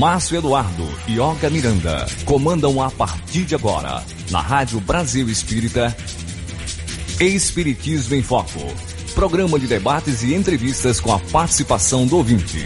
Márcio 0.00 0.38
Eduardo 0.38 0.88
e 1.06 1.20
Olga 1.20 1.50
Miranda 1.50 2.06
comandam 2.24 2.80
a 2.80 2.90
partir 2.90 3.44
de 3.44 3.54
agora, 3.54 4.02
na 4.30 4.40
Rádio 4.40 4.80
Brasil 4.80 5.28
Espírita, 5.28 5.94
Espiritismo 7.20 8.14
em 8.14 8.22
Foco. 8.22 8.60
Programa 9.14 9.58
de 9.58 9.66
debates 9.66 10.22
e 10.22 10.34
entrevistas 10.34 10.98
com 11.00 11.12
a 11.12 11.18
participação 11.18 12.06
do 12.06 12.16
ouvinte. 12.16 12.64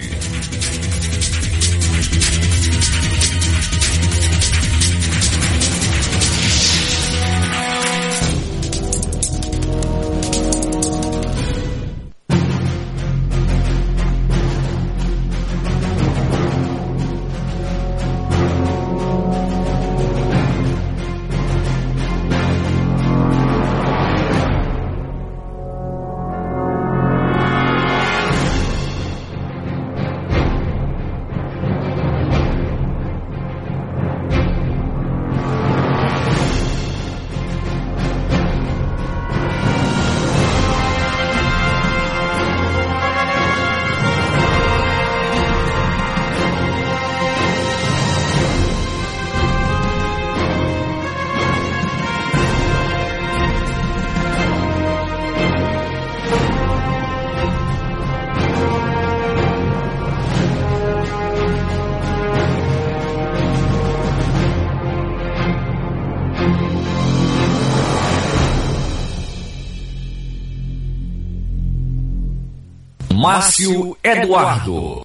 Márcio 73.35 73.97
Eduardo. 74.05 75.05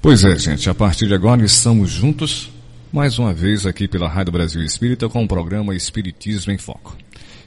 Pois 0.00 0.22
é, 0.22 0.38
gente, 0.38 0.70
a 0.70 0.74
partir 0.74 1.08
de 1.08 1.14
agora 1.14 1.44
estamos 1.44 1.90
juntos 1.90 2.52
mais 2.92 3.18
uma 3.18 3.34
vez 3.34 3.66
aqui 3.66 3.88
pela 3.88 4.08
Rádio 4.08 4.32
Brasil 4.32 4.62
Espírita 4.62 5.08
com 5.08 5.24
o 5.24 5.26
programa 5.26 5.74
Espiritismo 5.74 6.52
em 6.52 6.58
Foco. 6.58 6.96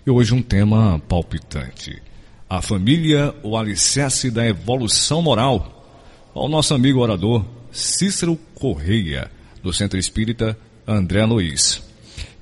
E 0.05 0.09
hoje 0.11 0.33
um 0.33 0.41
tema 0.41 1.01
palpitante. 1.07 2.01
A 2.49 2.61
família, 2.61 3.33
o 3.41 3.55
alicerce 3.55 4.29
da 4.29 4.45
evolução 4.45 5.21
moral. 5.21 5.89
Ao 6.35 6.49
nosso 6.49 6.73
amigo 6.73 6.99
orador 6.99 7.45
Cícero 7.71 8.37
Correia, 8.55 9.31
do 9.63 9.71
Centro 9.71 9.97
Espírita 9.97 10.57
André 10.85 11.23
Luiz. 11.23 11.81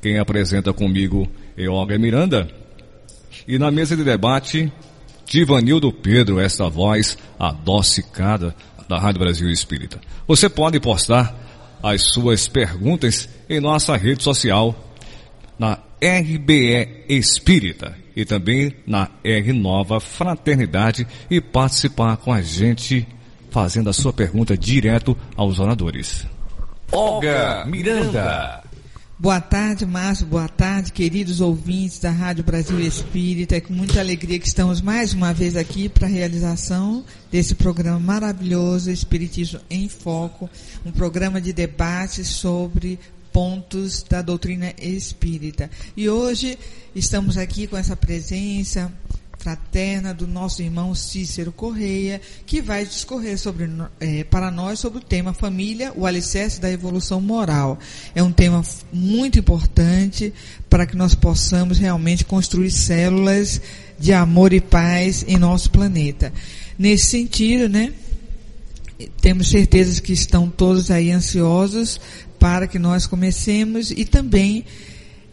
Quem 0.02 0.18
apresenta 0.18 0.74
comigo 0.74 1.28
é 1.56 1.70
Olga 1.70 2.00
Miranda. 2.00 2.50
E 3.48 3.60
na 3.60 3.70
mesa 3.70 3.96
de 3.96 4.04
debate, 4.04 4.72
Divanildo 5.28 5.92
Pedro, 5.92 6.40
esta 6.40 6.70
voz 6.70 7.18
adocicada 7.38 8.56
da 8.88 8.98
Rádio 8.98 9.20
Brasil 9.20 9.50
Espírita. 9.50 10.00
Você 10.26 10.48
pode 10.48 10.80
postar 10.80 11.36
as 11.84 12.04
suas 12.04 12.48
perguntas 12.48 13.28
em 13.50 13.60
nossa 13.60 13.96
rede 13.98 14.24
social, 14.24 14.76
na 15.60 15.80
RBE 16.02 17.06
Espírita 17.10 17.96
e 18.16 18.24
também 18.24 18.74
na 18.86 19.10
R 19.24 19.52
Nova 19.54 20.00
Fraternidade 20.00 21.06
e 21.30 21.42
participar 21.42 22.18
com 22.18 22.32
a 22.32 22.42
gente 22.42 23.06
fazendo 23.50 23.90
a 23.90 23.94
sua 23.94 24.14
pergunta 24.14 24.58
direto 24.58 25.16
aos 25.36 25.60
oradores. 25.60 26.26
Olga 26.92 27.66
Miranda. 27.66 28.67
Boa 29.20 29.42
tarde, 29.42 29.84
Márcio. 29.84 30.28
Boa 30.28 30.48
tarde, 30.48 30.92
queridos 30.92 31.42
ouvintes 31.42 31.98
da 31.98 32.12
Rádio 32.12 32.44
Brasil 32.44 32.80
Espírita. 32.80 33.56
É 33.56 33.60
com 33.60 33.74
muita 33.74 34.00
alegria 34.00 34.38
que 34.38 34.46
estamos 34.46 34.80
mais 34.80 35.12
uma 35.12 35.34
vez 35.34 35.56
aqui 35.56 35.90
para 35.90 36.06
a 36.06 36.10
realização 36.10 37.04
desse 37.32 37.56
programa 37.56 38.00
maravilhoso, 38.00 38.92
Espiritismo 38.92 39.60
em 39.72 39.90
Foco, 39.90 40.48
um 40.86 40.92
programa 40.92 41.42
de 41.42 41.52
debate 41.52 42.24
sobre 42.24 43.00
pontos 43.34 44.04
da 44.04 44.22
doutrina 44.22 44.72
espírita. 44.80 45.68
E 45.96 46.08
hoje 46.08 46.56
estamos 46.94 47.40
aqui 47.40 47.66
com 47.66 47.76
essa 47.76 47.96
presença 47.96 48.94
fraterna 49.48 50.14
do 50.14 50.28
nosso 50.28 50.62
irmão 50.62 50.94
Cícero 50.94 51.54
Correia, 51.54 52.20
que 52.46 52.62
vai 52.62 52.86
discorrer 52.86 53.40
sobre, 53.40 53.70
é, 53.98 54.26
para 54.26 54.52
nós 54.52 54.78
sobre 54.78 55.00
o 55.00 55.02
tema 55.02 55.34
família, 55.34 55.94
o 55.96 56.06
alicerce 56.06 56.60
da 56.60 56.70
evolução 56.70 57.22
moral. 57.22 57.80
É 58.14 58.22
um 58.22 58.32
tema 58.34 58.62
muito 58.92 59.40
importante 59.40 60.34
para 60.70 60.86
que 60.86 60.98
nós 60.98 61.16
possamos 61.16 61.78
realmente 61.78 62.26
construir 62.26 62.72
células 62.72 63.62
de 63.98 64.12
amor 64.12 64.52
e 64.52 64.60
paz 64.60 65.24
em 65.26 65.38
nosso 65.38 65.72
planeta. 65.72 66.34
Nesse 66.78 67.06
sentido, 67.06 67.70
né, 67.70 67.94
temos 69.22 69.50
certeza 69.50 70.02
que 70.02 70.12
estão 70.12 70.50
todos 70.50 70.92
aí 70.92 71.10
ansiosos 71.10 72.02
para 72.38 72.68
que 72.68 72.78
nós 72.78 73.08
comecemos 73.08 73.92
e 73.92 74.04
também 74.04 74.66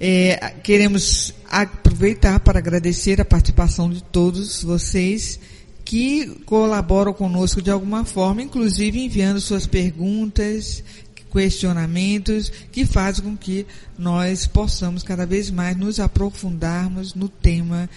é, 0.07 0.55
queremos 0.63 1.33
aproveitar 1.51 2.39
para 2.41 2.59
agradecer 2.59 3.23
a 3.23 3.25
participação 3.25 3.89
de 3.89 4.03
todos 4.03 4.63
vocês 4.63 5.41
que 5.83 6.27
colaboram 6.45 7.15
conosco 7.15 7.63
de 7.63 7.71
alguma 7.71 8.05
forma, 8.05 8.43
inclusive 8.43 9.03
enviando 9.03 9.41
suas 9.41 9.67
perguntas, 9.67 10.85
questionamentos, 11.33 12.53
que 12.71 12.85
fazem 12.85 13.25
com 13.25 13.35
que 13.35 13.67
nós 13.99 14.47
possamos 14.47 15.03
cada 15.03 15.25
vez 15.25 15.51
mais 15.51 15.75
nos 15.75 15.99
aprofundarmos 15.99 17.15
no 17.15 17.27
tema 17.27 17.89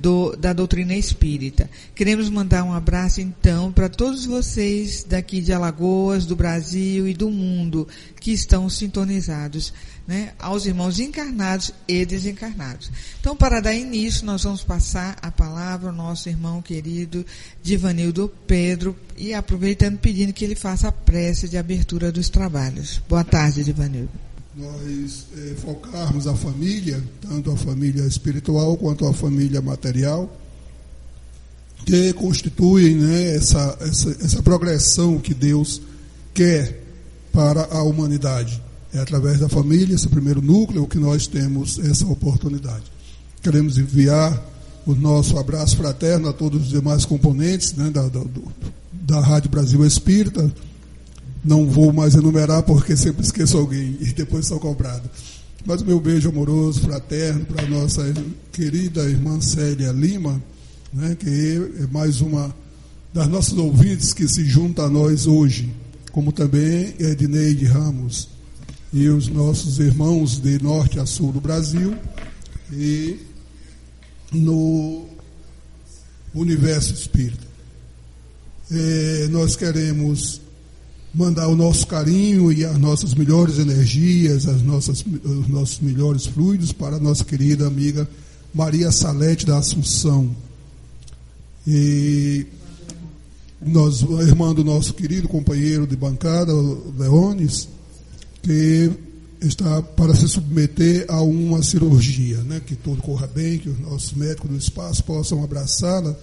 do, 0.00 0.34
da 0.36 0.54
doutrina 0.54 0.94
espírita. 0.94 1.68
Queremos 1.94 2.30
mandar 2.30 2.64
um 2.64 2.72
abraço 2.72 3.20
então 3.20 3.70
para 3.70 3.90
todos 3.90 4.24
vocês 4.24 5.04
daqui 5.04 5.42
de 5.42 5.52
Alagoas, 5.52 6.24
do 6.24 6.34
Brasil 6.34 7.06
e 7.06 7.12
do 7.12 7.30
mundo 7.30 7.86
que 8.20 8.32
estão 8.32 8.70
sintonizados 8.70 9.72
né, 10.06 10.32
aos 10.38 10.66
irmãos 10.66 11.00
encarnados 11.00 11.72
e 11.88 12.06
desencarnados. 12.06 12.90
Então, 13.20 13.36
para 13.36 13.60
dar 13.60 13.74
início, 13.74 14.24
nós 14.24 14.44
vamos 14.44 14.62
passar 14.62 15.16
a 15.20 15.30
palavra 15.30 15.90
ao 15.90 15.94
nosso 15.94 16.28
irmão 16.28 16.62
querido 16.62 17.26
Divanildo 17.62 18.32
Pedro 18.46 18.96
e 19.16 19.34
aproveitando 19.34 19.98
pedindo 19.98 20.32
que 20.32 20.44
ele 20.44 20.54
faça 20.54 20.88
a 20.88 20.92
prece 20.92 21.48
de 21.48 21.58
abertura 21.58 22.12
dos 22.12 22.28
trabalhos. 22.28 23.02
Boa 23.08 23.24
tarde, 23.24 23.64
Divanildo. 23.64 24.10
Nós 24.56 25.26
é, 25.36 25.54
focarmos 25.56 26.26
a 26.26 26.34
família, 26.34 27.02
tanto 27.20 27.50
a 27.50 27.56
família 27.56 28.02
espiritual 28.04 28.76
quanto 28.76 29.06
a 29.06 29.12
família 29.12 29.60
material, 29.60 30.34
que 31.84 32.12
constituem 32.14 32.94
né, 32.94 33.34
essa, 33.34 33.76
essa, 33.80 34.10
essa 34.24 34.42
progressão 34.42 35.18
que 35.18 35.34
Deus 35.34 35.82
quer 36.32 36.80
para 37.32 37.64
a 37.66 37.82
humanidade. 37.82 38.62
É 38.96 38.98
através 38.98 39.38
da 39.38 39.46
família, 39.46 39.94
esse 39.94 40.08
primeiro 40.08 40.40
núcleo, 40.40 40.86
que 40.86 40.98
nós 40.98 41.26
temos 41.26 41.78
essa 41.78 42.06
oportunidade. 42.06 42.84
Queremos 43.42 43.76
enviar 43.76 44.42
o 44.86 44.94
nosso 44.94 45.38
abraço 45.38 45.76
fraterno 45.76 46.30
a 46.30 46.32
todos 46.32 46.62
os 46.62 46.68
demais 46.70 47.04
componentes 47.04 47.74
né, 47.74 47.90
da, 47.90 48.04
da, 48.04 48.20
do, 48.20 48.44
da 48.92 49.20
Rádio 49.20 49.50
Brasil 49.50 49.84
Espírita. 49.84 50.50
Não 51.44 51.66
vou 51.66 51.92
mais 51.92 52.14
enumerar 52.14 52.62
porque 52.62 52.96
sempre 52.96 53.22
esqueço 53.22 53.58
alguém 53.58 53.98
e 54.00 54.14
depois 54.14 54.46
sou 54.46 54.58
cobrado. 54.58 55.10
Mas 55.66 55.82
o 55.82 55.84
meu 55.84 56.00
beijo 56.00 56.30
amoroso, 56.30 56.80
fraterno, 56.80 57.44
para 57.44 57.66
a 57.66 57.68
nossa 57.68 58.02
querida 58.50 59.02
irmã 59.02 59.42
Célia 59.42 59.92
Lima, 59.92 60.42
né, 60.90 61.14
que 61.14 61.28
é 61.82 61.86
mais 61.92 62.22
uma 62.22 62.50
das 63.12 63.28
nossas 63.28 63.58
ouvintes 63.58 64.14
que 64.14 64.26
se 64.26 64.46
junta 64.46 64.84
a 64.84 64.88
nós 64.88 65.26
hoje, 65.26 65.70
como 66.12 66.32
também 66.32 66.94
Edneide 66.98 67.66
Ramos, 67.66 68.35
e 68.92 69.08
os 69.08 69.28
nossos 69.28 69.78
irmãos 69.78 70.38
de 70.38 70.62
norte 70.62 70.98
a 70.98 71.06
sul 71.06 71.32
do 71.32 71.40
Brasil 71.40 71.96
e 72.72 73.18
no 74.32 75.06
universo 76.34 76.92
espírita. 76.94 77.46
É, 78.70 79.28
nós 79.30 79.56
queremos 79.56 80.40
mandar 81.14 81.48
o 81.48 81.56
nosso 81.56 81.86
carinho 81.86 82.52
e 82.52 82.64
as 82.64 82.78
nossas 82.78 83.14
melhores 83.14 83.58
energias, 83.58 84.46
as 84.46 84.62
nossas, 84.62 85.04
os 85.24 85.48
nossos 85.48 85.80
melhores 85.80 86.26
fluidos 86.26 86.72
para 86.72 86.96
a 86.96 87.00
nossa 87.00 87.24
querida 87.24 87.66
amiga 87.66 88.08
Maria 88.52 88.90
Salete 88.90 89.46
da 89.46 89.58
Assunção. 89.58 90.34
E 91.66 92.46
nós, 93.60 94.02
irmã 94.02 94.52
do 94.54 94.62
nosso 94.62 94.92
querido 94.94 95.26
companheiro 95.26 95.86
de 95.86 95.96
bancada, 95.96 96.52
Leones, 96.98 97.68
que 98.46 98.92
está 99.40 99.82
para 99.82 100.14
se 100.14 100.28
submeter 100.28 101.04
a 101.08 101.20
uma 101.20 101.64
cirurgia, 101.64 102.38
né? 102.44 102.62
que 102.64 102.76
tudo 102.76 103.02
corra 103.02 103.26
bem, 103.26 103.58
que 103.58 103.68
os 103.68 103.78
nossos 103.80 104.12
médicos 104.12 104.48
do 104.48 104.56
espaço 104.56 105.02
possam 105.02 105.42
abraçá-la 105.42 106.16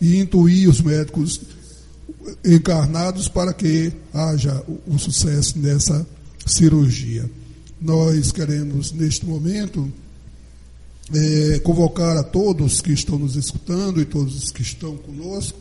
e 0.00 0.18
intuir 0.18 0.68
os 0.68 0.80
médicos 0.80 1.40
encarnados 2.44 3.28
para 3.28 3.52
que 3.52 3.92
haja 4.12 4.60
o 4.88 4.98
sucesso 4.98 5.56
nessa 5.60 6.04
cirurgia. 6.44 7.30
Nós 7.80 8.32
queremos, 8.32 8.90
neste 8.90 9.24
momento, 9.24 9.88
é, 11.14 11.60
convocar 11.60 12.16
a 12.16 12.24
todos 12.24 12.80
que 12.80 12.92
estão 12.92 13.20
nos 13.20 13.36
escutando 13.36 14.00
e 14.00 14.04
todos 14.04 14.36
os 14.36 14.50
que 14.50 14.62
estão 14.62 14.96
conosco, 14.96 15.60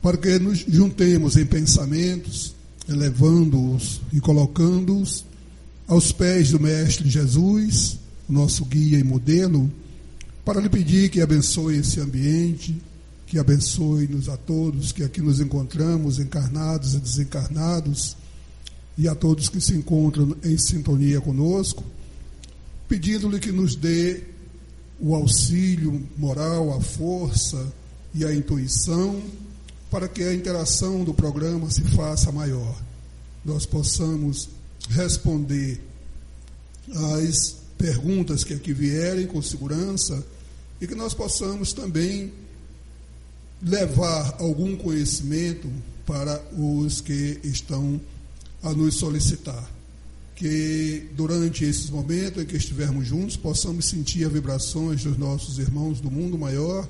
para 0.00 0.16
que 0.16 0.38
nos 0.38 0.58
juntemos 0.60 1.36
em 1.36 1.44
pensamentos, 1.44 2.54
elevando-os 2.88 4.00
e 4.12 4.20
colocando-os 4.20 5.26
aos 5.88 6.12
pés 6.12 6.50
do 6.50 6.60
Mestre 6.60 7.08
Jesus, 7.08 7.98
nosso 8.28 8.62
guia 8.66 8.98
e 8.98 9.02
modelo, 9.02 9.72
para 10.44 10.60
lhe 10.60 10.68
pedir 10.68 11.08
que 11.08 11.22
abençoe 11.22 11.78
esse 11.78 11.98
ambiente, 11.98 12.76
que 13.26 13.38
abençoe-nos 13.38 14.28
a 14.28 14.36
todos 14.36 14.92
que 14.92 15.02
aqui 15.02 15.22
nos 15.22 15.40
encontramos, 15.40 16.18
encarnados 16.18 16.92
e 16.92 17.00
desencarnados, 17.00 18.16
e 18.98 19.08
a 19.08 19.14
todos 19.14 19.48
que 19.48 19.60
se 19.60 19.74
encontram 19.74 20.36
em 20.44 20.58
sintonia 20.58 21.22
conosco, 21.22 21.82
pedindo-lhe 22.86 23.40
que 23.40 23.50
nos 23.50 23.74
dê 23.74 24.24
o 25.00 25.14
auxílio 25.14 26.06
moral, 26.18 26.76
a 26.76 26.80
força 26.80 27.72
e 28.14 28.24
a 28.24 28.34
intuição 28.34 29.22
para 29.90 30.06
que 30.06 30.22
a 30.22 30.34
interação 30.34 31.02
do 31.02 31.14
programa 31.14 31.70
se 31.70 31.82
faça 31.82 32.30
maior. 32.30 32.76
Nós 33.44 33.64
possamos 33.64 34.50
responder 34.88 35.80
às 36.94 37.56
perguntas 37.76 38.42
que 38.42 38.54
aqui 38.54 38.72
vierem 38.72 39.26
com 39.26 39.40
segurança 39.40 40.24
e 40.80 40.86
que 40.86 40.94
nós 40.94 41.14
possamos 41.14 41.72
também 41.72 42.32
levar 43.62 44.36
algum 44.38 44.76
conhecimento 44.76 45.68
para 46.06 46.42
os 46.56 47.00
que 47.00 47.38
estão 47.44 48.00
a 48.62 48.72
nos 48.72 48.94
solicitar. 48.94 49.68
Que 50.34 51.08
durante 51.16 51.64
esses 51.64 51.90
momentos 51.90 52.42
em 52.42 52.46
que 52.46 52.56
estivermos 52.56 53.06
juntos, 53.06 53.36
possamos 53.36 53.86
sentir 53.86 54.24
as 54.24 54.32
vibrações 54.32 55.02
dos 55.02 55.18
nossos 55.18 55.58
irmãos 55.58 56.00
do 56.00 56.10
mundo 56.10 56.38
maior, 56.38 56.88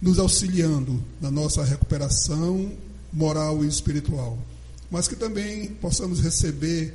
nos 0.00 0.18
auxiliando 0.18 1.02
na 1.20 1.30
nossa 1.30 1.62
recuperação 1.62 2.72
moral 3.12 3.64
e 3.64 3.68
espiritual. 3.68 4.38
Mas 4.90 5.08
que 5.08 5.16
também 5.16 5.68
possamos 5.68 6.20
receber 6.20 6.94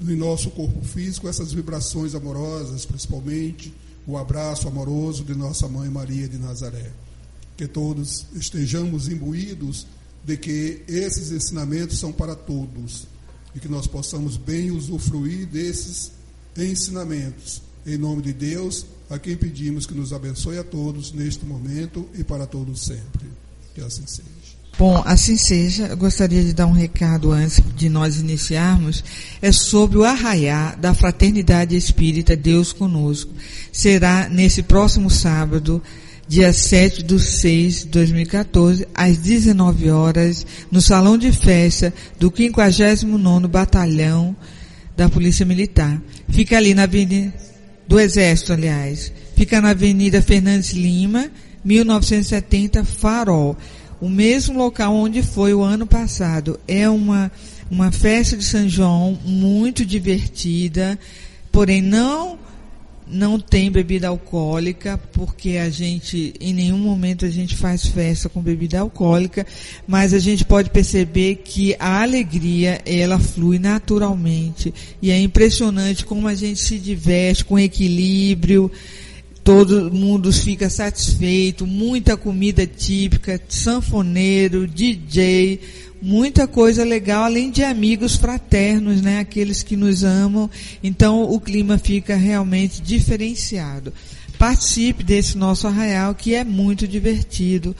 no 0.00 0.16
nosso 0.16 0.50
corpo 0.50 0.82
físico 0.84 1.28
essas 1.28 1.52
vibrações 1.52 2.14
amorosas, 2.14 2.86
principalmente 2.86 3.74
o 4.06 4.16
abraço 4.16 4.68
amoroso 4.68 5.24
de 5.24 5.34
nossa 5.34 5.68
mãe 5.68 5.88
Maria 5.88 6.28
de 6.28 6.38
Nazaré 6.38 6.90
que 7.58 7.66
todos 7.66 8.24
estejamos 8.36 9.08
imbuídos 9.08 9.84
de 10.24 10.36
que 10.36 10.80
esses 10.86 11.32
ensinamentos 11.32 11.98
são 11.98 12.12
para 12.12 12.36
todos 12.36 13.08
e 13.52 13.58
que 13.58 13.66
nós 13.66 13.88
possamos 13.88 14.36
bem 14.36 14.70
usufruir 14.70 15.44
desses 15.48 16.12
ensinamentos. 16.56 17.60
Em 17.84 17.98
nome 17.98 18.22
de 18.22 18.32
Deus, 18.32 18.86
a 19.10 19.18
quem 19.18 19.36
pedimos 19.36 19.86
que 19.86 19.94
nos 19.94 20.12
abençoe 20.12 20.56
a 20.56 20.62
todos 20.62 21.10
neste 21.10 21.44
momento 21.44 22.08
e 22.14 22.22
para 22.22 22.46
todos 22.46 22.84
sempre. 22.84 23.26
Que 23.74 23.80
assim 23.80 24.06
seja. 24.06 24.37
Bom, 24.78 25.02
assim 25.04 25.36
seja. 25.36 25.86
Eu 25.88 25.96
gostaria 25.96 26.44
de 26.44 26.52
dar 26.52 26.66
um 26.66 26.72
recado 26.72 27.32
antes 27.32 27.60
de 27.74 27.88
nós 27.88 28.20
iniciarmos. 28.20 29.02
É 29.42 29.50
sobre 29.50 29.98
o 29.98 30.04
arraiar 30.04 30.78
da 30.78 30.94
Fraternidade 30.94 31.74
Espírita 31.74 32.36
Deus 32.36 32.72
Conosco. 32.72 33.32
Será 33.72 34.28
nesse 34.28 34.62
próximo 34.62 35.10
sábado, 35.10 35.82
dia 36.28 36.52
7 36.52 37.02
de 37.02 37.18
6 37.18 37.80
de 37.80 37.86
2014, 37.86 38.86
às 38.94 39.18
19 39.18 39.90
horas, 39.90 40.46
no 40.70 40.80
salão 40.80 41.18
de 41.18 41.32
festa 41.32 41.92
do 42.16 42.30
59º 42.30 43.48
Batalhão 43.48 44.36
da 44.96 45.08
Polícia 45.08 45.44
Militar. 45.44 46.00
Fica 46.28 46.56
ali 46.56 46.72
na 46.72 46.84
Avenida 46.84 47.34
do 47.88 47.98
Exército, 47.98 48.52
aliás. 48.52 49.12
Fica 49.34 49.60
na 49.60 49.70
Avenida 49.70 50.22
Fernandes 50.22 50.70
Lima, 50.70 51.28
1970, 51.64 52.84
Farol. 52.84 53.56
O 54.00 54.08
mesmo 54.08 54.56
local 54.56 54.94
onde 54.94 55.22
foi 55.22 55.52
o 55.52 55.62
ano 55.62 55.86
passado. 55.86 56.58
É 56.68 56.88
uma, 56.88 57.30
uma 57.70 57.90
festa 57.90 58.36
de 58.36 58.44
São 58.44 58.68
João 58.68 59.18
muito 59.24 59.84
divertida, 59.84 60.98
porém 61.50 61.82
não 61.82 62.38
não 63.10 63.40
tem 63.40 63.70
bebida 63.70 64.08
alcoólica, 64.08 64.98
porque 65.12 65.56
a 65.56 65.70
gente, 65.70 66.34
em 66.40 66.52
nenhum 66.52 66.78
momento 66.78 67.24
a 67.24 67.30
gente 67.30 67.56
faz 67.56 67.86
festa 67.86 68.28
com 68.28 68.40
bebida 68.40 68.80
alcoólica, 68.80 69.46
mas 69.86 70.12
a 70.12 70.18
gente 70.18 70.44
pode 70.44 70.70
perceber 70.70 71.36
que 71.36 71.74
a 71.78 72.02
alegria, 72.02 72.80
ela 72.84 73.18
flui 73.18 73.58
naturalmente. 73.58 74.74
E 75.00 75.10
é 75.10 75.18
impressionante 75.18 76.04
como 76.04 76.28
a 76.28 76.34
gente 76.34 76.60
se 76.60 76.78
diverte 76.78 77.44
com 77.44 77.58
equilíbrio, 77.58 78.70
todo 79.48 79.90
mundo 79.90 80.30
fica 80.30 80.68
satisfeito, 80.68 81.66
muita 81.66 82.18
comida 82.18 82.66
típica, 82.66 83.40
sanfoneiro, 83.48 84.68
DJ, 84.68 85.58
muita 86.02 86.46
coisa 86.46 86.84
legal, 86.84 87.24
além 87.24 87.50
de 87.50 87.64
amigos 87.64 88.14
fraternos, 88.14 89.00
né? 89.00 89.20
Aqueles 89.20 89.62
que 89.62 89.74
nos 89.74 90.04
amam. 90.04 90.50
Então 90.84 91.22
o 91.22 91.40
clima 91.40 91.78
fica 91.78 92.14
realmente 92.14 92.82
diferenciado. 92.82 93.90
Participe 94.38 95.02
desse 95.02 95.38
nosso 95.38 95.66
arraial 95.66 96.14
que 96.14 96.34
é 96.34 96.44
muito 96.44 96.86
divertido. 96.86 97.74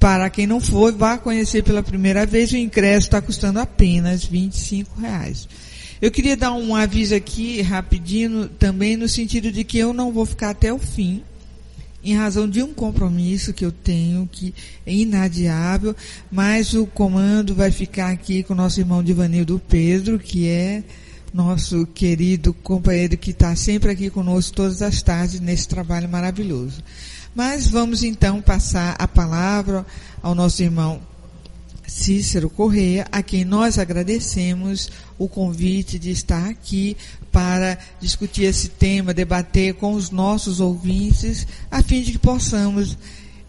Para 0.00 0.28
quem 0.28 0.44
não 0.44 0.60
for, 0.60 0.92
vá 0.92 1.16
conhecer 1.16 1.62
pela 1.62 1.84
primeira 1.84 2.26
vez, 2.26 2.50
o 2.50 2.56
ingresso 2.56 3.06
está 3.06 3.22
custando 3.22 3.60
apenas 3.60 4.24
R$ 4.24 4.50
reais. 5.00 5.46
Eu 6.02 6.10
queria 6.10 6.36
dar 6.36 6.52
um 6.52 6.74
aviso 6.74 7.14
aqui 7.14 7.62
rapidinho 7.62 8.48
também 8.48 8.96
no 8.96 9.08
sentido 9.08 9.52
de 9.52 9.62
que 9.62 9.78
eu 9.78 9.92
não 9.92 10.10
vou 10.10 10.26
ficar 10.26 10.50
até 10.50 10.72
o 10.72 10.78
fim 10.80 11.22
em 12.02 12.16
razão 12.16 12.50
de 12.50 12.60
um 12.60 12.74
compromisso 12.74 13.52
que 13.52 13.64
eu 13.64 13.70
tenho, 13.70 14.28
que 14.30 14.52
é 14.84 14.92
inadiável, 14.92 15.94
mas 16.28 16.74
o 16.74 16.84
comando 16.88 17.54
vai 17.54 17.70
ficar 17.70 18.10
aqui 18.10 18.42
com 18.42 18.52
o 18.52 18.56
nosso 18.56 18.80
irmão 18.80 19.00
Divanildo 19.00 19.62
Pedro, 19.68 20.18
que 20.18 20.48
é 20.48 20.82
nosso 21.32 21.86
querido 21.86 22.52
companheiro 22.52 23.16
que 23.16 23.30
está 23.30 23.54
sempre 23.54 23.92
aqui 23.92 24.10
conosco 24.10 24.56
todas 24.56 24.82
as 24.82 25.00
tardes 25.02 25.38
nesse 25.38 25.68
trabalho 25.68 26.08
maravilhoso. 26.08 26.82
Mas 27.32 27.68
vamos 27.68 28.02
então 28.02 28.42
passar 28.42 28.96
a 28.98 29.06
palavra 29.06 29.86
ao 30.20 30.34
nosso 30.34 30.60
irmão 30.64 31.00
Cícero 31.86 32.48
Correia, 32.48 33.06
a 33.10 33.22
quem 33.22 33.44
nós 33.44 33.78
agradecemos 33.78 34.90
o 35.18 35.28
convite 35.28 35.98
de 35.98 36.10
estar 36.10 36.48
aqui 36.48 36.96
para 37.30 37.78
discutir 38.00 38.44
esse 38.44 38.68
tema, 38.68 39.12
debater 39.14 39.74
com 39.74 39.94
os 39.94 40.10
nossos 40.10 40.60
ouvintes, 40.60 41.46
a 41.70 41.82
fim 41.82 42.02
de 42.02 42.12
que 42.12 42.18
possamos 42.18 42.96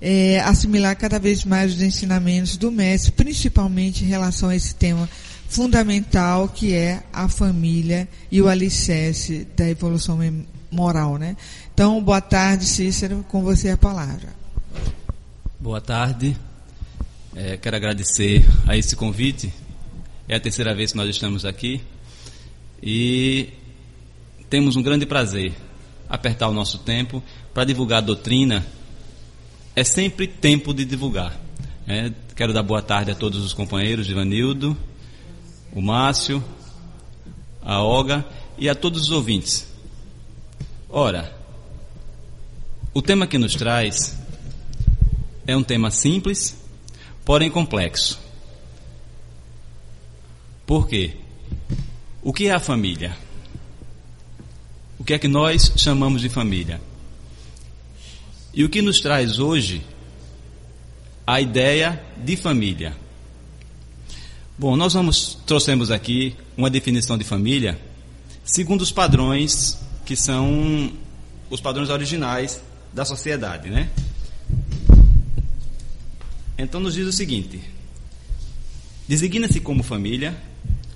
é, 0.01 0.39
assimilar 0.41 0.95
cada 0.97 1.17
vez 1.17 1.45
mais 1.45 1.73
os 1.73 1.81
ensinamentos 1.81 2.57
do 2.57 2.71
mestre, 2.71 3.11
principalmente 3.11 4.03
em 4.03 4.07
relação 4.07 4.49
a 4.49 4.55
esse 4.55 4.75
tema 4.75 5.09
fundamental 5.47 6.49
que 6.49 6.73
é 6.73 7.03
a 7.13 7.29
família 7.29 8.07
e 8.31 8.41
o 8.41 8.47
alicerce 8.47 9.47
da 9.55 9.69
evolução 9.69 10.19
moral, 10.71 11.17
né? 11.17 11.37
Então, 11.73 12.03
boa 12.03 12.19
tarde, 12.19 12.65
Cícero, 12.65 13.23
com 13.29 13.43
você 13.43 13.69
a 13.69 13.77
palavra. 13.77 14.29
Boa 15.59 15.79
tarde. 15.79 16.35
É, 17.35 17.57
quero 17.57 17.75
agradecer 17.75 18.45
a 18.67 18.77
esse 18.77 18.95
convite. 18.95 19.51
É 20.27 20.35
a 20.35 20.39
terceira 20.39 20.73
vez 20.75 20.91
que 20.91 20.97
nós 20.97 21.09
estamos 21.09 21.45
aqui 21.45 21.81
e 22.81 23.49
temos 24.49 24.75
um 24.75 24.83
grande 24.83 25.05
prazer 25.05 25.51
apertar 26.07 26.47
o 26.47 26.53
nosso 26.53 26.77
tempo 26.79 27.23
para 27.51 27.63
divulgar 27.63 27.99
a 27.99 28.05
doutrina. 28.05 28.63
É 29.75 29.83
sempre 29.83 30.27
tempo 30.27 30.75
de 30.75 30.85
divulgar. 30.85 31.35
É, 31.87 32.11
quero 32.35 32.53
dar 32.53 32.61
boa 32.61 32.83
tarde 32.83 33.09
a 33.09 33.15
todos 33.15 33.43
os 33.43 33.51
companheiros, 33.51 34.07
Ivanildo, 34.07 34.77
o 35.73 35.81
Márcio, 35.81 36.43
a 37.63 37.81
Olga 37.81 38.23
e 38.59 38.69
a 38.69 38.75
todos 38.75 39.01
os 39.01 39.11
ouvintes. 39.11 39.67
Ora, 40.87 41.35
o 42.93 43.01
tema 43.01 43.25
que 43.25 43.39
nos 43.39 43.55
traz 43.55 44.15
é 45.47 45.57
um 45.57 45.63
tema 45.63 45.89
simples, 45.89 46.62
porém 47.25 47.49
complexo. 47.49 48.19
Por 50.65 50.87
quê? 50.87 51.15
O 52.21 52.31
que 52.31 52.47
é 52.47 52.51
a 52.51 52.59
família? 52.59 53.15
o 55.03 55.05
que 55.05 55.13
é 55.13 55.19
que 55.19 55.27
nós 55.27 55.73
chamamos 55.75 56.21
de 56.21 56.29
família. 56.29 56.79
E 58.53 58.63
o 58.63 58.69
que 58.69 58.81
nos 58.81 59.01
traz 59.01 59.37
hoje 59.37 59.83
a 61.27 61.41
ideia 61.41 62.01
de 62.23 62.37
família. 62.37 62.95
Bom, 64.57 64.77
nós 64.77 64.93
vamos 64.93 65.37
trouxemos 65.45 65.91
aqui 65.91 66.37
uma 66.55 66.69
definição 66.69 67.17
de 67.17 67.25
família 67.25 67.77
segundo 68.45 68.79
os 68.79 68.93
padrões 68.93 69.77
que 70.05 70.15
são 70.15 70.93
os 71.49 71.59
padrões 71.59 71.89
originais 71.89 72.61
da 72.93 73.03
sociedade, 73.03 73.69
né? 73.69 73.89
Então 76.57 76.79
nos 76.79 76.93
diz 76.93 77.07
o 77.07 77.11
seguinte: 77.11 77.59
designa-se 79.07 79.59
como 79.59 79.83
família 79.83 80.35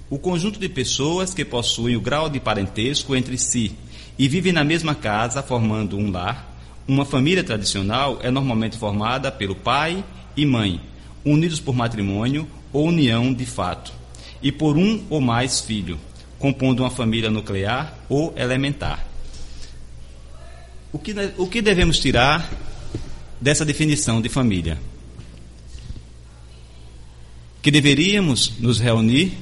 o 0.10 0.18
conjunto 0.18 0.60
de 0.60 0.70
pessoas 0.70 1.34
que 1.34 1.44
possuem 1.44 1.96
o 1.96 2.02
grau 2.02 2.30
de 2.30 2.40
parentesco 2.40 3.16
entre 3.16 3.38
si 3.38 3.76
e 4.18 4.28
vivem 4.28 4.54
na 4.54 4.64
mesma 4.64 4.96
casa, 4.96 5.44
formando 5.44 5.98
um 5.98 6.10
lar. 6.10 6.56
Uma 6.88 7.04
família 7.04 7.44
tradicional 7.44 8.20
é 8.22 8.32
normalmente 8.32 8.78
formada 8.78 9.30
pelo 9.30 9.54
pai 9.54 10.04
e 10.38 10.46
mãe, 10.46 10.80
unidos 11.26 11.60
por 11.60 11.76
matrimônio 11.76 12.48
ou 12.72 12.88
união 12.88 13.34
de 13.34 13.46
fato, 13.46 13.92
e 14.42 14.52
por 14.52 14.78
um 14.78 15.04
ou 15.10 15.20
mais 15.20 15.60
filhos, 15.60 16.00
compondo 16.40 16.82
uma 16.82 16.90
família 16.90 17.30
nuclear 17.30 17.98
ou 18.08 18.34
elementar. 18.38 19.06
O 20.94 20.98
que, 20.98 21.14
o 21.38 21.48
que 21.48 21.62
devemos 21.62 22.00
tirar 22.00 22.50
dessa 23.42 23.66
definição 23.66 24.22
de 24.22 24.30
família? 24.30 24.80
Que 27.68 27.72
deveríamos 27.72 28.54
nos 28.60 28.80
reunir, 28.80 29.34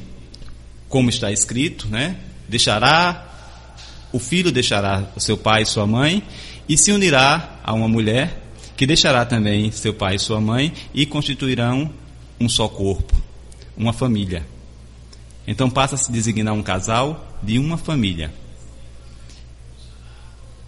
como 0.89 1.12
está 1.12 1.32
escrito, 1.32 1.88
né? 1.88 2.17
Deixará, 2.50 3.24
o 4.12 4.17
filho 4.17 4.51
deixará 4.51 5.12
o 5.15 5.20
seu 5.20 5.38
pai 5.38 5.62
e 5.62 5.65
sua 5.67 5.86
mãe 5.86 6.24
e 6.67 6.75
se 6.75 6.91
unirá 6.91 7.60
a 7.63 7.72
uma 7.72 7.88
mulher 7.88 8.41
que 8.75 8.88
deixará 8.88 9.27
também 9.27 9.70
seu 9.70 9.94
pai 9.94 10.15
e 10.15 10.20
sua 10.20 10.41
mãe 10.41 10.74
e 10.91 11.05
constituirão 11.05 11.91
um 12.39 12.50
só 12.50 12.67
corpo, 12.67 13.15
uma 13.77 13.94
família. 13.94 14.44
Então 15.46 15.70
passa 15.70 15.94
a 15.94 15.98
se 16.00 16.12
designar 16.12 16.55
um 16.55 16.63
casal 16.63 17.38
de 17.44 17.60
uma 17.60 17.77
família. 17.77 18.34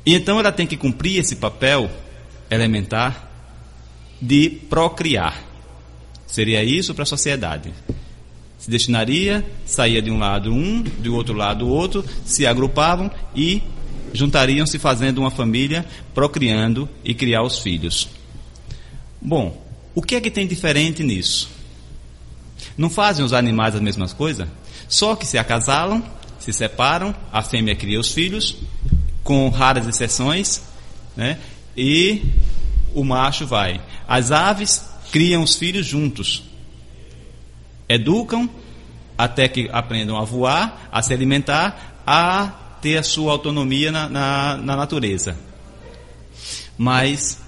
E 0.06 0.14
então 0.14 0.40
ela 0.40 0.52
tem 0.52 0.68
que 0.68 0.78
cumprir 0.78 1.22
esse 1.22 1.38
papel 1.38 1.90
elementar 2.52 3.32
de 4.22 4.48
procriar. 4.48 5.47
Seria 6.28 6.64
isso 6.64 6.94
para 6.94 7.04
a 7.04 7.08
sociedade. 7.08 7.74
Se 8.60 8.70
destinaria, 8.70 9.46
saía 9.66 10.02
de 10.02 10.12
um 10.12 10.20
lado 10.20 10.54
um, 10.54 10.82
do 10.82 11.16
outro 11.16 11.34
lado 11.34 11.68
outro, 11.68 12.04
se 12.26 12.46
agrupavam 12.46 13.10
e 13.36 13.64
juntariam-se 14.14 14.78
fazendo 14.78 15.20
uma 15.20 15.32
família, 15.32 15.86
procriando 16.14 16.90
e 17.04 17.14
criar 17.14 17.44
os 17.44 17.60
filhos. 17.60 18.10
Bom, 19.22 19.66
o 19.96 20.02
que 20.02 20.16
é 20.16 20.22
que 20.22 20.30
tem 20.30 20.48
diferente 20.48 21.04
nisso? 21.04 21.50
Não 22.78 22.90
fazem 22.90 23.24
os 23.24 23.34
animais 23.34 23.76
as 23.76 23.82
mesmas 23.82 24.14
coisas? 24.14 24.48
Só 24.88 25.16
que 25.16 25.26
se 25.26 25.38
acasalam, 25.38 26.04
se 26.40 26.52
separam, 26.54 27.16
a 27.32 27.42
fêmea 27.42 27.76
cria 27.76 28.00
os 28.00 28.12
filhos, 28.12 28.58
com 29.24 29.50
raras 29.50 29.88
exceções, 29.88 30.62
né? 31.16 31.38
e 31.76 32.22
o 32.94 33.04
macho 33.04 33.46
vai. 33.46 33.82
As 34.08 34.32
aves 34.32 34.87
criam 35.12 35.44
os 35.44 35.56
filhos 35.56 35.86
juntos, 35.86 36.44
educam 37.88 38.50
até 39.18 39.48
que 39.48 39.70
aprendam 39.72 40.18
a 40.18 40.24
voar, 40.24 40.90
a 40.92 41.02
se 41.02 41.14
alimentar, 41.14 42.02
a 42.06 42.48
ter 42.82 42.98
a 42.98 43.04
sua 43.04 43.32
autonomia 43.32 43.92
na, 43.92 44.08
na, 44.08 44.58
na 44.58 44.76
natureza. 44.76 45.38
Mas 46.78 47.40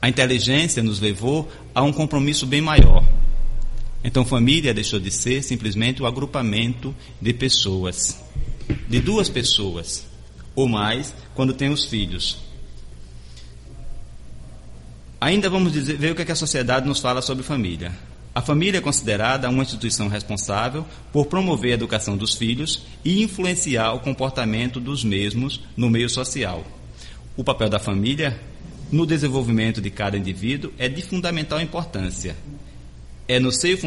a 0.00 0.08
inteligência 0.08 0.82
nos 0.82 1.00
levou 1.00 1.50
a 1.74 1.82
um 1.82 1.92
compromisso 1.92 2.46
bem 2.46 2.60
maior. 2.60 3.04
Então, 4.02 4.24
família 4.24 4.72
deixou 4.72 4.98
de 4.98 5.10
ser 5.10 5.42
simplesmente 5.42 6.02
o 6.02 6.06
agrupamento 6.06 6.94
de 7.20 7.34
pessoas, 7.34 8.18
de 8.88 9.00
duas 9.00 9.28
pessoas 9.28 10.06
ou 10.54 10.68
mais, 10.68 11.14
quando 11.34 11.52
tem 11.52 11.68
os 11.68 11.84
filhos. 11.84 12.49
Ainda 15.20 15.50
vamos 15.50 15.72
dizer, 15.72 15.96
ver 15.96 16.12
o 16.12 16.14
que, 16.14 16.22
é 16.22 16.24
que 16.24 16.32
a 16.32 16.36
sociedade 16.36 16.86
nos 16.86 17.00
fala 17.00 17.20
sobre 17.20 17.42
família. 17.42 17.92
A 18.34 18.40
família 18.40 18.78
é 18.78 18.80
considerada 18.80 19.50
uma 19.50 19.62
instituição 19.62 20.08
responsável 20.08 20.86
por 21.12 21.26
promover 21.26 21.72
a 21.72 21.74
educação 21.74 22.16
dos 22.16 22.34
filhos 22.34 22.84
e 23.04 23.22
influenciar 23.22 23.92
o 23.92 24.00
comportamento 24.00 24.80
dos 24.80 25.04
mesmos 25.04 25.60
no 25.76 25.90
meio 25.90 26.08
social. 26.08 26.64
O 27.36 27.44
papel 27.44 27.68
da 27.68 27.78
família 27.78 28.40
no 28.90 29.04
desenvolvimento 29.04 29.80
de 29.80 29.90
cada 29.90 30.16
indivíduo 30.16 30.72
é 30.78 30.88
de 30.88 31.02
fundamental 31.02 31.60
importância 31.60 32.36
é 33.30 33.38
no 33.38 33.52
seio, 33.52 33.78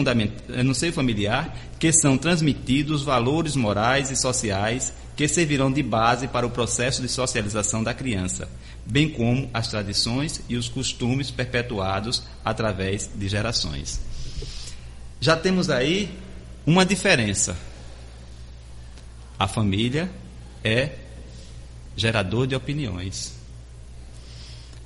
é 0.55 0.63
no 0.63 0.73
seio 0.73 0.93
familiar 0.93 1.53
que 1.77 1.91
são 1.91 2.17
transmitidos 2.17 3.03
valores 3.03 3.57
morais 3.57 4.09
e 4.09 4.15
sociais 4.15 4.93
que 5.15 5.27
servirão 5.27 5.71
de 5.71 5.83
base 5.83 6.27
para 6.27 6.45
o 6.45 6.49
processo 6.49 7.01
de 7.01 7.07
socialização 7.07 7.83
da 7.83 7.93
criança, 7.93 8.49
bem 8.85 9.09
como 9.09 9.49
as 9.53 9.67
tradições 9.67 10.41
e 10.49 10.55
os 10.55 10.67
costumes 10.67 11.29
perpetuados 11.29 12.23
através 12.43 13.09
de 13.13 13.27
gerações. 13.27 13.99
Já 15.21 15.37
temos 15.37 15.69
aí 15.69 16.09
uma 16.65 16.85
diferença. 16.85 17.55
A 19.37 19.47
família 19.47 20.09
é 20.63 20.91
gerador 21.95 22.47
de 22.47 22.55
opiniões. 22.55 23.33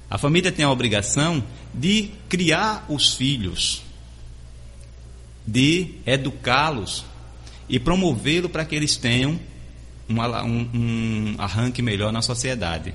A 0.10 0.18
família 0.18 0.52
tem 0.52 0.66
a 0.66 0.72
obrigação 0.72 1.44
de 1.74 2.12
criar 2.30 2.86
os 2.90 3.14
filhos 3.14 3.84
de 5.46 5.96
educá-los 6.06 7.06
e 7.70 7.80
promovê-lo 7.80 8.50
para 8.50 8.66
que 8.66 8.76
eles 8.76 8.98
tenham 8.98 9.40
um, 10.10 10.70
um 10.74 11.36
arranque 11.38 11.82
melhor 11.82 12.12
na 12.12 12.22
sociedade. 12.22 12.94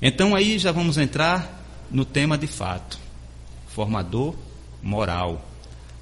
Então 0.00 0.34
aí 0.34 0.58
já 0.58 0.70
vamos 0.70 0.96
entrar 0.96 1.86
no 1.90 2.04
tema 2.04 2.38
de 2.38 2.46
fato: 2.46 2.98
formador 3.68 4.34
moral. 4.82 5.44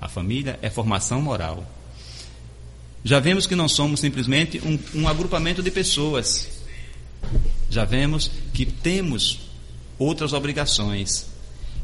A 0.01 0.09
família 0.09 0.59
é 0.61 0.69
formação 0.69 1.23
moral. 1.23 1.65
Já 3.03 3.21
vemos 3.21 3.47
que 3.47 3.55
não 3.55 3.69
somos 3.69 4.01
simplesmente 4.01 4.61
um, 4.65 5.01
um 5.01 5.09
agrupamento 5.09 5.63
de 5.63 5.71
pessoas. 5.71 6.49
Já 7.71 7.85
vemos 7.85 8.31
que 8.53 8.67
temos 8.67 9.41
outras 9.99 10.33
obrigações, 10.33 11.27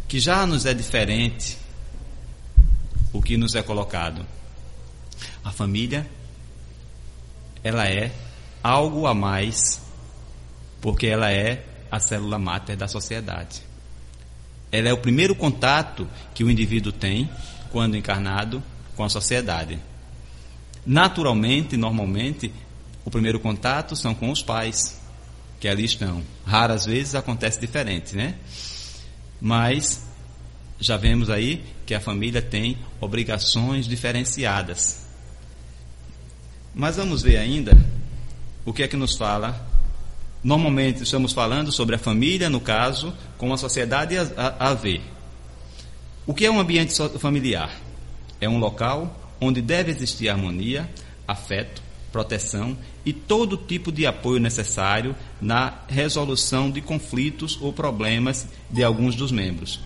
que 0.06 0.20
já 0.20 0.46
nos 0.46 0.66
é 0.66 0.74
diferente 0.74 1.56
o 3.12 3.22
que 3.22 3.36
nos 3.36 3.54
é 3.54 3.62
colocado. 3.62 4.26
A 5.44 5.50
família, 5.52 6.06
ela 7.62 7.88
é 7.88 8.12
algo 8.62 9.06
a 9.06 9.14
mais, 9.14 9.80
porque 10.80 11.06
ela 11.06 11.30
é 11.30 11.64
a 11.90 12.00
célula 12.00 12.38
máter 12.38 12.76
da 12.76 12.88
sociedade. 12.88 13.62
Ela 14.70 14.88
é 14.88 14.92
o 14.92 14.98
primeiro 14.98 15.34
contato 15.34 16.08
que 16.34 16.42
o 16.42 16.50
indivíduo 16.50 16.92
tem, 16.92 17.28
quando 17.70 17.96
encarnado, 17.96 18.62
com 18.96 19.04
a 19.04 19.08
sociedade. 19.08 19.78
Naturalmente, 20.84 21.76
normalmente, 21.76 22.52
o 23.04 23.10
primeiro 23.10 23.38
contato 23.38 23.94
são 23.94 24.14
com 24.14 24.30
os 24.30 24.42
pais, 24.42 25.00
que 25.60 25.68
ali 25.68 25.84
estão. 25.84 26.22
Raras 26.46 26.86
vezes 26.86 27.14
acontece 27.14 27.60
diferente, 27.60 28.16
né? 28.16 28.34
Mas 29.40 30.06
já 30.80 30.96
vemos 30.96 31.30
aí 31.30 31.64
que 31.84 31.94
a 31.94 32.00
família 32.00 32.40
tem 32.42 32.78
obrigações 33.00 33.86
diferenciadas. 33.86 35.06
Mas 36.74 36.96
vamos 36.96 37.22
ver 37.22 37.36
ainda 37.36 37.76
o 38.64 38.72
que 38.72 38.82
é 38.82 38.88
que 38.88 38.96
nos 38.96 39.16
fala. 39.16 39.68
Normalmente 40.42 41.02
estamos 41.02 41.32
falando 41.32 41.70
sobre 41.70 41.94
a 41.94 41.98
família, 41.98 42.48
no 42.48 42.60
caso, 42.60 43.12
com 43.36 43.52
a 43.52 43.58
sociedade 43.58 44.16
a, 44.18 44.56
a, 44.58 44.74
ver. 44.74 45.02
O 46.26 46.34
que 46.34 46.46
é 46.46 46.50
um 46.50 46.58
ambiente 46.58 46.94
familiar? 47.18 47.70
É 48.40 48.48
um 48.48 48.58
local 48.58 49.34
onde 49.40 49.60
deve 49.60 49.90
existir 49.90 50.28
harmonia, 50.28 50.88
afeto, 51.28 51.82
proteção 52.10 52.76
e 53.04 53.12
todo 53.12 53.56
tipo 53.56 53.92
de 53.92 54.06
apoio 54.06 54.40
necessário 54.40 55.14
na 55.40 55.80
resolução 55.88 56.70
de 56.70 56.80
conflitos 56.80 57.58
ou 57.60 57.72
problemas 57.72 58.46
de 58.70 58.82
alguns 58.82 59.14
dos 59.14 59.30
membros. 59.30 59.80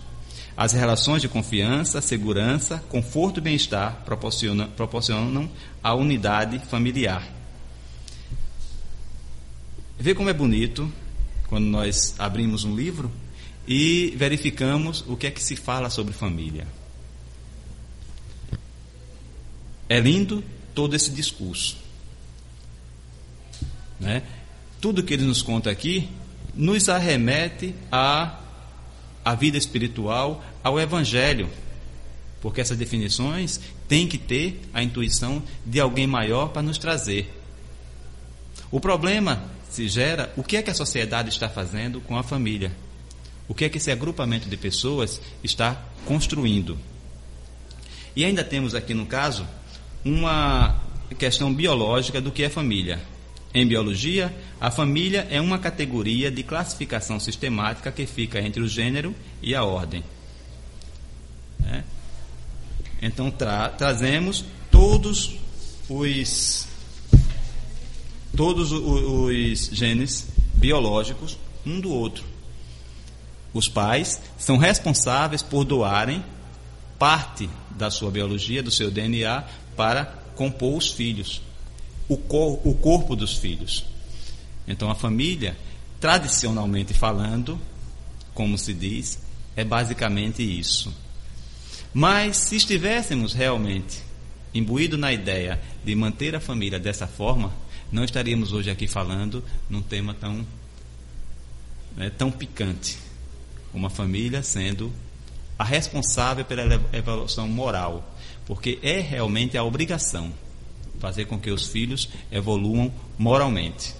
As 0.57 0.73
relações 0.73 1.21
de 1.21 1.29
confiança, 1.29 2.01
segurança, 2.01 2.83
conforto 2.89 3.37
e 3.37 3.41
bem-estar 3.41 4.01
proporcionam, 4.03 4.67
proporcionam 4.71 5.47
a 5.83 5.93
unidade 5.93 6.57
familiar. 6.65 7.31
Vê 9.99 10.15
como 10.15 10.31
é 10.31 10.33
bonito 10.33 10.91
quando 11.47 11.65
nós 11.65 12.15
abrimos 12.17 12.63
um 12.63 12.75
livro 12.75 13.11
e 13.67 14.15
verificamos 14.17 15.03
o 15.07 15.15
que 15.15 15.27
é 15.27 15.31
que 15.31 15.43
se 15.43 15.55
fala 15.55 15.91
sobre 15.91 16.11
família. 16.11 16.67
É 19.87 19.99
lindo 19.99 20.43
todo 20.73 20.95
esse 20.95 21.11
discurso. 21.11 21.77
Né? 23.99 24.23
Tudo 24.81 25.03
que 25.03 25.13
ele 25.13 25.23
nos 25.23 25.43
conta 25.43 25.69
aqui 25.69 26.09
nos 26.55 26.89
arremete 26.89 27.75
a 27.91 28.39
a 29.27 29.35
vida 29.35 29.57
espiritual 29.57 30.41
ao 30.63 30.79
Evangelho. 30.79 31.49
porque 32.39 32.61
essas 32.61 32.77
definições 32.77 33.59
têm 33.89 34.07
que 34.07 34.17
ter 34.17 34.61
a 34.73 34.81
intuição 34.81 35.43
de 35.65 35.81
alguém 35.81 36.07
maior 36.07 36.49
para 36.49 36.61
nos 36.61 36.77
trazer. 36.77 37.33
O 38.71 38.79
problema 38.79 39.43
se 39.69 39.89
gera 39.89 40.31
o 40.37 40.43
que 40.43 40.55
é 40.55 40.61
que 40.61 40.69
a 40.69 40.73
sociedade 40.73 41.27
está 41.29 41.49
fazendo 41.49 41.99
com 41.99 42.15
a 42.15 42.23
família. 42.23 42.71
O 43.49 43.55
que 43.55 43.65
é 43.65 43.69
que 43.69 43.79
esse 43.79 43.91
agrupamento 43.91 44.47
de 44.47 44.55
pessoas 44.55 45.19
está 45.43 45.81
construindo. 46.05 46.77
E 48.15 48.23
ainda 48.23 48.45
temos 48.45 48.75
aqui 48.75 48.93
no 48.93 49.07
caso 49.07 49.45
uma 50.05 50.79
questão 51.17 51.53
biológica 51.53 52.21
do 52.21 52.31
que 52.31 52.43
é 52.43 52.49
família. 52.49 53.01
Em 53.57 53.65
biologia, 53.65 54.31
a 54.61 54.69
família 54.69 55.27
é 55.31 55.41
uma 55.41 55.57
categoria 55.57 56.29
de 56.29 56.43
classificação 56.43 57.19
sistemática 57.19 57.91
que 57.91 58.05
fica 58.05 58.39
entre 58.39 58.61
o 58.61 58.67
gênero 58.67 59.15
e 59.41 59.55
a 59.55 59.63
ordem. 59.63 60.03
É. 61.65 61.81
Então 63.01 63.31
tra 63.31 63.69
trazemos 63.69 64.45
todos 64.69 65.37
os 65.89 66.67
todos 68.35 68.71
os 68.71 69.71
genes 69.73 70.27
biológicos 70.53 71.35
um 71.65 71.79
do 71.79 71.89
outro. 71.89 72.23
Os 73.55 73.67
pais 73.67 74.21
são 74.37 74.57
responsáveis 74.57 75.41
por 75.41 75.63
doarem 75.63 76.23
parte 76.99 77.49
da 77.71 77.89
sua 77.89 78.11
biologia, 78.11 78.61
do 78.61 78.69
seu 78.69 78.91
DNA, 78.91 79.43
para 79.75 80.05
compor 80.35 80.77
os 80.77 80.91
filhos, 80.91 81.41
o, 82.07 82.17
cor 82.17 82.59
o 82.65 82.73
corpo 82.73 83.15
dos 83.15 83.37
filhos. 83.37 83.85
Então 84.67 84.89
a 84.89 84.95
família, 84.95 85.57
tradicionalmente 85.99 86.93
falando, 86.93 87.59
como 88.33 88.57
se 88.57 88.73
diz, 88.73 89.19
é 89.55 89.63
basicamente 89.63 90.43
isso. 90.43 90.93
Mas 91.93 92.37
se 92.37 92.55
estivéssemos 92.55 93.33
realmente 93.33 94.03
imbuídos 94.53 94.99
na 94.99 95.11
ideia 95.11 95.59
de 95.83 95.95
manter 95.95 96.35
a 96.35 96.39
família 96.39 96.79
dessa 96.79 97.07
forma, 97.07 97.51
não 97.91 98.03
estaríamos 98.03 98.51
hoje 98.53 98.69
aqui 98.69 98.87
falando 98.87 99.43
num 99.69 99.81
tema 99.81 100.13
tão, 100.13 100.45
né, 101.95 102.11
tão 102.17 102.29
picante 102.29 102.97
como 103.71 103.87
a 103.87 103.89
família 103.89 104.43
sendo 104.43 104.91
a 105.57 105.63
responsável 105.63 106.45
pela 106.45 106.81
evolução 106.93 107.47
moral, 107.47 108.15
porque 108.45 108.77
é 108.83 108.99
realmente 108.99 109.57
a 109.57 109.63
obrigação 109.63 110.31
fazer 110.99 111.25
com 111.25 111.39
que 111.39 111.51
os 111.51 111.67
filhos 111.67 112.09
evoluam 112.31 112.91
moralmente. 113.17 113.93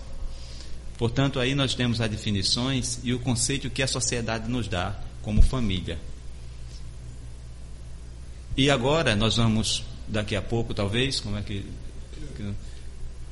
Portanto, 0.98 1.39
aí 1.39 1.54
nós 1.54 1.75
temos 1.75 2.01
as 2.01 2.10
definições 2.10 3.00
e 3.04 3.13
o 3.13 3.20
conceito 3.20 3.70
que 3.70 3.84
a 3.84 3.88
sociedade 3.88 4.50
nos 4.50 4.68
dá 4.68 4.96
como 5.22 5.42
família. 5.42 6.00
E 8.56 8.72
agora 8.72 9.16
nós 9.16 9.38
vamos, 9.38 9.84
daqui 10.08 10.36
a 10.36 10.42
pouco 10.42 10.74
talvez, 10.74 11.20
como 11.20 11.38
é 11.38 11.42
que. 11.44 11.63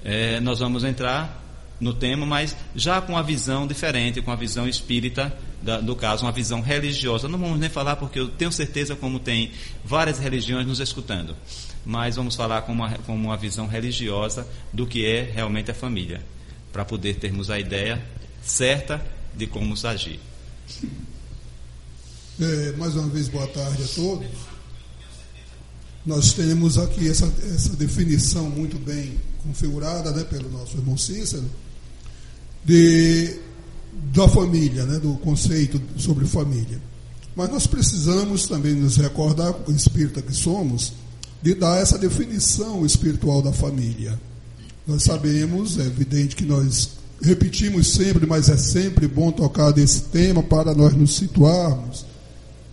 É, 0.03 0.39
nós 0.39 0.59
vamos 0.59 0.83
entrar 0.83 1.43
no 1.79 1.93
tema, 1.93 2.25
mas 2.25 2.55
já 2.75 3.01
com 3.01 3.13
uma 3.13 3.23
visão 3.23 3.65
diferente, 3.65 4.21
com 4.21 4.31
a 4.31 4.35
visão 4.35 4.67
espírita 4.67 5.35
da, 5.61 5.81
do 5.81 5.95
caso, 5.95 6.25
uma 6.25 6.31
visão 6.31 6.61
religiosa. 6.61 7.27
Não 7.27 7.39
vamos 7.39 7.59
nem 7.59 7.69
falar 7.69 7.95
porque 7.95 8.19
eu 8.19 8.27
tenho 8.27 8.51
certeza 8.51 8.95
como 8.95 9.19
tem 9.19 9.51
várias 9.83 10.19
religiões 10.19 10.67
nos 10.67 10.79
escutando, 10.79 11.35
mas 11.85 12.15
vamos 12.15 12.35
falar 12.35 12.63
com 12.63 12.71
uma, 12.71 12.97
com 12.99 13.15
uma 13.15 13.37
visão 13.37 13.67
religiosa 13.67 14.47
do 14.73 14.87
que 14.87 15.05
é 15.05 15.21
realmente 15.21 15.69
a 15.69 15.73
família, 15.73 16.21
para 16.73 16.83
poder 16.83 17.15
termos 17.15 17.49
a 17.49 17.59
ideia 17.59 18.03
certa 18.41 19.05
de 19.35 19.45
como 19.45 19.75
agir. 19.85 20.19
É, 22.39 22.71
mais 22.73 22.95
uma 22.95 23.07
vez, 23.07 23.27
boa 23.29 23.47
tarde 23.47 23.83
a 23.83 23.87
todos. 23.87 24.27
Nós 26.05 26.33
temos 26.33 26.77
aqui 26.77 27.09
essa, 27.09 27.31
essa 27.53 27.75
definição 27.75 28.49
muito 28.49 28.77
bem 28.77 29.19
configurada 29.43 30.11
né, 30.11 30.23
pelo 30.23 30.49
nosso 30.49 30.77
irmão 30.77 30.97
Cícero 30.97 31.49
de, 32.63 33.39
da 34.13 34.27
família, 34.27 34.85
né, 34.85 34.99
do 34.99 35.13
conceito 35.17 35.81
sobre 35.97 36.25
família. 36.25 36.81
Mas 37.35 37.49
nós 37.49 37.67
precisamos 37.67 38.47
também 38.47 38.73
nos 38.73 38.97
recordar, 38.97 39.53
o 39.67 39.71
espírita 39.71 40.21
que 40.21 40.33
somos, 40.33 40.93
de 41.45 41.53
dar 41.53 41.79
essa 41.79 41.95
definição 41.95 42.83
espiritual 42.83 43.39
da 43.39 43.53
família. 43.53 44.19
Nós 44.87 45.03
sabemos, 45.03 45.77
é 45.77 45.83
evidente 45.83 46.35
que 46.35 46.43
nós 46.43 46.89
repetimos 47.21 47.91
sempre, 47.91 48.25
mas 48.25 48.49
é 48.49 48.57
sempre 48.57 49.07
bom 49.07 49.31
tocar 49.31 49.69
desse 49.69 50.01
tema 50.05 50.41
para 50.41 50.73
nós 50.73 50.95
nos 50.95 51.15
situarmos 51.15 52.03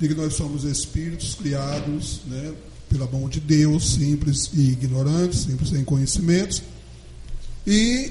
de 0.01 0.09
que 0.09 0.15
nós 0.15 0.33
somos 0.33 0.65
espíritos 0.65 1.35
criados 1.35 2.23
né, 2.27 2.55
pela 2.89 3.07
mão 3.07 3.29
de 3.29 3.41
Deus, 3.41 3.93
simples 3.93 4.49
e 4.55 4.71
ignorantes, 4.71 5.41
simples 5.41 5.69
sem 5.69 5.85
conhecimentos. 5.85 6.63
E 7.67 8.11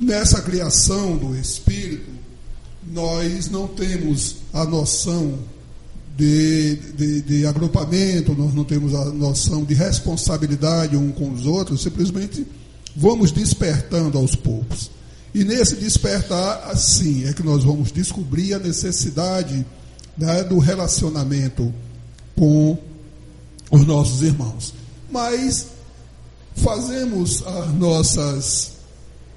nessa 0.00 0.40
criação 0.40 1.18
do 1.18 1.36
espírito, 1.36 2.10
nós 2.90 3.50
não 3.50 3.68
temos 3.68 4.36
a 4.54 4.64
noção 4.64 5.38
de, 6.16 6.76
de, 6.96 7.22
de, 7.22 7.46
agrupamento, 7.46 8.34
nós 8.34 8.54
não 8.54 8.64
temos 8.64 8.94
a 8.94 9.04
noção 9.06 9.64
de 9.64 9.74
responsabilidade 9.74 10.96
um 10.96 11.12
com 11.12 11.30
os 11.30 11.44
outros, 11.44 11.82
simplesmente 11.82 12.46
vamos 12.96 13.30
despertando 13.30 14.16
aos 14.16 14.34
poucos. 14.34 14.90
E 15.34 15.44
nesse 15.44 15.76
despertar, 15.76 16.70
assim, 16.70 17.26
é 17.26 17.34
que 17.34 17.42
nós 17.42 17.62
vamos 17.62 17.92
descobrir 17.92 18.54
a 18.54 18.58
necessidade 18.58 19.66
né, 20.16 20.42
do 20.44 20.58
relacionamento 20.58 21.72
com 22.34 22.78
os 23.70 23.86
nossos 23.86 24.22
irmãos. 24.22 24.72
Mas 25.10 25.66
fazemos 26.54 27.46
as 27.46 27.74
nossas 27.74 28.76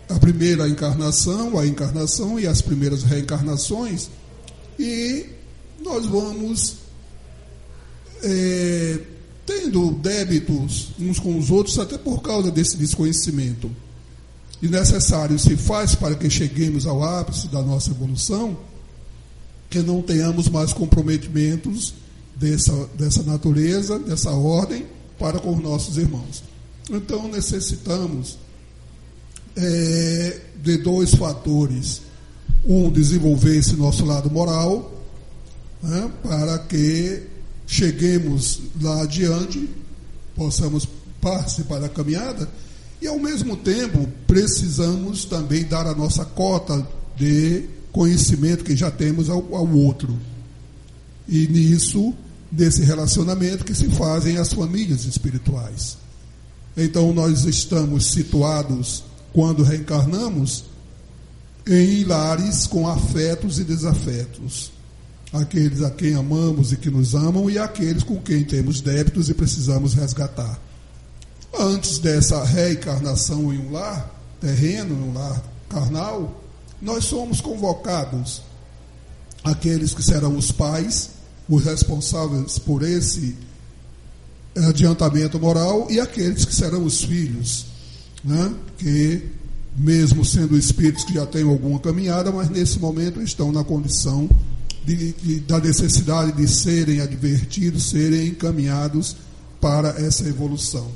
a 0.07 0.17
primeira 0.17 0.67
encarnação, 0.67 1.59
a 1.59 1.67
encarnação 1.67 2.39
e 2.39 2.47
as 2.47 2.61
primeiras 2.61 3.03
reencarnações, 3.03 4.09
e 4.79 5.27
nós 5.81 6.05
vamos 6.05 6.75
é, 8.23 8.99
tendo 9.45 9.91
débitos 9.93 10.91
uns 10.99 11.19
com 11.19 11.37
os 11.37 11.49
outros, 11.49 11.79
até 11.79 11.97
por 11.97 12.21
causa 12.21 12.51
desse 12.51 12.77
desconhecimento. 12.77 13.69
E 14.61 14.67
necessário 14.67 15.39
se 15.39 15.55
faz 15.55 15.95
para 15.95 16.15
que 16.15 16.29
cheguemos 16.29 16.85
ao 16.85 17.01
ápice 17.03 17.47
da 17.47 17.61
nossa 17.61 17.91
evolução, 17.91 18.57
que 19.69 19.79
não 19.79 20.01
tenhamos 20.01 20.49
mais 20.49 20.73
comprometimentos 20.73 21.93
dessa, 22.35 22.73
dessa 22.97 23.23
natureza, 23.23 23.97
dessa 23.99 24.31
ordem, 24.31 24.85
para 25.17 25.39
com 25.39 25.55
os 25.55 25.63
nossos 25.63 25.97
irmãos. 25.97 26.43
Então 26.89 27.27
necessitamos 27.27 28.37
é, 29.55 30.41
de 30.61 30.77
dois 30.77 31.13
fatores. 31.13 32.01
Um, 32.65 32.91
desenvolver 32.91 33.57
esse 33.57 33.73
nosso 33.75 34.03
lado 34.03 34.29
moral, 34.29 34.98
né, 35.81 36.11
para 36.23 36.59
que 36.59 37.23
cheguemos 37.65 38.61
lá 38.81 39.03
adiante, 39.03 39.69
possamos 40.35 40.87
participar 41.21 41.79
da 41.79 41.89
caminhada, 41.89 42.49
e 43.01 43.07
ao 43.07 43.19
mesmo 43.19 43.55
tempo 43.55 44.07
precisamos 44.27 45.25
também 45.25 45.63
dar 45.63 45.87
a 45.87 45.95
nossa 45.95 46.25
cota 46.25 46.85
de 47.15 47.65
conhecimento 47.91 48.63
que 48.63 48.75
já 48.75 48.91
temos 48.91 49.29
ao, 49.29 49.55
ao 49.55 49.67
outro. 49.69 50.17
E 51.27 51.47
nisso 51.47 52.13
desse 52.51 52.83
relacionamento 52.83 53.63
que 53.63 53.75
se 53.75 53.89
fazem 53.89 54.37
as 54.37 54.51
famílias 54.51 55.05
espirituais. 55.05 55.97
Então, 56.75 57.13
nós 57.13 57.43
estamos 57.45 58.11
situados, 58.11 59.03
quando 59.33 59.63
reencarnamos, 59.63 60.65
em 61.67 62.03
lares 62.03 62.65
com 62.65 62.87
afetos 62.87 63.59
e 63.59 63.63
desafetos. 63.63 64.71
Aqueles 65.31 65.81
a 65.81 65.91
quem 65.91 66.15
amamos 66.15 66.71
e 66.71 66.77
que 66.77 66.89
nos 66.89 67.13
amam, 67.13 67.49
e 67.49 67.59
aqueles 67.59 68.03
com 68.03 68.19
quem 68.19 68.43
temos 68.43 68.81
débitos 68.81 69.29
e 69.29 69.33
precisamos 69.33 69.93
resgatar. 69.93 70.59
Antes 71.57 71.99
dessa 71.99 72.43
reencarnação 72.43 73.53
em 73.53 73.59
um 73.59 73.71
lar 73.71 74.15
terreno, 74.41 74.95
em 74.95 75.09
um 75.09 75.13
lar 75.13 75.43
carnal, 75.69 76.43
nós 76.81 77.05
somos 77.05 77.41
convocados, 77.41 78.41
aqueles 79.43 79.93
que 79.93 80.01
serão 80.01 80.35
os 80.35 80.51
pais, 80.51 81.11
os 81.47 81.63
responsáveis 81.63 82.57
por 82.57 82.83
esse 82.83 83.35
adiantamento 84.55 85.39
moral 85.39 85.87
e 85.89 85.99
aqueles 85.99 86.45
que 86.45 86.53
serão 86.53 86.83
os 86.83 87.03
filhos, 87.03 87.65
né? 88.23 88.53
que, 88.77 89.29
mesmo 89.75 90.25
sendo 90.25 90.57
espíritos 90.57 91.03
que 91.03 91.13
já 91.13 91.25
têm 91.25 91.43
alguma 91.43 91.79
caminhada, 91.79 92.31
mas 92.31 92.49
nesse 92.49 92.79
momento 92.79 93.21
estão 93.21 93.51
na 93.51 93.63
condição 93.63 94.27
de, 94.27 94.48
de, 94.85 95.39
da 95.41 95.59
necessidade 95.59 96.31
de 96.31 96.47
serem 96.47 97.01
advertidos, 97.01 97.89
serem 97.89 98.27
encaminhados 98.27 99.15
para 99.59 99.89
essa 99.89 100.27
evolução. 100.27 100.89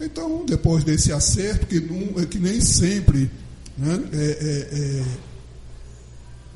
Então, 0.00 0.44
depois 0.46 0.84
desse 0.84 1.12
acerto, 1.12 1.66
que, 1.66 1.80
não, 1.80 2.24
que 2.26 2.38
nem 2.38 2.60
sempre 2.60 3.30
né, 3.76 4.02
é, 4.12 4.16
é, 4.16 4.78
é 4.78 5.04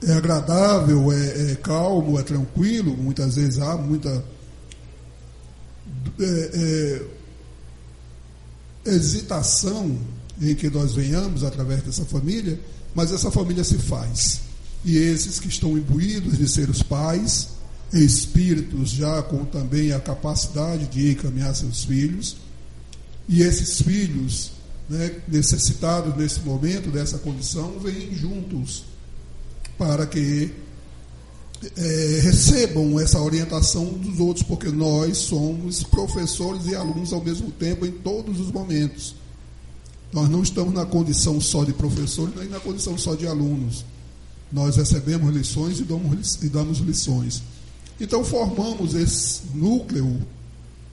é 0.07 0.13
agradável, 0.13 1.11
é, 1.13 1.53
é, 1.53 1.55
calmo, 1.57 2.19
é 2.19 2.23
tranquilo. 2.23 2.97
Muitas 2.97 3.37
vezes 3.37 3.59
há 3.59 3.77
muita 3.77 4.25
é, 6.21 7.01
é, 8.85 8.91
hesitação 8.91 9.99
em 10.41 10.55
que 10.55 10.69
nós 10.69 10.95
venhamos 10.95 11.43
através 11.43 11.83
dessa 11.83 12.05
família, 12.05 12.59
mas 12.95 13.13
essa 13.13 13.31
família 13.31 13.65
se 13.65 13.79
faz. 13.79 14.41
E 14.85 14.97
esses 14.97 15.41
que 15.41 15.49
estão 15.49 15.79
imbuídos 15.79 16.37
de 16.37 16.49
ser 16.49 16.69
os 16.69 16.83
pais, 16.83 17.49
espíritos 17.93 18.91
já 18.91 19.23
com 19.23 19.45
também 19.45 19.93
a 19.93 20.01
capacidade 20.01 20.87
de 20.87 21.13
encaminhar 21.13 21.55
seus 21.55 21.85
filhos, 21.85 22.37
e 23.29 23.41
esses 23.43 23.81
filhos, 23.81 24.53
né, 24.89 25.23
necessitados 25.27 26.15
nesse 26.17 26.41
momento, 26.41 26.91
dessa 26.91 27.19
condição, 27.19 27.79
vêm 27.79 28.15
juntos 28.15 28.85
para 29.79 30.07
que 30.07 30.53
é, 31.77 32.21
recebam 32.23 33.01
essa 33.01 33.21
orientação 33.21 33.87
dos 33.87 34.21
outros, 34.21 34.45
porque 34.45 34.69
nós 34.69 35.17
somos 35.19 35.83
professores 35.83 36.67
e 36.67 36.75
alunos 36.75 37.13
ao 37.13 37.25
mesmo 37.25 37.51
tempo 37.51 37.87
em 37.87 37.93
todos 37.93 38.39
os 38.41 38.51
momentos. 38.51 39.15
Nós 40.13 40.29
não 40.29 40.43
estamos 40.43 40.75
na 40.75 40.85
condição 40.85 41.41
só 41.41 41.65
de 41.65 41.73
professores, 41.73 42.35
nem 42.37 42.49
na 42.49 42.61
condição 42.61 42.97
só 42.99 43.15
de 43.15 43.27
alunos. 43.27 43.85
Nós 44.55 44.77
recebemos 44.77 45.35
lições 45.35 45.81
e 45.81 45.83
damos, 45.83 46.39
e 46.41 46.49
damos 46.49 46.79
lições. 46.79 47.43
Então 48.01 48.25
formamos 48.25 48.95
esse 48.95 49.41
núcleo, 49.53 50.23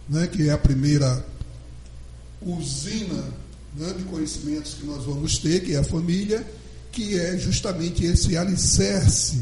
né, 0.10 0.26
que 0.26 0.50
é 0.50 0.52
a 0.52 0.58
primeira 0.58 1.24
usina 2.42 3.24
né, 3.78 3.94
de 3.96 4.04
conhecimentos 4.06 4.74
que 4.74 4.86
nós 4.88 5.06
vamos 5.06 5.38
ter, 5.38 5.64
que 5.64 5.76
é 5.76 5.78
a 5.78 5.84
família, 5.84 6.44
que 6.92 7.20
é 7.20 7.38
justamente 7.38 8.04
esse 8.04 8.36
alicerce 8.36 9.40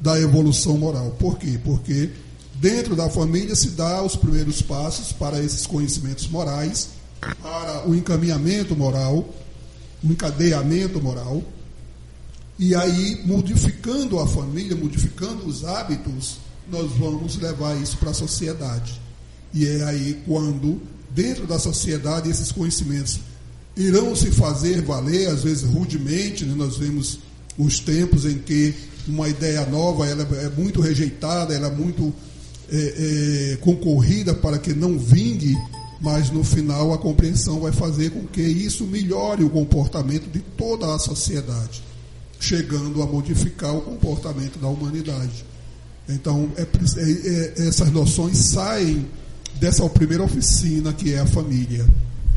da 0.00 0.16
evolução 0.20 0.78
moral. 0.78 1.16
Por 1.18 1.36
quê? 1.36 1.58
Porque 1.64 2.10
dentro 2.54 2.94
da 2.94 3.10
família 3.10 3.56
se 3.56 3.70
dá 3.70 4.00
os 4.00 4.14
primeiros 4.14 4.62
passos 4.62 5.10
para 5.10 5.42
esses 5.42 5.66
conhecimentos 5.66 6.28
morais, 6.28 6.90
para 7.42 7.88
o 7.88 7.96
encaminhamento 7.96 8.76
moral, 8.76 9.28
o 10.04 10.06
encadeamento 10.06 11.02
moral. 11.02 11.42
E 12.58 12.74
aí, 12.74 13.22
modificando 13.24 14.18
a 14.18 14.26
família, 14.26 14.74
modificando 14.74 15.46
os 15.46 15.64
hábitos, 15.64 16.38
nós 16.70 16.90
vamos 16.92 17.36
levar 17.36 17.80
isso 17.80 17.96
para 17.98 18.10
a 18.10 18.14
sociedade. 18.14 19.00
E 19.52 19.66
é 19.66 19.84
aí 19.84 20.22
quando, 20.26 20.80
dentro 21.10 21.46
da 21.46 21.58
sociedade, 21.58 22.30
esses 22.30 22.50
conhecimentos 22.50 23.20
irão 23.76 24.16
se 24.16 24.30
fazer 24.30 24.80
valer, 24.82 25.28
às 25.28 25.42
vezes 25.42 25.62
rudemente, 25.64 26.44
né? 26.44 26.54
nós 26.56 26.78
vemos 26.78 27.18
os 27.58 27.78
tempos 27.78 28.24
em 28.24 28.38
que 28.38 28.74
uma 29.06 29.28
ideia 29.28 29.64
nova 29.66 30.06
ela 30.06 30.22
é 30.22 30.48
muito 30.48 30.80
rejeitada, 30.80 31.54
ela 31.54 31.68
é 31.68 31.74
muito 31.74 32.12
é, 32.70 33.52
é, 33.52 33.56
concorrida 33.56 34.34
para 34.34 34.58
que 34.58 34.74
não 34.74 34.98
vingue, 34.98 35.54
mas 36.00 36.30
no 36.30 36.42
final 36.42 36.92
a 36.92 36.98
compreensão 36.98 37.60
vai 37.60 37.72
fazer 37.72 38.10
com 38.10 38.26
que 38.26 38.42
isso 38.42 38.84
melhore 38.84 39.44
o 39.44 39.50
comportamento 39.50 40.30
de 40.30 40.40
toda 40.40 40.92
a 40.94 40.98
sociedade, 40.98 41.82
chegando 42.38 43.02
a 43.02 43.06
modificar 43.06 43.74
o 43.74 43.80
comportamento 43.80 44.58
da 44.58 44.68
humanidade. 44.68 45.44
Então, 46.08 46.48
é, 46.56 46.62
é, 46.62 47.62
é 47.64 47.68
essas 47.68 47.90
noções 47.90 48.36
saem 48.38 49.06
dessa 49.58 49.88
primeira 49.88 50.22
oficina 50.22 50.92
que 50.92 51.12
é 51.12 51.20
a 51.20 51.26
família. 51.26 51.86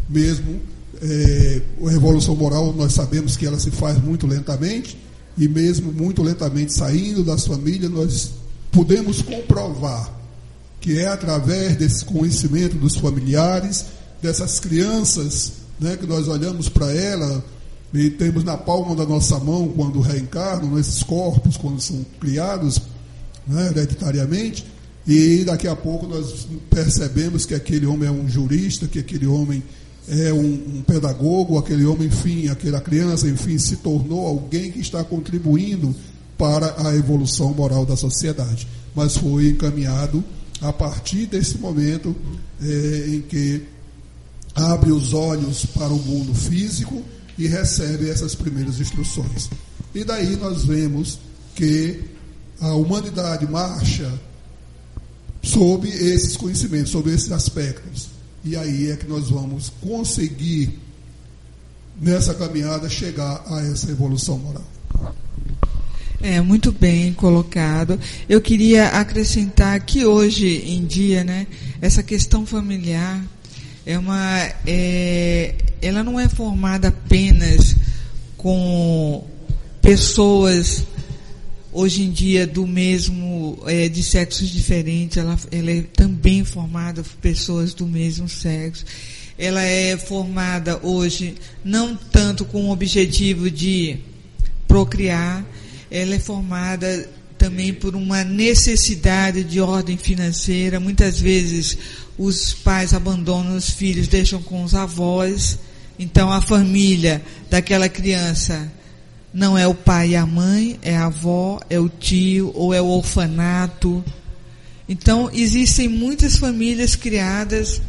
Mesmo 0.09 0.59
é, 1.01 1.61
a 1.85 1.89
revolução 1.89 2.35
moral, 2.35 2.73
nós 2.73 2.93
sabemos 2.93 3.37
que 3.37 3.45
ela 3.45 3.59
se 3.59 3.71
faz 3.71 4.01
muito 4.01 4.25
lentamente, 4.25 4.97
e 5.37 5.47
mesmo 5.47 5.91
muito 5.93 6.21
lentamente 6.21 6.73
saindo 6.73 7.23
das 7.23 7.45
famílias, 7.45 7.91
nós 7.91 8.31
podemos 8.71 9.21
comprovar 9.21 10.19
que 10.81 10.97
é 10.97 11.07
através 11.07 11.75
desse 11.75 12.05
conhecimento 12.05 12.75
dos 12.77 12.95
familiares, 12.95 13.85
dessas 14.21 14.59
crianças, 14.59 15.53
né, 15.79 15.97
que 15.97 16.05
nós 16.05 16.27
olhamos 16.27 16.69
para 16.69 16.91
ela 16.93 17.43
e 17.93 18.09
temos 18.09 18.43
na 18.43 18.55
palma 18.55 18.95
da 18.95 19.05
nossa 19.05 19.39
mão 19.39 19.67
quando 19.69 19.99
reencarnam, 19.99 20.77
esses 20.77 21.01
corpos, 21.01 21.57
quando 21.57 21.81
são 21.81 22.05
criados 22.19 22.79
né, 23.47 23.67
hereditariamente, 23.67 24.65
e 25.07 25.43
daqui 25.43 25.67
a 25.67 25.75
pouco 25.75 26.05
nós 26.05 26.47
percebemos 26.69 27.45
que 27.45 27.55
aquele 27.55 27.85
homem 27.87 28.07
é 28.07 28.11
um 28.11 28.29
jurista, 28.29 28.87
que 28.87 28.99
aquele 28.99 29.25
homem 29.25 29.63
é 30.07 30.31
um, 30.31 30.53
um, 30.77 30.83
pedagogo, 30.85 31.57
aquele 31.57 31.85
homem, 31.85 32.07
enfim, 32.07 32.47
aquela 32.47 32.79
criança, 32.79 33.27
enfim, 33.27 33.57
se 33.57 33.77
tornou 33.77 34.27
alguém 34.27 34.71
que 34.71 34.79
está 34.79 35.03
contribuindo 35.03 35.95
para 36.37 36.87
a 36.87 36.95
evolução 36.95 37.53
moral 37.53 37.85
da 37.85 37.95
sociedade. 37.95 38.67
Mas 38.95 39.17
foi 39.17 39.49
encaminhado 39.49 40.23
a 40.61 40.71
partir 40.71 41.25
desse 41.25 41.57
momento 41.57 42.15
é, 42.61 43.05
em 43.07 43.21
que 43.21 43.63
abre 44.55 44.91
os 44.91 45.13
olhos 45.13 45.65
para 45.65 45.93
o 45.93 45.99
mundo 45.99 46.33
físico 46.33 47.03
e 47.39 47.47
recebe 47.47 48.09
essas 48.09 48.35
primeiras 48.35 48.81
instruções. 48.81 49.49
E 49.95 50.03
daí 50.03 50.35
nós 50.35 50.65
vemos 50.65 51.17
que 51.55 52.01
a 52.59 52.73
humanidade 52.73 53.49
marcha 53.49 54.11
sob 55.41 55.87
esses 55.87 56.35
conhecimentos, 56.35 56.91
sob 56.91 57.09
esses 57.09 57.31
aspectos. 57.31 58.09
E 58.43 58.57
aí 58.57 58.91
é 58.91 58.97
que 58.97 59.07
nós 59.07 59.29
vamos 59.29 59.71
conseguir, 59.81 60.77
nessa 61.99 62.33
caminhada, 62.33 62.89
chegar 62.89 63.41
a 63.47 63.61
essa 63.61 63.89
evolução 63.89 64.37
moral. 64.37 64.67
É, 66.21 66.41
muito 66.41 66.73
bem 66.73 67.13
colocado. 67.13 67.97
Eu 68.27 68.41
queria 68.41 68.89
acrescentar 68.89 69.79
que 69.79 70.05
hoje 70.05 70.47
em 70.65 70.85
dia, 70.85 71.23
né, 71.23 71.47
essa 71.81 72.03
questão 72.03 72.45
familiar 72.45 73.23
é 73.89 73.97
uma, 73.97 74.53
é, 74.67 75.55
ela 75.81 76.03
não 76.03 76.19
é 76.19 76.29
formada 76.29 76.89
apenas 76.89 77.75
com 78.37 79.25
pessoas 79.81 80.83
hoje 81.71 82.03
em 82.03 82.11
dia 82.11 82.45
do 82.45 82.67
mesmo, 82.67 83.57
é, 83.65 83.89
de 83.89 84.03
sexos 84.03 84.49
diferentes, 84.49 85.17
ela, 85.17 85.35
ela 85.51 85.71
é 85.71 85.81
também 85.81 86.43
formada 86.43 87.01
por 87.01 87.15
pessoas 87.15 87.73
do 87.73 87.87
mesmo 87.87 88.29
sexo. 88.29 88.85
Ela 89.39 89.63
é 89.63 89.97
formada 89.97 90.79
hoje 90.83 91.33
não 91.65 91.95
tanto 91.95 92.45
com 92.45 92.65
o 92.65 92.71
objetivo 92.71 93.49
de 93.49 93.97
procriar, 94.67 95.43
ela 95.89 96.13
é 96.13 96.19
formada 96.19 97.09
também 97.39 97.73
por 97.73 97.95
uma 97.95 98.23
necessidade 98.23 99.43
de 99.43 99.59
ordem 99.59 99.97
financeira. 99.97 100.79
Muitas 100.79 101.19
vezes 101.19 101.75
os 102.19 102.53
pais 102.53 102.93
abandonam 102.93 103.55
os 103.55 103.69
filhos, 103.69 104.09
deixam 104.09 104.41
com 104.43 104.61
os 104.61 104.75
avós. 104.75 105.57
Então 105.97 106.29
a 106.29 106.41
família 106.41 107.23
daquela 107.49 107.87
criança 107.87 108.69
não 109.33 109.57
é 109.57 109.65
o 109.65 109.73
pai 109.73 110.09
e 110.09 110.15
a 110.17 110.25
mãe, 110.25 110.77
é 110.81 110.97
a 110.97 111.05
avó, 111.05 111.59
é 111.69 111.79
o 111.79 111.87
tio 111.87 112.51
ou 112.53 112.73
é 112.73 112.81
o 112.81 112.87
orfanato. 112.87 114.03
Então, 114.87 115.29
existem 115.31 115.87
muitas 115.87 116.35
famílias 116.35 116.95
criadas 116.95 117.79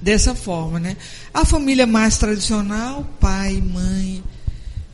dessa 0.00 0.36
forma, 0.36 0.78
né? 0.78 0.96
A 1.34 1.44
família 1.44 1.84
mais 1.84 2.16
tradicional, 2.16 3.04
pai, 3.18 3.60
mãe, 3.60 4.22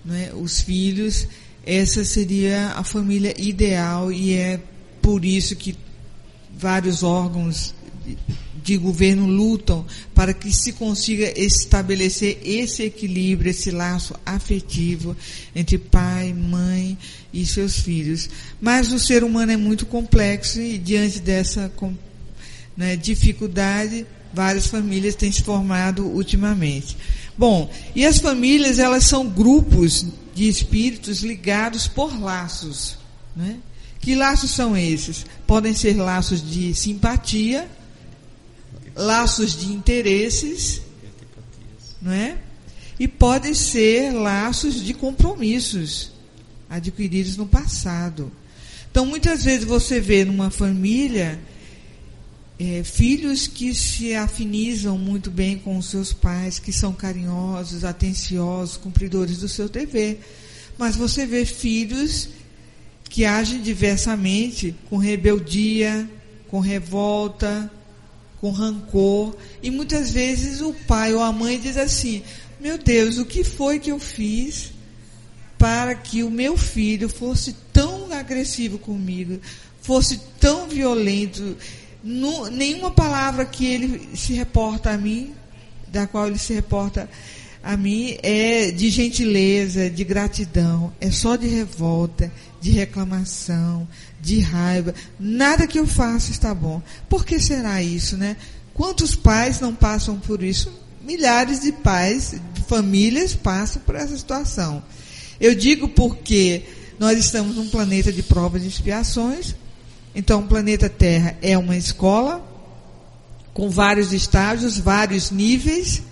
né, 0.04 0.30
os 0.34 0.60
filhos, 0.60 1.28
essa 1.66 2.02
seria 2.02 2.68
a 2.68 2.82
família 2.82 3.34
ideal 3.38 4.10
e 4.10 4.32
é 4.32 4.58
por 5.02 5.22
isso 5.22 5.54
que 5.54 5.76
vários 6.56 7.02
órgãos 7.02 7.74
de 8.68 8.76
governo 8.76 9.26
lutam 9.26 9.86
para 10.14 10.34
que 10.34 10.52
se 10.52 10.74
consiga 10.74 11.32
estabelecer 11.40 12.38
esse 12.44 12.82
equilíbrio, 12.82 13.50
esse 13.50 13.70
laço 13.70 14.14
afetivo 14.26 15.16
entre 15.56 15.78
pai, 15.78 16.34
mãe 16.34 16.98
e 17.32 17.46
seus 17.46 17.78
filhos. 17.78 18.28
Mas 18.60 18.92
o 18.92 18.98
ser 18.98 19.24
humano 19.24 19.52
é 19.52 19.56
muito 19.56 19.86
complexo 19.86 20.60
e 20.60 20.76
diante 20.76 21.18
dessa 21.18 21.72
né, 22.76 22.94
dificuldade, 22.94 24.04
várias 24.34 24.66
famílias 24.66 25.14
têm 25.14 25.32
se 25.32 25.42
formado 25.42 26.04
ultimamente. 26.04 26.94
Bom, 27.38 27.70
e 27.94 28.04
as 28.04 28.18
famílias 28.18 28.78
elas 28.78 29.04
são 29.04 29.26
grupos 29.26 30.04
de 30.34 30.46
espíritos 30.46 31.22
ligados 31.22 31.88
por 31.88 32.20
laços, 32.20 32.98
né? 33.34 33.56
Que 33.98 34.14
laços 34.14 34.50
são 34.50 34.76
esses? 34.76 35.24
Podem 35.46 35.74
ser 35.74 35.94
laços 35.96 36.46
de 36.46 36.72
simpatia, 36.74 37.68
laços 38.98 39.56
de 39.56 39.72
interesses, 39.72 40.82
não 42.02 42.12
é? 42.12 42.38
E 42.98 43.06
podem 43.06 43.54
ser 43.54 44.12
laços 44.12 44.82
de 44.82 44.92
compromissos 44.92 46.12
adquiridos 46.68 47.36
no 47.36 47.46
passado. 47.46 48.30
Então, 48.90 49.06
muitas 49.06 49.44
vezes 49.44 49.64
você 49.64 50.00
vê 50.00 50.24
numa 50.24 50.50
família 50.50 51.38
é, 52.58 52.82
filhos 52.82 53.46
que 53.46 53.72
se 53.72 54.14
afinizam 54.14 54.98
muito 54.98 55.30
bem 55.30 55.56
com 55.56 55.78
os 55.78 55.86
seus 55.86 56.12
pais, 56.12 56.58
que 56.58 56.72
são 56.72 56.92
carinhosos, 56.92 57.84
atenciosos, 57.84 58.76
cumpridores 58.76 59.38
do 59.38 59.48
seu 59.48 59.68
dever. 59.68 60.20
Mas 60.76 60.96
você 60.96 61.24
vê 61.24 61.44
filhos 61.44 62.30
que 63.08 63.24
agem 63.24 63.62
diversamente, 63.62 64.74
com 64.90 64.96
rebeldia, 64.96 66.08
com 66.48 66.58
revolta, 66.58 67.70
com 68.40 68.50
rancor. 68.50 69.36
E 69.62 69.70
muitas 69.70 70.10
vezes 70.10 70.60
o 70.60 70.72
pai 70.86 71.14
ou 71.14 71.22
a 71.22 71.32
mãe 71.32 71.58
diz 71.58 71.76
assim: 71.76 72.22
Meu 72.60 72.78
Deus, 72.78 73.18
o 73.18 73.26
que 73.26 73.44
foi 73.44 73.78
que 73.78 73.90
eu 73.90 73.98
fiz 73.98 74.72
para 75.58 75.94
que 75.94 76.22
o 76.22 76.30
meu 76.30 76.56
filho 76.56 77.08
fosse 77.08 77.54
tão 77.72 78.12
agressivo 78.12 78.78
comigo, 78.78 79.40
fosse 79.82 80.20
tão 80.40 80.68
violento? 80.68 81.56
nenhuma 82.52 82.90
palavra 82.90 83.44
que 83.44 83.66
ele 83.66 84.16
se 84.16 84.32
reporta 84.32 84.90
a 84.90 84.96
mim, 84.96 85.34
da 85.88 86.06
qual 86.06 86.28
ele 86.28 86.38
se 86.38 86.52
reporta 86.52 87.08
a 87.62 87.76
mim, 87.76 88.16
é 88.22 88.70
de 88.70 88.88
gentileza, 88.88 89.90
de 89.90 90.04
gratidão, 90.04 90.92
é 91.00 91.10
só 91.10 91.36
de 91.36 91.46
revolta, 91.48 92.32
de 92.60 92.70
reclamação, 92.70 93.86
de 94.20 94.40
raiva. 94.40 94.94
Nada 95.18 95.66
que 95.66 95.78
eu 95.78 95.86
faça 95.86 96.30
está 96.30 96.54
bom. 96.54 96.82
Por 97.08 97.24
que 97.24 97.40
será 97.40 97.82
isso, 97.82 98.16
né? 98.16 98.36
Quantos 98.74 99.14
pais 99.14 99.60
não 99.60 99.74
passam 99.74 100.18
por 100.18 100.42
isso? 100.42 100.72
Milhares 101.02 101.60
de 101.60 101.72
pais, 101.72 102.34
de 102.54 102.62
famílias 102.62 103.34
passam 103.34 103.82
por 103.82 103.94
essa 103.94 104.16
situação. 104.16 104.82
Eu 105.40 105.54
digo 105.54 105.88
porque 105.88 106.64
nós 106.98 107.18
estamos 107.18 107.56
num 107.56 107.68
planeta 107.68 108.12
de 108.12 108.22
provas 108.22 108.64
e 108.64 108.68
expiações. 108.68 109.54
Então, 110.14 110.40
o 110.40 110.48
planeta 110.48 110.88
Terra 110.88 111.36
é 111.40 111.56
uma 111.56 111.76
escola 111.76 112.44
com 113.54 113.68
vários 113.68 114.12
estágios, 114.12 114.78
vários 114.78 115.30
níveis, 115.30 116.02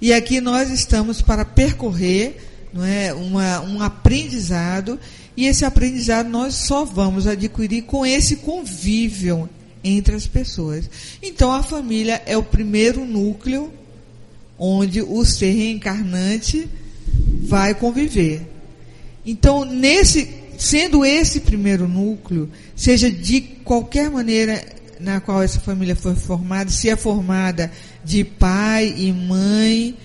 e 0.00 0.12
aqui 0.12 0.40
nós 0.40 0.70
estamos 0.70 1.20
para 1.20 1.44
percorrer 1.44 2.40
não 2.72 2.84
é, 2.84 3.12
uma, 3.12 3.60
um 3.60 3.82
aprendizado 3.82 4.98
e 5.36 5.46
esse 5.46 5.64
aprendizado 5.64 6.28
nós 6.28 6.54
só 6.54 6.84
vamos 6.84 7.26
adquirir 7.26 7.82
com 7.82 8.04
esse 8.04 8.36
convívio 8.36 9.48
entre 9.82 10.14
as 10.14 10.26
pessoas. 10.26 10.88
Então 11.22 11.50
a 11.50 11.62
família 11.62 12.22
é 12.26 12.36
o 12.36 12.42
primeiro 12.42 13.04
núcleo 13.04 13.72
onde 14.58 15.02
o 15.02 15.24
ser 15.24 15.50
reencarnante 15.50 16.68
vai 17.42 17.74
conviver. 17.74 18.46
Então, 19.24 19.64
nesse, 19.64 20.28
sendo 20.58 21.04
esse 21.04 21.40
primeiro 21.40 21.88
núcleo, 21.88 22.48
seja 22.76 23.10
de 23.10 23.40
qualquer 23.40 24.10
maneira 24.10 24.64
na 25.00 25.20
qual 25.20 25.42
essa 25.42 25.58
família 25.58 25.96
foi 25.96 26.14
formada, 26.14 26.70
se 26.70 26.88
é 26.88 26.96
formada 26.96 27.72
de 28.04 28.22
pai 28.22 28.94
e 28.96 29.12
mãe, 29.12 29.96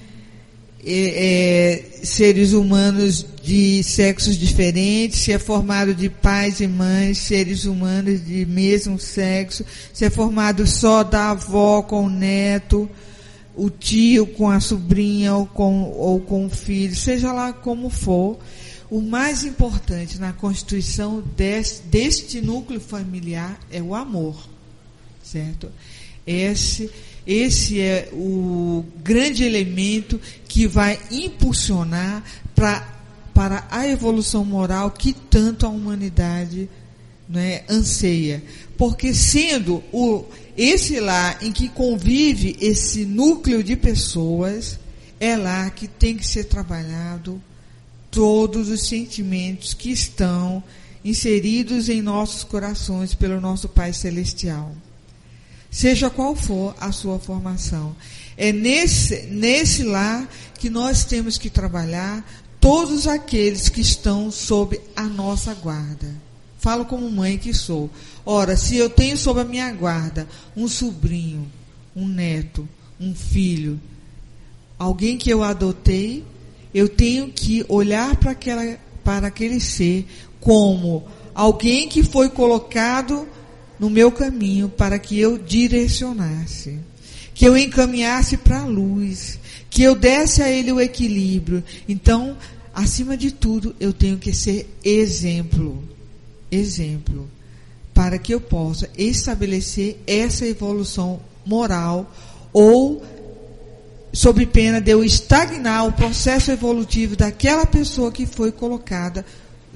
é, 0.89 1.73
é, 1.99 2.05
seres 2.05 2.53
humanos 2.53 3.25
de 3.43 3.83
sexos 3.83 4.37
diferentes, 4.37 5.19
se 5.19 5.33
é 5.33 5.37
formado 5.37 5.93
de 5.93 6.09
pais 6.09 6.61
e 6.61 6.67
mães, 6.67 7.17
seres 7.17 7.65
humanos 7.65 8.25
de 8.25 8.45
mesmo 8.45 8.97
sexo, 8.97 9.65
se 9.91 10.05
é 10.05 10.09
formado 10.09 10.65
só 10.65 11.03
da 11.03 11.31
avó 11.31 11.81
com 11.81 12.05
o 12.05 12.09
neto, 12.09 12.89
o 13.53 13.69
tio 13.69 14.25
com 14.27 14.49
a 14.49 14.61
sobrinha 14.61 15.35
ou 15.35 15.45
com, 15.45 15.83
ou 15.91 16.21
com 16.21 16.45
o 16.45 16.49
filho, 16.49 16.95
seja 16.95 17.33
lá 17.33 17.51
como 17.51 17.89
for. 17.89 18.39
O 18.89 19.01
mais 19.01 19.43
importante 19.43 20.17
na 20.17 20.31
constituição 20.31 21.21
deste, 21.35 21.81
deste 21.87 22.39
núcleo 22.39 22.79
familiar 22.79 23.59
é 23.69 23.81
o 23.81 23.93
amor, 23.93 24.47
certo? 25.21 25.69
Esse 26.25 26.89
esse 27.27 27.81
é 27.81 28.07
o 28.13 28.85
grande 29.03 29.43
elemento 29.43 30.19
que 30.47 30.65
vai 30.65 30.97
impulsionar 31.11 32.23
pra, 32.55 32.87
para 33.33 33.67
a 33.69 33.85
evolução 33.85 34.45
moral 34.45 34.91
que 34.91 35.11
tanto 35.11 35.65
a 35.65 35.69
humanidade 35.69 36.69
né, 37.27 37.63
anseia. 37.69 38.41
Porque 38.77 39.13
sendo 39.13 39.83
o, 39.91 40.23
esse 40.55 41.01
lá 41.01 41.37
em 41.41 41.51
que 41.51 41.67
convive 41.67 42.55
esse 42.61 43.03
núcleo 43.03 43.61
de 43.61 43.75
pessoas, 43.75 44.79
é 45.19 45.35
lá 45.35 45.69
que 45.69 45.85
tem 45.85 46.15
que 46.15 46.25
ser 46.25 46.45
trabalhado 46.45 47.41
todos 48.09 48.69
os 48.69 48.87
sentimentos 48.87 49.73
que 49.73 49.91
estão 49.91 50.63
inseridos 51.03 51.89
em 51.89 52.01
nossos 52.01 52.45
corações 52.45 53.13
pelo 53.13 53.41
nosso 53.41 53.67
Pai 53.67 53.91
Celestial 53.91 54.73
seja 55.77 56.09
qual 56.09 56.35
for 56.35 56.75
a 56.79 56.91
sua 56.91 57.19
formação. 57.19 57.95
É 58.35 58.51
nesse, 58.51 59.27
nesse 59.27 59.83
lar 59.83 60.27
que 60.57 60.71
nós 60.71 61.05
temos 61.05 61.37
que 61.37 61.51
trabalhar 61.51 62.27
todos 62.59 63.07
aqueles 63.07 63.69
que 63.69 63.79
estão 63.79 64.31
sob 64.31 64.81
a 64.95 65.03
nossa 65.03 65.53
guarda. 65.53 66.07
Falo 66.57 66.83
como 66.83 67.07
mãe 67.11 67.37
que 67.37 67.53
sou. 67.53 67.91
Ora, 68.25 68.57
se 68.57 68.75
eu 68.75 68.89
tenho 68.89 69.15
sob 69.15 69.39
a 69.39 69.45
minha 69.45 69.71
guarda 69.71 70.27
um 70.55 70.67
sobrinho, 70.67 71.47
um 71.95 72.07
neto, 72.07 72.67
um 72.99 73.13
filho, 73.13 73.79
alguém 74.79 75.15
que 75.15 75.29
eu 75.29 75.43
adotei, 75.43 76.25
eu 76.73 76.89
tenho 76.89 77.31
que 77.31 77.63
olhar 77.69 78.15
para, 78.15 78.31
aquela, 78.31 78.79
para 79.03 79.27
aquele 79.27 79.59
ser 79.59 80.07
como 80.39 81.07
alguém 81.35 81.87
que 81.87 82.01
foi 82.01 82.29
colocado 82.31 83.27
no 83.79 83.89
meu 83.89 84.11
caminho 84.11 84.69
para 84.69 84.97
que 84.97 85.19
eu 85.19 85.37
direcionasse, 85.37 86.79
que 87.33 87.45
eu 87.45 87.57
encaminhasse 87.57 88.37
para 88.37 88.61
a 88.61 88.65
luz, 88.65 89.39
que 89.69 89.83
eu 89.83 89.95
desse 89.95 90.41
a 90.41 90.49
ele 90.49 90.71
o 90.71 90.81
equilíbrio. 90.81 91.63
Então, 91.87 92.37
acima 92.73 93.15
de 93.15 93.31
tudo, 93.31 93.75
eu 93.79 93.93
tenho 93.93 94.17
que 94.17 94.33
ser 94.33 94.67
exemplo. 94.83 95.83
Exemplo. 96.51 97.29
Para 97.93 98.17
que 98.17 98.33
eu 98.33 98.41
possa 98.41 98.89
estabelecer 98.97 99.97
essa 100.07 100.45
evolução 100.45 101.19
moral 101.45 102.11
ou 102.53 103.03
sob 104.13 104.45
pena 104.47 104.81
de 104.81 104.91
eu 104.91 105.03
estagnar 105.03 105.85
o 105.85 105.93
processo 105.93 106.49
evolutivo 106.49 107.15
daquela 107.15 107.65
pessoa 107.65 108.11
que 108.11 108.25
foi 108.25 108.51
colocada 108.51 109.23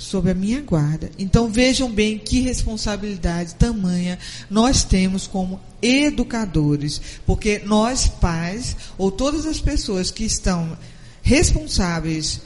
sob 0.01 0.29
a 0.29 0.33
minha 0.33 0.61
guarda. 0.61 1.11
Então 1.17 1.49
vejam 1.49 1.91
bem 1.91 2.17
que 2.17 2.39
responsabilidade 2.39 3.55
tamanha 3.55 4.17
nós 4.49 4.83
temos 4.83 5.27
como 5.27 5.61
educadores, 5.81 6.99
porque 7.25 7.59
nós 7.59 8.07
pais 8.07 8.75
ou 8.97 9.11
todas 9.11 9.45
as 9.45 9.59
pessoas 9.59 10.09
que 10.09 10.23
estão 10.23 10.77
responsáveis 11.21 12.41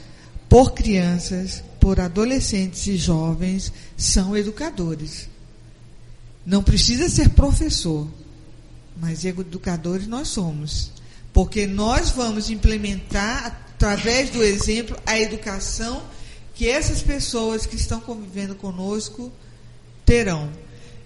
por 0.48 0.72
crianças, 0.72 1.62
por 1.80 1.98
adolescentes 1.98 2.86
e 2.86 2.96
jovens 2.96 3.72
são 3.96 4.36
educadores. 4.36 5.28
Não 6.44 6.62
precisa 6.62 7.08
ser 7.08 7.30
professor, 7.30 8.06
mas 9.00 9.24
educadores 9.24 10.06
nós 10.06 10.28
somos, 10.28 10.92
porque 11.32 11.66
nós 11.66 12.10
vamos 12.10 12.50
implementar 12.50 13.46
através 13.74 14.30
do 14.30 14.42
exemplo 14.42 14.96
a 15.04 15.18
educação 15.18 16.02
que 16.56 16.68
essas 16.68 17.02
pessoas 17.02 17.66
que 17.66 17.76
estão 17.76 18.00
convivendo 18.00 18.54
conosco 18.54 19.30
terão. 20.04 20.50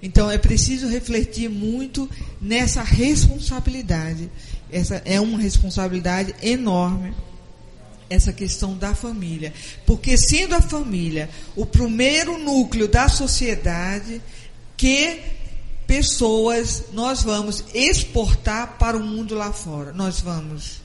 Então 0.01 0.31
é 0.31 0.39
preciso 0.39 0.89
refletir 0.89 1.51
muito 1.51 2.09
nessa 2.41 2.83
responsabilidade. 2.83 4.31
Essa 4.73 5.03
é 5.05 5.21
uma 5.21 5.39
responsabilidade 5.39 6.35
enorme 6.41 7.13
essa 8.09 8.33
questão 8.33 8.77
da 8.77 8.93
família, 8.93 9.53
porque 9.87 10.17
sendo 10.17 10.57
a 10.57 10.61
família 10.61 11.31
o 11.55 11.65
primeiro 11.65 12.39
núcleo 12.39 12.89
da 12.89 13.09
sociedade 13.09 14.21
que 14.77 15.21
pessoas 15.87 16.85
nós 16.93 17.23
vamos 17.23 17.65
exportar 17.73 18.79
para 18.79 18.97
o 18.97 19.03
mundo 19.03 19.35
lá 19.35 19.53
fora. 19.53 19.93
Nós 19.93 20.21
vamos 20.21 20.80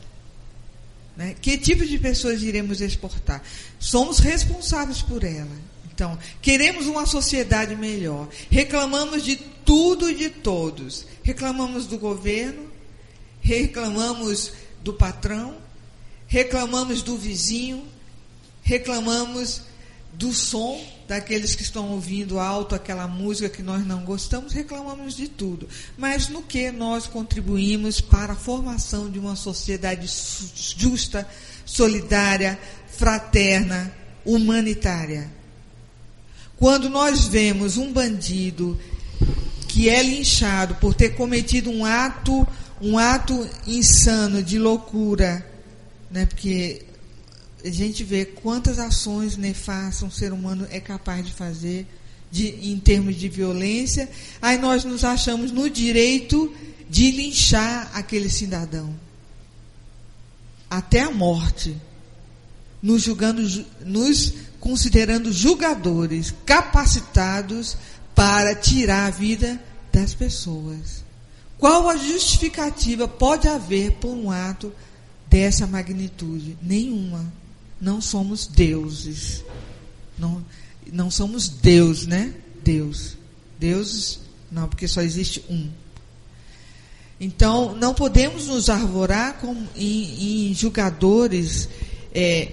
né? 1.15 1.35
Que 1.41 1.57
tipo 1.57 1.85
de 1.85 1.97
pessoas 1.97 2.41
iremos 2.41 2.81
exportar? 2.81 3.41
Somos 3.79 4.19
responsáveis 4.19 5.01
por 5.01 5.23
ela. 5.23 5.75
Então, 5.93 6.17
queremos 6.41 6.87
uma 6.87 7.05
sociedade 7.05 7.75
melhor. 7.75 8.27
Reclamamos 8.49 9.23
de 9.23 9.37
tudo 9.37 10.09
e 10.09 10.15
de 10.15 10.29
todos. 10.29 11.05
Reclamamos 11.23 11.87
do 11.87 11.97
governo, 11.97 12.69
reclamamos 13.41 14.51
do 14.83 14.93
patrão, 14.93 15.57
reclamamos 16.27 17.01
do 17.01 17.17
vizinho, 17.17 17.85
reclamamos 18.61 19.61
do 20.13 20.33
som 20.33 20.94
daqueles 21.07 21.55
que 21.55 21.61
estão 21.61 21.91
ouvindo 21.91 22.39
alto 22.39 22.73
aquela 22.73 23.07
música 23.07 23.49
que 23.49 23.61
nós 23.61 23.85
não 23.85 24.03
gostamos, 24.03 24.53
reclamamos 24.53 25.15
de 25.15 25.27
tudo. 25.27 25.67
Mas 25.97 26.27
no 26.27 26.41
que 26.41 26.71
nós 26.71 27.07
contribuímos 27.07 28.01
para 28.01 28.33
a 28.33 28.35
formação 28.35 29.09
de 29.09 29.19
uma 29.19 29.35
sociedade 29.35 30.07
justa, 30.77 31.27
solidária, 31.65 32.59
fraterna, 32.87 33.93
humanitária? 34.25 35.29
Quando 36.57 36.89
nós 36.89 37.25
vemos 37.25 37.77
um 37.77 37.91
bandido 37.91 38.79
que 39.67 39.89
é 39.89 40.01
linchado 40.01 40.75
por 40.75 40.93
ter 40.93 41.09
cometido 41.15 41.69
um 41.69 41.83
ato, 41.83 42.47
um 42.81 42.97
ato 42.97 43.47
insano 43.67 44.41
de 44.41 44.57
loucura, 44.57 45.45
né? 46.09 46.25
Porque 46.25 46.85
a 47.65 47.71
gente 47.71 48.03
vê 48.03 48.25
quantas 48.25 48.77
ações 48.77 49.35
nefastas 49.37 50.03
um 50.03 50.11
ser 50.11 50.31
humano 50.31 50.67
é 50.69 50.79
capaz 50.79 51.25
de 51.25 51.31
fazer 51.31 51.87
de, 52.31 52.47
em 52.69 52.77
termos 52.77 53.15
de 53.15 53.27
violência, 53.27 54.09
aí 54.41 54.57
nós 54.57 54.83
nos 54.83 55.03
achamos 55.03 55.51
no 55.51 55.69
direito 55.69 56.53
de 56.89 57.11
linchar 57.11 57.89
aquele 57.93 58.29
cidadão 58.29 58.93
até 60.69 61.01
a 61.01 61.11
morte, 61.11 61.75
nos 62.81 63.03
julgando, 63.03 63.41
nos 63.85 64.33
considerando 64.59 65.31
julgadores 65.31 66.33
capacitados 66.45 67.77
para 68.13 68.53
tirar 68.55 69.07
a 69.07 69.09
vida 69.09 69.61
das 69.91 70.13
pessoas. 70.13 71.03
Qual 71.57 71.87
a 71.89 71.95
justificativa 71.95 73.07
pode 73.07 73.47
haver 73.47 73.93
por 73.93 74.09
um 74.09 74.29
ato 74.29 74.73
dessa 75.27 75.65
magnitude? 75.65 76.57
Nenhuma. 76.61 77.25
Não 77.79 77.99
somos 78.01 78.47
deuses. 78.47 79.43
Não, 80.17 80.43
não 80.91 81.11
somos 81.11 81.47
Deus, 81.49 82.05
né? 82.05 82.33
Deus. 82.63 83.17
Deuses, 83.59 84.19
não, 84.51 84.67
porque 84.67 84.87
só 84.87 85.01
existe 85.01 85.43
um. 85.49 85.69
Então, 87.19 87.75
não 87.75 87.93
podemos 87.93 88.47
nos 88.47 88.69
arvorar 88.69 89.39
com, 89.39 89.55
em, 89.75 90.49
em 90.49 90.53
julgadores 90.53 91.69
é, 92.13 92.51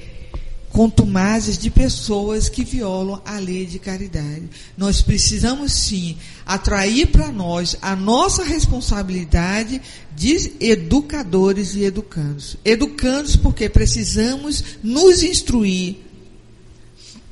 contumazes 0.72 1.58
de 1.58 1.70
pessoas 1.70 2.48
que 2.48 2.64
violam 2.64 3.20
a 3.26 3.38
lei 3.38 3.66
de 3.66 3.78
caridade. 3.78 4.48
Nós 4.76 5.02
precisamos 5.02 5.72
sim 5.72 6.16
atrair 6.46 7.08
para 7.08 7.30
nós 7.30 7.76
a 7.82 7.94
nossa 7.94 8.42
responsabilidade 8.42 9.80
de 10.16 10.54
educadores 10.58 11.74
e 11.74 11.84
educandos. 11.84 12.56
Educandos 12.64 13.36
porque 13.36 13.68
precisamos 13.68 14.64
nos 14.82 15.22
instruir, 15.22 15.98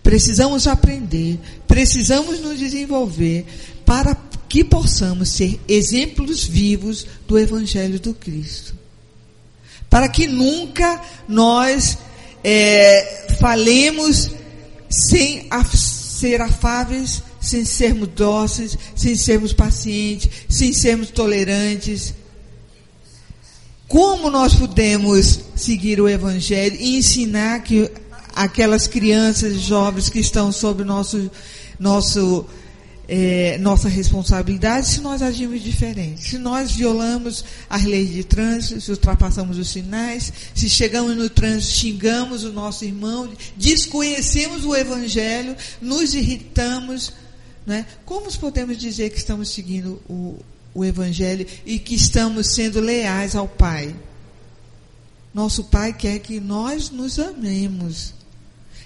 precisamos 0.02 0.66
aprender, 0.66 1.40
precisamos 1.66 2.40
nos 2.40 2.58
desenvolver 2.58 3.46
para 3.86 4.14
que 4.50 4.62
possamos 4.62 5.30
ser 5.30 5.58
exemplos 5.66 6.44
vivos 6.44 7.06
do 7.26 7.38
Evangelho 7.38 7.98
do 7.98 8.12
Cristo. 8.12 8.74
Para 9.88 10.08
que 10.08 10.26
nunca 10.26 11.02
nós 11.26 11.96
é, 12.42 13.26
falemos 13.38 14.30
sem 14.88 15.48
ser 15.74 16.40
afáveis, 16.40 17.22
sem 17.40 17.64
sermos 17.64 18.08
dóceis, 18.08 18.76
sem 18.94 19.14
sermos 19.16 19.52
pacientes, 19.52 20.30
sem 20.48 20.72
sermos 20.72 21.10
tolerantes. 21.10 22.14
Como 23.88 24.30
nós 24.30 24.54
podemos 24.54 25.40
seguir 25.56 26.00
o 26.00 26.08
Evangelho 26.08 26.76
e 26.78 26.96
ensinar 26.96 27.62
que 27.62 27.90
aquelas 28.34 28.86
crianças 28.86 29.60
jovens 29.60 30.08
que 30.08 30.20
estão 30.20 30.52
sob 30.52 30.84
nosso, 30.84 31.30
nosso 31.78 32.46
é, 33.12 33.58
nossa 33.58 33.88
responsabilidade 33.88 34.86
se 34.86 35.00
nós 35.00 35.20
agimos 35.20 35.60
diferente. 35.64 36.22
Se 36.22 36.38
nós 36.38 36.70
violamos 36.70 37.44
as 37.68 37.82
leis 37.84 38.10
de 38.10 38.22
trânsito, 38.22 38.80
se 38.80 38.88
ultrapassamos 38.92 39.58
os 39.58 39.68
sinais, 39.68 40.32
se 40.54 40.70
chegamos 40.70 41.16
no 41.16 41.28
trânsito, 41.28 41.72
xingamos 41.72 42.44
o 42.44 42.52
nosso 42.52 42.84
irmão, 42.84 43.28
desconhecemos 43.56 44.64
o 44.64 44.76
Evangelho, 44.76 45.56
nos 45.82 46.14
irritamos. 46.14 47.12
Né? 47.66 47.84
Como 48.04 48.30
podemos 48.38 48.78
dizer 48.78 49.10
que 49.10 49.18
estamos 49.18 49.52
seguindo 49.52 50.00
o, 50.08 50.38
o 50.72 50.84
Evangelho 50.84 51.44
e 51.66 51.80
que 51.80 51.96
estamos 51.96 52.54
sendo 52.54 52.78
leais 52.78 53.34
ao 53.34 53.48
Pai? 53.48 53.92
Nosso 55.34 55.64
Pai 55.64 55.92
quer 55.92 56.20
que 56.20 56.38
nós 56.38 56.90
nos 56.90 57.18
amemos 57.18 58.14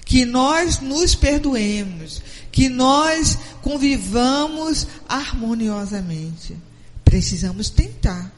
que 0.04 0.24
nós 0.24 0.80
nos 0.80 1.14
perdoemos, 1.14 2.20
que 2.52 2.68
nós 2.68 3.38
convivamos 3.62 4.86
harmoniosamente. 5.08 6.56
Precisamos 7.04 7.70
tentar. 7.70 8.32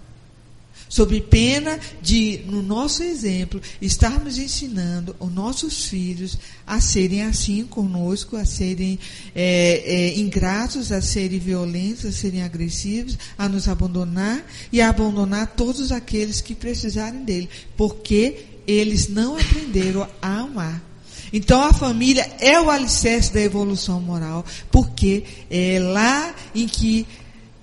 Sob 0.88 1.20
pena 1.22 1.80
de, 2.00 2.42
no 2.46 2.62
nosso 2.62 3.02
exemplo, 3.02 3.60
estarmos 3.82 4.38
ensinando 4.38 5.16
os 5.18 5.32
nossos 5.32 5.86
filhos 5.86 6.38
a 6.64 6.80
serem 6.80 7.22
assim 7.22 7.64
conosco, 7.64 8.36
a 8.36 8.44
serem 8.44 8.96
é, 9.34 9.82
é, 9.84 10.18
ingratos, 10.18 10.92
a 10.92 11.02
serem 11.02 11.40
violentos, 11.40 12.04
a 12.04 12.12
serem 12.12 12.42
agressivos, 12.42 13.18
a 13.36 13.48
nos 13.48 13.66
abandonar 13.66 14.46
e 14.72 14.80
a 14.80 14.88
abandonar 14.88 15.48
todos 15.56 15.90
aqueles 15.90 16.40
que 16.40 16.54
precisarem 16.54 17.24
dele, 17.24 17.48
porque 17.76 18.44
eles 18.64 19.08
não 19.08 19.36
aprenderam 19.36 20.08
a 20.22 20.38
amar. 20.38 20.85
Então 21.32 21.62
a 21.62 21.72
família 21.72 22.30
é 22.40 22.60
o 22.60 22.70
alicerce 22.70 23.32
da 23.32 23.40
evolução 23.40 24.00
moral, 24.00 24.44
porque 24.70 25.24
é 25.50 25.78
lá 25.80 26.34
em 26.54 26.66
que 26.66 27.06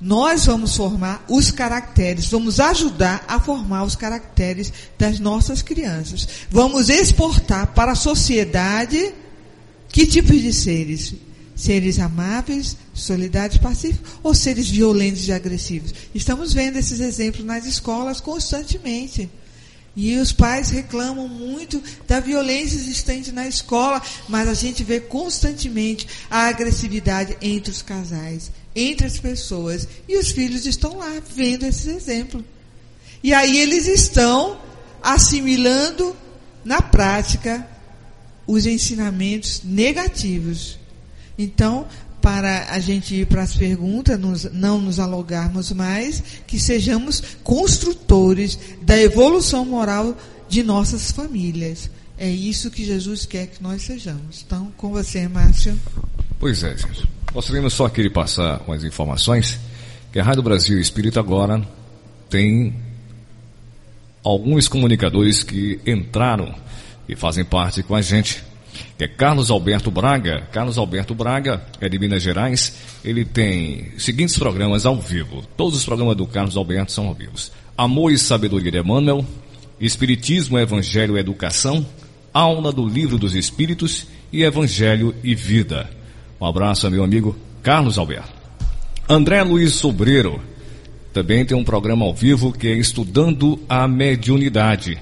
nós 0.04 0.45
vamos 0.45 0.76
formar 0.76 1.23
os 1.30 1.49
caracteres, 1.49 2.28
vamos 2.28 2.60
ajudar 2.60 3.23
a 3.26 3.39
formar 3.39 3.86
os 3.86 3.95
caracteres 3.95 4.73
das 4.99 5.17
nossas 5.17 5.62
crianças. 5.62 6.28
Vamos 6.52 6.89
exportar 6.89 7.67
para 7.67 7.93
a 7.93 7.95
sociedade 7.95 9.13
que 9.88 10.06
tipos 10.06 10.41
de 10.41 10.52
seres? 10.52 11.13
Seres 11.56 11.99
amáveis, 11.99 12.76
solidários, 12.93 13.60
pacíficos 13.60 14.12
ou 14.21 14.34
seres 14.34 14.67
violentos 14.67 15.26
e 15.28 15.32
agressivos? 15.32 15.93
Estamos 16.13 16.52
vendo 16.52 16.78
esses 16.78 16.99
exemplos 16.99 17.45
nas 17.45 17.65
escolas 17.65 18.19
constantemente. 18.19 19.30
E 19.95 20.15
os 20.17 20.32
pais 20.32 20.69
reclamam 20.69 21.27
muito 21.27 21.82
da 22.08 22.19
violência 22.19 22.75
existente 22.75 23.32
na 23.32 23.47
escola, 23.47 24.01
mas 24.27 24.47
a 24.47 24.53
gente 24.53 24.84
vê 24.84 24.99
constantemente 24.99 26.08
a 26.32 26.47
agressividade 26.47 27.38
entre 27.41 27.71
os 27.71 27.84
casais, 27.84 28.51
entre 28.75 29.06
as 29.06 29.19
pessoas. 29.19 29.88
E 30.08 30.17
os 30.17 30.32
filhos 30.32 30.65
estão 30.65 30.97
lá 30.97 31.21
vendo 31.36 31.63
esses 31.63 31.86
exemplos. 31.86 32.43
E 33.23 33.34
aí 33.34 33.60
eles 33.60 33.88
estão 33.88 34.60
assimilando 35.01 36.15
na 36.65 36.82
prática 36.82 37.67
os 38.47 38.65
ensinamentos 38.65 39.62
negativos. 39.63 40.79
Então, 41.38 41.88
para 42.23 42.71
a 42.71 42.79
gente 42.79 43.13
ir 43.13 43.25
para 43.25 43.41
as 43.41 43.53
perguntas, 43.53 44.17
nos, 44.17 44.45
não 44.53 44.79
nos 44.79 44.97
alongarmos 44.97 45.73
mais, 45.73 46.23
que 46.47 46.57
sejamos 46.57 47.21
construtores 47.43 48.57
da 48.81 48.97
evolução 48.97 49.65
moral 49.65 50.15
de 50.47 50.63
nossas 50.63 51.12
famílias. 51.12 51.91
É 52.17 52.29
isso 52.29 52.71
que 52.71 52.86
Jesus 52.86 53.25
quer 53.25 53.47
que 53.47 53.62
nós 53.62 53.81
sejamos. 53.81 54.41
Então, 54.47 54.71
com 54.77 54.89
você, 54.89 55.27
Márcio. 55.27 55.77
Pois 56.39 56.63
é, 56.63 56.77
gente. 56.77 57.05
Gostaríamos 57.33 57.73
só 57.73 57.88
aqui 57.88 58.09
passar 58.09 58.62
umas 58.65 58.86
informações 58.86 59.59
que 60.13 60.17
a 60.17 60.23
Rádio 60.23 60.43
Brasil 60.43 60.79
Espírita 60.79 61.19
agora 61.19 61.62
tem 62.29 62.73
alguns 64.23 64.69
comunicadores 64.69 65.43
que 65.43 65.77
entraram 65.86 66.55
e 67.09 67.17
fazem 67.17 67.43
parte 67.43 67.83
com 67.83 67.93
a 67.93 68.01
gente 68.01 68.41
que 68.97 69.03
é 69.03 69.07
Carlos 69.07 69.51
Alberto 69.51 69.91
Braga. 69.91 70.47
Carlos 70.51 70.77
Alberto 70.77 71.13
Braga 71.15 71.65
é 71.79 71.89
de 71.89 71.97
Minas 71.99 72.23
Gerais. 72.23 72.75
Ele 73.03 73.25
tem 73.25 73.91
seguintes 73.97 74.38
programas 74.38 74.86
ao 74.86 74.95
vivo. 74.95 75.43
Todos 75.57 75.77
os 75.77 75.86
programas 75.86 76.15
do 76.15 76.25
Carlos 76.27 76.57
Alberto 76.57 76.91
são 76.91 77.07
ao 77.07 77.13
vivo. 77.13 77.33
Amor 77.77 78.12
e 78.12 78.17
Sabedoria 78.17 78.71
de 78.71 78.79
Emmanuel, 78.79 79.25
Espiritismo, 79.79 80.59
Evangelho 80.59 81.17
e 81.17 81.19
Educação, 81.19 81.86
Aula 82.33 82.71
do 82.71 82.88
Livro 82.88 83.17
dos 83.17 83.36
Espíritos 83.36 84.07
e 84.31 84.43
Evangelho 84.43 85.13
e 85.23 85.36
Vida. 85.36 85.89
Um 86.39 86.45
abraço, 86.45 86.89
meu 86.89 87.03
amigo 87.03 87.36
Carlos 87.62 87.97
Alberto. 87.97 88.31
André 89.07 89.43
Luiz 89.43 89.73
Sobreiro 89.73 90.41
também 91.13 91.45
tem 91.45 91.55
um 91.55 91.63
programa 91.63 92.05
ao 92.05 92.13
vivo 92.13 92.51
que 92.51 92.67
é 92.67 92.73
Estudando 92.73 93.59
a 93.69 93.88
Mediunidade. 93.88 94.97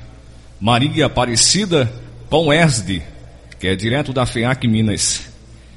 Maria 0.60 1.06
Aparecida 1.06 1.92
Esde 2.54 3.02
que 3.62 3.68
é 3.68 3.76
direto 3.76 4.12
da 4.12 4.26
FEAC 4.26 4.68
Minas, 4.68 5.22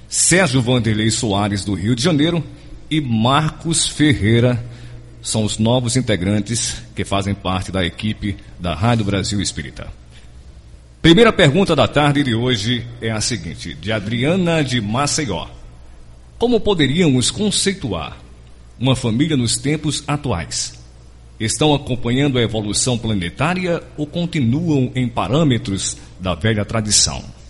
Sérgio 0.09 0.63
Vanderlei 0.63 1.11
Soares, 1.11 1.67
do 1.67 1.75
Rio 1.75 1.95
de 1.95 2.03
Janeiro, 2.03 2.43
e 2.91 2.99
Marcos 2.99 3.87
Ferreira, 3.87 4.65
são 5.21 5.45
os 5.45 5.59
novos 5.59 5.95
integrantes 5.95 6.83
que 6.97 7.05
fazem 7.05 7.35
parte 7.35 7.71
da 7.71 7.85
equipe 7.85 8.39
da 8.59 8.75
Rádio 8.75 9.05
Brasil 9.05 9.39
Espírita. 9.39 9.87
Primeira 11.03 11.31
pergunta 11.31 11.77
da 11.77 11.87
tarde 11.87 12.23
de 12.23 12.35
hoje 12.35 12.87
é 13.03 13.11
a 13.11 13.21
seguinte, 13.21 13.75
de 13.75 13.93
Adriana 13.93 14.65
de 14.65 14.81
Maceió. 14.81 15.47
Como 16.39 16.59
poderíamos 16.61 17.31
conceituar 17.31 18.17
uma 18.81 18.97
família 18.97 19.37
nos 19.37 19.59
tempos 19.59 20.03
atuais? 20.07 20.73
Estão 21.39 21.75
acompanhando 21.75 22.39
a 22.39 22.43
evolução 22.43 22.97
planetária 22.97 23.83
ou 23.95 24.07
continuam 24.07 24.91
em 24.95 25.07
parâmetros 25.07 25.99
da 26.19 26.35
velha 26.35 26.65
tradição? 26.65 27.44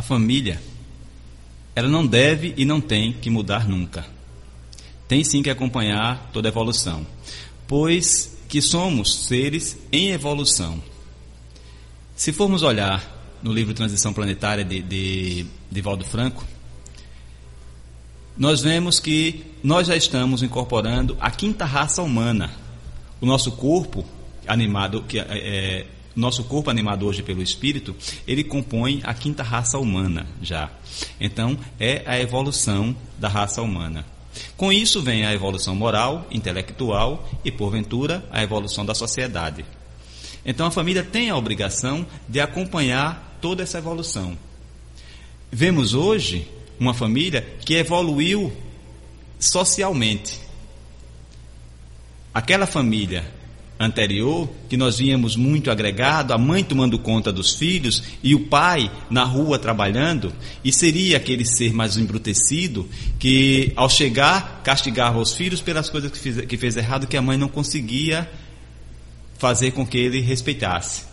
A 0.00 0.02
família, 0.02 0.60
ela 1.76 1.88
não 1.88 2.06
deve 2.06 2.54
e 2.56 2.64
não 2.64 2.80
tem 2.80 3.12
que 3.12 3.28
mudar 3.28 3.68
nunca. 3.68 4.06
Tem 5.06 5.22
sim 5.22 5.42
que 5.42 5.50
acompanhar 5.50 6.30
toda 6.32 6.48
a 6.48 6.50
evolução, 6.50 7.06
pois 7.68 8.38
que 8.48 8.62
somos 8.62 9.26
seres 9.26 9.78
em 9.92 10.10
evolução. 10.10 10.82
Se 12.16 12.32
formos 12.32 12.62
olhar 12.62 13.38
no 13.42 13.52
livro 13.52 13.74
Transição 13.74 14.12
Planetária 14.12 14.64
de, 14.64 14.80
de, 14.80 15.46
de 15.70 15.80
Valdo 15.82 16.04
Franco, 16.04 16.46
nós 18.38 18.62
vemos 18.62 18.98
que 18.98 19.44
nós 19.62 19.86
já 19.86 19.96
estamos 19.96 20.42
incorporando 20.42 21.14
a 21.20 21.30
quinta 21.30 21.66
raça 21.66 22.02
humana 22.02 22.50
o 23.20 23.26
nosso 23.26 23.52
corpo 23.52 24.02
animado, 24.46 25.02
que 25.02 25.18
é, 25.18 25.86
nosso 26.14 26.44
corpo 26.44 26.70
animado 26.70 27.06
hoje 27.06 27.22
pelo 27.22 27.42
espírito, 27.42 27.94
ele 28.26 28.44
compõe 28.44 29.00
a 29.04 29.14
quinta 29.14 29.42
raça 29.42 29.78
humana 29.78 30.26
já. 30.42 30.70
Então, 31.20 31.58
é 31.78 32.02
a 32.06 32.18
evolução 32.18 32.94
da 33.18 33.28
raça 33.28 33.62
humana. 33.62 34.04
Com 34.56 34.72
isso 34.72 35.02
vem 35.02 35.24
a 35.24 35.34
evolução 35.34 35.74
moral, 35.74 36.26
intelectual 36.30 37.28
e, 37.44 37.50
porventura, 37.50 38.24
a 38.30 38.42
evolução 38.42 38.84
da 38.84 38.94
sociedade. 38.94 39.64
Então, 40.44 40.66
a 40.66 40.70
família 40.70 41.02
tem 41.02 41.30
a 41.30 41.36
obrigação 41.36 42.06
de 42.28 42.40
acompanhar 42.40 43.38
toda 43.40 43.62
essa 43.62 43.78
evolução. 43.78 44.36
Vemos 45.50 45.94
hoje 45.94 46.48
uma 46.78 46.94
família 46.94 47.42
que 47.64 47.74
evoluiu 47.74 48.52
socialmente. 49.38 50.40
Aquela 52.32 52.66
família 52.66 53.39
anterior, 53.80 54.46
que 54.68 54.76
nós 54.76 54.98
víamos 54.98 55.36
muito 55.36 55.70
agregado, 55.70 56.34
a 56.34 56.38
mãe 56.38 56.62
tomando 56.62 56.98
conta 56.98 57.32
dos 57.32 57.54
filhos 57.54 58.02
e 58.22 58.34
o 58.34 58.40
pai 58.40 58.90
na 59.08 59.24
rua 59.24 59.58
trabalhando, 59.58 60.30
e 60.62 60.70
seria 60.70 61.16
aquele 61.16 61.46
ser 61.46 61.72
mais 61.72 61.96
embrutecido 61.96 62.86
que, 63.18 63.72
ao 63.74 63.88
chegar, 63.88 64.60
castigava 64.62 65.18
os 65.18 65.32
filhos 65.32 65.62
pelas 65.62 65.88
coisas 65.88 66.10
que 66.12 66.18
fez, 66.18 66.40
que 66.42 66.58
fez 66.58 66.76
errado 66.76 67.06
que 67.06 67.16
a 67.16 67.22
mãe 67.22 67.38
não 67.38 67.48
conseguia 67.48 68.30
fazer 69.38 69.70
com 69.70 69.86
que 69.86 69.96
ele 69.96 70.20
respeitasse. 70.20 71.04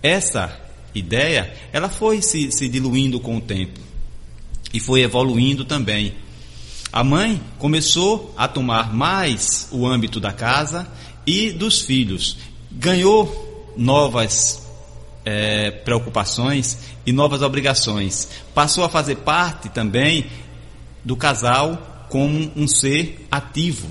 Essa 0.00 0.56
ideia, 0.94 1.52
ela 1.72 1.88
foi 1.88 2.22
se, 2.22 2.52
se 2.52 2.68
diluindo 2.68 3.18
com 3.18 3.36
o 3.36 3.40
tempo 3.40 3.80
e 4.72 4.78
foi 4.78 5.00
evoluindo 5.00 5.64
também. 5.64 6.14
A 6.92 7.02
mãe 7.02 7.40
começou 7.58 8.32
a 8.36 8.46
tomar 8.46 8.94
mais 8.94 9.68
o 9.72 9.86
âmbito 9.86 10.20
da 10.20 10.32
casa 10.32 10.88
e 11.28 11.52
dos 11.52 11.82
filhos. 11.82 12.38
Ganhou 12.70 13.74
novas 13.76 14.66
é, 15.26 15.70
preocupações 15.70 16.78
e 17.04 17.12
novas 17.12 17.42
obrigações. 17.42 18.30
Passou 18.54 18.82
a 18.82 18.88
fazer 18.88 19.16
parte 19.16 19.68
também 19.68 20.24
do 21.04 21.14
casal 21.14 22.06
como 22.08 22.50
um 22.56 22.66
ser 22.66 23.26
ativo. 23.30 23.88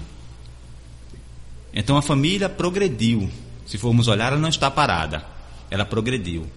Então 1.72 1.96
a 1.96 2.02
família 2.02 2.50
progrediu. 2.50 3.30
Se 3.68 3.78
formos 3.78 4.08
olhar, 4.08 4.32
ela 4.32 4.42
não 4.42 4.50
está 4.50 4.72
parada. 4.72 5.24
Ela 5.70 5.86
progrediu. 5.86 6.48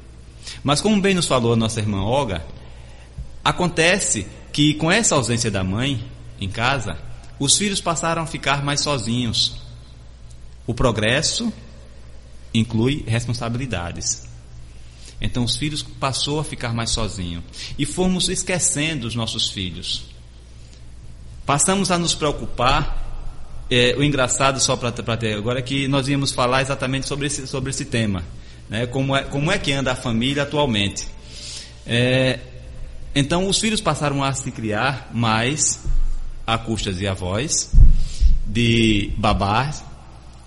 Mas 0.65 0.81
como 0.81 0.99
bem 0.99 1.13
nos 1.15 1.27
falou 1.27 1.53
a 1.53 1.57
nossa 1.57 1.79
irmã 1.79 2.03
Olga, 2.03 2.43
acontece 3.45 4.27
que 4.51 4.73
com 4.75 4.91
essa 4.91 5.15
ausência 5.15 5.51
da 5.51 5.63
mãe 5.63 6.03
em 6.41 6.49
casa, 6.49 6.97
os 7.39 7.59
filhos 7.59 7.83
passaram 7.83 8.23
a 8.23 8.27
ficar 8.27 8.65
mais 8.65 8.81
sozinhos. 8.81 9.70
O 10.71 10.75
progresso 10.75 11.53
inclui 12.55 13.03
responsabilidades. 13.05 14.29
Então 15.21 15.43
os 15.43 15.57
filhos 15.57 15.83
passou 15.83 16.39
a 16.39 16.45
ficar 16.45 16.73
mais 16.73 16.91
sozinhos 16.91 17.43
e 17.77 17.85
fomos 17.85 18.29
esquecendo 18.29 19.09
os 19.09 19.17
nossos 19.17 19.51
filhos. 19.51 20.05
Passamos 21.45 21.91
a 21.91 21.99
nos 21.99 22.15
preocupar. 22.15 23.09
É, 23.69 23.97
o 23.99 24.05
engraçado 24.05 24.61
só 24.61 24.77
para 24.77 24.93
ter 24.93 25.35
agora 25.35 25.59
é 25.59 25.63
que 25.63 25.89
nós 25.89 26.07
íamos 26.07 26.31
falar 26.31 26.63
exatamente 26.63 27.09
sobre 27.09 27.27
esse, 27.27 27.49
sobre 27.49 27.71
esse 27.71 27.87
tema, 27.87 28.23
né? 28.69 28.87
Como 28.87 29.17
é 29.17 29.25
como 29.25 29.51
é 29.51 29.59
que 29.59 29.73
anda 29.73 29.91
a 29.91 29.97
família 29.97 30.45
atualmente? 30.45 31.05
É, 31.85 32.39
então 33.13 33.49
os 33.49 33.59
filhos 33.59 33.81
passaram 33.81 34.23
a 34.23 34.33
se 34.35 34.53
criar 34.53 35.11
mais 35.13 35.81
a 36.47 36.57
custas 36.57 36.97
de 36.97 37.09
avós, 37.09 37.73
de 38.47 39.13
babás, 39.19 39.90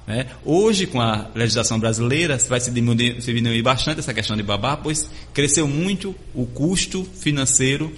né? 0.06 0.28
Hoje, 0.44 0.86
com 0.86 1.00
a 1.00 1.30
legislação 1.34 1.80
brasileira, 1.80 2.38
vai 2.50 2.60
se 2.60 2.70
diminuir, 2.70 3.22
se 3.22 3.34
diminuir 3.34 3.62
bastante 3.62 4.00
essa 4.00 4.14
questão 4.14 4.36
de 4.36 4.44
babá, 4.44 4.76
pois 4.76 5.10
cresceu 5.34 5.68
muito 5.68 6.16
o 6.34 6.46
custo 6.46 7.04
financeiro 7.04 7.94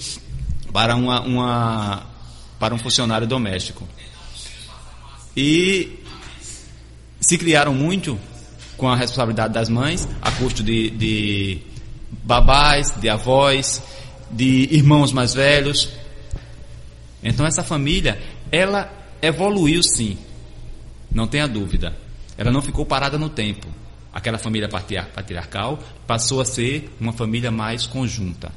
para, 0.71 0.95
uma, 0.95 1.21
uma, 1.21 2.07
para 2.59 2.75
um 2.75 2.77
funcionário 2.77 3.25
doméstico. 3.25 3.87
E 5.35 5.99
se 7.19 7.37
criaram 7.37 7.73
muito 7.73 8.19
com 8.77 8.87
a 8.87 8.95
responsabilidade 8.95 9.53
das 9.53 9.67
mães, 9.67 10.07
a 10.21 10.31
custo 10.31 10.61
de, 10.61 10.91
de 10.91 11.61
babás, 12.23 12.93
de 12.99 13.09
avós, 13.09 13.81
de 14.29 14.67
irmãos 14.71 15.11
mais 15.11 15.33
velhos. 15.33 15.89
Então 17.23 17.45
essa 17.45 17.63
família, 17.63 18.21
ela 18.51 18.91
evoluiu 19.21 19.81
sim, 19.81 20.17
não 21.15 21.25
tenha 21.25 21.47
dúvida. 21.47 21.95
Ela 22.37 22.51
não 22.51 22.61
ficou 22.61 22.85
parada 22.85 23.17
no 23.17 23.29
tempo. 23.29 23.67
Aquela 24.13 24.37
família 24.37 24.67
patriarcal 24.67 25.81
passou 26.05 26.41
a 26.41 26.45
ser 26.45 26.93
uma 26.99 27.13
família 27.13 27.49
mais 27.49 27.87
conjunta. 27.87 28.51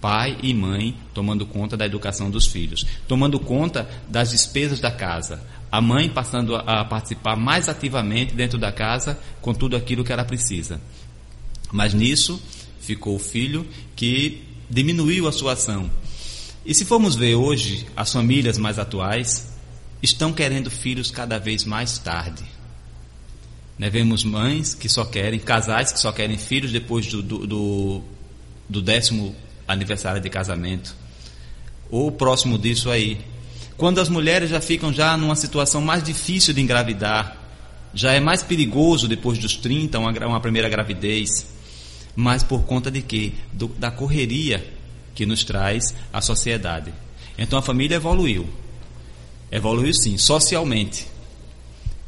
Pai 0.00 0.38
e 0.40 0.54
mãe 0.54 0.96
tomando 1.12 1.44
conta 1.44 1.76
da 1.76 1.84
educação 1.84 2.30
dos 2.30 2.46
filhos, 2.46 2.86
tomando 3.08 3.40
conta 3.40 3.88
das 4.08 4.30
despesas 4.30 4.78
da 4.78 4.92
casa. 4.92 5.42
A 5.72 5.80
mãe 5.80 6.08
passando 6.08 6.54
a 6.54 6.84
participar 6.84 7.34
mais 7.34 7.68
ativamente 7.68 8.32
dentro 8.32 8.58
da 8.58 8.70
casa 8.70 9.18
com 9.40 9.52
tudo 9.52 9.76
aquilo 9.76 10.04
que 10.04 10.12
ela 10.12 10.24
precisa. 10.24 10.80
Mas 11.72 11.94
nisso 11.94 12.40
ficou 12.78 13.16
o 13.16 13.18
filho 13.18 13.66
que 13.96 14.44
diminuiu 14.70 15.26
a 15.26 15.32
sua 15.32 15.54
ação. 15.54 15.90
E 16.64 16.72
se 16.74 16.84
formos 16.84 17.16
ver 17.16 17.34
hoje 17.34 17.86
as 17.96 18.12
famílias 18.12 18.56
mais 18.56 18.78
atuais, 18.78 19.53
estão 20.04 20.32
querendo 20.32 20.70
filhos 20.70 21.10
cada 21.10 21.38
vez 21.38 21.64
mais 21.64 21.98
tarde. 21.98 22.44
Né, 23.78 23.90
vemos 23.90 24.22
mães 24.22 24.74
que 24.74 24.88
só 24.88 25.04
querem, 25.04 25.40
casais 25.40 25.92
que 25.92 25.98
só 25.98 26.12
querem 26.12 26.38
filhos 26.38 26.70
depois 26.70 27.06
do, 27.06 27.22
do, 27.22 27.46
do, 27.46 28.02
do 28.68 28.82
décimo 28.82 29.34
aniversário 29.66 30.20
de 30.20 30.30
casamento. 30.30 30.94
Ou 31.90 32.12
próximo 32.12 32.56
disso 32.58 32.90
aí. 32.90 33.20
Quando 33.76 34.00
as 34.00 34.08
mulheres 34.08 34.50
já 34.50 34.60
ficam 34.60 34.92
já 34.92 35.16
numa 35.16 35.34
situação 35.34 35.80
mais 35.80 36.02
difícil 36.02 36.54
de 36.54 36.60
engravidar, 36.60 37.36
já 37.92 38.12
é 38.12 38.20
mais 38.20 38.42
perigoso 38.42 39.08
depois 39.08 39.38
dos 39.38 39.56
30 39.56 39.98
uma, 39.98 40.10
uma 40.26 40.40
primeira 40.40 40.68
gravidez. 40.68 41.52
Mas 42.14 42.44
por 42.44 42.62
conta 42.62 42.90
de 42.90 43.02
quê? 43.02 43.32
Do, 43.52 43.68
da 43.68 43.90
correria 43.90 44.64
que 45.14 45.26
nos 45.26 45.42
traz 45.42 45.94
a 46.12 46.20
sociedade. 46.20 46.92
Então 47.36 47.58
a 47.58 47.62
família 47.62 47.96
evoluiu. 47.96 48.48
Evoluiu 49.54 49.94
sim, 49.94 50.18
socialmente. 50.18 51.06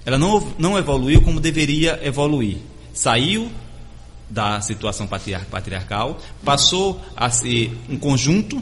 Ela 0.05 0.18
não, 0.18 0.53
não 0.59 0.76
evoluiu 0.76 1.22
como 1.22 1.38
deveria 1.38 2.01
evoluir. 2.03 2.59
Saiu 2.92 3.49
da 4.28 4.61
situação 4.61 5.07
patriarcal, 5.07 6.20
passou 6.44 7.01
a 7.14 7.30
ser 7.30 7.72
um 7.88 7.97
conjunto, 7.97 8.61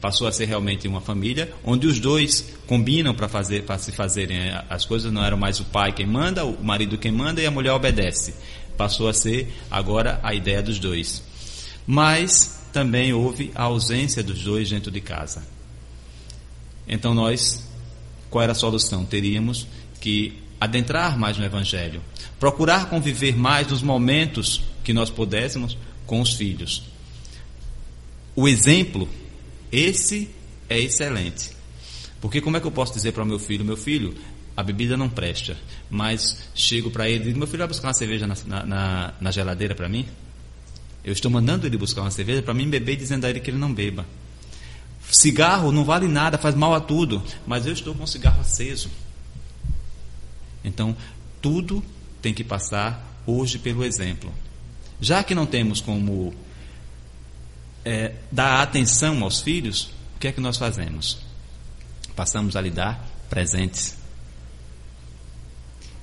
passou 0.00 0.26
a 0.26 0.32
ser 0.32 0.46
realmente 0.46 0.88
uma 0.88 1.00
família, 1.00 1.54
onde 1.64 1.86
os 1.86 2.00
dois 2.00 2.52
combinam 2.66 3.14
para 3.14 3.28
fazer, 3.28 3.62
para 3.62 3.78
se 3.78 3.92
fazerem 3.92 4.50
as 4.68 4.84
coisas, 4.84 5.12
não 5.12 5.24
era 5.24 5.36
mais 5.36 5.60
o 5.60 5.64
pai 5.66 5.92
quem 5.92 6.06
manda, 6.06 6.44
o 6.44 6.64
marido 6.64 6.98
quem 6.98 7.12
manda 7.12 7.40
e 7.40 7.46
a 7.46 7.50
mulher 7.50 7.74
obedece. 7.74 8.34
Passou 8.76 9.08
a 9.08 9.14
ser 9.14 9.54
agora 9.70 10.18
a 10.20 10.34
ideia 10.34 10.60
dos 10.60 10.80
dois. 10.80 11.22
Mas 11.86 12.60
também 12.72 13.12
houve 13.12 13.52
a 13.54 13.62
ausência 13.62 14.20
dos 14.20 14.42
dois 14.42 14.68
dentro 14.68 14.90
de 14.90 15.00
casa. 15.00 15.44
Então 16.88 17.14
nós 17.14 17.69
qual 18.30 18.42
era 18.42 18.52
a 18.52 18.54
solução? 18.54 19.04
Teríamos 19.04 19.66
que 20.00 20.38
adentrar 20.60 21.18
mais 21.18 21.36
no 21.36 21.44
Evangelho, 21.44 22.00
procurar 22.38 22.88
conviver 22.88 23.36
mais 23.36 23.66
nos 23.68 23.82
momentos 23.82 24.62
que 24.84 24.92
nós 24.92 25.10
pudéssemos 25.10 25.76
com 26.06 26.20
os 26.20 26.34
filhos. 26.34 26.84
O 28.36 28.48
exemplo, 28.48 29.08
esse 29.72 30.30
é 30.68 30.78
excelente. 30.78 31.50
Porque 32.20 32.40
como 32.40 32.56
é 32.56 32.60
que 32.60 32.66
eu 32.66 32.70
posso 32.70 32.92
dizer 32.92 33.12
para 33.12 33.22
o 33.22 33.26
meu 33.26 33.38
filho, 33.38 33.64
meu 33.64 33.76
filho, 33.76 34.14
a 34.56 34.62
bebida 34.62 34.96
não 34.96 35.08
presta, 35.08 35.56
mas 35.88 36.50
chego 36.54 36.90
para 36.90 37.08
ele 37.08 37.22
e 37.22 37.26
digo, 37.28 37.38
meu 37.38 37.46
filho 37.46 37.58
vai 37.58 37.68
buscar 37.68 37.88
uma 37.88 37.94
cerveja 37.94 38.26
na, 38.26 38.64
na, 38.64 39.14
na 39.20 39.30
geladeira 39.30 39.74
para 39.74 39.88
mim? 39.88 40.06
Eu 41.02 41.12
estou 41.12 41.30
mandando 41.30 41.66
ele 41.66 41.78
buscar 41.78 42.02
uma 42.02 42.10
cerveja 42.10 42.42
para 42.42 42.52
mim 42.52 42.68
beber 42.68 42.96
dizendo 42.96 43.24
a 43.24 43.30
ele 43.30 43.40
que 43.40 43.50
ele 43.50 43.56
não 43.56 43.72
beba. 43.72 44.04
Cigarro 45.10 45.72
não 45.72 45.84
vale 45.84 46.06
nada, 46.06 46.38
faz 46.38 46.54
mal 46.54 46.74
a 46.74 46.80
tudo, 46.80 47.22
mas 47.46 47.66
eu 47.66 47.72
estou 47.72 47.94
com 47.94 48.04
o 48.04 48.08
cigarro 48.08 48.40
aceso. 48.40 48.90
Então, 50.64 50.96
tudo 51.40 51.82
tem 52.20 52.34
que 52.34 52.44
passar 52.44 53.22
hoje 53.26 53.58
pelo 53.58 53.84
exemplo. 53.84 54.32
Já 55.00 55.24
que 55.24 55.34
não 55.34 55.46
temos 55.46 55.80
como 55.80 56.34
é, 57.84 58.14
dar 58.30 58.62
atenção 58.62 59.22
aos 59.22 59.40
filhos, 59.40 59.90
o 60.16 60.20
que 60.20 60.28
é 60.28 60.32
que 60.32 60.40
nós 60.40 60.56
fazemos? 60.56 61.18
Passamos 62.14 62.54
a 62.56 62.60
lhe 62.60 62.70
dar 62.70 63.04
presentes. 63.28 63.96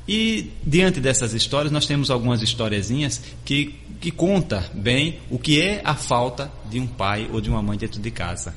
E 0.07 0.51
diante 0.65 1.01
dessas 1.01 1.33
histórias, 1.33 1.71
nós 1.71 1.85
temos 1.85 2.09
algumas 2.09 2.41
historiezinhas 2.41 3.21
que, 3.43 3.75
que 3.99 4.09
conta 4.09 4.69
bem 4.73 5.19
o 5.29 5.37
que 5.37 5.61
é 5.61 5.81
a 5.83 5.95
falta 5.95 6.51
de 6.69 6.79
um 6.79 6.87
pai 6.87 7.29
ou 7.31 7.41
de 7.41 7.49
uma 7.49 7.61
mãe 7.61 7.77
dentro 7.77 8.01
de 8.01 8.09
casa. 8.09 8.55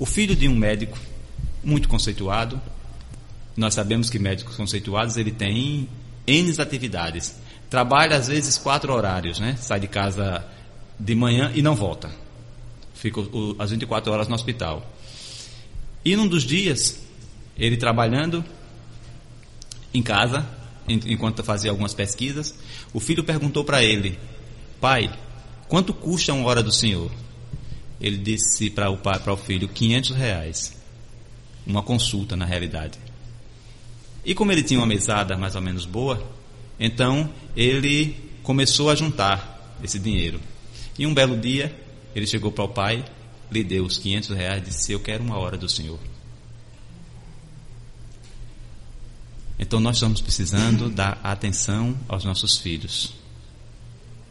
O 0.00 0.06
filho 0.06 0.34
de 0.34 0.48
um 0.48 0.56
médico, 0.56 0.98
muito 1.62 1.86
conceituado, 1.86 2.58
Nós 3.54 3.74
sabemos 3.74 4.08
que 4.08 4.18
médicos 4.18 4.56
conceituados 4.56 5.18
ele 5.18 5.30
tem 5.30 5.86
N 6.26 6.54
atividades. 6.58 7.36
Trabalha 7.68 8.16
às 8.16 8.28
vezes 8.28 8.56
quatro 8.56 8.94
horários, 8.94 9.38
né? 9.38 9.56
Sai 9.60 9.78
de 9.78 9.88
casa 9.88 10.42
de 10.98 11.14
manhã 11.14 11.52
e 11.54 11.60
não 11.60 11.74
volta. 11.74 12.10
Fica 12.94 13.20
o, 13.20 13.56
as 13.58 13.70
24 13.70 14.10
horas 14.10 14.28
no 14.28 14.34
hospital. 14.34 14.90
E 16.02 16.16
num 16.16 16.26
dos 16.26 16.44
dias, 16.44 16.98
ele 17.58 17.76
trabalhando 17.76 18.42
em 19.92 20.02
casa, 20.02 20.46
enquanto 20.88 21.44
fazia 21.44 21.70
algumas 21.70 21.92
pesquisas, 21.92 22.54
o 22.94 23.00
filho 23.00 23.22
perguntou 23.22 23.64
para 23.64 23.82
ele: 23.82 24.18
Pai, 24.80 25.12
quanto 25.68 25.92
custa 25.92 26.32
uma 26.32 26.48
hora 26.48 26.62
do 26.62 26.72
senhor? 26.72 27.10
Ele 28.00 28.16
disse 28.16 28.70
para 28.70 28.90
o 28.90 28.96
pai, 28.96 29.18
para 29.18 29.32
o 29.32 29.36
filho, 29.36 29.68
500 29.68 30.10
reais. 30.12 30.76
Uma 31.66 31.82
consulta, 31.82 32.34
na 32.34 32.46
realidade. 32.46 32.98
E 34.24 34.34
como 34.34 34.52
ele 34.52 34.62
tinha 34.62 34.80
uma 34.80 34.86
mesada 34.86 35.36
mais 35.36 35.54
ou 35.54 35.62
menos 35.62 35.84
boa, 35.84 36.22
então 36.78 37.30
ele 37.54 38.16
começou 38.42 38.90
a 38.90 38.94
juntar 38.94 39.76
esse 39.82 39.98
dinheiro. 39.98 40.40
E 40.98 41.06
um 41.06 41.14
belo 41.14 41.38
dia, 41.38 41.74
ele 42.14 42.26
chegou 42.26 42.50
para 42.50 42.64
o 42.64 42.68
pai, 42.68 43.04
lhe 43.50 43.62
deu 43.62 43.84
os 43.84 43.98
500 43.98 44.30
reais 44.30 44.62
e 44.62 44.66
disse: 44.66 44.92
Eu 44.92 45.00
quero 45.00 45.22
uma 45.22 45.38
hora 45.38 45.56
do 45.56 45.68
senhor. 45.68 45.98
Então 49.58 49.78
nós 49.78 49.96
estamos 49.96 50.22
precisando 50.22 50.88
dar 50.88 51.20
atenção 51.22 51.94
aos 52.08 52.24
nossos 52.24 52.56
filhos, 52.56 53.12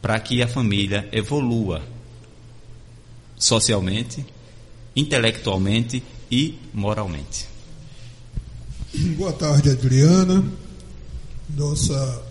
para 0.02 0.20
que 0.20 0.42
a 0.42 0.48
família 0.48 1.08
evolua 1.12 1.84
socialmente, 3.40 4.26
intelectualmente 4.96 6.04
e 6.30 6.60
moralmente. 6.74 7.48
Boa 9.18 9.32
tarde, 9.32 9.70
Adriana, 9.70 10.44
nossa 11.56 12.22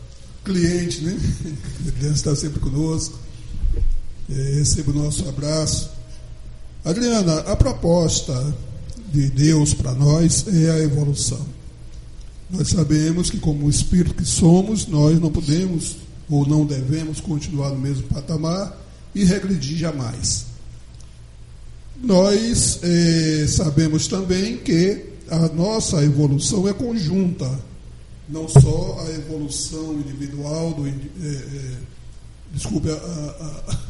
cliente, 0.44 1.00
né? 1.02 1.16
A 1.86 1.88
Adriana 1.88 2.14
está 2.14 2.36
sempre 2.36 2.60
conosco. 2.60 3.18
É, 4.30 4.34
receba 4.56 4.90
o 4.90 4.94
nosso 4.94 5.26
abraço. 5.28 5.90
Adriana, 6.84 7.40
a 7.40 7.56
proposta 7.56 8.54
de 9.12 9.30
Deus 9.30 9.72
para 9.72 9.94
nós 9.94 10.46
é 10.46 10.70
a 10.70 10.78
evolução. 10.78 11.44
Nós 12.50 12.68
sabemos 12.68 13.30
que, 13.30 13.38
como 13.38 13.68
espírito 13.68 14.14
que 14.14 14.24
somos, 14.24 14.86
nós 14.86 15.18
não 15.20 15.30
podemos 15.30 15.96
ou 16.28 16.46
não 16.46 16.66
devemos 16.66 17.20
continuar 17.20 17.70
no 17.70 17.78
mesmo 17.78 18.02
patamar 18.04 18.76
e 19.14 19.24
regredir 19.24 19.78
jamais. 19.78 20.46
Nós 22.02 22.78
eh, 22.82 23.46
sabemos 23.48 24.06
também 24.06 24.58
que 24.58 25.04
a 25.28 25.48
nossa 25.48 26.02
evolução 26.04 26.68
é 26.68 26.72
conjunta, 26.72 27.50
não 28.28 28.48
só 28.48 29.04
a 29.04 29.10
evolução 29.10 29.94
individual 29.94 30.74
do. 30.74 30.86
Eh, 30.86 30.92
eh, 31.22 31.76
desculpe, 32.52 32.88
a, 32.90 32.94
a, 32.94 33.72
a 33.72 33.88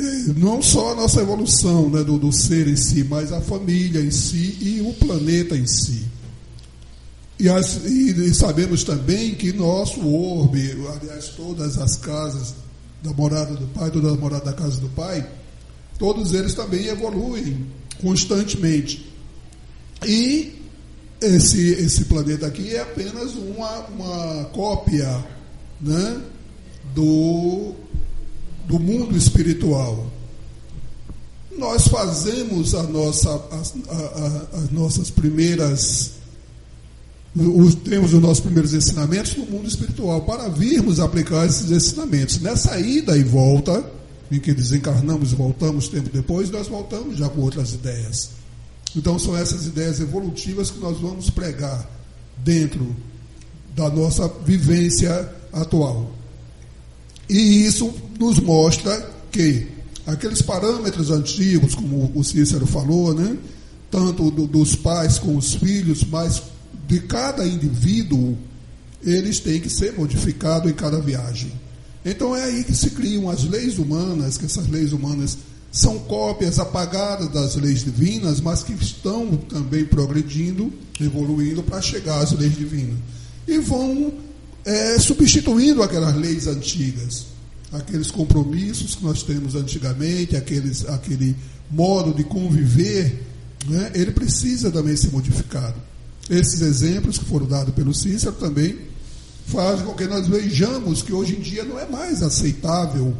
não 0.36 0.62
só 0.62 0.92
a 0.92 0.94
nossa 0.94 1.20
evolução 1.20 1.90
né, 1.90 2.04
do, 2.04 2.18
do 2.18 2.32
ser 2.32 2.68
em 2.68 2.76
si, 2.76 3.04
mas 3.04 3.32
a 3.32 3.40
família 3.40 4.00
em 4.00 4.10
si 4.10 4.56
e 4.60 4.80
o 4.80 4.94
planeta 4.94 5.56
em 5.56 5.66
si. 5.66 6.06
E, 7.38 7.48
as, 7.48 7.84
e, 7.84 8.10
e, 8.10 8.34
sabemos 8.34 8.84
também 8.84 9.34
que 9.34 9.52
nosso 9.52 10.06
orbe, 10.06 10.76
aliás, 10.92 11.30
todas 11.30 11.78
as 11.78 11.96
casas 11.96 12.54
da 13.02 13.12
morada 13.12 13.54
do 13.54 13.66
Pai, 13.68 13.90
todas 13.90 14.12
as 14.12 14.18
moradas 14.18 14.44
da 14.44 14.52
casa 14.52 14.80
do 14.80 14.88
Pai, 14.90 15.26
todos 15.98 16.32
eles 16.32 16.54
também 16.54 16.86
evoluem 16.86 17.66
constantemente. 18.00 19.10
E 20.06 20.60
esse, 21.20 21.72
esse 21.72 22.06
planeta 22.06 22.46
aqui 22.46 22.74
é 22.74 22.80
apenas 22.80 23.34
uma, 23.34 23.78
uma 23.86 24.44
cópia 24.46 25.24
né, 25.80 26.20
do 26.94 27.74
do 28.70 28.78
mundo 28.78 29.16
espiritual. 29.16 30.06
Nós 31.58 31.88
fazemos 31.88 32.72
a 32.74 32.84
nossa, 32.84 33.34
as, 33.50 33.74
a, 33.88 34.56
a, 34.56 34.58
as 34.60 34.70
nossas 34.70 35.10
primeiras, 35.10 36.12
os, 37.36 37.74
temos 37.76 38.12
os 38.12 38.20
nossos 38.20 38.40
primeiros 38.40 38.74
ensinamentos 38.74 39.36
no 39.36 39.46
mundo 39.46 39.68
espiritual, 39.68 40.22
para 40.22 40.48
virmos 40.48 40.98
aplicar 40.98 41.46
esses 41.46 41.70
ensinamentos. 41.70 42.40
Nessa 42.40 42.78
ida 42.80 43.16
e 43.16 43.22
volta, 43.22 43.84
em 44.30 44.38
que 44.38 44.52
desencarnamos 44.52 45.32
e 45.32 45.34
voltamos 45.34 45.88
tempo 45.88 46.10
depois, 46.12 46.50
nós 46.50 46.68
voltamos 46.68 47.16
já 47.16 47.28
com 47.28 47.40
outras 47.40 47.72
ideias. 47.72 48.30
Então 48.96 49.18
são 49.18 49.36
essas 49.36 49.66
ideias 49.66 50.00
evolutivas 50.00 50.70
que 50.70 50.80
nós 50.80 50.98
vamos 50.98 51.30
pregar 51.30 51.88
dentro 52.38 52.94
da 53.76 53.88
nossa 53.88 54.28
vivência 54.44 55.28
atual. 55.52 56.10
E 57.28 57.64
isso 57.64 57.92
nos 58.18 58.40
mostra 58.40 59.08
que 59.30 59.68
aqueles 60.04 60.42
parâmetros 60.42 61.10
antigos, 61.10 61.76
como 61.76 62.10
o 62.12 62.24
Cícero 62.24 62.66
falou, 62.66 63.14
né, 63.14 63.36
tanto 63.90 64.30
do, 64.30 64.46
dos 64.46 64.74
pais 64.74 65.18
com 65.18 65.36
os 65.36 65.54
filhos, 65.54 66.04
mas 66.04 66.42
de 66.90 66.98
cada 66.98 67.46
indivíduo, 67.46 68.36
eles 69.00 69.38
têm 69.38 69.60
que 69.60 69.70
ser 69.70 69.92
modificados 69.92 70.68
em 70.68 70.74
cada 70.74 71.00
viagem. 71.00 71.52
Então 72.04 72.34
é 72.34 72.42
aí 72.42 72.64
que 72.64 72.74
se 72.74 72.90
criam 72.90 73.30
as 73.30 73.44
leis 73.44 73.78
humanas, 73.78 74.36
que 74.36 74.46
essas 74.46 74.66
leis 74.66 74.92
humanas 74.92 75.38
são 75.70 76.00
cópias 76.00 76.58
apagadas 76.58 77.28
das 77.28 77.54
leis 77.54 77.84
divinas, 77.84 78.40
mas 78.40 78.64
que 78.64 78.72
estão 78.72 79.36
também 79.36 79.84
progredindo, 79.84 80.72
evoluindo 81.00 81.62
para 81.62 81.80
chegar 81.80 82.18
às 82.18 82.32
leis 82.32 82.56
divinas. 82.56 82.98
E 83.46 83.58
vão 83.58 84.12
é, 84.64 84.98
substituindo 84.98 85.84
aquelas 85.84 86.16
leis 86.16 86.48
antigas, 86.48 87.26
aqueles 87.70 88.10
compromissos 88.10 88.96
que 88.96 89.04
nós 89.04 89.22
temos 89.22 89.54
antigamente, 89.54 90.34
aqueles, 90.34 90.84
aquele 90.88 91.36
modo 91.70 92.12
de 92.12 92.24
conviver, 92.24 93.22
né, 93.68 93.92
ele 93.94 94.10
precisa 94.10 94.72
também 94.72 94.96
ser 94.96 95.12
modificado. 95.12 95.89
Esses 96.30 96.60
exemplos 96.60 97.18
que 97.18 97.24
foram 97.24 97.46
dados 97.46 97.74
pelo 97.74 97.92
Cícero 97.92 98.36
também 98.36 98.78
fazem 99.46 99.84
com 99.84 99.94
que 99.94 100.06
nós 100.06 100.28
vejamos 100.28 101.02
que 101.02 101.12
hoje 101.12 101.36
em 101.36 101.40
dia 101.40 101.64
não 101.64 101.76
é 101.78 101.86
mais 101.86 102.22
aceitável 102.22 103.16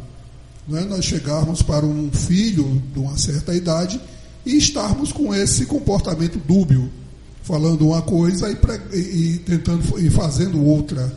né, 0.67 0.85
nós 0.89 1.03
chegarmos 1.03 1.61
para 1.61 1.85
um 1.85 2.09
filho 2.11 2.81
de 2.93 2.99
uma 2.99 3.17
certa 3.17 3.53
idade 3.53 3.99
e 4.45 4.57
estarmos 4.57 5.11
com 5.11 5.35
esse 5.35 5.65
comportamento 5.65 6.39
dúbio, 6.39 6.89
falando 7.43 7.87
uma 7.87 8.01
coisa 8.01 8.49
e, 8.49 8.97
e, 8.97 9.37
tentando 9.39 9.99
e 9.99 10.09
fazendo 10.09 10.63
outra. 10.63 11.13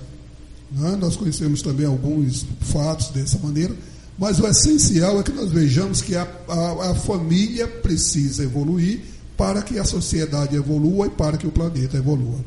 Né? 0.73 0.97
Nós 1.01 1.15
conhecemos 1.15 1.63
também 1.63 1.87
alguns 1.87 2.45
fatos 2.61 3.09
dessa 3.09 3.39
maneira, 3.39 3.75
mas 4.19 4.41
o 4.41 4.47
essencial 4.47 5.21
é 5.21 5.23
que 5.23 5.33
nós 5.33 5.51
vejamos 5.51 6.03
que 6.03 6.17
a, 6.17 6.27
a, 6.49 6.91
a 6.91 6.95
família 6.95 7.69
precisa 7.69 8.43
evoluir 8.43 9.01
para 9.37 9.63
que 9.63 9.79
a 9.79 9.85
sociedade 9.85 10.57
evolua 10.57 11.07
e 11.07 11.11
para 11.11 11.37
que 11.37 11.47
o 11.47 11.51
planeta 11.51 11.97
evolua. 11.97 12.45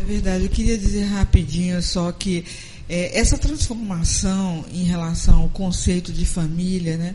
É 0.00 0.04
verdade, 0.04 0.44
eu 0.44 0.50
queria 0.50 0.78
dizer 0.78 1.04
rapidinho 1.04 1.82
só 1.82 2.12
que 2.12 2.44
é, 2.88 3.18
essa 3.18 3.36
transformação 3.36 4.64
em 4.72 4.84
relação 4.84 5.42
ao 5.42 5.48
conceito 5.48 6.12
de 6.12 6.24
família, 6.24 6.96
né, 6.96 7.14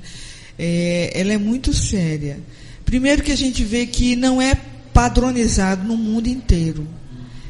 é, 0.58 1.12
ela 1.14 1.34
é 1.34 1.38
muito 1.38 1.74
séria. 1.74 2.40
Primeiro 2.86 3.24
que 3.24 3.32
a 3.32 3.38
gente 3.38 3.64
vê 3.64 3.86
que 3.86 4.16
não 4.16 4.42
é 4.42 4.56
padronizado 4.94 5.84
no 5.84 5.96
mundo 5.96 6.28
inteiro. 6.28 6.88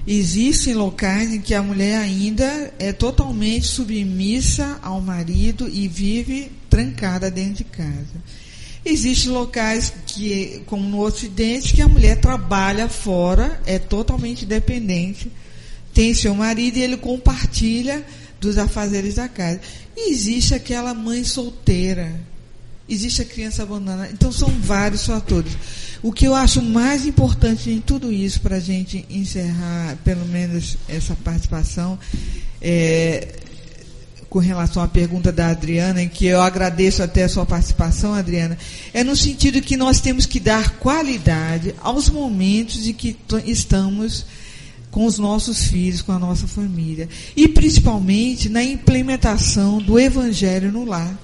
Existem 0.05 0.73
locais 0.73 1.31
em 1.31 1.41
que 1.41 1.53
a 1.53 1.61
mulher 1.61 1.97
ainda 1.97 2.73
é 2.79 2.91
totalmente 2.91 3.67
submissa 3.67 4.79
ao 4.81 4.99
marido 4.99 5.69
e 5.69 5.87
vive 5.87 6.51
trancada 6.69 7.29
dentro 7.29 7.55
de 7.55 7.63
casa. 7.65 8.23
Existem 8.83 9.31
locais 9.31 9.93
que, 10.07 10.63
como 10.65 10.87
no 10.87 11.01
Ocidente, 11.01 11.73
que 11.73 11.81
a 11.81 11.87
mulher 11.87 12.19
trabalha 12.19 12.89
fora, 12.89 13.61
é 13.65 13.77
totalmente 13.77 14.45
dependente, 14.45 15.31
tem 15.93 16.13
seu 16.13 16.33
marido 16.33 16.77
e 16.77 16.81
ele 16.81 16.97
compartilha 16.97 18.03
dos 18.39 18.57
afazeres 18.57 19.15
da 19.15 19.27
casa. 19.27 19.61
E 19.95 20.11
existe 20.11 20.55
aquela 20.55 20.95
mãe 20.95 21.23
solteira, 21.23 22.11
existe 22.89 23.21
a 23.21 23.25
criança 23.25 23.61
abandonada. 23.61 24.09
Então 24.11 24.31
são 24.31 24.49
vários 24.49 25.05
fatores. 25.05 25.53
O 26.01 26.11
que 26.11 26.27
eu 26.27 26.33
acho 26.33 26.61
mais 26.63 27.05
importante 27.05 27.69
em 27.69 27.79
tudo 27.79 28.11
isso, 28.11 28.41
para 28.41 28.55
a 28.55 28.59
gente 28.59 29.05
encerrar 29.11 29.95
pelo 30.03 30.25
menos 30.25 30.75
essa 30.89 31.15
participação, 31.15 31.99
é, 32.59 33.35
com 34.31 34.39
relação 34.39 34.81
à 34.81 34.87
pergunta 34.87 35.29
da 35.29 35.49
Adriana, 35.49 36.01
em 36.01 36.07
que 36.07 36.25
eu 36.25 36.41
agradeço 36.41 37.03
até 37.03 37.25
a 37.25 37.29
sua 37.29 37.45
participação, 37.45 38.13
Adriana, 38.13 38.57
é 38.93 39.03
no 39.03 39.13
sentido 39.13 39.61
que 39.61 39.75
nós 39.75 39.99
temos 39.99 40.25
que 40.25 40.39
dar 40.39 40.77
qualidade 40.77 41.75
aos 41.81 42.09
momentos 42.09 42.87
em 42.87 42.93
que 42.93 43.17
estamos 43.45 44.25
com 44.89 45.05
os 45.05 45.19
nossos 45.19 45.65
filhos, 45.65 46.01
com 46.01 46.13
a 46.13 46.17
nossa 46.19 46.47
família. 46.47 47.09
E 47.35 47.45
principalmente 47.49 48.47
na 48.47 48.63
implementação 48.63 49.79
do 49.79 49.99
Evangelho 49.99 50.71
no 50.71 50.85
lar, 50.85 51.19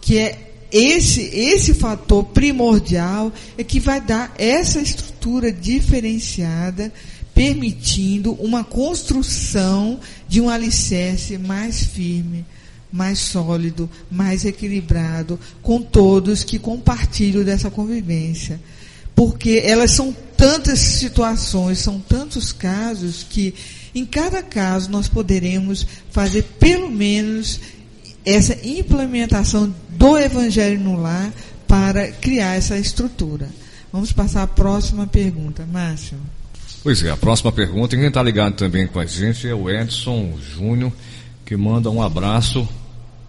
que 0.00 0.18
é 0.18 0.50
esse, 0.72 1.20
esse 1.32 1.74
fator 1.74 2.24
primordial 2.24 3.32
é 3.56 3.62
que 3.62 3.78
vai 3.78 4.00
dar 4.00 4.34
essa 4.36 4.80
estrutura 4.80 5.52
diferenciada, 5.52 6.92
permitindo 7.34 8.32
uma 8.34 8.62
construção 8.62 9.98
de 10.28 10.40
um 10.40 10.48
alicerce 10.48 11.38
mais 11.38 11.84
firme, 11.84 12.44
mais 12.92 13.18
sólido, 13.18 13.88
mais 14.10 14.44
equilibrado, 14.44 15.38
com 15.62 15.80
todos 15.80 16.44
que 16.44 16.58
compartilham 16.58 17.42
dessa 17.42 17.70
convivência. 17.70 18.60
Porque 19.14 19.62
elas 19.64 19.92
são 19.92 20.14
tantas 20.36 20.78
situações, 20.78 21.78
são 21.78 22.00
tantos 22.00 22.52
casos 22.52 23.26
que 23.28 23.54
em 23.94 24.04
cada 24.06 24.42
caso 24.42 24.90
nós 24.90 25.08
poderemos 25.08 25.86
fazer 26.10 26.42
pelo 26.58 26.90
menos 26.90 27.60
essa 28.24 28.56
implementação 28.66 29.74
do 29.90 30.16
evangelho 30.16 30.80
no 30.80 31.00
lar 31.00 31.32
para 31.66 32.10
criar 32.12 32.54
essa 32.54 32.78
estrutura. 32.78 33.48
Vamos 33.92 34.12
passar 34.12 34.42
à 34.42 34.46
próxima 34.46 35.06
pergunta, 35.06 35.66
Márcio. 35.70 36.18
Pois 36.82 37.00
é, 37.04 37.10
a 37.10 37.16
próxima 37.16 37.52
pergunta, 37.52 37.96
quem 37.96 38.06
está 38.06 38.20
ligado 38.20 38.54
também 38.54 38.88
com 38.88 38.98
a 38.98 39.06
gente 39.06 39.46
é 39.46 39.54
o 39.54 39.70
Edson 39.70 40.36
Júnior, 40.36 40.92
que 41.46 41.56
manda 41.56 41.88
um 41.88 42.02
abraço 42.02 42.68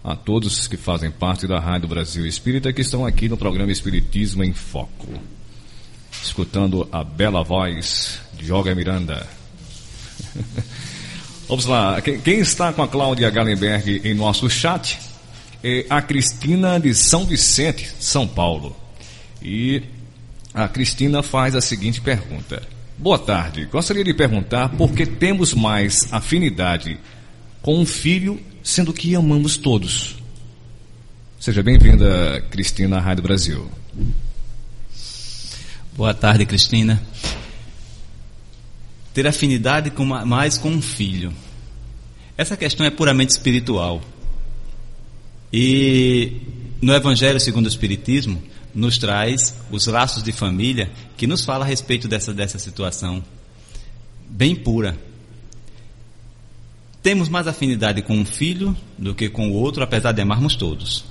a 0.02 0.16
todos 0.16 0.66
que 0.66 0.76
fazem 0.76 1.08
parte 1.08 1.46
da 1.46 1.60
Rádio 1.60 1.86
Brasil 1.86 2.26
Espírita 2.26 2.72
que 2.72 2.80
estão 2.80 3.06
aqui 3.06 3.28
no 3.28 3.36
programa 3.36 3.70
Espiritismo 3.70 4.42
em 4.42 4.52
Foco. 4.52 5.06
Escutando 6.20 6.88
a 6.90 7.04
bela 7.04 7.44
voz 7.44 8.18
de 8.32 8.50
Olga 8.50 8.74
Miranda. 8.74 9.24
Vamos 11.46 11.66
lá, 11.66 12.00
quem 12.00 12.40
está 12.40 12.72
com 12.72 12.82
a 12.82 12.88
Cláudia 12.88 13.30
Gallenberg 13.30 14.00
em 14.02 14.14
nosso 14.14 14.50
chat 14.50 14.98
é 15.62 15.86
a 15.88 16.02
Cristina 16.02 16.80
de 16.80 16.92
São 16.92 17.24
Vicente, 17.24 17.94
São 18.00 18.26
Paulo. 18.26 18.74
E 19.40 19.80
a 20.52 20.66
Cristina 20.66 21.22
faz 21.22 21.54
a 21.54 21.60
seguinte 21.60 22.00
pergunta: 22.00 22.73
Boa 22.96 23.18
tarde, 23.18 23.64
gostaria 23.64 24.04
de 24.04 24.14
perguntar 24.14 24.68
por 24.68 24.92
que 24.92 25.04
temos 25.04 25.52
mais 25.52 26.12
afinidade 26.12 26.96
com 27.60 27.80
um 27.80 27.84
filho 27.84 28.40
sendo 28.62 28.92
que 28.92 29.16
amamos 29.16 29.56
todos. 29.56 30.16
Seja 31.40 31.60
bem-vinda, 31.60 32.40
Cristina, 32.50 32.98
à 32.98 33.00
Rádio 33.00 33.24
Brasil. 33.24 33.68
Boa 35.96 36.14
tarde, 36.14 36.46
Cristina. 36.46 37.02
Ter 39.12 39.26
afinidade 39.26 39.90
com, 39.90 40.04
mais 40.04 40.56
com 40.56 40.70
um 40.70 40.80
filho. 40.80 41.32
Essa 42.38 42.56
questão 42.56 42.86
é 42.86 42.90
puramente 42.90 43.30
espiritual. 43.30 44.02
E 45.52 46.40
no 46.80 46.94
Evangelho 46.94 47.40
segundo 47.40 47.66
o 47.66 47.68
Espiritismo, 47.68 48.40
nos 48.74 48.98
traz 48.98 49.54
os 49.70 49.86
laços 49.86 50.22
de 50.22 50.32
família 50.32 50.90
que 51.16 51.26
nos 51.26 51.44
fala 51.44 51.64
a 51.64 51.68
respeito 51.68 52.08
dessa, 52.08 52.34
dessa 52.34 52.58
situação 52.58 53.22
bem 54.28 54.54
pura. 54.54 54.98
Temos 57.02 57.28
mais 57.28 57.46
afinidade 57.46 58.02
com 58.02 58.16
um 58.16 58.24
filho 58.24 58.76
do 58.98 59.14
que 59.14 59.28
com 59.28 59.50
o 59.50 59.52
outro, 59.52 59.82
apesar 59.82 60.12
de 60.12 60.22
amarmos 60.22 60.56
todos. 60.56 61.04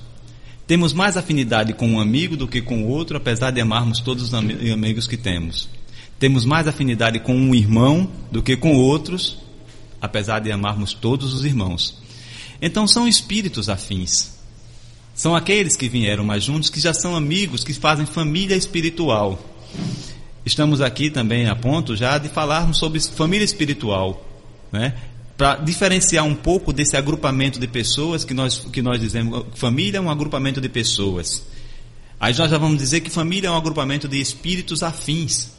Temos 0.66 0.92
mais 0.92 1.16
afinidade 1.16 1.72
com 1.72 1.86
um 1.88 2.00
amigo 2.00 2.36
do 2.36 2.48
que 2.48 2.60
com 2.60 2.82
o 2.82 2.88
outro, 2.88 3.16
apesar 3.16 3.50
de 3.50 3.60
amarmos 3.60 4.00
todos 4.00 4.24
os 4.24 4.34
amigos 4.34 5.06
que 5.06 5.16
temos. 5.16 5.68
Temos 6.18 6.44
mais 6.44 6.66
afinidade 6.66 7.20
com 7.20 7.34
um 7.34 7.54
irmão 7.54 8.10
do 8.32 8.42
que 8.42 8.56
com 8.56 8.74
outros, 8.74 9.38
apesar 10.00 10.40
de 10.40 10.50
amarmos 10.50 10.92
todos 10.92 11.32
os 11.32 11.44
irmãos. 11.44 12.02
Então 12.60 12.86
são 12.86 13.06
espíritos 13.06 13.68
afins. 13.68 14.33
São 15.14 15.34
aqueles 15.34 15.76
que 15.76 15.88
vieram 15.88 16.24
mais 16.24 16.42
juntos, 16.42 16.68
que 16.68 16.80
já 16.80 16.92
são 16.92 17.14
amigos, 17.14 17.62
que 17.62 17.72
fazem 17.72 18.04
família 18.04 18.56
espiritual. 18.56 19.38
Estamos 20.44 20.80
aqui 20.80 21.08
também 21.08 21.46
a 21.46 21.54
ponto 21.54 21.96
já 21.96 22.18
de 22.18 22.28
falarmos 22.28 22.78
sobre 22.78 23.00
família 23.00 23.44
espiritual. 23.44 24.28
Né? 24.72 24.92
para 25.36 25.56
diferenciar 25.56 26.24
um 26.24 26.34
pouco 26.34 26.72
desse 26.72 26.96
agrupamento 26.96 27.58
de 27.58 27.66
pessoas 27.66 28.24
que 28.24 28.32
nós, 28.32 28.58
que 28.58 28.80
nós 28.80 29.00
dizemos, 29.00 29.44
família 29.54 29.98
é 29.98 30.00
um 30.00 30.10
agrupamento 30.10 30.60
de 30.60 30.68
pessoas. 30.68 31.44
Aí 32.20 32.36
nós 32.36 32.50
já 32.50 32.58
vamos 32.58 32.78
dizer 32.78 33.00
que 33.00 33.10
família 33.10 33.48
é 33.48 33.50
um 33.50 33.56
agrupamento 33.56 34.06
de 34.06 34.20
espíritos 34.20 34.82
afins. 34.82 35.52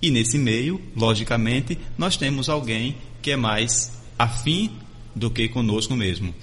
E 0.00 0.10
nesse 0.10 0.38
meio, 0.38 0.80
logicamente, 0.96 1.78
nós 1.96 2.16
temos 2.16 2.48
alguém 2.48 2.96
que 3.20 3.30
é 3.30 3.36
mais 3.36 3.92
afim 4.18 4.70
do 5.14 5.30
que 5.30 5.48
conosco 5.48 5.94
mesmo. 5.94 6.34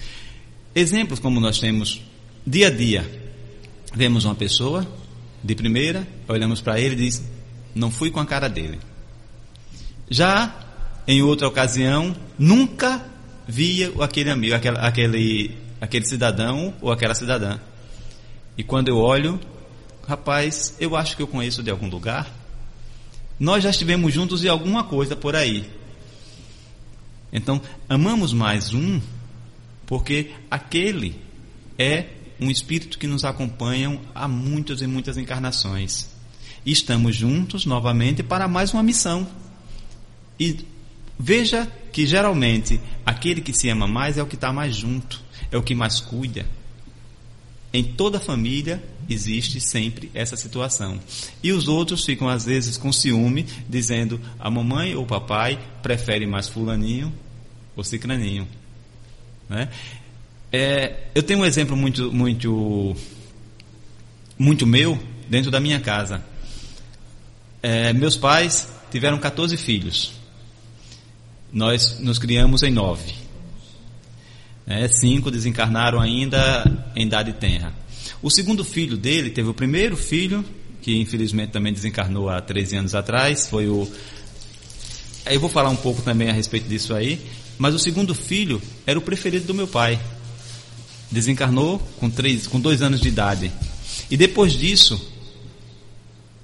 Exemplos 0.75 1.19
como 1.19 1.39
nós 1.39 1.59
temos 1.59 2.01
dia 2.45 2.67
a 2.67 2.69
dia. 2.69 3.21
Vemos 3.93 4.25
uma 4.25 4.35
pessoa 4.35 4.87
de 5.43 5.55
primeira, 5.55 6.07
olhamos 6.27 6.61
para 6.61 6.79
ele 6.79 6.95
e 6.95 7.05
diz: 7.05 7.23
"Não 7.73 7.91
fui 7.91 8.11
com 8.11 8.19
a 8.19 8.25
cara 8.25 8.47
dele". 8.47 8.79
Já 10.09 10.63
em 11.07 11.21
outra 11.21 11.47
ocasião, 11.47 12.15
nunca 12.37 13.05
via 13.47 13.91
aquele 13.99 14.29
amigo, 14.29 14.55
aquele, 14.55 14.77
aquele, 14.77 15.57
aquele 15.81 16.05
cidadão 16.05 16.73
ou 16.81 16.91
aquela 16.91 17.13
cidadã. 17.13 17.59
E 18.57 18.63
quando 18.63 18.87
eu 18.87 18.97
olho, 18.97 19.39
rapaz, 20.07 20.75
eu 20.79 20.95
acho 20.95 21.17
que 21.17 21.23
eu 21.23 21.27
conheço 21.27 21.63
de 21.63 21.69
algum 21.69 21.89
lugar. 21.89 22.31
Nós 23.39 23.63
já 23.63 23.69
estivemos 23.69 24.13
juntos 24.13 24.43
em 24.43 24.47
alguma 24.47 24.83
coisa 24.83 25.15
por 25.15 25.35
aí. 25.35 25.69
Então, 27.31 27.59
amamos 27.89 28.31
mais 28.31 28.73
um, 28.73 29.01
porque 29.85 30.31
aquele 30.51 31.15
é 31.77 32.05
um 32.43 32.51
espírito 32.51 32.97
que 32.97 33.07
nos 33.07 33.23
acompanha 33.23 33.99
há 34.13 34.27
muitas 34.27 34.81
e 34.81 34.87
muitas 34.87 35.17
encarnações. 35.17 36.09
Estamos 36.65 37.15
juntos 37.15 37.65
novamente 37.65 38.21
para 38.23 38.47
mais 38.47 38.73
uma 38.73 38.83
missão. 38.83 39.27
E 40.39 40.65
Veja 41.17 41.71
que 41.91 42.05
geralmente 42.05 42.79
aquele 43.05 43.41
que 43.41 43.53
se 43.53 43.69
ama 43.69 43.87
mais 43.87 44.17
é 44.17 44.23
o 44.23 44.25
que 44.25 44.35
está 44.35 44.51
mais 44.51 44.75
junto, 44.75 45.21
é 45.51 45.57
o 45.57 45.63
que 45.63 45.75
mais 45.75 45.99
cuida. 45.99 46.45
Em 47.71 47.83
toda 47.83 48.19
família 48.19 48.83
existe 49.09 49.59
sempre 49.59 50.09
essa 50.13 50.35
situação. 50.35 50.99
E 51.41 51.51
os 51.51 51.67
outros 51.67 52.03
ficam 52.05 52.27
às 52.27 52.45
vezes 52.45 52.77
com 52.77 52.91
ciúme, 52.91 53.45
dizendo 53.69 54.19
a 54.39 54.49
mamãe 54.49 54.95
ou 54.95 55.03
o 55.03 55.07
papai 55.07 55.59
prefere 55.81 56.25
mais 56.25 56.47
fulaninho 56.47 57.13
ou 57.75 57.83
cicraninho. 57.83 58.47
Né? 59.49 59.69
É, 60.53 61.07
eu 61.13 61.23
tenho 61.23 61.39
um 61.39 61.45
exemplo 61.45 61.75
muito, 61.75 62.13
muito, 62.13 62.95
muito 64.37 64.65
meu 64.65 64.97
dentro 65.27 65.51
da 65.51 65.59
minha 65.59 65.81
casa. 65.81 66.23
É, 67.61 67.91
meus 67.91 68.15
pais 68.15 68.67
tiveram 68.89 69.17
14 69.17 69.57
filhos 69.57 70.23
nós 71.53 71.99
nos 71.99 72.17
criamos 72.17 72.63
em 72.63 72.71
nove. 72.71 73.13
É, 74.65 74.87
cinco 74.87 75.29
desencarnaram 75.29 76.01
ainda 76.01 76.63
em 76.95 77.05
idade 77.05 77.31
tenra. 77.33 77.71
O 78.21 78.31
segundo 78.31 78.63
filho 78.63 78.97
dele 78.97 79.29
teve 79.29 79.49
o 79.49 79.53
primeiro 79.53 79.95
filho, 79.95 80.43
que 80.81 80.99
infelizmente 80.99 81.51
também 81.51 81.71
desencarnou 81.71 82.29
há 82.29 82.41
13 82.41 82.77
anos 82.77 82.95
atrás, 82.95 83.47
foi 83.47 83.67
o. 83.67 83.87
Eu 85.25 85.39
vou 85.39 85.49
falar 85.49 85.69
um 85.69 85.75
pouco 85.75 86.01
também 86.01 86.29
a 86.29 86.33
respeito 86.33 86.67
disso 86.67 86.93
aí, 86.93 87.21
mas 87.57 87.75
o 87.75 87.79
segundo 87.79 88.15
filho 88.15 88.61
era 88.85 88.97
o 88.97 89.01
preferido 89.01 89.45
do 89.45 89.53
meu 89.53 89.67
pai. 89.67 89.99
Desencarnou 91.13 91.79
com, 91.99 92.09
três, 92.09 92.47
com 92.47 92.59
dois 92.59 92.81
anos 92.81 92.99
de 92.99 93.07
idade. 93.07 93.51
E 94.09 94.17
depois 94.17 94.53
disso, 94.53 95.09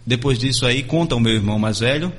depois 0.05 0.37
disso 0.37 0.65
aí, 0.65 0.83
conta 0.83 1.15
o 1.15 1.19
meu 1.19 1.33
irmão 1.33 1.57
mais 1.59 1.79
velho, 1.79 2.13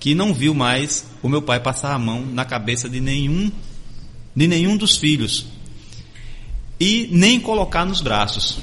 que 0.00 0.14
não 0.14 0.34
viu 0.34 0.52
mais 0.54 1.06
o 1.22 1.28
meu 1.28 1.40
pai 1.40 1.60
passar 1.60 1.94
a 1.94 1.98
mão 1.98 2.26
na 2.26 2.44
cabeça 2.44 2.88
de 2.88 3.00
nenhum 3.00 3.50
de 4.36 4.48
nenhum 4.48 4.76
dos 4.76 4.96
filhos 4.98 5.46
e 6.78 7.08
nem 7.12 7.38
colocar 7.38 7.84
nos 7.84 8.00
braços. 8.00 8.58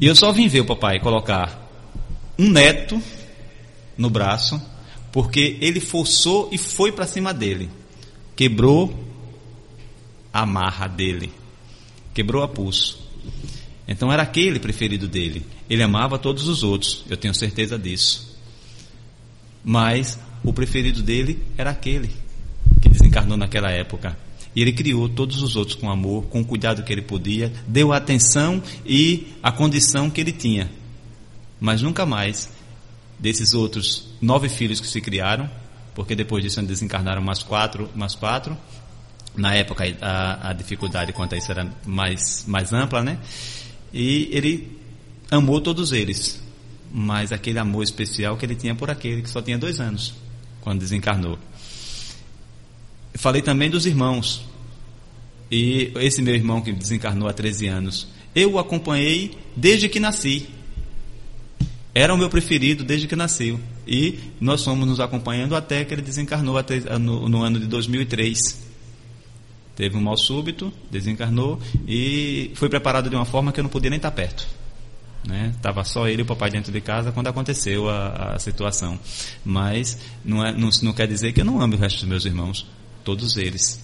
E 0.00 0.06
eu 0.06 0.16
só 0.16 0.32
vim 0.32 0.48
ver 0.48 0.60
o 0.60 0.66
papai 0.66 0.98
colocar 0.98 1.70
um 2.38 2.50
neto 2.50 3.00
no 3.96 4.10
braço, 4.10 4.60
porque 5.12 5.56
ele 5.60 5.78
forçou 5.78 6.48
e 6.50 6.58
foi 6.58 6.90
para 6.90 7.06
cima 7.06 7.32
dele. 7.32 7.70
Quebrou 8.34 8.92
a 10.32 10.44
marra 10.44 10.88
dele. 10.88 11.32
Quebrou 12.14 12.42
a 12.42 12.48
pulso. 12.48 13.00
Então 13.86 14.12
era 14.12 14.22
aquele 14.22 14.58
preferido 14.58 15.08
dele. 15.08 15.44
Ele 15.68 15.82
amava 15.82 16.18
todos 16.18 16.48
os 16.48 16.62
outros, 16.62 17.04
eu 17.08 17.16
tenho 17.16 17.34
certeza 17.34 17.78
disso. 17.78 18.38
Mas 19.64 20.18
o 20.42 20.52
preferido 20.52 21.02
dele 21.02 21.42
era 21.56 21.70
aquele 21.70 22.10
que 22.80 22.88
desencarnou 22.88 23.36
naquela 23.36 23.70
época. 23.70 24.16
E 24.54 24.60
ele 24.60 24.72
criou 24.72 25.08
todos 25.08 25.40
os 25.40 25.56
outros 25.56 25.76
com 25.76 25.90
amor, 25.90 26.24
com 26.24 26.40
o 26.40 26.44
cuidado 26.44 26.82
que 26.82 26.92
ele 26.92 27.02
podia, 27.02 27.52
deu 27.66 27.92
a 27.92 27.96
atenção 27.96 28.62
e 28.84 29.28
a 29.42 29.50
condição 29.50 30.10
que 30.10 30.20
ele 30.20 30.32
tinha. 30.32 30.70
Mas 31.58 31.80
nunca 31.80 32.04
mais, 32.04 32.50
desses 33.18 33.54
outros 33.54 34.08
nove 34.20 34.48
filhos 34.48 34.80
que 34.80 34.86
se 34.86 35.00
criaram, 35.00 35.48
porque 35.94 36.14
depois 36.14 36.42
disso 36.42 36.60
desencarnaram 36.62 37.22
mais 37.22 37.42
quatro, 37.42 37.88
mais 37.94 38.14
quatro. 38.14 38.56
Na 39.36 39.54
época 39.54 39.84
a, 40.00 40.50
a 40.50 40.52
dificuldade 40.52 41.12
quanto 41.12 41.34
a 41.34 41.38
isso 41.38 41.50
era 41.50 41.70
mais, 41.86 42.44
mais 42.46 42.72
ampla, 42.72 43.02
né? 43.02 43.18
E 43.92 44.28
ele 44.32 44.78
amou 45.30 45.60
todos 45.60 45.92
eles, 45.92 46.42
mas 46.92 47.32
aquele 47.32 47.58
amor 47.58 47.82
especial 47.82 48.36
que 48.36 48.44
ele 48.44 48.54
tinha 48.54 48.74
por 48.74 48.90
aquele 48.90 49.22
que 49.22 49.30
só 49.30 49.40
tinha 49.40 49.56
dois 49.56 49.80
anos, 49.80 50.14
quando 50.60 50.80
desencarnou. 50.80 51.38
Falei 53.14 53.42
também 53.42 53.70
dos 53.70 53.86
irmãos. 53.86 54.44
E 55.50 55.92
esse 55.96 56.22
meu 56.22 56.34
irmão 56.34 56.62
que 56.62 56.72
desencarnou 56.72 57.28
há 57.28 57.32
13 57.32 57.66
anos, 57.66 58.08
eu 58.34 58.52
o 58.52 58.58
acompanhei 58.58 59.36
desde 59.54 59.88
que 59.88 60.00
nasci. 60.00 60.48
Era 61.94 62.14
o 62.14 62.16
meu 62.16 62.30
preferido 62.30 62.82
desde 62.82 63.06
que 63.06 63.14
nasceu. 63.14 63.60
E 63.86 64.18
nós 64.40 64.64
fomos 64.64 64.88
nos 64.88 64.98
acompanhando 64.98 65.54
até 65.54 65.84
que 65.84 65.92
ele 65.92 66.00
desencarnou 66.00 66.56
no, 66.98 67.28
no 67.28 67.42
ano 67.42 67.60
de 67.60 67.66
2003. 67.66 68.71
Teve 69.74 69.96
um 69.96 70.00
mal 70.00 70.16
súbito, 70.16 70.72
desencarnou 70.90 71.58
e 71.86 72.52
foi 72.54 72.68
preparado 72.68 73.08
de 73.08 73.16
uma 73.16 73.24
forma 73.24 73.52
que 73.52 73.60
eu 73.60 73.62
não 73.62 73.70
podia 73.70 73.90
nem 73.90 73.96
estar 73.96 74.10
perto. 74.10 74.46
Né? 75.26 75.54
Tava 75.62 75.84
só 75.84 76.08
ele 76.08 76.22
e 76.22 76.24
o 76.24 76.26
papai 76.26 76.50
dentro 76.50 76.72
de 76.72 76.80
casa 76.80 77.12
quando 77.12 77.28
aconteceu 77.28 77.88
a, 77.88 78.34
a 78.34 78.38
situação. 78.38 78.98
Mas 79.44 79.98
não, 80.24 80.44
é, 80.44 80.52
não, 80.52 80.68
não 80.82 80.92
quer 80.92 81.06
dizer 81.06 81.32
que 81.32 81.40
eu 81.40 81.44
não 81.44 81.60
ame 81.60 81.76
o 81.76 81.78
resto 81.78 82.00
dos 82.00 82.08
meus 82.08 82.24
irmãos, 82.24 82.66
todos 83.04 83.36
eles. 83.36 83.80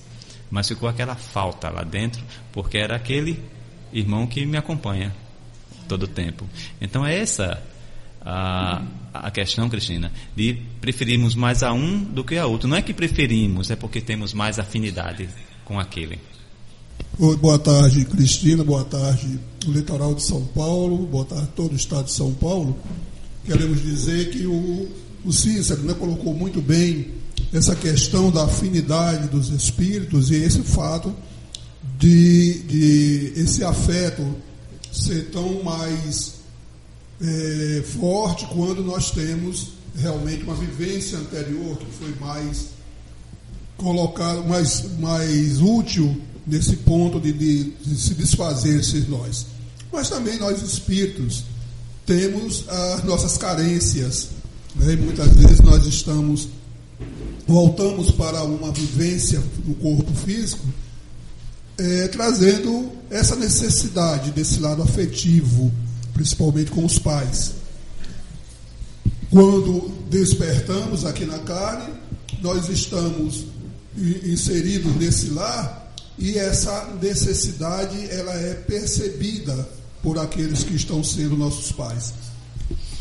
Mas 0.50 0.68
ficou 0.68 0.88
aquela 0.88 1.14
falta 1.14 1.70
lá 1.70 1.82
dentro, 1.82 2.22
porque 2.52 2.78
era 2.78 2.96
aquele 2.96 3.42
irmão 3.92 4.26
que 4.26 4.44
me 4.44 4.56
acompanha 4.56 5.14
todo 5.86 6.02
o 6.04 6.08
tempo. 6.08 6.46
Então 6.80 7.06
é 7.06 7.18
essa 7.18 7.62
a, 8.20 8.82
a 9.14 9.30
questão, 9.30 9.68
Cristina, 9.70 10.12
de 10.36 10.54
preferirmos 10.80 11.34
mais 11.34 11.62
a 11.62 11.72
um 11.72 12.02
do 12.02 12.24
que 12.24 12.36
a 12.36 12.46
outro. 12.46 12.68
Não 12.68 12.76
é 12.76 12.82
que 12.82 12.92
preferimos, 12.92 13.70
é 13.70 13.76
porque 13.76 14.00
temos 14.00 14.34
mais 14.34 14.58
afinidade 14.58 15.28
com 15.68 15.78
aquele. 15.78 16.18
Boa 17.18 17.58
tarde, 17.58 18.06
Cristina. 18.06 18.64
Boa 18.64 18.84
tarde, 18.84 19.38
o 19.66 19.70
litoral 19.70 20.14
de 20.14 20.22
São 20.22 20.42
Paulo. 20.46 21.06
Boa 21.06 21.26
tarde, 21.26 21.48
todo 21.54 21.72
o 21.72 21.76
estado 21.76 22.06
de 22.06 22.12
São 22.12 22.32
Paulo. 22.32 22.76
Queremos 23.44 23.82
dizer 23.82 24.30
que 24.30 24.46
o, 24.46 24.88
o 25.24 25.32
Cícero 25.32 25.82
né, 25.82 25.94
colocou 25.94 26.32
muito 26.32 26.62
bem 26.62 27.08
essa 27.52 27.76
questão 27.76 28.30
da 28.30 28.44
afinidade 28.44 29.28
dos 29.28 29.50
espíritos 29.50 30.30
e 30.30 30.36
esse 30.36 30.62
fato 30.62 31.14
de, 31.98 32.60
de 32.60 33.32
esse 33.36 33.62
afeto 33.62 34.24
ser 34.92 35.30
tão 35.30 35.62
mais 35.62 36.34
é, 37.20 37.82
forte 38.00 38.46
quando 38.46 38.82
nós 38.82 39.10
temos 39.10 39.72
realmente 39.96 40.44
uma 40.44 40.54
vivência 40.54 41.18
anterior 41.18 41.76
que 41.76 41.86
foi 41.86 42.14
mais 42.20 42.77
colocado, 43.78 44.44
mais, 44.46 44.84
mais 44.98 45.60
útil 45.60 46.20
nesse 46.46 46.76
ponto 46.76 47.18
de, 47.18 47.32
de, 47.32 47.64
de 47.70 47.96
se 47.96 48.14
desfazer 48.14 48.80
esses 48.80 49.08
nós. 49.08 49.46
Mas 49.90 50.10
também 50.10 50.38
nós 50.38 50.60
espíritos 50.60 51.44
temos 52.04 52.68
as 52.68 53.04
nossas 53.04 53.38
carências. 53.38 54.30
Né? 54.74 54.96
Muitas 54.96 55.28
vezes 55.28 55.60
nós 55.60 55.86
estamos, 55.86 56.48
voltamos 57.46 58.10
para 58.10 58.42
uma 58.42 58.72
vivência 58.72 59.42
no 59.64 59.74
corpo 59.74 60.12
físico, 60.14 60.66
é, 61.78 62.08
trazendo 62.08 62.90
essa 63.08 63.36
necessidade 63.36 64.32
desse 64.32 64.58
lado 64.58 64.82
afetivo, 64.82 65.72
principalmente 66.12 66.70
com 66.70 66.84
os 66.84 66.98
pais. 66.98 67.52
Quando 69.30 69.92
despertamos 70.10 71.04
aqui 71.04 71.24
na 71.24 71.38
carne, 71.38 71.92
nós 72.40 72.68
estamos 72.68 73.44
inseridos 74.24 74.94
nesse 74.96 75.30
lar 75.30 75.92
e 76.18 76.36
essa 76.36 76.96
necessidade 77.00 77.96
ela 78.10 78.34
é 78.34 78.54
percebida 78.54 79.68
por 80.02 80.18
aqueles 80.18 80.64
que 80.64 80.74
estão 80.74 81.02
sendo 81.02 81.36
nossos 81.36 81.72
pais. 81.72 82.12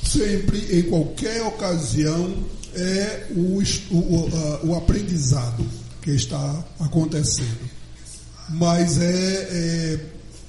Sempre, 0.03 0.79
em 0.79 0.83
qualquer 0.83 1.41
ocasião, 1.43 2.45
é 2.73 3.27
o, 3.31 3.61
o, 3.91 4.67
o 4.67 4.75
aprendizado 4.75 5.65
que 6.01 6.11
está 6.11 6.63
acontecendo. 6.79 7.69
Mas 8.49 8.97
é, 8.99 9.47
é 9.51 9.99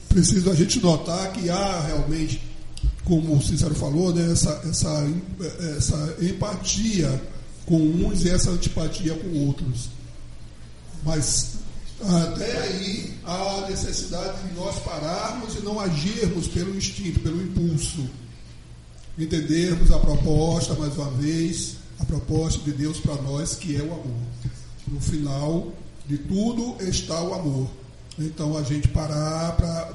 preciso 0.09 0.51
a 0.51 0.55
gente 0.55 0.81
notar 0.81 1.33
que 1.33 1.51
há 1.51 1.81
realmente 1.81 2.49
como 3.09 3.35
o 3.35 3.43
Cícero 3.43 3.75
falou, 3.75 4.15
né, 4.15 4.31
essa, 4.31 4.61
essa, 4.69 5.11
essa 5.79 6.17
empatia 6.21 7.21
com 7.65 7.81
uns 7.81 8.25
e 8.25 8.29
essa 8.29 8.51
antipatia 8.51 9.15
com 9.15 9.47
outros. 9.47 9.89
Mas 11.05 11.59
até 12.01 12.59
aí 12.63 13.15
há 13.25 13.67
necessidade 13.69 14.49
de 14.49 14.55
nós 14.55 14.79
pararmos 14.81 15.57
e 15.57 15.61
não 15.61 15.81
agirmos 15.81 16.47
pelo 16.49 16.77
instinto, 16.77 17.21
pelo 17.21 17.43
impulso. 17.43 18.09
Entendermos 19.19 19.91
a 19.91 19.99
proposta, 19.99 20.75
mais 20.75 20.97
uma 20.97 21.11
vez, 21.11 21.77
a 21.99 22.05
proposta 22.05 22.61
de 22.63 22.73
Deus 22.73 22.99
para 22.99 23.21
nós, 23.23 23.57
que 23.57 23.75
é 23.77 23.83
o 23.83 23.93
amor. 23.93 24.23
No 24.87 25.01
final 25.01 25.73
de 26.07 26.19
tudo 26.19 26.77
está 26.81 27.21
o 27.21 27.35
amor. 27.35 27.69
Então 28.19 28.57
a 28.57 28.63
gente 28.63 28.89
parar 28.89 29.57
para 29.57 29.93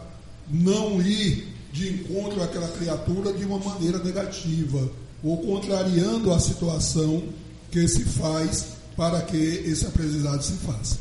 não 0.49 1.01
ir 1.01 1.53
de 1.71 1.89
encontro 1.89 2.43
àquela 2.43 2.67
criatura 2.67 3.33
de 3.33 3.45
uma 3.45 3.57
maneira 3.57 3.97
negativa, 3.99 4.91
ou 5.23 5.37
contrariando 5.37 6.33
a 6.33 6.39
situação 6.39 7.23
que 7.71 7.87
se 7.87 8.03
faz 8.03 8.72
para 8.95 9.21
que 9.21 9.37
esse 9.37 9.85
aprendizado 9.85 10.41
se 10.41 10.53
faça. 10.65 10.97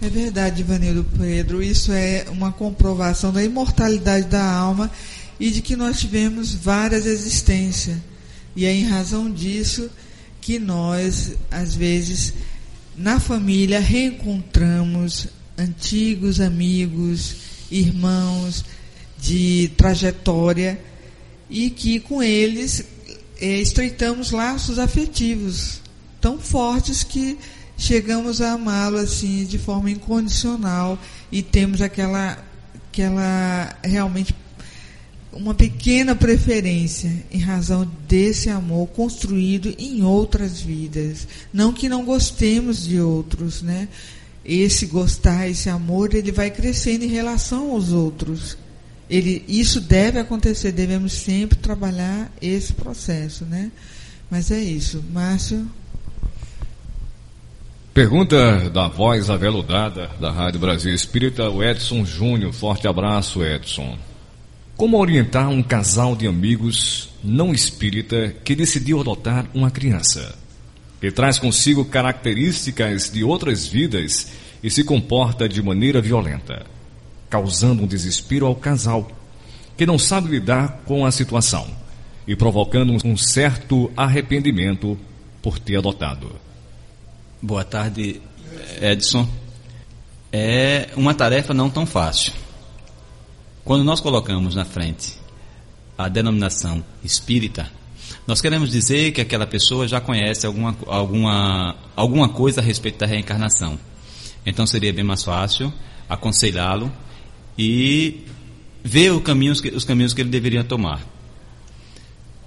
É 0.00 0.08
verdade, 0.08 0.62
Ivanildo 0.62 1.04
Pedro, 1.16 1.62
isso 1.62 1.92
é 1.92 2.26
uma 2.28 2.50
comprovação 2.50 3.32
da 3.32 3.44
imortalidade 3.44 4.26
da 4.26 4.44
alma 4.44 4.90
e 5.38 5.50
de 5.50 5.62
que 5.62 5.76
nós 5.76 6.00
tivemos 6.00 6.54
várias 6.54 7.06
existências. 7.06 7.98
E 8.56 8.64
é 8.64 8.72
em 8.72 8.84
razão 8.84 9.30
disso 9.30 9.88
que 10.40 10.58
nós, 10.58 11.32
às 11.50 11.74
vezes, 11.74 12.34
na 12.96 13.20
família, 13.20 13.78
reencontramos 13.78 15.28
antigos 15.56 16.40
amigos, 16.40 17.36
irmãos, 17.70 18.64
de 19.20 19.70
trajetória 19.76 20.80
e 21.48 21.70
que 21.70 22.00
com 22.00 22.20
eles 22.20 22.84
é, 23.40 23.60
estreitamos 23.60 24.32
laços 24.32 24.80
afetivos 24.80 25.81
tão 26.22 26.38
fortes 26.38 27.02
que 27.02 27.36
chegamos 27.76 28.40
a 28.40 28.52
amá-lo 28.52 28.96
assim 28.96 29.44
de 29.44 29.58
forma 29.58 29.90
incondicional 29.90 30.98
e 31.30 31.42
temos 31.42 31.82
aquela 31.82 32.38
aquela 32.88 33.76
realmente 33.82 34.34
uma 35.32 35.54
pequena 35.54 36.14
preferência 36.14 37.10
em 37.30 37.38
razão 37.38 37.90
desse 38.06 38.50
amor 38.50 38.86
construído 38.88 39.74
em 39.78 40.02
outras 40.02 40.60
vidas, 40.60 41.26
não 41.52 41.72
que 41.72 41.88
não 41.88 42.04
gostemos 42.04 42.84
de 42.84 43.00
outros, 43.00 43.62
né? 43.62 43.88
Esse 44.44 44.86
gostar, 44.86 45.48
esse 45.48 45.70
amor, 45.70 46.14
ele 46.14 46.30
vai 46.30 46.50
crescendo 46.50 47.04
em 47.04 47.08
relação 47.08 47.70
aos 47.70 47.92
outros. 47.92 48.58
Ele, 49.08 49.42
isso 49.48 49.80
deve 49.80 50.18
acontecer, 50.18 50.72
devemos 50.72 51.12
sempre 51.12 51.56
trabalhar 51.56 52.30
esse 52.42 52.72
processo, 52.72 53.44
né? 53.46 53.70
Mas 54.30 54.50
é 54.50 54.60
isso. 54.60 55.02
Márcio. 55.12 55.66
Pergunta 57.94 58.70
da 58.70 58.88
voz 58.88 59.28
aveludada 59.28 60.10
da 60.18 60.30
Rádio 60.30 60.58
Brasil 60.58 60.94
Espírita, 60.94 61.50
o 61.50 61.62
Edson 61.62 62.06
Júnior. 62.06 62.50
Forte 62.52 62.88
abraço, 62.88 63.44
Edson. 63.44 63.98
Como 64.78 64.98
orientar 64.98 65.50
um 65.50 65.62
casal 65.62 66.16
de 66.16 66.26
amigos 66.26 67.10
não 67.22 67.52
espírita 67.52 68.34
que 68.42 68.56
decidiu 68.56 68.98
adotar 68.98 69.46
uma 69.52 69.70
criança? 69.70 70.34
Que 71.02 71.10
traz 71.10 71.38
consigo 71.38 71.84
características 71.84 73.10
de 73.10 73.22
outras 73.22 73.66
vidas 73.66 74.32
e 74.62 74.70
se 74.70 74.82
comporta 74.82 75.46
de 75.46 75.62
maneira 75.62 76.00
violenta 76.00 76.64
causando 77.28 77.82
um 77.82 77.86
desespero 77.86 78.44
ao 78.44 78.54
casal, 78.54 79.10
que 79.74 79.86
não 79.86 79.98
sabe 79.98 80.28
lidar 80.28 80.82
com 80.84 81.06
a 81.06 81.10
situação 81.10 81.66
e 82.26 82.36
provocando 82.36 82.94
um 83.06 83.16
certo 83.16 83.90
arrependimento 83.96 84.98
por 85.40 85.58
ter 85.58 85.76
adotado. 85.76 86.30
Boa 87.44 87.64
tarde, 87.64 88.22
Edson. 88.80 89.28
É 90.32 90.90
uma 90.94 91.12
tarefa 91.12 91.52
não 91.52 91.68
tão 91.68 91.84
fácil. 91.84 92.32
Quando 93.64 93.82
nós 93.82 94.00
colocamos 94.00 94.54
na 94.54 94.64
frente 94.64 95.18
a 95.98 96.08
denominação 96.08 96.84
espírita, 97.02 97.68
nós 98.28 98.40
queremos 98.40 98.70
dizer 98.70 99.10
que 99.10 99.20
aquela 99.20 99.44
pessoa 99.44 99.88
já 99.88 100.00
conhece 100.00 100.46
alguma, 100.46 100.76
alguma, 100.86 101.74
alguma 101.96 102.28
coisa 102.28 102.60
a 102.60 102.64
respeito 102.64 103.00
da 103.00 103.06
reencarnação. 103.06 103.76
Então 104.46 104.64
seria 104.64 104.92
bem 104.92 105.02
mais 105.02 105.24
fácil 105.24 105.74
aconselhá-lo 106.08 106.92
e 107.58 108.24
ver 108.84 109.20
caminhos 109.20 109.60
que, 109.60 109.70
os 109.70 109.84
caminhos 109.84 110.14
que 110.14 110.20
ele 110.20 110.30
deveria 110.30 110.62
tomar. 110.62 111.00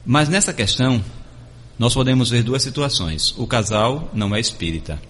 Mas 0.06 0.30
nessa 0.30 0.54
questão, 0.54 1.04
nós 1.78 1.94
podemos 1.94 2.30
ver 2.30 2.44
duas 2.44 2.64
situações. 2.64 3.34
O 3.38 3.46
casal 3.46 4.10
não 4.14 4.34
é 4.36 4.40
espírita. 4.40 5.02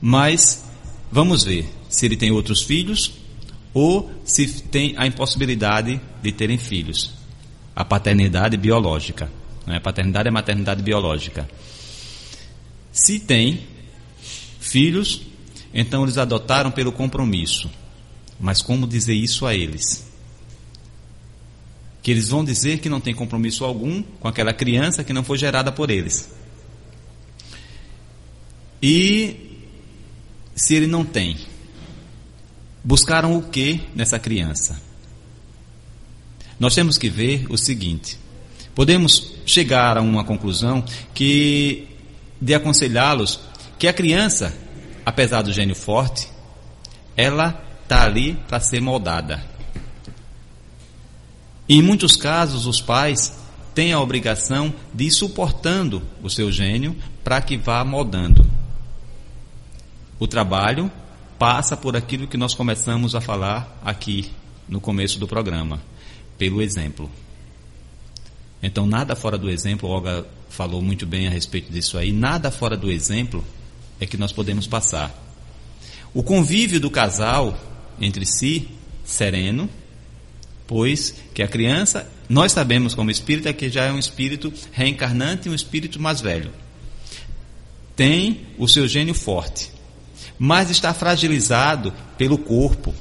Mas 0.00 0.64
vamos 1.10 1.42
ver 1.42 1.68
se 1.88 2.06
ele 2.06 2.16
tem 2.16 2.30
outros 2.30 2.62
filhos 2.62 3.12
ou 3.74 4.10
se 4.24 4.62
tem 4.62 4.94
a 4.96 5.06
impossibilidade 5.06 6.00
de 6.22 6.32
terem 6.32 6.58
filhos. 6.58 7.12
A 7.74 7.84
paternidade 7.84 8.56
biológica. 8.56 9.30
Não 9.66 9.74
é? 9.74 9.80
Paternidade 9.80 10.28
é 10.28 10.30
maternidade 10.30 10.82
biológica. 10.82 11.48
Se 12.92 13.20
tem 13.20 13.60
filhos, 14.60 15.22
então 15.74 16.02
eles 16.02 16.16
adotaram 16.16 16.70
pelo 16.70 16.92
compromisso. 16.92 17.70
Mas 18.40 18.62
como 18.62 18.86
dizer 18.86 19.14
isso 19.14 19.46
a 19.46 19.54
eles? 19.54 20.07
Que 22.02 22.10
eles 22.10 22.28
vão 22.28 22.44
dizer 22.44 22.78
que 22.78 22.88
não 22.88 23.00
tem 23.00 23.14
compromisso 23.14 23.64
algum 23.64 24.02
com 24.02 24.28
aquela 24.28 24.52
criança 24.52 25.04
que 25.04 25.12
não 25.12 25.24
foi 25.24 25.38
gerada 25.38 25.72
por 25.72 25.90
eles. 25.90 26.30
E 28.82 29.64
se 30.54 30.74
ele 30.74 30.86
não 30.86 31.04
tem, 31.04 31.36
buscaram 32.84 33.36
o 33.36 33.42
que 33.42 33.80
nessa 33.94 34.18
criança? 34.18 34.80
Nós 36.58 36.74
temos 36.74 36.98
que 36.98 37.08
ver 37.08 37.46
o 37.50 37.56
seguinte: 37.56 38.18
podemos 38.74 39.34
chegar 39.44 39.96
a 39.96 40.00
uma 40.00 40.24
conclusão 40.24 40.84
que 41.14 41.88
de 42.40 42.54
aconselhá-los 42.54 43.40
que 43.78 43.86
a 43.86 43.92
criança, 43.92 44.56
apesar 45.04 45.42
do 45.42 45.52
gênio 45.52 45.74
forte, 45.74 46.28
ela 47.16 47.62
está 47.82 48.04
ali 48.04 48.34
para 48.48 48.60
ser 48.60 48.80
moldada. 48.80 49.57
Em 51.68 51.82
muitos 51.82 52.16
casos, 52.16 52.66
os 52.66 52.80
pais 52.80 53.32
têm 53.74 53.92
a 53.92 54.00
obrigação 54.00 54.72
de 54.94 55.04
ir 55.04 55.10
suportando 55.10 56.02
o 56.22 56.30
seu 56.30 56.50
gênio 56.50 56.96
para 57.22 57.40
que 57.42 57.56
vá 57.56 57.84
moldando. 57.84 58.46
O 60.18 60.26
trabalho 60.26 60.90
passa 61.38 61.76
por 61.76 61.94
aquilo 61.94 62.26
que 62.26 62.36
nós 62.36 62.54
começamos 62.54 63.14
a 63.14 63.20
falar 63.20 63.80
aqui 63.84 64.30
no 64.68 64.80
começo 64.80 65.18
do 65.18 65.28
programa, 65.28 65.80
pelo 66.36 66.60
exemplo. 66.60 67.10
Então, 68.62 68.86
nada 68.86 69.14
fora 69.14 69.38
do 69.38 69.48
exemplo, 69.48 69.88
Olga 69.88 70.26
falou 70.48 70.82
muito 70.82 71.06
bem 71.06 71.28
a 71.28 71.30
respeito 71.30 71.70
disso 71.70 71.96
aí, 71.96 72.10
nada 72.10 72.50
fora 72.50 72.76
do 72.76 72.90
exemplo 72.90 73.44
é 74.00 74.06
que 74.06 74.16
nós 74.16 74.32
podemos 74.32 74.66
passar. 74.66 75.14
O 76.12 76.22
convívio 76.22 76.80
do 76.80 76.90
casal 76.90 77.56
entre 78.00 78.24
si, 78.26 78.68
sereno, 79.04 79.68
pois 80.68 81.16
que 81.34 81.42
a 81.42 81.48
criança, 81.48 82.08
nós 82.28 82.52
sabemos 82.52 82.94
como 82.94 83.10
espírito, 83.10 83.48
é 83.48 83.52
que 83.52 83.68
já 83.68 83.86
é 83.86 83.92
um 83.92 83.98
espírito 83.98 84.52
reencarnante 84.70 85.48
e 85.48 85.50
um 85.50 85.54
espírito 85.54 86.00
mais 86.00 86.20
velho. 86.20 86.52
Tem 87.96 88.46
o 88.56 88.68
seu 88.68 88.86
gênio 88.86 89.14
forte, 89.14 89.72
mas 90.38 90.70
está 90.70 90.94
fragilizado 90.94 91.92
pelo 92.16 92.38
corpo, 92.38 92.94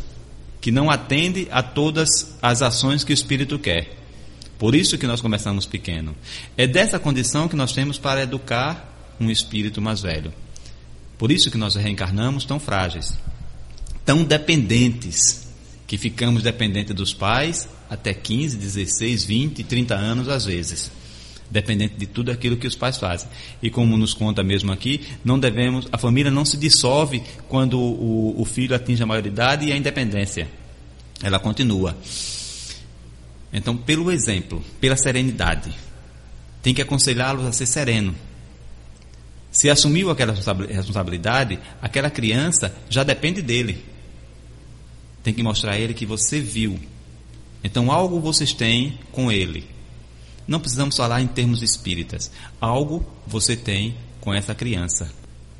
que 0.59 0.71
não 0.71 0.89
atende 0.89 1.47
a 1.51 1.61
todas 1.61 2.35
as 2.41 2.63
ações 2.63 3.03
que 3.03 3.11
o 3.11 3.13
espírito 3.13 3.59
quer. 3.59 3.95
Por 4.57 4.73
isso 4.73 4.97
que 4.97 5.05
nós 5.05 5.21
começamos 5.21 5.67
pequeno. 5.67 6.15
É 6.57 6.65
dessa 6.65 6.97
condição 6.97 7.47
que 7.47 7.55
nós 7.55 7.73
temos 7.73 7.99
para 7.99 8.23
educar 8.23 9.15
um 9.19 9.29
espírito 9.29 9.79
mais 9.79 10.01
velho. 10.01 10.33
Por 11.15 11.31
isso 11.31 11.51
que 11.51 11.57
nós 11.59 11.75
reencarnamos 11.75 12.43
tão 12.43 12.59
frágeis 12.59 13.13
tão 14.07 14.23
dependentes, 14.23 15.46
que 15.87 15.97
ficamos 15.97 16.43
dependentes 16.43 16.93
dos 16.93 17.13
pais 17.13 17.67
até 17.89 18.13
15, 18.13 18.57
16, 18.57 19.23
20, 19.23 19.63
30 19.63 19.95
anos 19.95 20.27
às 20.27 20.45
vezes. 20.45 20.91
Dependente 21.49 21.95
de 21.95 22.05
tudo 22.05 22.29
aquilo 22.29 22.57
que 22.57 22.67
os 22.67 22.75
pais 22.75 22.97
fazem. 22.97 23.29
E 23.63 23.69
como 23.69 23.97
nos 23.97 24.13
conta 24.13 24.43
mesmo 24.43 24.69
aqui, 24.69 25.07
não 25.23 25.39
devemos, 25.39 25.87
a 25.93 25.97
família 25.97 26.29
não 26.29 26.43
se 26.43 26.57
dissolve 26.57 27.23
quando 27.47 27.79
o, 27.79 28.39
o 28.39 28.43
filho 28.43 28.75
atinge 28.75 29.01
a 29.01 29.05
maioridade 29.05 29.65
e 29.65 29.71
a 29.71 29.77
independência. 29.77 30.49
Ela 31.23 31.39
continua. 31.39 31.97
Então, 33.53 33.77
pelo 33.77 34.11
exemplo, 34.11 34.61
pela 34.81 34.97
serenidade, 34.97 35.73
tem 36.61 36.73
que 36.73 36.81
aconselhá-los 36.81 37.45
a 37.45 37.53
ser 37.53 37.65
sereno. 37.65 38.13
Se 39.49 39.69
assumiu 39.69 40.09
aquela 40.09 40.33
responsabilidade, 40.33 41.57
aquela 41.81 42.09
criança 42.09 42.75
já 42.89 43.03
depende 43.03 43.41
dele 43.41 43.85
tem 45.27 45.33
que 45.33 45.43
mostrar 45.43 45.73
a 45.73 45.77
ele 45.77 45.93
que 45.93 46.05
você 46.05 46.39
viu. 46.39 46.79
Então, 47.61 47.91
algo 47.91 48.21
vocês 48.21 48.53
têm 48.53 48.97
com 49.11 49.29
ele. 49.29 49.65
Não 50.47 50.57
precisamos 50.57 50.95
falar 50.95 51.21
em 51.21 51.27
termos 51.27 51.61
espíritas. 51.61 52.31
Algo 52.61 53.05
você 53.27 53.53
tem 53.53 53.93
com 54.21 54.33
essa 54.33 54.55
criança. 54.55 55.11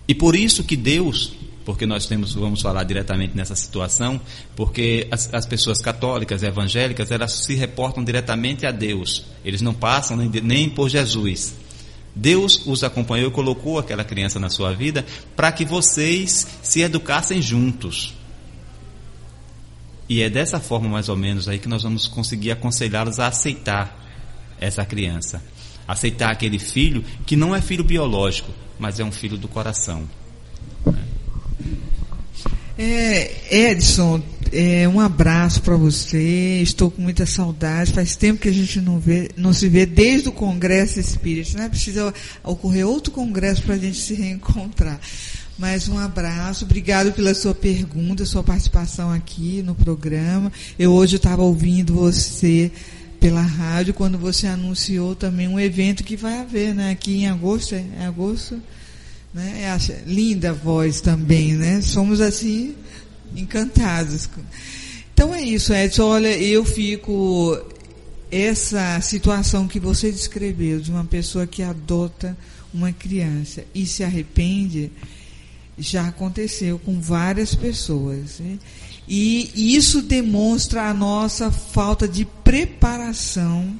E 0.07 0.15
por 0.15 0.37
isso 0.37 0.63
que 0.63 0.77
Deus, 0.77 1.33
porque 1.65 1.85
nós 1.85 2.05
temos, 2.05 2.33
vamos 2.33 2.61
falar 2.61 2.85
diretamente 2.85 3.35
nessa 3.35 3.57
situação, 3.57 4.21
porque 4.55 5.05
as, 5.11 5.33
as 5.33 5.45
pessoas 5.45 5.81
católicas, 5.81 6.43
evangélicas, 6.43 7.11
elas 7.11 7.33
se 7.33 7.53
reportam 7.53 8.05
diretamente 8.05 8.65
a 8.65 8.71
Deus. 8.71 9.25
Eles 9.43 9.61
não 9.61 9.73
passam 9.73 10.15
nem, 10.15 10.29
nem 10.29 10.69
por 10.69 10.87
Jesus. 10.87 11.53
Deus 12.15 12.65
os 12.65 12.85
acompanhou 12.85 13.27
e 13.27 13.33
colocou 13.33 13.79
aquela 13.79 14.05
criança 14.05 14.39
na 14.39 14.49
sua 14.49 14.73
vida 14.73 15.05
para 15.35 15.51
que 15.51 15.65
vocês 15.65 16.47
se 16.63 16.79
educassem 16.79 17.41
juntos. 17.41 18.16
E 20.09 20.21
é 20.21 20.29
dessa 20.29 20.59
forma, 20.59 20.87
mais 20.87 21.09
ou 21.09 21.17
menos, 21.17 21.49
aí 21.49 21.59
que 21.59 21.67
nós 21.67 21.83
vamos 21.83 22.07
conseguir 22.07 22.51
aconselhá-los 22.51 23.19
a 23.19 23.27
aceitar 23.27 24.05
essa 24.59 24.85
criança. 24.85 25.43
Aceitar 25.87 26.31
aquele 26.31 26.59
filho 26.59 27.03
que 27.25 27.35
não 27.35 27.55
é 27.55 27.61
filho 27.61 27.83
biológico, 27.83 28.51
mas 28.79 28.99
é 28.99 29.03
um 29.03 29.11
filho 29.11 29.37
do 29.37 29.47
coração. 29.47 30.07
É, 32.77 33.71
Edson, 33.71 34.21
é, 34.51 34.87
um 34.87 34.99
abraço 34.99 35.61
para 35.61 35.75
você. 35.75 36.61
Estou 36.61 36.91
com 36.91 37.01
muita 37.01 37.25
saudade. 37.25 37.91
Faz 37.91 38.15
tempo 38.15 38.39
que 38.39 38.47
a 38.47 38.53
gente 38.53 38.79
não, 38.79 38.99
vê, 38.99 39.29
não 39.35 39.51
se 39.51 39.67
vê 39.67 39.85
desde 39.85 40.29
o 40.29 40.31
Congresso 40.31 40.99
Espírita. 40.99 41.57
Né? 41.57 41.69
Precisa 41.69 42.13
ocorrer 42.43 42.87
outro 42.87 43.11
congresso 43.11 43.63
para 43.63 43.75
a 43.75 43.77
gente 43.77 43.97
se 43.97 44.13
reencontrar. 44.13 44.99
Mais 45.57 45.87
um 45.89 45.97
abraço, 45.97 46.65
obrigado 46.65 47.11
pela 47.13 47.33
sua 47.33 47.55
pergunta, 47.55 48.23
sua 48.25 48.43
participação 48.43 49.11
aqui 49.11 49.63
no 49.63 49.73
programa. 49.73 50.53
Eu 50.77 50.91
hoje 50.91 51.15
estava 51.15 51.41
ouvindo 51.41 51.95
você 51.95 52.71
pela 53.19 53.41
rádio 53.41 53.91
quando 53.91 54.19
você 54.19 54.45
anunciou 54.45 55.15
também 55.15 55.47
um 55.47 55.59
evento 55.59 56.03
que 56.03 56.15
vai 56.15 56.41
haver, 56.41 56.75
né? 56.75 56.91
Aqui 56.91 57.15
em 57.15 57.27
agosto, 57.27 57.73
é, 57.73 57.83
é 57.99 58.05
agosto, 58.05 58.61
né? 59.33 59.61
É 59.63 59.71
a, 59.71 59.79
linda 60.05 60.53
voz 60.53 61.01
também, 61.01 61.55
né? 61.55 61.81
Somos 61.81 62.21
assim 62.21 62.75
encantados. 63.35 64.29
Então 65.11 65.33
é 65.33 65.41
isso, 65.41 65.73
Edson. 65.73 66.03
Olha, 66.03 66.37
eu 66.37 66.63
fico 66.63 67.59
essa 68.31 69.01
situação 69.01 69.67
que 69.67 69.79
você 69.79 70.11
descreveu 70.11 70.79
de 70.79 70.91
uma 70.91 71.03
pessoa 71.03 71.47
que 71.47 71.63
adota 71.63 72.37
uma 72.71 72.91
criança 72.91 73.63
e 73.73 73.87
se 73.87 74.03
arrepende 74.03 74.91
já 75.77 76.07
aconteceu 76.07 76.79
com 76.79 76.99
várias 76.99 77.53
pessoas. 77.53 78.39
Né? 78.39 78.57
E 79.07 79.75
isso 79.75 80.01
demonstra 80.01 80.89
a 80.89 80.93
nossa 80.93 81.51
falta 81.51 82.07
de 82.07 82.25
preparação 82.43 83.79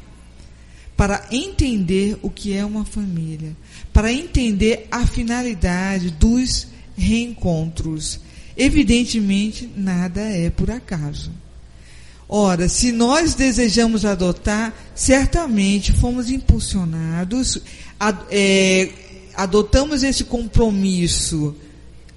para 0.95 1.27
entender 1.31 2.17
o 2.21 2.29
que 2.29 2.53
é 2.53 2.65
uma 2.65 2.83
família, 2.83 3.55
para 3.93 4.11
entender 4.11 4.87
a 4.89 5.05
finalidade 5.05 6.09
dos 6.11 6.67
reencontros. 6.97 8.19
Evidentemente, 8.55 9.69
nada 9.75 10.21
é 10.21 10.49
por 10.49 10.71
acaso. 10.71 11.31
Ora, 12.27 12.67
se 12.67 12.91
nós 12.91 13.35
desejamos 13.35 14.03
adotar, 14.03 14.73
certamente 14.95 15.93
fomos 15.93 16.29
impulsionados, 16.29 17.61
ad, 17.99 18.19
é, 18.29 18.89
adotamos 19.35 20.03
esse 20.03 20.25
compromisso 20.25 21.55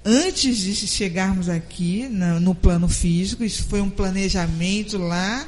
antes 0.03 0.57
de 0.57 0.75
chegarmos 0.75 1.47
aqui 1.47 2.07
no, 2.09 2.39
no 2.39 2.55
plano 2.55 2.89
físico, 2.89 3.43
isso 3.43 3.63
foi 3.65 3.81
um 3.81 3.89
planejamento 3.89 4.97
lá 4.97 5.47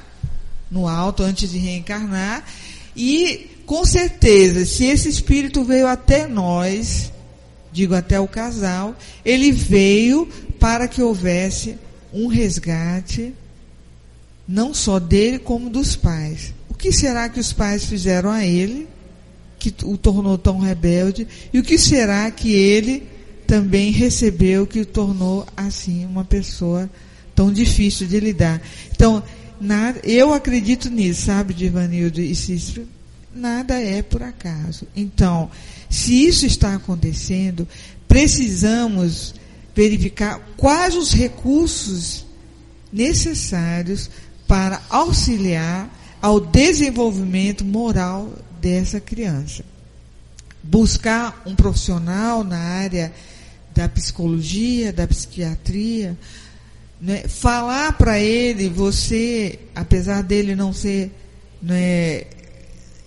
no 0.70 0.88
alto 0.88 1.24
antes 1.24 1.52
de 1.52 1.58
reencarnar. 1.58 2.46
E 2.96 3.50
com 3.66 3.86
certeza, 3.86 4.66
se 4.66 4.86
esse 4.86 5.10
espírito 5.10 5.64
veio 5.64 5.88
até 5.88 6.28
nós, 6.28 7.12
digo 7.72 7.96
até 7.96 8.20
o 8.20 8.28
casal, 8.28 8.96
ele 9.26 9.52
veio 9.52 10.28
para 10.60 10.88
que 10.88 11.02
houvesse 11.02 11.78
um 12.14 12.28
resgate, 12.28 13.34
não 14.48 14.74
só 14.74 15.00
dele, 15.00 15.40
como 15.40 15.70
dos 15.70 15.96
pais. 15.96 16.54
O 16.70 16.74
que 16.74 16.92
será 16.92 17.30
que 17.30 17.40
os 17.40 17.52
pais 17.52 17.86
fizeram 17.86 18.30
a 18.30 18.46
ele, 18.46 18.88
que 19.58 19.74
o 19.84 19.98
tornou 19.98 20.38
tão 20.38 20.60
rebelde? 20.60 21.28
E 21.52 21.60
o 21.60 21.64
que 21.64 21.78
será 21.78 22.30
que 22.30 22.52
ele 22.52 23.13
também 23.46 23.92
recebeu 23.92 24.66
que 24.66 24.82
o 24.82 24.86
tornou 24.86 25.46
assim 25.56 26.06
uma 26.06 26.24
pessoa 26.24 26.90
tão 27.36 27.52
difícil 27.52 28.08
de 28.08 28.20
lidar. 28.20 28.62
Então, 28.92 29.24
eu 30.04 30.34
acredito 30.34 30.90
nisso, 30.90 31.26
sabe, 31.26 31.54
Divanildo 31.54 32.22
e 32.22 32.36
Cícero? 32.36 32.88
Nada 33.34 33.80
é 33.80 34.02
por 34.02 34.22
acaso. 34.22 34.88
Então, 34.96 35.50
se 35.90 36.26
isso 36.26 36.46
está 36.46 36.76
acontecendo, 36.76 37.68
precisamos 38.08 39.34
verificar 39.76 40.40
quais 40.56 40.96
os 40.96 41.14
recursos 41.14 42.26
necessários 42.92 44.10
para 44.48 44.82
auxiliar 44.90 45.90
ao 46.22 46.40
desenvolvimento 46.40 47.66
moral 47.66 48.32
dessa 48.62 49.00
criança. 49.00 49.66
Buscar 50.62 51.42
um 51.46 51.56
profissional 51.56 52.44
na 52.44 52.58
área 52.58 53.12
da 53.74 53.90
psicologia, 53.90 54.94
da 54.94 55.08
psiquiatria, 55.08 56.18
né? 57.02 57.28
falar 57.28 57.94
para 57.98 58.20
ele, 58.20 58.70
você, 58.70 59.60
apesar 59.76 60.22
dele 60.24 60.56
não 60.56 60.72
ser 60.72 61.12
né, 61.62 62.24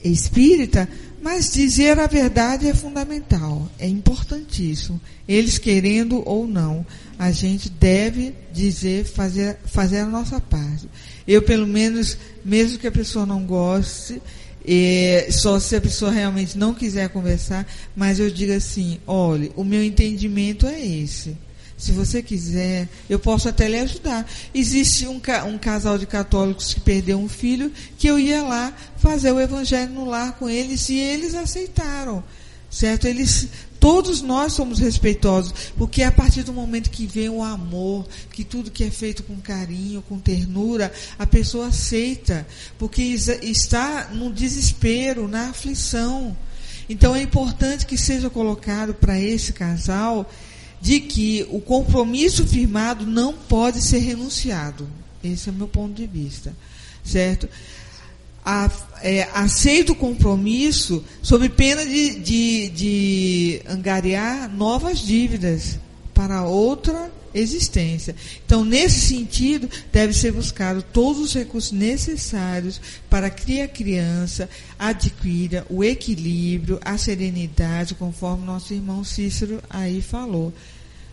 espírita, 0.03 0.89
mas 1.23 1.51
dizer 1.53 1.99
a 1.99 2.07
verdade 2.07 2.69
é 2.69 2.75
fundamental, 2.75 3.69
é 3.79 3.89
importantíssimo. 3.89 5.01
Eles 5.27 5.59
querendo 5.59 6.23
ou 6.25 6.47
não, 6.47 6.87
a 7.19 7.33
gente 7.33 7.69
deve 7.69 8.35
dizer, 8.53 9.05
fazer, 9.05 9.59
fazer 9.65 9.99
a 9.99 10.07
nossa 10.07 10.41
parte. 10.41 10.89
Eu, 11.27 11.43
pelo 11.43 11.67
menos, 11.67 12.17
mesmo 12.45 12.79
que 12.79 12.87
a 12.87 12.93
pessoa 12.93 13.27
não 13.27 13.45
goste, 13.45 14.23
é, 14.67 15.29
só 15.31 15.61
se 15.61 15.77
a 15.77 15.81
pessoa 15.81 16.11
realmente 16.11 16.59
não 16.59 16.75
quiser 16.75 17.09
conversar, 17.09 17.67
mas 17.95 18.19
eu 18.19 18.31
digo 18.31 18.53
assim, 18.53 18.99
olha, 19.07 19.51
o 19.55 19.63
meu 19.63 19.83
entendimento 19.83 20.67
é 20.67 20.85
esse. 20.85 21.37
Se 21.77 21.93
você 21.93 22.23
quiser, 22.23 22.89
eu 23.09 23.19
posso 23.19 23.49
até 23.49 23.69
lhe 23.69 23.79
ajudar. 23.79 24.27
Existe 24.55 25.07
um, 25.07 25.21
um, 25.47 25.59
casal 25.59 25.99
de 25.99 26.07
católicos 26.07 26.73
que 26.73 26.81
perdeu 26.81 27.19
um 27.19 27.29
filho, 27.29 27.71
que 27.99 28.09
eu 28.09 28.19
ia 28.19 28.43
lá 28.43 28.75
fazer 28.97 29.31
o 29.31 29.39
evangelho 29.39 29.93
no 29.93 30.07
lar 30.07 30.33
com 30.39 30.49
eles 30.49 30.89
e 30.89 30.99
eles 30.99 31.35
aceitaram. 31.35 32.25
Certo? 32.71 33.07
Eles, 33.07 33.49
todos 33.87 34.21
nós 34.21 34.53
somos 34.53 34.81
respeitosos, 34.81 35.71
porque 35.79 36.03
é 36.03 36.07
a 36.07 36.11
partir 36.11 36.43
do 36.43 36.53
momento 36.53 36.91
que 36.91 37.07
vem 37.07 37.29
o 37.29 37.41
amor, 37.41 38.05
que 38.33 38.43
tudo 38.43 38.69
que 38.69 38.83
é 38.83 38.91
feito 38.91 39.23
com 39.23 39.37
carinho, 39.37 40.03
com 40.09 40.19
ternura, 40.19 40.93
a 41.17 41.25
pessoa 41.25 41.69
aceita, 41.69 42.45
porque 42.81 43.01
está 43.01 44.09
no 44.13 44.33
desespero, 44.33 45.29
na 45.29 45.51
aflição. 45.51 46.37
Então 46.89 47.15
é 47.15 47.23
importante 47.23 47.87
que 47.87 47.97
seja 47.97 48.29
colocado 48.29 48.93
para 48.93 49.21
esse 49.21 49.53
casal 49.53 50.29
de 50.81 50.99
que 50.99 51.47
o 51.49 51.61
compromisso 51.61 52.45
firmado 52.45 53.07
não 53.07 53.35
pode 53.35 53.81
ser 53.81 53.99
renunciado. 53.99 54.89
Esse 55.23 55.49
é 55.49 55.53
o 55.53 55.55
meu 55.55 55.69
ponto 55.69 55.95
de 55.95 56.09
vista, 56.09 56.53
certo? 57.05 57.49
A, 58.49 58.71
é, 59.03 59.29
aceita 59.35 59.91
o 59.91 59.97
compromisso 59.97 61.05
sob 61.21 61.49
pena 61.49 61.85
de, 61.85 62.21
de, 62.21 62.69
de 62.69 63.63
angariar 63.69 64.49
novas 64.49 65.01
dívidas 65.01 65.81
para 66.15 66.45
outra 66.45 67.11
existência. 67.35 68.15
Então, 68.45 68.65
nesse 68.65 69.01
sentido, 69.01 69.69
deve 69.93 70.13
ser 70.13 70.33
buscado 70.33 70.81
todos 70.81 71.21
os 71.21 71.35
recursos 71.35 71.73
necessários 71.73 72.81
para 73.11 73.29
que 73.29 73.61
a 73.61 73.69
criança 73.69 74.49
adquira 74.79 75.67
o 75.69 75.85
equilíbrio, 75.85 76.81
a 76.85 76.97
serenidade, 76.97 77.95
conforme 77.95 78.47
nosso 78.47 78.73
irmão 78.73 79.05
Cícero 79.05 79.63
aí 79.69 80.01
falou. 80.01 80.53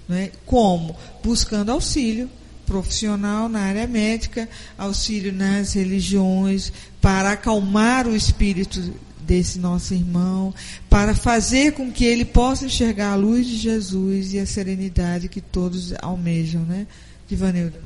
Né? 0.08 0.32
Como? 0.46 0.96
Buscando 1.24 1.72
auxílio 1.72 2.30
profissional 2.66 3.48
na 3.50 3.60
área 3.60 3.88
médica, 3.88 4.50
auxílio 4.78 5.34
nas 5.34 5.74
religiões, 5.74 6.72
para 7.02 7.32
acalmar 7.32 8.08
o 8.08 8.16
espírito 8.16 8.94
desse 9.20 9.60
nosso 9.60 9.94
irmão, 9.94 10.54
para 10.90 11.16
fazer 11.16 11.74
com 11.74 11.92
que 11.92 12.06
ele 12.06 12.26
possa 12.26 12.66
enxergar 12.66 13.14
a 13.14 13.16
luz 13.16 13.48
de 13.48 13.58
Jesus 13.58 14.34
e 14.34 14.40
a 14.40 14.46
serenidade 14.46 15.30
que 15.30 15.42
todos 15.42 15.94
almejam, 16.02 16.64
né? 16.64 16.88
Divanildo. 17.28 17.78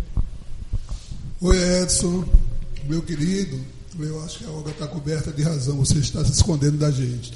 Oi, 1.40 1.58
Edson, 1.82 2.26
meu 2.88 3.02
querido, 3.02 3.60
eu 4.00 4.24
acho 4.24 4.40
que 4.40 4.46
a 4.46 4.50
Olga 4.50 4.72
está 4.72 4.88
coberta 4.88 5.32
de 5.32 5.44
razão, 5.44 5.78
você 5.78 6.00
está 6.00 6.24
se 6.26 6.32
escondendo 6.32 6.78
da 6.78 6.92
gente. 6.92 7.34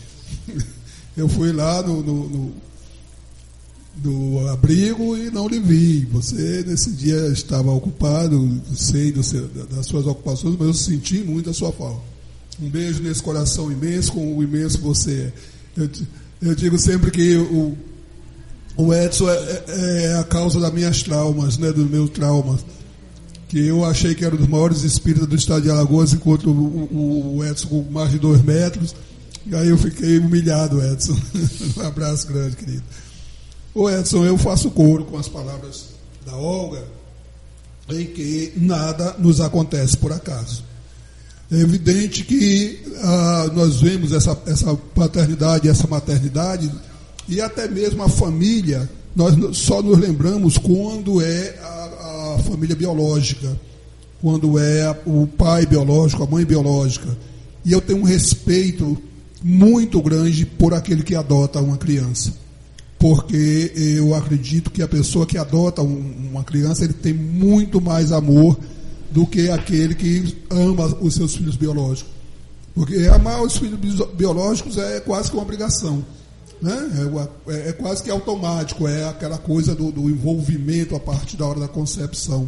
Eu 1.16 1.28
fui 1.28 1.52
lá 1.52 1.82
no, 1.82 2.02
no, 2.02 2.30
no 2.30 2.56
do 3.96 4.48
abrigo 4.50 5.18
e 5.18 5.30
não 5.30 5.48
lhe 5.48 5.60
vi. 5.60 6.06
Você 6.12 6.64
nesse 6.66 6.92
dia 6.92 7.28
estava 7.28 7.72
ocupado, 7.72 8.62
sei 8.76 9.14
seu, 9.24 9.48
das 9.48 9.86
suas 9.86 10.06
ocupações, 10.06 10.56
mas 10.58 10.68
eu 10.68 10.74
senti 10.74 11.20
muito 11.20 11.50
a 11.50 11.54
sua 11.54 11.72
falta. 11.72 12.02
Um 12.62 12.70
beijo 12.70 13.02
nesse 13.02 13.22
coração 13.22 13.72
imenso, 13.72 14.14
com 14.14 14.38
o 14.38 14.44
imenso 14.44 14.80
você 14.80 15.32
é. 15.78 15.82
Eu, 15.82 15.90
eu 16.42 16.56
digo 16.56 16.78
sempre 16.78 17.12
que 17.12 17.36
o, 17.36 17.78
o 18.76 18.94
Edson 18.94 19.30
é, 19.30 19.64
é, 19.68 20.04
é, 20.06 20.16
a 20.20 20.24
causa 20.24 20.60
das 20.60 20.74
minhas 20.74 21.02
traumas, 21.04 21.58
né, 21.58 21.72
dos 21.72 21.90
meus 21.90 22.10
traumas. 22.10 22.66
Que 23.48 23.68
eu 23.68 23.84
achei 23.84 24.16
que 24.16 24.24
era 24.24 24.34
um 24.34 24.38
dos 24.38 24.48
maiores 24.48 24.84
espíritos 24.84 25.28
do 25.28 25.36
estado 25.36 25.64
de 25.64 25.70
Alagoas, 25.70 26.14
enquanto 26.14 26.50
o, 26.50 27.38
o 27.38 27.46
Edson 27.46 27.68
com 27.68 27.84
mais 27.92 28.12
de 28.12 28.20
dois 28.20 28.42
metros. 28.44 28.96
E 29.46 29.56
aí 29.56 29.70
eu 29.70 29.78
fiquei 29.78 30.20
humilhado, 30.20 30.82
Edson. 30.82 31.18
um 31.78 31.82
abraço 31.82 32.28
grande, 32.28 32.56
querido. 32.56 32.84
Ô 33.74 33.90
Edson, 33.90 34.26
eu 34.26 34.38
faço 34.38 34.70
coro 34.70 35.06
com 35.06 35.18
as 35.18 35.30
palavras 35.30 35.86
da 36.26 36.36
Olga, 36.36 36.84
em 37.90 38.06
que 38.06 38.52
nada 38.58 39.16
nos 39.18 39.40
acontece 39.40 39.96
por 39.96 40.12
acaso. 40.12 40.64
É 41.50 41.56
evidente 41.56 42.26
que 42.26 42.82
ah, 43.02 43.50
nós 43.54 43.82
vemos 43.82 44.12
essa, 44.12 44.38
essa 44.46 44.76
paternidade, 44.76 45.70
essa 45.70 45.88
maternidade, 45.88 46.70
e 47.30 47.40
até 47.40 47.68
mesmo 47.68 48.04
a 48.04 48.10
família, 48.10 48.90
nós 49.16 49.36
só 49.58 49.82
nos 49.82 49.98
lembramos 49.98 50.58
quando 50.58 51.22
é 51.22 51.58
a, 51.62 52.36
a 52.36 52.44
família 52.44 52.76
biológica, 52.76 53.58
quando 54.22 54.60
é 54.60 54.90
o 55.06 55.26
pai 55.26 55.66
biológico, 55.66 56.24
a 56.24 56.28
mãe 56.28 56.44
biológica. 56.44 57.18
E 57.64 57.72
eu 57.72 57.80
tenho 57.80 58.00
um 58.00 58.06
respeito 58.06 58.98
muito 59.42 60.02
grande 60.02 60.46
por 60.46 60.74
aquele 60.74 61.04
que 61.04 61.16
adota 61.16 61.62
uma 61.62 61.78
criança 61.78 62.42
porque 63.02 63.74
eu 63.76 64.14
acredito 64.14 64.70
que 64.70 64.84
a 64.84 64.88
pessoa 64.88 65.26
que 65.26 65.36
adota 65.36 65.82
um, 65.82 66.30
uma 66.30 66.44
criança 66.44 66.84
ele 66.84 66.94
tem 66.94 67.12
muito 67.12 67.82
mais 67.82 68.12
amor 68.12 68.56
do 69.10 69.26
que 69.26 69.50
aquele 69.50 69.96
que 69.96 70.38
ama 70.52 70.86
os 71.02 71.16
seus 71.16 71.36
filhos 71.36 71.56
biológicos. 71.56 72.14
Porque 72.76 72.96
amar 73.08 73.42
os 73.42 73.58
filhos 73.58 73.80
biológicos 74.14 74.78
é 74.78 75.00
quase 75.00 75.32
que 75.32 75.36
uma 75.36 75.42
obrigação. 75.42 76.06
Né? 76.62 76.78
É, 77.48 77.52
é, 77.52 77.70
é 77.70 77.74
quase 77.74 78.04
que 78.04 78.12
automático, 78.12 78.88
é 78.88 79.10
aquela 79.10 79.40
coisa 79.40 79.74
do, 79.74 79.92
do, 79.92 80.08
envolvimento 80.08 80.96
a 80.96 81.00
partir 81.00 81.38
da 81.38 81.48
hora 81.48 81.60
da 81.60 81.68
concepção. 81.68 82.48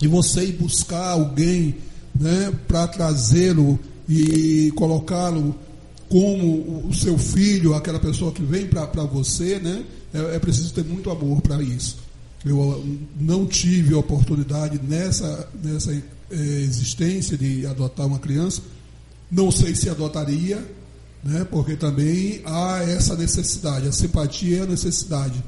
E 0.00 0.06
você 0.06 0.44
ir 0.44 0.52
buscar 0.52 1.08
alguém 1.10 1.74
né, 2.14 2.52
para 2.68 2.86
trazê-lo 2.86 3.76
e 4.08 4.72
colocá-lo 4.76 5.52
como 6.08 6.86
o 6.88 6.94
seu 6.94 7.18
filho, 7.18 7.74
aquela 7.74 7.98
pessoa 7.98 8.32
que 8.32 8.42
vem 8.42 8.66
para 8.66 9.04
você, 9.04 9.58
né? 9.58 9.84
É, 10.12 10.36
é, 10.36 10.38
preciso 10.38 10.72
ter 10.72 10.84
muito 10.84 11.10
amor 11.10 11.40
para 11.40 11.62
isso. 11.62 11.98
Eu 12.44 12.58
uh, 12.60 12.98
não 13.18 13.46
tive 13.46 13.94
oportunidade 13.94 14.80
nessa, 14.86 15.48
nessa 15.62 15.92
é, 15.92 16.36
existência 16.36 17.36
de 17.36 17.66
adotar 17.66 18.06
uma 18.06 18.18
criança. 18.18 18.62
Não 19.30 19.50
sei 19.50 19.74
se 19.74 19.88
adotaria, 19.88 20.64
né? 21.24 21.44
porque 21.50 21.74
também 21.74 22.42
há 22.44 22.82
essa 22.82 23.16
necessidade. 23.16 23.88
A 23.88 23.92
simpatia 23.92 24.58
é 24.58 24.62
a 24.62 24.66
necessidade. 24.66 25.42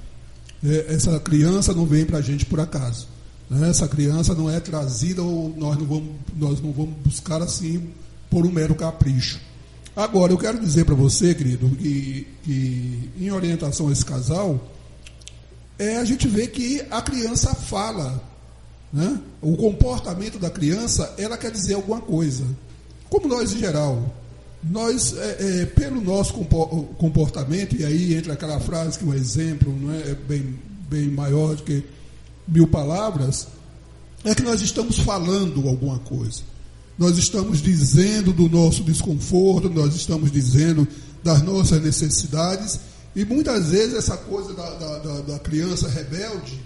É, 0.64 0.94
essa 0.94 1.20
criança 1.20 1.72
não 1.74 1.86
vem 1.86 2.04
para 2.04 2.18
a 2.18 2.22
gente 2.22 2.46
por 2.46 2.58
acaso. 2.58 3.06
Né? 3.48 3.68
Essa 3.68 3.86
criança 3.86 4.34
não 4.34 4.50
é 4.50 4.58
trazida 4.58 5.22
ou 5.22 5.54
nós 5.56 5.78
não 5.78 5.86
vamos, 5.86 6.14
nós 6.34 6.60
não 6.60 6.72
vamos 6.72 6.94
buscar 7.04 7.42
assim 7.42 7.90
por 8.30 8.44
um 8.46 8.50
mero 8.50 8.74
capricho. 8.74 9.38
Agora, 9.96 10.30
eu 10.30 10.36
quero 10.36 10.60
dizer 10.60 10.84
para 10.84 10.94
você, 10.94 11.34
querido, 11.34 11.70
que, 11.70 12.26
que 12.44 13.10
em 13.18 13.30
orientação 13.30 13.88
a 13.88 13.92
esse 13.92 14.04
casal, 14.04 14.60
é, 15.78 15.96
a 15.96 16.04
gente 16.04 16.28
vê 16.28 16.46
que 16.46 16.84
a 16.90 17.00
criança 17.00 17.54
fala. 17.54 18.22
Né? 18.92 19.18
O 19.40 19.56
comportamento 19.56 20.38
da 20.38 20.50
criança, 20.50 21.14
ela 21.16 21.38
quer 21.38 21.50
dizer 21.50 21.74
alguma 21.74 21.98
coisa. 21.98 22.44
Como 23.08 23.26
nós, 23.26 23.54
em 23.54 23.58
geral, 23.58 24.14
nós, 24.62 25.16
é, 25.16 25.62
é, 25.62 25.66
pelo 25.66 26.02
nosso 26.02 26.34
comportamento, 26.98 27.74
e 27.74 27.82
aí 27.82 28.14
entra 28.14 28.34
aquela 28.34 28.60
frase 28.60 28.98
que 28.98 29.04
é 29.04 29.08
um 29.08 29.14
exemplo 29.14 29.74
não 29.74 29.94
é, 29.94 30.10
é 30.10 30.14
bem, 30.14 30.58
bem 30.90 31.08
maior 31.08 31.56
do 31.56 31.62
que 31.62 31.82
mil 32.46 32.68
palavras, 32.68 33.48
é 34.24 34.34
que 34.34 34.42
nós 34.42 34.60
estamos 34.60 34.98
falando 34.98 35.66
alguma 35.66 35.98
coisa 36.00 36.42
nós 36.98 37.18
estamos 37.18 37.60
dizendo 37.60 38.32
do 38.32 38.48
nosso 38.48 38.82
desconforto, 38.82 39.68
nós 39.68 39.94
estamos 39.94 40.30
dizendo 40.30 40.86
das 41.22 41.42
nossas 41.42 41.82
necessidades, 41.82 42.80
e 43.14 43.24
muitas 43.24 43.70
vezes 43.70 43.94
essa 43.94 44.16
coisa 44.16 44.52
da, 44.54 44.70
da, 44.74 45.20
da 45.20 45.38
criança 45.38 45.88
rebelde, 45.88 46.60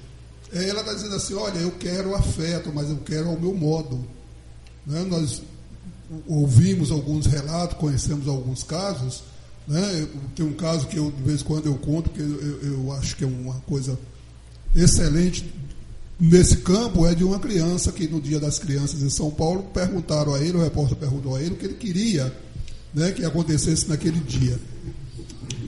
ela 0.52 0.80
está 0.80 0.92
dizendo 0.92 1.14
assim: 1.14 1.34
olha, 1.34 1.58
eu 1.58 1.70
quero 1.72 2.14
afeto, 2.14 2.72
mas 2.74 2.88
eu 2.88 2.98
quero 2.98 3.28
ao 3.28 3.38
meu 3.38 3.54
modo. 3.54 4.04
Né? 4.86 5.04
Nós 5.08 5.42
ouvimos 6.26 6.90
alguns 6.90 7.26
relatos, 7.26 7.76
conhecemos 7.78 8.26
alguns 8.26 8.64
casos. 8.64 9.22
Né? 9.66 10.08
Tem 10.34 10.44
um 10.44 10.54
caso 10.54 10.88
que 10.88 10.96
eu, 10.96 11.12
de 11.12 11.22
vez 11.22 11.40
em 11.40 11.44
quando 11.44 11.66
eu 11.66 11.76
conto, 11.76 12.10
que 12.10 12.20
eu, 12.20 12.40
eu, 12.40 12.72
eu 12.72 12.92
acho 12.92 13.16
que 13.16 13.22
é 13.22 13.26
uma 13.26 13.54
coisa 13.60 13.96
excelente 14.74 15.52
nesse 16.20 16.58
campo 16.58 17.06
é 17.06 17.14
de 17.14 17.24
uma 17.24 17.38
criança 17.38 17.90
que 17.90 18.06
no 18.06 18.20
Dia 18.20 18.38
das 18.38 18.58
Crianças 18.58 19.02
em 19.02 19.10
São 19.10 19.30
Paulo 19.30 19.62
perguntaram 19.72 20.34
a 20.34 20.40
ele, 20.40 20.58
o 20.58 20.62
repórter 20.62 20.96
perguntou 20.96 21.34
a 21.34 21.42
ele 21.42 21.54
o 21.54 21.56
que 21.56 21.64
ele 21.64 21.74
queria 21.74 22.32
né, 22.94 23.12
que 23.12 23.24
acontecesse 23.24 23.88
naquele 23.88 24.20
dia. 24.20 24.58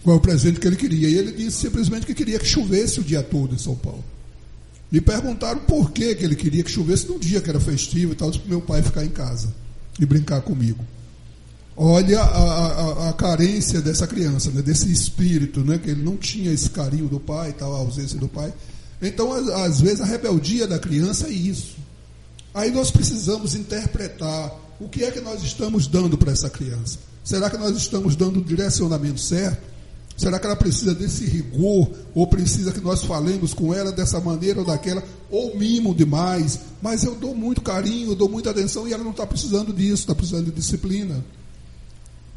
Qual 0.03 0.17
é 0.17 0.19
o 0.19 0.21
presente 0.23 0.59
que 0.59 0.67
ele 0.67 0.77
queria? 0.77 1.09
E 1.09 1.15
ele 1.15 1.33
disse 1.33 1.59
simplesmente 1.59 2.05
que 2.05 2.15
queria 2.15 2.39
que 2.39 2.47
chovesse 2.47 3.01
o 3.01 3.05
dia 3.05 3.23
todo 3.23 3.55
em 3.55 3.59
São 3.59 3.77
Paulo. 3.77 4.05
Me 4.91 5.01
perguntaram 5.01 5.61
por 5.61 5.91
que, 5.93 6.15
que 6.15 6.25
ele 6.25 6.37
queria 6.37 6.63
que 6.63 6.71
chovesse 6.71 7.09
num 7.09 7.19
dia 7.19 7.41
que 7.41 7.49
era 7.49 7.61
festivo 7.61 8.13
e 8.13 8.17
tal, 8.17 8.31
para 8.31 8.41
meu 8.47 8.61
pai 8.61 8.83
ficar 8.83 9.05
em 9.05 9.09
casa 9.09 9.55
e 9.99 10.05
brincar 10.05 10.43
comigo. 10.43 10.85
Olha 11.75 12.21
a, 12.21 13.07
a, 13.07 13.09
a 13.09 13.13
carência 13.15 13.81
dessa 13.81 14.07
criança, 14.07 14.51
né, 14.51 14.61
desse 14.61 14.93
espírito, 14.93 15.61
né, 15.61 15.79
que 15.79 15.91
ele 15.91 16.03
não 16.03 16.17
tinha 16.17 16.53
esse 16.53 16.69
carinho 16.69 17.09
do 17.09 17.19
pai, 17.19 17.55
tal, 17.55 17.75
a 17.75 17.79
ausência 17.79 18.19
do 18.19 18.29
pai. 18.29 18.53
Então, 19.03 19.33
às 19.33 19.81
vezes, 19.81 20.01
a 20.01 20.05
rebeldia 20.05 20.67
da 20.67 20.79
criança 20.79 21.27
é 21.27 21.33
isso. 21.33 21.77
Aí 22.55 22.71
nós 22.71 22.91
precisamos 22.91 23.55
interpretar 23.55 24.53
o 24.79 24.89
que 24.89 25.03
é 25.03 25.11
que 25.11 25.21
nós 25.21 25.43
estamos 25.43 25.89
dando 25.89 26.17
para 26.17 26.31
essa 26.31 26.49
criança. 26.49 26.99
Será 27.25 27.51
que 27.51 27.57
nós 27.57 27.77
estamos 27.77 28.15
dando 28.15 28.39
o 28.41 28.45
direcionamento 28.45 29.21
certo? 29.21 29.73
Será 30.17 30.39
que 30.39 30.47
ela 30.47 30.55
precisa 30.55 30.95
desse 30.95 31.25
rigor? 31.25 31.91
Ou 32.15 32.27
precisa 32.27 32.71
que 32.71 32.81
nós 32.81 33.03
falemos 33.03 33.55
com 33.55 33.75
ela 33.75 33.91
dessa 33.91 34.21
maneira 34.21 34.61
ou 34.61 34.67
daquela? 34.67 35.03
Ou 35.31 35.57
mimo 35.57 35.95
demais? 35.95 36.61
Mas 36.81 37.03
eu 37.03 37.15
dou 37.15 37.35
muito 37.35 37.61
carinho, 37.61 38.11
eu 38.11 38.17
dou 38.17 38.29
muita 38.29 38.51
atenção 38.51 38.87
e 38.87 38.93
ela 38.93 39.03
não 39.03 39.13
está 39.13 39.27
precisando 39.27 39.73
disso, 39.73 40.03
está 40.03 40.15
precisando 40.15 40.45
de 40.45 40.53
disciplina. 40.53 41.25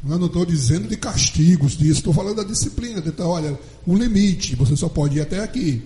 Eu 0.08 0.18
não 0.18 0.26
estou 0.26 0.46
dizendo 0.46 0.88
de 0.88 0.96
castigos 0.96 1.76
disso, 1.76 1.98
estou 1.98 2.14
falando 2.14 2.36
da 2.36 2.44
disciplina. 2.44 3.02
Então, 3.04 3.28
olha, 3.28 3.58
um 3.86 3.96
limite, 3.96 4.56
você 4.56 4.76
só 4.76 4.88
pode 4.88 5.18
ir 5.18 5.20
até 5.20 5.40
aqui. 5.40 5.82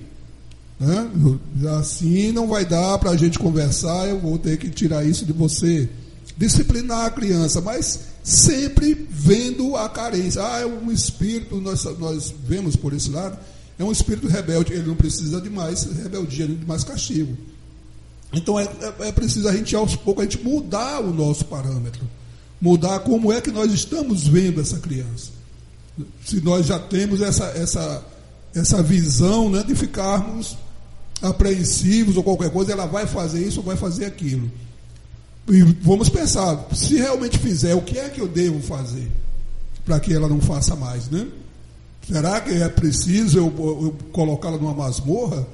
Né? 0.80 1.10
Assim 1.78 2.32
não 2.32 2.48
vai 2.48 2.64
dar 2.64 2.98
para 2.98 3.10
a 3.10 3.16
gente 3.16 3.38
conversar, 3.38 4.08
eu 4.08 4.18
vou 4.18 4.38
ter 4.38 4.56
que 4.56 4.70
tirar 4.70 5.04
isso 5.04 5.26
de 5.26 5.32
você. 5.32 5.86
Disciplinar 6.38 7.04
a 7.04 7.10
criança, 7.10 7.60
mas 7.60 8.00
sempre 8.24 9.06
vendo 9.10 9.76
a 9.76 9.90
carência. 9.90 10.42
Ah, 10.42 10.60
é 10.60 10.66
um 10.66 10.90
espírito, 10.90 11.60
nós, 11.60 11.84
nós 11.98 12.34
vemos 12.46 12.76
por 12.76 12.94
esse 12.94 13.10
lado, 13.10 13.38
é 13.78 13.84
um 13.84 13.92
espírito 13.92 14.26
rebelde, 14.26 14.72
ele 14.72 14.88
não 14.88 14.96
precisa 14.96 15.38
de 15.38 15.50
mais 15.50 15.82
rebeldia, 15.82 16.46
de 16.46 16.64
mais 16.64 16.82
castigo. 16.82 17.36
Então 18.32 18.58
é, 18.58 18.64
é, 18.64 19.08
é 19.08 19.12
preciso 19.12 19.48
a 19.48 19.52
gente, 19.54 19.76
aos 19.76 19.96
poucos, 19.96 20.24
a 20.24 20.28
gente 20.28 20.42
mudar 20.42 21.00
o 21.00 21.12
nosso 21.12 21.44
parâmetro. 21.44 22.08
Mudar 22.58 23.00
como 23.00 23.30
é 23.30 23.40
que 23.40 23.50
nós 23.50 23.70
estamos 23.72 24.26
vendo 24.26 24.62
essa 24.62 24.78
criança. 24.78 25.30
Se 26.24 26.40
nós 26.40 26.66
já 26.66 26.78
temos 26.78 27.20
essa, 27.20 27.46
essa, 27.48 28.02
essa 28.54 28.82
visão 28.82 29.50
né, 29.50 29.62
de 29.62 29.74
ficarmos 29.74 30.56
apreensivos 31.22 32.16
ou 32.16 32.22
qualquer 32.22 32.50
coisa, 32.50 32.72
ela 32.72 32.86
vai 32.86 33.06
fazer 33.06 33.46
isso 33.46 33.60
ou 33.60 33.66
vai 33.66 33.76
fazer 33.76 34.04
aquilo. 34.04 34.50
E 35.48 35.62
vamos 35.82 36.08
pensar, 36.08 36.68
se 36.72 36.96
realmente 36.96 37.38
fizer, 37.38 37.74
o 37.74 37.82
que 37.82 37.98
é 37.98 38.08
que 38.08 38.20
eu 38.20 38.28
devo 38.28 38.60
fazer 38.60 39.10
para 39.84 39.98
que 39.98 40.12
ela 40.12 40.28
não 40.28 40.40
faça 40.40 40.76
mais, 40.76 41.08
né? 41.08 41.26
Será 42.06 42.40
que 42.40 42.50
é 42.50 42.68
preciso 42.68 43.38
eu, 43.38 43.46
eu 43.46 43.96
colocá-la 44.12 44.56
numa 44.58 44.74
masmorra, 44.74 45.46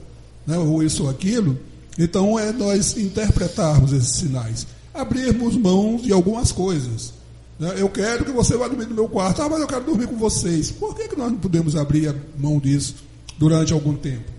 né, 0.46 0.56
ou 0.58 0.82
isso 0.82 1.04
ou 1.04 1.10
aquilo? 1.10 1.58
Então 1.98 2.38
é 2.38 2.52
nós 2.52 2.96
interpretarmos 2.96 3.92
esses 3.92 4.16
sinais, 4.16 4.66
abrirmos 4.92 5.56
mãos 5.56 6.02
de 6.02 6.12
algumas 6.12 6.52
coisas. 6.52 7.12
Né? 7.58 7.74
Eu 7.78 7.88
quero 7.88 8.24
que 8.24 8.32
você 8.32 8.56
vá 8.56 8.68
dormir 8.68 8.86
no 8.86 8.94
meu 8.94 9.08
quarto, 9.08 9.42
ah, 9.42 9.48
mas 9.48 9.60
eu 9.60 9.66
quero 9.66 9.84
dormir 9.84 10.06
com 10.06 10.16
vocês. 10.16 10.70
Por 10.70 10.94
que, 10.94 11.08
que 11.08 11.16
nós 11.16 11.30
não 11.30 11.38
podemos 11.38 11.74
abrir 11.74 12.14
mão 12.36 12.58
disso 12.58 12.96
durante 13.38 13.72
algum 13.72 13.94
tempo? 13.94 14.30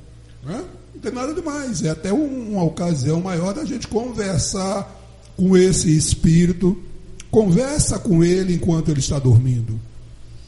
Né? 0.44 0.64
Não 0.98 1.02
tem 1.02 1.12
nada 1.12 1.32
demais, 1.32 1.84
é 1.84 1.92
até 1.92 2.12
uma 2.12 2.64
ocasião 2.64 3.22
maior 3.22 3.54
da 3.54 3.64
gente 3.64 3.88
conversar 3.88 5.00
com 5.38 5.56
esse 5.56 5.96
espírito, 5.96 6.76
conversa 7.30 8.00
com 8.00 8.24
ele 8.24 8.56
enquanto 8.56 8.90
ele 8.90 9.00
está 9.00 9.20
dormindo. 9.20 9.80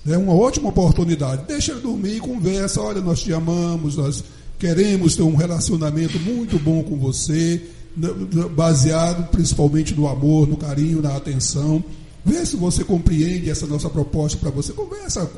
É 0.07 0.17
uma 0.17 0.33
ótima 0.33 0.69
oportunidade. 0.69 1.43
Deixa 1.47 1.71
ele 1.71 1.81
dormir 1.81 2.15
e 2.15 2.19
conversa. 2.19 2.81
Olha, 2.81 2.99
nós 2.99 3.21
te 3.21 3.31
amamos, 3.31 3.95
nós 3.95 4.23
queremos 4.57 5.15
ter 5.15 5.21
um 5.21 5.35
relacionamento 5.35 6.19
muito 6.19 6.57
bom 6.57 6.81
com 6.81 6.97
você, 6.97 7.61
né, 7.95 8.09
baseado 8.55 9.29
principalmente 9.29 9.93
no 9.93 10.07
amor, 10.07 10.47
no 10.47 10.57
carinho, 10.57 10.99
na 10.99 11.15
atenção. 11.15 11.83
Vê 12.25 12.43
se 12.43 12.55
você 12.55 12.83
compreende 12.83 13.51
essa 13.51 13.67
nossa 13.67 13.87
proposta 13.87 14.35
para 14.39 14.49
você. 14.49 14.73
Conversa 14.73 15.29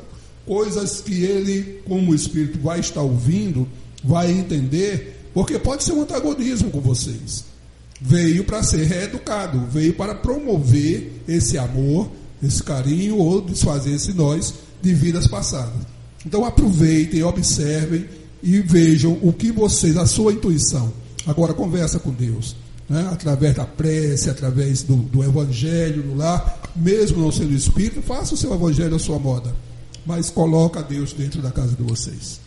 coisas 0.46 1.02
que 1.02 1.22
ele, 1.22 1.82
como 1.86 2.14
espírito, 2.14 2.58
vai 2.58 2.80
estar 2.80 3.02
ouvindo 3.02 3.68
vai 4.02 4.30
entender, 4.30 5.28
porque 5.32 5.58
pode 5.58 5.84
ser 5.84 5.92
um 5.92 6.02
antagonismo 6.02 6.70
com 6.70 6.80
vocês. 6.80 7.44
Veio 8.00 8.44
para 8.44 8.62
ser 8.62 8.84
reeducado, 8.84 9.66
veio 9.70 9.94
para 9.94 10.14
promover 10.14 11.22
esse 11.28 11.56
amor, 11.56 12.10
esse 12.42 12.62
carinho 12.62 13.16
ou 13.18 13.40
desfazer 13.40 13.94
esse 13.94 14.12
nós 14.12 14.54
de 14.80 14.92
vidas 14.92 15.28
passadas. 15.28 15.86
Então 16.26 16.44
aproveitem, 16.44 17.22
observem 17.22 18.06
e 18.42 18.60
vejam 18.60 19.18
o 19.22 19.32
que 19.32 19.52
vocês, 19.52 19.96
a 19.96 20.06
sua 20.06 20.32
intuição. 20.32 20.92
Agora 21.26 21.54
conversa 21.54 21.98
com 21.98 22.10
Deus. 22.10 22.56
Né? 22.88 23.08
através 23.10 23.54
da 23.54 23.64
prece, 23.64 24.28
através 24.28 24.82
do, 24.82 24.96
do 24.96 25.24
evangelho 25.24 26.04
no 26.04 26.14
lar, 26.14 26.60
mesmo 26.76 27.22
não 27.22 27.32
sendo 27.32 27.54
espírito, 27.54 28.02
faça 28.02 28.34
o 28.34 28.36
seu 28.36 28.52
evangelho 28.52 28.96
à 28.96 28.98
sua 28.98 29.18
moda, 29.18 29.54
mas 30.04 30.28
coloca 30.28 30.82
Deus 30.82 31.14
dentro 31.14 31.40
da 31.40 31.50
casa 31.50 31.74
de 31.74 31.82
vocês. 31.82 32.41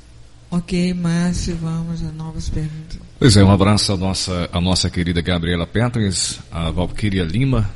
Ok, 0.56 0.94
Márcio, 0.94 1.54
vamos 1.58 2.02
a 2.02 2.14
novas 2.14 2.48
perguntas. 2.48 2.98
Pois 3.20 3.36
é, 3.36 3.44
um 3.44 3.52
abraço 3.52 3.92
à 3.92 3.98
nossa, 3.98 4.50
à 4.54 4.62
nossa 4.62 4.90
querida 4.90 5.20
Gabriela 5.20 5.68
Petres, 5.68 6.40
a 6.50 6.72
Valquíria 6.72 7.24
Lima, 7.24 7.70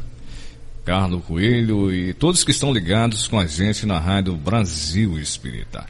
Carlos 0.86 1.22
Coelho 1.26 1.94
e 1.94 2.14
todos 2.14 2.42
que 2.42 2.52
estão 2.52 2.72
ligados 2.72 3.28
com 3.28 3.38
a 3.38 3.46
gente 3.46 3.86
na 3.86 4.00
Rádio 4.00 4.34
Brasil 4.38 5.20
Espírita. 5.20 5.86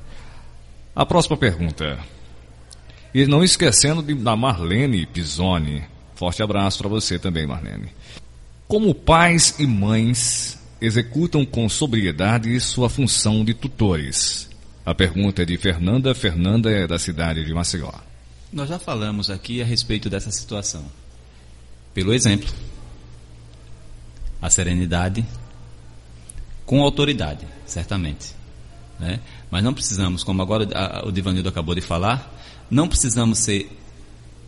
A 0.95 1.05
próxima 1.05 1.37
pergunta. 1.37 1.99
E 3.13 3.27
não 3.27 3.43
esquecendo 3.43 4.01
de, 4.01 4.15
da 4.15 4.35
Marlene 4.35 5.05
Pisoni. 5.05 5.83
Forte 6.15 6.41
abraço 6.41 6.79
para 6.79 6.89
você 6.89 7.19
também, 7.19 7.45
Marlene. 7.45 7.89
Como 8.67 8.95
pais 8.95 9.53
e 9.59 9.67
mães 9.67 10.57
executam 10.81 11.45
com 11.45 11.69
sobriedade 11.69 12.59
sua 12.59 12.89
função 12.89 13.45
de 13.45 13.53
tutores? 13.53 14.48
A 14.89 14.95
pergunta 14.95 15.43
é 15.43 15.45
de 15.45 15.55
Fernanda. 15.55 16.15
Fernanda 16.15 16.71
é 16.71 16.87
da 16.87 16.97
cidade 16.97 17.45
de 17.45 17.53
Maceió. 17.53 17.91
Nós 18.51 18.67
já 18.67 18.79
falamos 18.79 19.29
aqui 19.29 19.61
a 19.61 19.63
respeito 19.63 20.09
dessa 20.09 20.31
situação. 20.31 20.84
Pelo 21.93 22.11
exemplo, 22.11 22.49
a 24.41 24.49
serenidade 24.49 25.23
com 26.65 26.81
autoridade, 26.81 27.45
certamente. 27.68 28.34
Né? 28.99 29.19
Mas 29.51 29.64
não 29.64 29.76
precisamos, 29.76 30.23
como 30.23 30.41
agora 30.41 30.68
o 31.05 31.11
Divanildo 31.11 31.49
acabou 31.49 31.76
de 31.76 31.81
falar, 31.81 32.35
não 32.68 32.88
precisamos 32.88 33.38
ser 33.38 33.72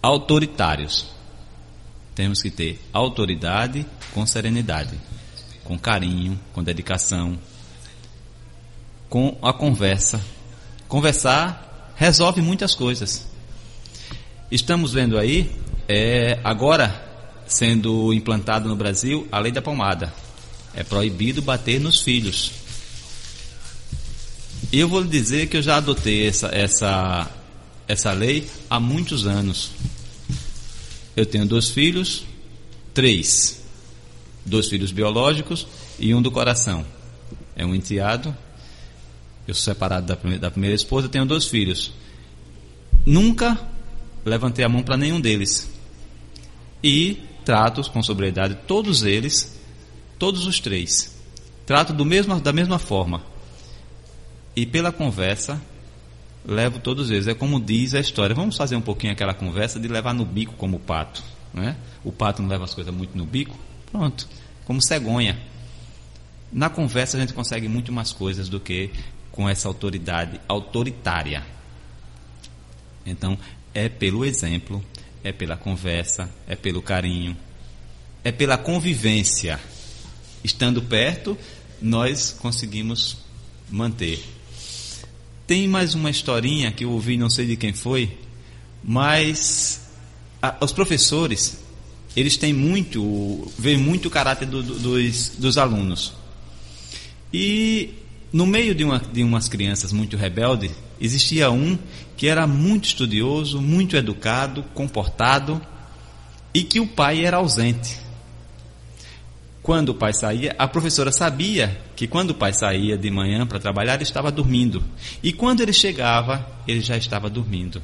autoritários. 0.01 1.05
Temos 2.15 2.41
que 2.41 2.49
ter 2.49 2.81
autoridade 2.91 3.85
com 4.11 4.25
serenidade, 4.25 4.99
com 5.63 5.77
carinho, 5.77 6.39
com 6.51 6.63
dedicação, 6.63 7.37
com 9.11 9.37
a 9.41 9.51
conversa. 9.51 10.21
Conversar 10.87 11.93
resolve 11.97 12.41
muitas 12.41 12.73
coisas. 12.73 13.27
Estamos 14.49 14.93
vendo 14.93 15.17
aí, 15.17 15.51
é, 15.85 16.39
agora 16.45 17.09
sendo 17.45 18.13
implantada 18.13 18.69
no 18.69 18.75
Brasil 18.75 19.27
a 19.29 19.37
lei 19.37 19.51
da 19.51 19.61
palmada. 19.61 20.13
É 20.73 20.81
proibido 20.81 21.41
bater 21.41 21.77
nos 21.77 21.99
filhos. 21.99 22.53
Eu 24.71 24.87
vou 24.87 25.01
lhe 25.01 25.09
dizer 25.09 25.49
que 25.49 25.57
eu 25.57 25.61
já 25.61 25.75
adotei 25.75 26.25
essa, 26.25 26.47
essa, 26.47 27.29
essa 27.89 28.13
lei 28.13 28.49
há 28.69 28.79
muitos 28.79 29.27
anos. 29.27 29.71
Eu 31.17 31.25
tenho 31.25 31.45
dois 31.45 31.69
filhos, 31.69 32.23
três. 32.93 33.61
Dois 34.45 34.69
filhos 34.69 34.93
biológicos 34.93 35.67
e 35.99 36.15
um 36.15 36.21
do 36.21 36.31
coração. 36.31 36.85
É 37.57 37.65
um 37.65 37.75
enteado 37.75 38.33
eu 39.47 39.53
sou 39.53 39.73
separado 39.73 40.07
da 40.07 40.15
primeira, 40.15 40.41
da 40.41 40.51
primeira 40.51 40.75
esposa, 40.75 41.09
tenho 41.09 41.25
dois 41.25 41.47
filhos. 41.47 41.91
Nunca 43.05 43.59
levantei 44.25 44.63
a 44.63 44.69
mão 44.69 44.83
para 44.83 44.97
nenhum 44.97 45.19
deles. 45.19 45.69
E 46.83 47.19
trato 47.43 47.89
com 47.91 48.01
sobriedade 48.01 48.57
todos 48.67 49.03
eles, 49.03 49.59
todos 50.17 50.45
os 50.45 50.59
três. 50.59 51.15
Trato 51.65 51.93
do 51.93 52.05
mesmo, 52.05 52.39
da 52.39 52.53
mesma 52.53 52.77
forma. 52.77 53.23
E 54.55 54.65
pela 54.65 54.91
conversa, 54.91 55.61
levo 56.45 56.79
todos 56.79 57.09
eles. 57.09 57.27
É 57.27 57.33
como 57.33 57.59
diz 57.59 57.93
a 57.93 57.99
história. 57.99 58.35
Vamos 58.35 58.57
fazer 58.57 58.75
um 58.75 58.81
pouquinho 58.81 59.13
aquela 59.13 59.33
conversa 59.33 59.79
de 59.79 59.87
levar 59.87 60.13
no 60.13 60.25
bico 60.25 60.53
como 60.53 60.77
o 60.77 60.79
pato. 60.79 61.23
Né? 61.53 61.75
O 62.03 62.11
pato 62.11 62.41
não 62.41 62.49
leva 62.49 62.63
as 62.63 62.73
coisas 62.73 62.93
muito 62.93 63.17
no 63.17 63.25
bico. 63.25 63.57
Pronto. 63.91 64.27
Como 64.65 64.81
cegonha. 64.81 65.39
Na 66.51 66.69
conversa 66.69 67.17
a 67.17 67.19
gente 67.19 67.33
consegue 67.33 67.67
muito 67.67 67.91
mais 67.91 68.11
coisas 68.11 68.49
do 68.49 68.59
que 68.59 68.91
com 69.41 69.49
essa 69.49 69.67
autoridade 69.67 70.39
autoritária. 70.47 71.43
Então, 73.03 73.35
é 73.73 73.89
pelo 73.89 74.23
exemplo, 74.23 74.85
é 75.23 75.31
pela 75.31 75.57
conversa, 75.57 76.29
é 76.47 76.55
pelo 76.55 76.79
carinho, 76.79 77.35
é 78.23 78.31
pela 78.31 78.55
convivência. 78.55 79.59
Estando 80.43 80.79
perto, 80.79 81.35
nós 81.81 82.37
conseguimos 82.39 83.17
manter. 83.67 84.23
Tem 85.47 85.67
mais 85.67 85.95
uma 85.95 86.11
historinha 86.11 86.71
que 86.71 86.85
eu 86.85 86.91
ouvi, 86.91 87.17
não 87.17 87.29
sei 87.29 87.47
de 87.47 87.57
quem 87.57 87.73
foi, 87.73 88.15
mas 88.83 89.89
a, 90.39 90.55
os 90.63 90.71
professores, 90.71 91.57
eles 92.15 92.37
têm 92.37 92.53
muito, 92.53 93.51
veem 93.57 93.79
muito 93.79 94.07
o 94.07 94.11
caráter 94.11 94.47
do, 94.47 94.61
do, 94.61 94.77
dos, 94.77 95.29
dos 95.29 95.57
alunos. 95.57 96.13
E 97.33 98.00
no 98.31 98.45
meio 98.45 98.73
de, 98.73 98.83
uma, 98.83 98.99
de 98.99 99.23
umas 99.23 99.49
crianças 99.49 99.91
muito 99.91 100.15
rebeldes, 100.15 100.71
existia 100.99 101.51
um 101.51 101.77
que 102.15 102.27
era 102.27 102.47
muito 102.47 102.85
estudioso, 102.85 103.61
muito 103.61 103.97
educado, 103.97 104.63
comportado, 104.73 105.61
e 106.53 106.63
que 106.63 106.79
o 106.79 106.87
pai 106.87 107.25
era 107.25 107.37
ausente. 107.37 107.99
Quando 109.61 109.89
o 109.89 109.93
pai 109.93 110.13
saía, 110.13 110.55
a 110.57 110.67
professora 110.67 111.11
sabia 111.11 111.79
que 111.95 112.07
quando 112.07 112.31
o 112.31 112.35
pai 112.35 112.51
saía 112.51 112.97
de 112.97 113.11
manhã 113.11 113.45
para 113.45 113.59
trabalhar, 113.59 113.95
ele 113.95 114.03
estava 114.03 114.31
dormindo. 114.31 114.83
E 115.21 115.31
quando 115.31 115.61
ele 115.61 115.73
chegava, 115.73 116.47
ele 116.67 116.81
já 116.81 116.97
estava 116.97 117.29
dormindo. 117.29 117.81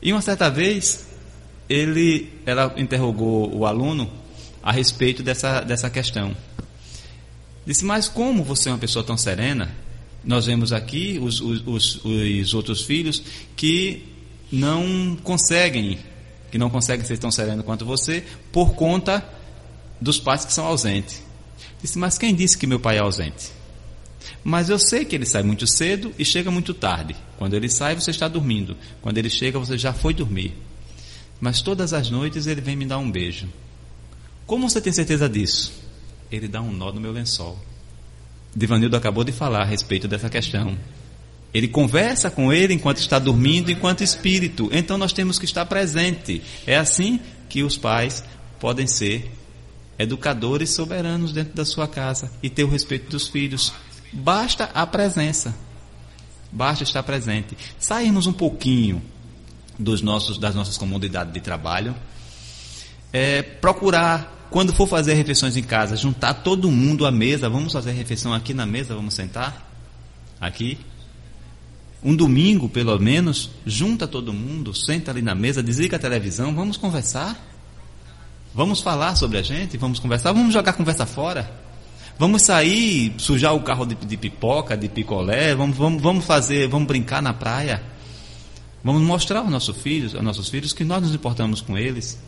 E 0.00 0.12
uma 0.12 0.22
certa 0.22 0.48
vez, 0.48 1.06
ele, 1.68 2.32
ela 2.46 2.72
interrogou 2.76 3.54
o 3.54 3.66
aluno 3.66 4.10
a 4.62 4.72
respeito 4.72 5.22
dessa, 5.22 5.60
dessa 5.60 5.90
questão. 5.90 6.34
Disse, 7.66 7.84
mas 7.84 8.08
como 8.08 8.44
você 8.44 8.68
é 8.68 8.72
uma 8.72 8.78
pessoa 8.78 9.04
tão 9.04 9.16
serena? 9.16 9.74
Nós 10.22 10.46
vemos 10.46 10.72
aqui 10.72 11.18
os, 11.20 11.40
os, 11.40 11.66
os, 11.66 12.04
os 12.04 12.54
outros 12.54 12.82
filhos 12.82 13.22
que 13.56 14.02
não 14.50 15.16
conseguem, 15.22 15.98
que 16.50 16.58
não 16.58 16.70
conseguem 16.70 17.04
ser 17.04 17.18
tão 17.18 17.30
serenos 17.30 17.64
quanto 17.64 17.84
você, 17.84 18.24
por 18.52 18.74
conta 18.74 19.26
dos 20.00 20.18
pais 20.18 20.44
que 20.44 20.52
são 20.52 20.66
ausentes. 20.66 21.22
Disse, 21.80 21.98
mas 21.98 22.16
quem 22.16 22.34
disse 22.34 22.56
que 22.56 22.66
meu 22.66 22.80
pai 22.80 22.96
é 22.96 23.00
ausente? 23.00 23.50
Mas 24.42 24.68
eu 24.68 24.78
sei 24.78 25.04
que 25.04 25.14
ele 25.14 25.26
sai 25.26 25.42
muito 25.42 25.66
cedo 25.66 26.12
e 26.18 26.24
chega 26.24 26.50
muito 26.50 26.72
tarde. 26.72 27.16
Quando 27.36 27.54
ele 27.54 27.68
sai, 27.68 27.94
você 27.94 28.10
está 28.10 28.28
dormindo. 28.28 28.76
Quando 29.02 29.18
ele 29.18 29.30
chega, 29.30 29.58
você 29.58 29.76
já 29.76 29.92
foi 29.92 30.14
dormir. 30.14 30.54
Mas 31.40 31.60
todas 31.60 31.92
as 31.92 32.10
noites 32.10 32.46
ele 32.46 32.60
vem 32.60 32.76
me 32.76 32.86
dar 32.86 32.98
um 32.98 33.10
beijo. 33.10 33.48
Como 34.46 34.68
você 34.68 34.80
tem 34.80 34.92
certeza 34.92 35.28
disso? 35.28 35.83
Ele 36.34 36.48
dá 36.48 36.60
um 36.60 36.72
nó 36.72 36.90
no 36.90 37.00
meu 37.00 37.12
lençol. 37.12 37.56
Divanildo 38.54 38.96
acabou 38.96 39.22
de 39.22 39.30
falar 39.30 39.62
a 39.62 39.64
respeito 39.64 40.08
dessa 40.08 40.28
questão. 40.28 40.76
Ele 41.52 41.68
conversa 41.68 42.28
com 42.28 42.52
ele 42.52 42.74
enquanto 42.74 42.98
está 42.98 43.20
dormindo, 43.20 43.70
enquanto 43.70 44.02
espírito. 44.02 44.68
Então 44.72 44.98
nós 44.98 45.12
temos 45.12 45.38
que 45.38 45.44
estar 45.44 45.64
presente. 45.66 46.42
É 46.66 46.76
assim 46.76 47.20
que 47.48 47.62
os 47.62 47.76
pais 47.76 48.24
podem 48.58 48.88
ser 48.88 49.30
educadores 49.96 50.70
soberanos 50.70 51.32
dentro 51.32 51.54
da 51.54 51.64
sua 51.64 51.86
casa 51.86 52.32
e 52.42 52.50
ter 52.50 52.64
o 52.64 52.68
respeito 52.68 53.10
dos 53.10 53.28
filhos. 53.28 53.72
Basta 54.12 54.64
a 54.74 54.84
presença. 54.84 55.54
Basta 56.50 56.82
estar 56.82 57.04
presente. 57.04 57.56
Sairmos 57.78 58.26
um 58.26 58.32
pouquinho 58.32 59.00
dos 59.78 60.02
nossos, 60.02 60.36
das 60.36 60.56
nossas 60.56 60.76
comunidades 60.76 61.32
de 61.32 61.40
trabalho. 61.40 61.94
É, 63.12 63.42
procurar, 63.42 64.33
quando 64.54 64.72
for 64.72 64.86
fazer 64.86 65.14
refeições 65.14 65.56
em 65.56 65.64
casa, 65.64 65.96
juntar 65.96 66.32
todo 66.32 66.70
mundo 66.70 67.04
à 67.04 67.10
mesa. 67.10 67.48
Vamos 67.48 67.72
fazer 67.72 67.90
refeição 67.90 68.32
aqui 68.32 68.54
na 68.54 68.64
mesa, 68.64 68.94
vamos 68.94 69.12
sentar? 69.12 69.68
Aqui. 70.40 70.78
Um 72.00 72.14
domingo, 72.14 72.68
pelo 72.68 72.96
menos, 73.00 73.50
junta 73.66 74.06
todo 74.06 74.32
mundo, 74.32 74.72
senta 74.72 75.10
ali 75.10 75.22
na 75.22 75.34
mesa, 75.34 75.60
desliga 75.60 75.96
a 75.96 75.98
televisão, 75.98 76.54
vamos 76.54 76.76
conversar. 76.76 77.36
Vamos 78.54 78.80
falar 78.80 79.16
sobre 79.16 79.38
a 79.38 79.42
gente, 79.42 79.76
vamos 79.76 79.98
conversar, 79.98 80.30
vamos 80.30 80.54
jogar 80.54 80.72
conversa 80.74 81.04
fora. 81.04 81.50
Vamos 82.16 82.42
sair, 82.42 83.12
sujar 83.18 83.56
o 83.56 83.60
carro 83.64 83.84
de, 83.84 83.96
de 83.96 84.16
pipoca, 84.16 84.76
de 84.76 84.88
picolé, 84.88 85.52
vamos, 85.56 85.76
vamos, 85.76 86.00
vamos 86.00 86.24
fazer, 86.24 86.68
vamos 86.68 86.86
brincar 86.86 87.20
na 87.20 87.32
praia. 87.32 87.82
Vamos 88.84 89.02
mostrar 89.02 89.40
aos 89.40 89.50
nossos 89.50 89.76
filhos, 89.78 90.14
aos 90.14 90.22
nossos 90.22 90.48
filhos 90.48 90.72
que 90.72 90.84
nós 90.84 91.02
nos 91.02 91.12
importamos 91.12 91.60
com 91.60 91.76
eles. 91.76 92.20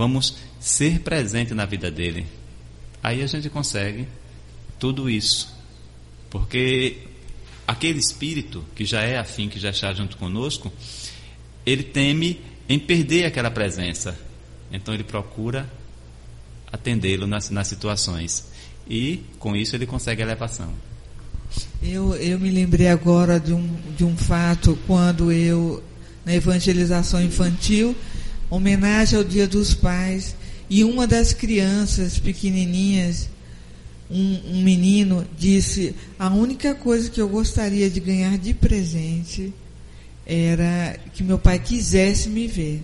Vamos 0.00 0.34
ser 0.58 1.00
presente 1.00 1.52
na 1.52 1.66
vida 1.66 1.90
dele. 1.90 2.26
Aí 3.02 3.22
a 3.22 3.26
gente 3.26 3.50
consegue 3.50 4.08
tudo 4.78 5.10
isso. 5.10 5.54
Porque 6.30 7.02
aquele 7.68 7.98
espírito 7.98 8.64
que 8.74 8.86
já 8.86 9.02
é 9.02 9.18
afim, 9.18 9.46
que 9.46 9.58
já 9.58 9.68
está 9.68 9.92
junto 9.92 10.16
conosco, 10.16 10.72
ele 11.66 11.82
teme 11.82 12.40
em 12.66 12.78
perder 12.78 13.26
aquela 13.26 13.50
presença. 13.50 14.18
Então 14.72 14.94
ele 14.94 15.04
procura 15.04 15.70
atendê-lo 16.72 17.26
nas, 17.26 17.50
nas 17.50 17.66
situações. 17.66 18.46
E 18.88 19.22
com 19.38 19.54
isso 19.54 19.76
ele 19.76 19.84
consegue 19.84 20.22
elevação. 20.22 20.72
Eu, 21.82 22.14
eu 22.14 22.40
me 22.40 22.50
lembrei 22.50 22.88
agora 22.88 23.38
de 23.38 23.52
um, 23.52 23.76
de 23.94 24.04
um 24.04 24.16
fato 24.16 24.78
quando 24.86 25.30
eu, 25.30 25.84
na 26.24 26.34
evangelização 26.34 27.22
infantil, 27.22 27.94
homenagem 28.50 29.16
ao 29.16 29.24
Dia 29.24 29.46
dos 29.46 29.72
Pais, 29.72 30.34
e 30.68 30.84
uma 30.84 31.06
das 31.06 31.32
crianças 31.32 32.18
pequenininhas, 32.18 33.28
um, 34.10 34.40
um 34.52 34.62
menino, 34.62 35.26
disse: 35.38 35.94
A 36.18 36.28
única 36.28 36.74
coisa 36.74 37.08
que 37.08 37.20
eu 37.20 37.28
gostaria 37.28 37.88
de 37.88 38.00
ganhar 38.00 38.36
de 38.36 38.52
presente 38.52 39.52
era 40.26 40.98
que 41.12 41.22
meu 41.22 41.38
pai 41.38 41.58
quisesse 41.58 42.28
me 42.28 42.46
ver. 42.46 42.82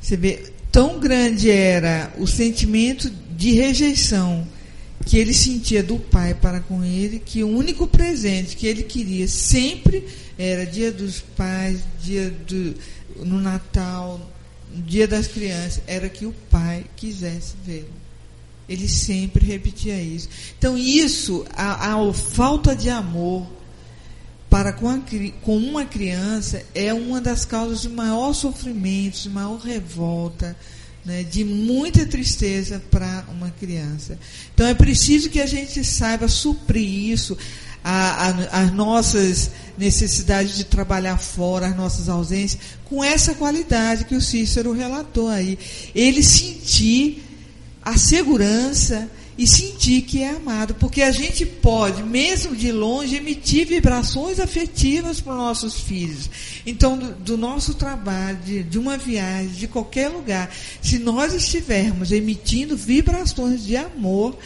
Você 0.00 0.16
vê, 0.16 0.52
tão 0.70 1.00
grande 1.00 1.50
era 1.50 2.12
o 2.18 2.26
sentimento 2.26 3.10
de 3.36 3.52
rejeição 3.52 4.46
que 5.04 5.18
ele 5.18 5.32
sentia 5.32 5.82
do 5.82 5.98
pai 5.98 6.34
para 6.34 6.60
com 6.60 6.84
ele, 6.84 7.20
que 7.24 7.42
o 7.42 7.48
único 7.48 7.86
presente 7.86 8.56
que 8.56 8.66
ele 8.66 8.82
queria 8.82 9.28
sempre 9.28 10.04
era 10.36 10.66
dia 10.66 10.90
dos 10.90 11.20
pais, 11.20 11.80
dia 12.02 12.32
do, 12.46 12.74
no 13.24 13.40
Natal, 13.40 14.20
dia 14.82 15.06
das 15.06 15.26
crianças, 15.26 15.82
era 15.86 16.08
que 16.08 16.26
o 16.26 16.32
pai 16.50 16.84
quisesse 16.96 17.54
vê-lo. 17.64 17.94
Ele 18.68 18.88
sempre 18.88 19.46
repetia 19.46 20.00
isso. 20.00 20.28
Então, 20.58 20.76
isso, 20.76 21.46
a, 21.54 21.94
a 21.94 22.12
falta 22.12 22.74
de 22.74 22.90
amor 22.90 23.46
para 24.50 24.72
com, 24.72 24.88
a, 24.88 25.00
com 25.42 25.56
uma 25.56 25.84
criança 25.84 26.64
é 26.74 26.92
uma 26.92 27.20
das 27.20 27.44
causas 27.44 27.82
de 27.82 27.88
maior 27.88 28.32
sofrimento, 28.32 29.20
de 29.20 29.30
maior 29.30 29.58
revolta, 29.58 30.56
né, 31.04 31.22
de 31.22 31.44
muita 31.44 32.04
tristeza 32.04 32.82
para 32.90 33.24
uma 33.30 33.50
criança. 33.50 34.18
Então 34.52 34.66
é 34.66 34.74
preciso 34.74 35.30
que 35.30 35.40
a 35.40 35.46
gente 35.46 35.84
saiba 35.84 36.26
suprir 36.26 37.12
isso, 37.12 37.38
as 37.88 38.72
nossas 38.72 39.52
necessidades 39.78 40.56
de 40.56 40.64
trabalhar 40.64 41.18
fora, 41.18 41.68
as 41.68 41.76
nossas 41.76 42.08
ausências, 42.08 42.60
com 42.84 43.04
essa 43.04 43.34
qualidade 43.34 44.04
que 44.06 44.14
o 44.16 44.20
Cícero 44.20 44.72
relatou 44.72 45.28
aí. 45.28 45.56
Ele 45.94 46.22
sentir 46.22 47.22
a 47.80 47.96
segurança 47.96 49.08
e 49.38 49.46
sentir 49.46 50.02
que 50.02 50.22
é 50.22 50.30
amado, 50.30 50.74
porque 50.74 51.02
a 51.02 51.12
gente 51.12 51.44
pode, 51.44 52.02
mesmo 52.02 52.56
de 52.56 52.72
longe, 52.72 53.16
emitir 53.16 53.66
vibrações 53.66 54.40
afetivas 54.40 55.20
para 55.20 55.34
os 55.34 55.38
nossos 55.38 55.80
filhos. 55.80 56.30
Então, 56.64 56.96
do, 56.98 57.14
do 57.14 57.36
nosso 57.36 57.74
trabalho, 57.74 58.38
de, 58.44 58.62
de, 58.62 58.78
uma 58.78 58.96
viagem, 58.96 59.50
de 59.50 59.68
qualquer 59.68 60.08
lugar, 60.08 60.50
se 60.80 60.98
nós 60.98 61.34
estivermos 61.34 62.10
emitindo 62.10 62.76
vibrações 62.76 63.64
de 63.64 63.76
amor, 63.76 64.36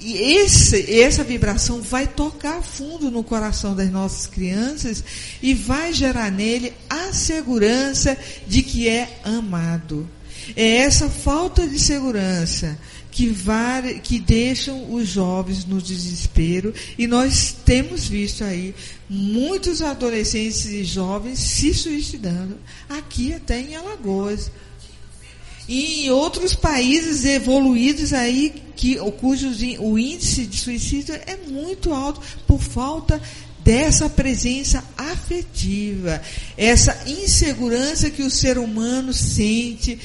e 0.00 0.36
esse, 0.36 1.00
essa 1.00 1.22
vibração 1.22 1.82
vai 1.82 2.06
tocar 2.06 2.62
fundo 2.62 3.10
no 3.10 3.22
coração 3.22 3.74
das 3.76 3.90
nossas 3.90 4.26
crianças 4.26 5.04
e 5.42 5.52
vai 5.52 5.92
gerar 5.92 6.30
nele 6.30 6.72
a 6.88 7.12
segurança 7.12 8.16
de 8.46 8.62
que 8.62 8.88
é 8.88 9.20
amado. 9.24 10.08
É 10.56 10.78
essa 10.78 11.08
falta 11.08 11.66
de 11.68 11.78
segurança 11.78 12.78
que, 13.10 13.28
var, 13.28 13.82
que 14.00 14.18
deixam 14.18 14.92
os 14.94 15.08
jovens 15.08 15.64
no 15.64 15.82
desespero 15.82 16.72
e 16.96 17.06
nós 17.06 17.54
temos 17.64 18.08
visto 18.08 18.42
aí 18.42 18.74
muitos 19.08 19.82
adolescentes 19.82 20.64
e 20.66 20.84
jovens 20.84 21.38
se 21.38 21.74
suicidando, 21.74 22.56
aqui 22.88 23.34
até 23.34 23.60
em 23.60 23.76
Alagoas. 23.76 24.50
E 25.70 26.06
em 26.06 26.10
outros 26.10 26.52
países 26.52 27.24
evoluídos 27.24 28.12
aí, 28.12 28.52
que, 28.74 28.96
cujos 29.20 29.60
o 29.78 29.96
índice 29.96 30.44
de 30.44 30.58
suicídio 30.58 31.14
é 31.14 31.36
muito 31.48 31.94
alto 31.94 32.20
por 32.44 32.60
falta 32.60 33.22
dessa 33.62 34.08
presença 34.08 34.82
afetiva, 34.98 36.20
essa 36.56 37.04
insegurança 37.06 38.10
que 38.10 38.22
o 38.22 38.30
ser 38.30 38.58
humano 38.58 39.12
sente 39.12 39.96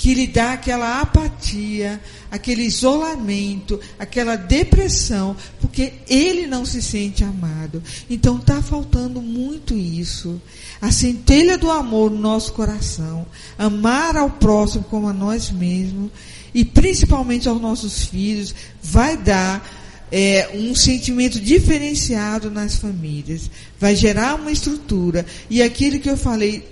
que 0.00 0.14
lhe 0.14 0.26
dá 0.26 0.54
aquela 0.54 1.02
apatia, 1.02 2.00
aquele 2.30 2.62
isolamento, 2.62 3.78
aquela 3.98 4.34
depressão, 4.34 5.36
porque 5.60 5.92
ele 6.08 6.46
não 6.46 6.64
se 6.64 6.80
sente 6.80 7.22
amado. 7.22 7.82
Então 8.08 8.38
está 8.38 8.62
faltando 8.62 9.20
muito 9.20 9.74
isso. 9.74 10.40
A 10.80 10.90
centelha 10.90 11.58
do 11.58 11.70
amor 11.70 12.10
no 12.10 12.18
nosso 12.18 12.54
coração, 12.54 13.26
amar 13.58 14.16
ao 14.16 14.30
próximo 14.30 14.84
como 14.84 15.06
a 15.06 15.12
nós 15.12 15.50
mesmos 15.50 16.10
e 16.54 16.64
principalmente 16.64 17.46
aos 17.46 17.60
nossos 17.60 18.06
filhos, 18.06 18.54
vai 18.82 19.18
dar 19.18 19.62
é, 20.10 20.48
um 20.54 20.74
sentimento 20.74 21.38
diferenciado 21.38 22.50
nas 22.50 22.76
famílias, 22.76 23.50
vai 23.78 23.94
gerar 23.94 24.36
uma 24.36 24.50
estrutura 24.50 25.26
e 25.50 25.62
aquilo 25.62 26.00
que 26.00 26.08
eu 26.08 26.16
falei, 26.16 26.66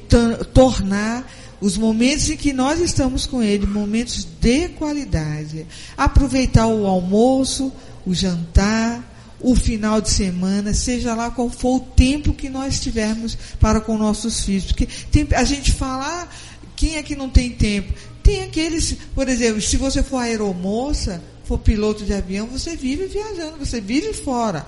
tornar 0.55 1.31
os 1.61 1.77
momentos 1.77 2.31
em 2.31 2.37
que 2.37 2.53
nós 2.53 2.81
estamos 2.81 3.27
com 3.27 3.43
ele, 3.43 3.67
momentos 3.67 4.27
de 4.41 4.69
qualidade. 4.71 5.67
Aproveitar 5.97 6.67
o 6.67 6.87
almoço, 6.87 7.73
o 8.07 8.15
jantar, 8.15 9.17
o 9.41 9.55
final 9.55 10.01
de 10.01 10.11
semana, 10.11 10.75
seja 10.75 11.15
lá 11.15 11.31
qual 11.31 11.49
for 11.49 11.77
o 11.77 11.81
tempo 11.81 12.33
que 12.33 12.49
nós 12.49 12.81
tivermos 12.81 13.37
para 13.61 13.81
com 13.81 13.97
nossos 13.97 14.45
filhos. 14.45 14.67
Porque 14.67 14.89
tem, 15.11 15.27
a 15.35 15.45
gente 15.45 15.73
fala, 15.73 16.23
ah, 16.23 16.29
quem 16.77 16.97
é 16.97 17.03
que 17.03 17.17
não 17.17 17.29
tem 17.29 17.51
tempo? 17.51 17.93
Tem 18.23 18.43
aqueles, 18.43 18.97
por 19.15 19.29
exemplo, 19.29 19.61
se 19.61 19.77
você 19.77 20.03
for 20.03 20.19
aeromoça, 20.19 21.23
for 21.45 21.59
piloto 21.59 22.05
de 22.05 22.13
avião, 22.13 22.47
você 22.47 22.77
vive 22.77 23.07
viajando, 23.07 23.59
você 23.59 23.81
vive 23.81 24.13
fora. 24.13 24.67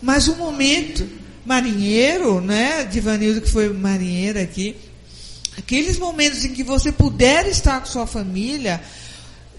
Mas 0.00 0.28
o 0.28 0.36
momento, 0.36 1.06
marinheiro, 1.44 2.40
né, 2.40 2.84
Divanildo 2.84 3.40
que 3.40 3.50
foi 3.50 3.72
marinheiro 3.72 4.40
aqui, 4.40 4.76
Aqueles 5.56 5.98
momentos 5.98 6.44
em 6.44 6.52
que 6.52 6.62
você 6.62 6.90
puder 6.90 7.46
estar 7.46 7.80
com 7.80 7.86
sua 7.86 8.06
família, 8.06 8.82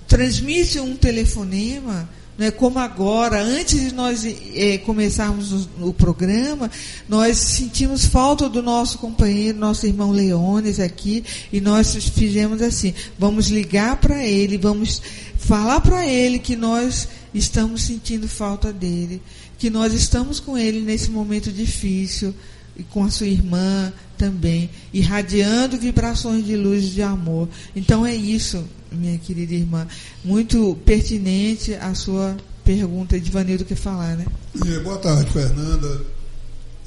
transmite 0.08 0.80
um 0.80 0.96
telefonema, 0.96 2.10
né, 2.38 2.50
como 2.50 2.80
agora, 2.80 3.42
antes 3.42 3.80
de 3.80 3.94
nós 3.94 4.26
é, 4.56 4.80
começarmos 4.80 5.52
o, 5.52 5.70
o, 5.90 5.94
programa, 5.94 6.70
nós 7.08 7.38
sentimos 7.38 8.06
falta 8.06 8.50
do 8.50 8.64
nosso 8.64 8.98
companheiro, 8.98 9.58
nosso 9.58 9.86
irmão 9.86 10.12
Leones 10.12 10.80
aqui, 10.80 11.24
e 11.52 11.62
nós 11.62 11.94
fizemos 12.10 12.62
assim: 12.62 12.94
vamos 13.20 13.50
ligar 13.50 13.98
para 13.98 14.26
ele, 14.26 14.58
vamos 14.58 15.00
falar 15.38 15.80
para 15.82 16.08
ele 16.08 16.40
que 16.40 16.56
nós 16.56 17.08
estamos 17.34 17.84
sentindo 17.84 18.28
falta 18.28 18.74
dele, 18.74 19.22
que 19.60 19.70
nós 19.70 19.94
estamos 19.94 20.40
com 20.40 20.58
ele 20.58 20.82
nesse 20.82 21.12
momento 21.12 21.52
difícil, 21.52 22.34
e 22.76 22.82
com 22.82 23.04
a 23.04 23.12
sua 23.12 23.28
irmã, 23.28 23.94
também, 24.24 24.70
irradiando 24.94 25.78
vibrações 25.78 26.46
de 26.46 26.56
luz 26.56 26.86
de 26.86 27.02
amor. 27.02 27.50
Então 27.76 28.06
é 28.06 28.16
isso, 28.16 28.64
minha 28.90 29.18
querida 29.18 29.54
irmã, 29.54 29.86
muito 30.24 30.78
pertinente 30.86 31.74
a 31.74 31.94
sua 31.94 32.38
pergunta 32.64 33.20
de 33.20 33.30
Vanildo 33.30 33.66
que 33.66 33.76
falar, 33.76 34.16
né? 34.16 34.26
É, 34.66 34.80
boa 34.80 34.98
tarde, 34.98 35.30
Fernanda. 35.30 36.06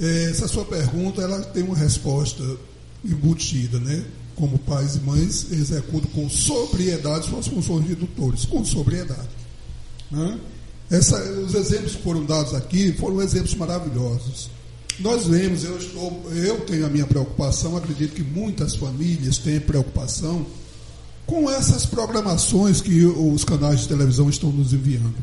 É, 0.01 0.31
essa 0.31 0.49
sua 0.49 0.65
pergunta 0.65 1.21
ela 1.21 1.43
tem 1.43 1.63
uma 1.63 1.77
resposta 1.77 2.43
embutida, 3.05 3.79
né? 3.81 4.03
Como 4.35 4.59
pais 4.59 4.97
e 4.97 5.01
mães 5.01 5.53
executam 5.53 6.11
com 6.13 6.31
sobriedade 6.31 7.29
suas 7.29 7.47
funções 7.47 7.87
redutores, 7.87 8.47
com 8.47 8.65
sobriedade. 8.65 9.29
Né? 10.11 10.39
Essa, 10.91 11.23
os 11.41 11.55
exemplos 11.55 11.97
que 11.97 12.03
foram 12.03 12.25
dados 12.25 12.55
aqui 12.55 12.93
foram 12.93 13.21
exemplos 13.21 13.55
maravilhosos. 13.55 14.56
Nós 14.99 15.27
vemos, 15.27 15.63
eu, 15.63 15.77
estou, 15.77 16.23
eu 16.35 16.61
tenho 16.61 16.87
a 16.87 16.89
minha 16.89 17.07
preocupação, 17.07 17.77
acredito 17.77 18.15
que 18.15 18.23
muitas 18.23 18.75
famílias 18.75 19.39
têm 19.39 19.61
preocupação 19.61 20.47
com 21.27 21.51
essas 21.51 21.85
programações 21.85 22.81
que 22.81 23.05
os 23.05 23.45
canais 23.45 23.81
de 23.81 23.89
televisão 23.89 24.31
estão 24.31 24.51
nos 24.51 24.73
enviando. 24.73 25.15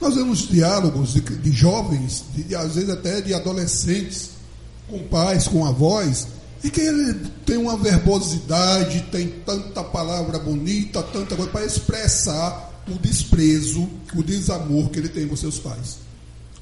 Nós 0.00 0.16
vemos 0.16 0.48
diálogos 0.48 1.12
de, 1.12 1.20
de 1.20 1.52
jovens, 1.52 2.24
de, 2.34 2.42
de, 2.44 2.56
às 2.56 2.74
vezes 2.74 2.90
até 2.90 3.20
de 3.20 3.32
adolescentes, 3.32 4.30
com 4.88 4.98
pais, 5.04 5.46
com 5.46 5.64
avós, 5.64 6.26
e 6.64 6.70
que 6.70 6.80
ele 6.80 7.14
tem 7.46 7.56
uma 7.56 7.76
verbosidade, 7.76 9.06
tem 9.12 9.28
tanta 9.46 9.84
palavra 9.84 10.38
bonita, 10.38 11.02
tanta 11.02 11.36
coisa 11.36 11.50
para 11.50 11.64
expressar 11.64 12.82
o 12.88 12.98
desprezo, 12.98 13.88
o 14.14 14.22
desamor 14.22 14.90
que 14.90 14.98
ele 14.98 15.08
tem 15.08 15.28
com 15.28 15.36
seus 15.36 15.58
pais. 15.58 16.03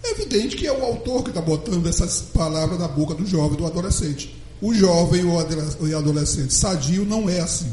É 0.02 0.10
evidente 0.10 0.56
que 0.56 0.66
é 0.66 0.72
o 0.72 0.84
autor 0.84 1.22
que 1.22 1.30
está 1.30 1.40
botando 1.40 1.86
essas 1.86 2.22
palavras 2.22 2.78
na 2.78 2.88
boca 2.88 3.14
do 3.14 3.24
jovem, 3.26 3.56
do 3.56 3.66
adolescente. 3.66 4.36
O 4.60 4.74
jovem 4.74 5.24
ou 5.24 5.38
adolescente 5.96 6.52
sadio 6.52 7.04
não 7.04 7.28
é 7.28 7.40
assim. 7.40 7.72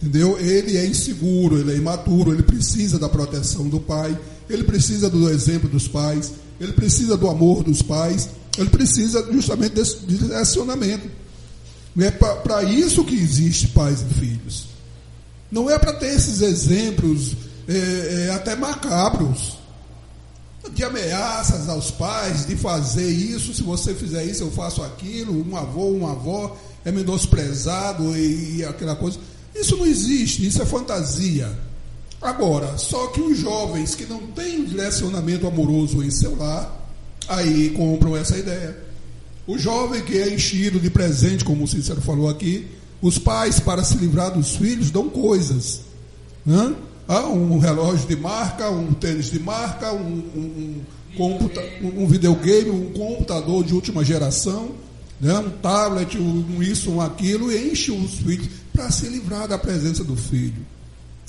Entendeu? 0.00 0.38
Ele 0.38 0.76
é 0.76 0.86
inseguro, 0.86 1.58
ele 1.58 1.72
é 1.72 1.76
imaturo, 1.76 2.32
ele 2.32 2.42
precisa 2.42 2.98
da 2.98 3.08
proteção 3.08 3.68
do 3.68 3.80
pai, 3.80 4.18
ele 4.50 4.64
precisa 4.64 5.08
do 5.08 5.30
exemplo 5.30 5.68
dos 5.68 5.86
pais, 5.86 6.32
ele 6.60 6.72
precisa 6.72 7.16
do 7.16 7.28
amor 7.28 7.62
dos 7.62 7.82
pais, 7.82 8.28
ele 8.58 8.68
precisa 8.68 9.26
justamente 9.32 9.74
desse 9.74 9.98
direcionamento. 10.00 11.08
É 11.98 12.10
para 12.10 12.62
isso 12.64 13.04
que 13.04 13.14
existe 13.14 13.68
pais 13.68 14.02
e 14.02 14.14
filhos. 14.14 14.66
Não 15.50 15.70
é 15.70 15.78
para 15.78 15.92
ter 15.92 16.14
esses 16.14 16.40
exemplos 16.40 17.36
é, 17.68 18.26
é, 18.28 18.30
até 18.32 18.56
macabros 18.56 19.61
de 20.70 20.84
ameaças 20.84 21.68
aos 21.68 21.90
pais 21.90 22.46
de 22.46 22.56
fazer 22.56 23.08
isso, 23.08 23.52
se 23.52 23.62
você 23.62 23.94
fizer 23.94 24.24
isso, 24.24 24.44
eu 24.44 24.50
faço 24.50 24.82
aquilo, 24.82 25.44
um 25.48 25.56
avô, 25.56 25.88
uma 25.88 26.12
avó 26.12 26.56
é 26.84 26.92
menosprezado 26.92 28.16
e, 28.16 28.58
e 28.58 28.64
aquela 28.64 28.94
coisa. 28.94 29.18
Isso 29.54 29.76
não 29.76 29.86
existe, 29.86 30.46
isso 30.46 30.62
é 30.62 30.66
fantasia. 30.66 31.50
Agora, 32.20 32.78
só 32.78 33.08
que 33.08 33.20
os 33.20 33.36
jovens 33.38 33.94
que 33.94 34.06
não 34.06 34.28
têm 34.28 34.64
direcionamento 34.64 35.46
amoroso 35.46 36.02
em 36.02 36.10
seu 36.10 36.36
lar, 36.36 36.88
aí 37.28 37.70
compram 37.70 38.16
essa 38.16 38.38
ideia. 38.38 38.76
O 39.46 39.58
jovem 39.58 40.02
que 40.02 40.16
é 40.16 40.32
enchido 40.32 40.78
de 40.78 40.88
presente, 40.88 41.44
como 41.44 41.64
o 41.64 41.68
Cícero 41.68 42.00
falou 42.00 42.28
aqui, 42.28 42.68
os 43.00 43.18
pais, 43.18 43.58
para 43.58 43.82
se 43.82 43.96
livrar 43.96 44.32
dos 44.32 44.54
filhos, 44.54 44.92
dão 44.92 45.10
coisas. 45.10 45.80
Né? 46.46 46.74
Ah, 47.14 47.28
um 47.28 47.58
relógio 47.58 48.08
de 48.08 48.16
marca, 48.16 48.70
um 48.70 48.94
tênis 48.94 49.30
de 49.30 49.38
marca, 49.38 49.92
um, 49.92 50.22
um, 50.34 50.82
um, 51.18 52.04
um 52.04 52.06
videogame, 52.06 52.70
um 52.70 52.90
computador 52.94 53.62
de 53.62 53.74
última 53.74 54.02
geração, 54.02 54.70
né, 55.20 55.38
um 55.38 55.50
tablet, 55.50 56.16
um 56.16 56.62
isso, 56.62 56.90
um 56.90 57.02
aquilo, 57.02 57.52
e 57.52 57.70
enche 57.70 57.90
os 57.90 58.14
filhos 58.14 58.48
para 58.72 58.90
se 58.90 59.08
livrar 59.08 59.46
da 59.46 59.58
presença 59.58 60.02
do 60.02 60.16
filho. 60.16 60.64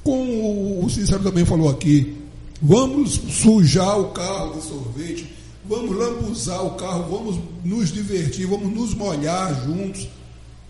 Como 0.05 0.85
o 0.85 0.89
Cícero 0.89 1.22
também 1.22 1.43
falou 1.43 1.68
aqui, 1.68 2.15
vamos 2.61 3.19
sujar 3.41 3.99
o 3.99 4.11
carro 4.11 4.53
de 4.53 4.65
sorvete, 4.65 5.34
vamos 5.65 5.97
lambuzar 5.97 6.65
o 6.65 6.76
carro, 6.76 7.11
vamos 7.11 7.38
nos 7.61 7.91
divertir, 7.91 8.47
vamos 8.47 8.73
nos 8.73 8.93
molhar 8.93 9.65
juntos, 9.65 10.07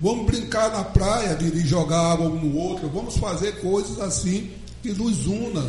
vamos 0.01 0.25
brincar 0.25 0.71
na 0.71 0.83
praia 0.83 1.35
de, 1.35 1.51
de 1.51 1.59
jogar 1.67 2.13
água 2.13 2.27
um 2.27 2.49
no 2.49 2.57
outro, 2.57 2.89
vamos 2.89 3.15
fazer 3.17 3.59
coisas 3.61 3.99
assim 3.99 4.49
que 4.83 4.91
nos 4.93 5.25
una. 5.25 5.63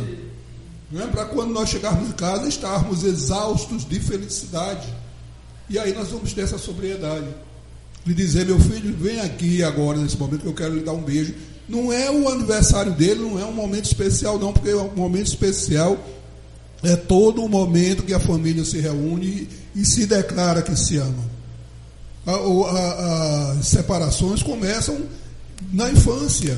Né? 0.91 1.07
Para 1.11 1.25
quando 1.25 1.51
nós 1.51 1.69
chegarmos 1.69 2.09
em 2.09 2.11
casa, 2.11 2.47
estarmos 2.47 3.03
exaustos 3.03 3.83
de 3.83 3.99
felicidade. 3.99 4.87
E 5.67 5.79
aí 5.79 5.91
nós 5.93 6.09
vamos 6.09 6.33
ter 6.33 6.41
essa 6.41 6.59
sobriedade. 6.59 7.25
De 8.05 8.13
dizer, 8.13 8.45
meu 8.45 8.59
filho, 8.59 8.95
vem 8.95 9.19
aqui 9.19 9.63
agora, 9.63 9.97
nesse 9.97 10.17
momento, 10.17 10.41
que 10.41 10.47
eu 10.47 10.53
quero 10.53 10.75
lhe 10.75 10.83
dar 10.83 10.91
um 10.91 11.01
beijo. 11.01 11.33
Não 11.67 11.91
é 11.91 12.11
o 12.11 12.29
aniversário 12.29 12.91
dele, 12.91 13.21
não 13.21 13.39
é 13.39 13.45
um 13.45 13.53
momento 13.53 13.85
especial, 13.85 14.37
não, 14.37 14.53
porque 14.53 14.69
é 14.69 14.75
um 14.75 14.93
momento 14.95 15.25
especial 15.25 15.97
é 16.85 16.95
todo 16.95 17.43
o 17.43 17.49
momento 17.49 18.03
que 18.03 18.13
a 18.13 18.19
família 18.19 18.63
se 18.63 18.79
reúne 18.79 19.47
e, 19.75 19.85
se 19.85 20.05
declara 20.05 20.61
que 20.61 20.75
se 20.75 20.97
ama. 20.97 21.23
As 23.57 23.67
separações 23.67 24.43
começam 24.43 24.99
na 25.71 25.89
infância. 25.89 26.57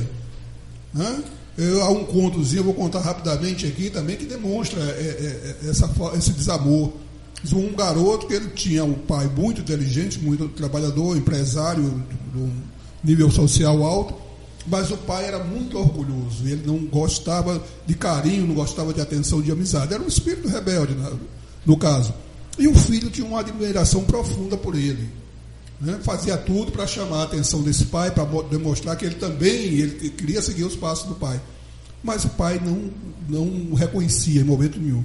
Né? 0.93 1.23
Eu, 1.57 1.83
há 1.83 1.89
um 1.89 2.05
contozinho, 2.05 2.59
eu 2.59 2.65
vou 2.65 2.73
contar 2.73 2.99
rapidamente 2.99 3.65
aqui 3.65 3.89
também, 3.89 4.15
que 4.15 4.25
demonstra 4.25 4.79
é, 4.79 4.83
é, 4.83 5.65
é 5.65 5.69
essa, 5.69 5.89
esse 6.15 6.31
desamor. 6.31 6.91
Um 7.53 7.73
garoto 7.73 8.27
que 8.27 8.33
ele 8.33 8.49
tinha 8.49 8.83
um 8.83 8.93
pai 8.93 9.27
muito 9.27 9.61
inteligente, 9.61 10.19
muito 10.19 10.47
trabalhador, 10.49 11.15
empresário, 11.17 12.03
do 12.33 12.51
nível 13.03 13.31
social 13.31 13.83
alto, 13.83 14.13
mas 14.67 14.91
o 14.91 14.97
pai 14.97 15.25
era 15.25 15.43
muito 15.43 15.77
orgulhoso. 15.77 16.45
Ele 16.45 16.63
não 16.65 16.77
gostava 16.85 17.63
de 17.85 17.95
carinho, 17.95 18.45
não 18.45 18.55
gostava 18.55 18.93
de 18.93 19.01
atenção, 19.01 19.41
de 19.41 19.51
amizade. 19.51 19.93
Era 19.93 20.03
um 20.03 20.07
espírito 20.07 20.47
rebelde, 20.47 20.95
no 21.65 21.77
caso. 21.77 22.13
E 22.59 22.67
o 22.67 22.75
filho 22.75 23.09
tinha 23.09 23.25
uma 23.25 23.39
admiração 23.39 24.03
profunda 24.03 24.57
por 24.57 24.75
ele. 24.75 25.09
Né? 25.79 25.99
Fazia 26.01 26.37
tudo 26.37 26.71
para 26.71 26.87
chamar 26.87 27.21
a 27.21 27.23
atenção 27.23 27.61
desse 27.61 27.85
pai, 27.85 28.11
para 28.11 28.25
demonstrar 28.49 28.95
que 28.95 29.05
ele 29.05 29.15
também 29.15 29.51
ele 29.51 30.09
queria 30.09 30.41
seguir 30.41 30.63
os 30.63 30.75
passos 30.75 31.07
do 31.07 31.15
pai. 31.15 31.39
Mas 32.03 32.25
o 32.25 32.29
pai 32.29 32.61
não, 32.63 32.89
não 33.27 33.73
reconhecia 33.73 34.41
em 34.41 34.43
momento 34.43 34.79
nenhum. 34.79 35.03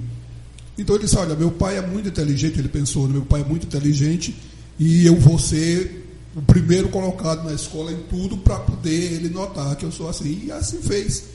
Então 0.77 0.95
ele 0.95 1.05
disse: 1.05 1.17
Olha, 1.17 1.35
meu 1.35 1.51
pai 1.51 1.77
é 1.77 1.81
muito 1.81 2.09
inteligente. 2.09 2.59
Ele 2.59 2.69
pensou: 2.69 3.07
Meu 3.07 3.23
pai 3.23 3.41
é 3.41 3.43
muito 3.43 3.65
inteligente 3.65 4.35
e 4.79 5.05
eu 5.05 5.15
vou 5.19 5.37
ser 5.37 6.03
o 6.35 6.41
primeiro 6.41 6.89
colocado 6.89 7.43
na 7.43 7.53
escola 7.53 7.91
em 7.91 7.99
tudo 8.09 8.37
para 8.37 8.57
poder 8.57 9.13
ele 9.13 9.29
notar 9.29 9.75
que 9.75 9.85
eu 9.85 9.91
sou 9.91 10.09
assim. 10.09 10.45
E 10.45 10.51
assim 10.51 10.81
fez. 10.81 11.25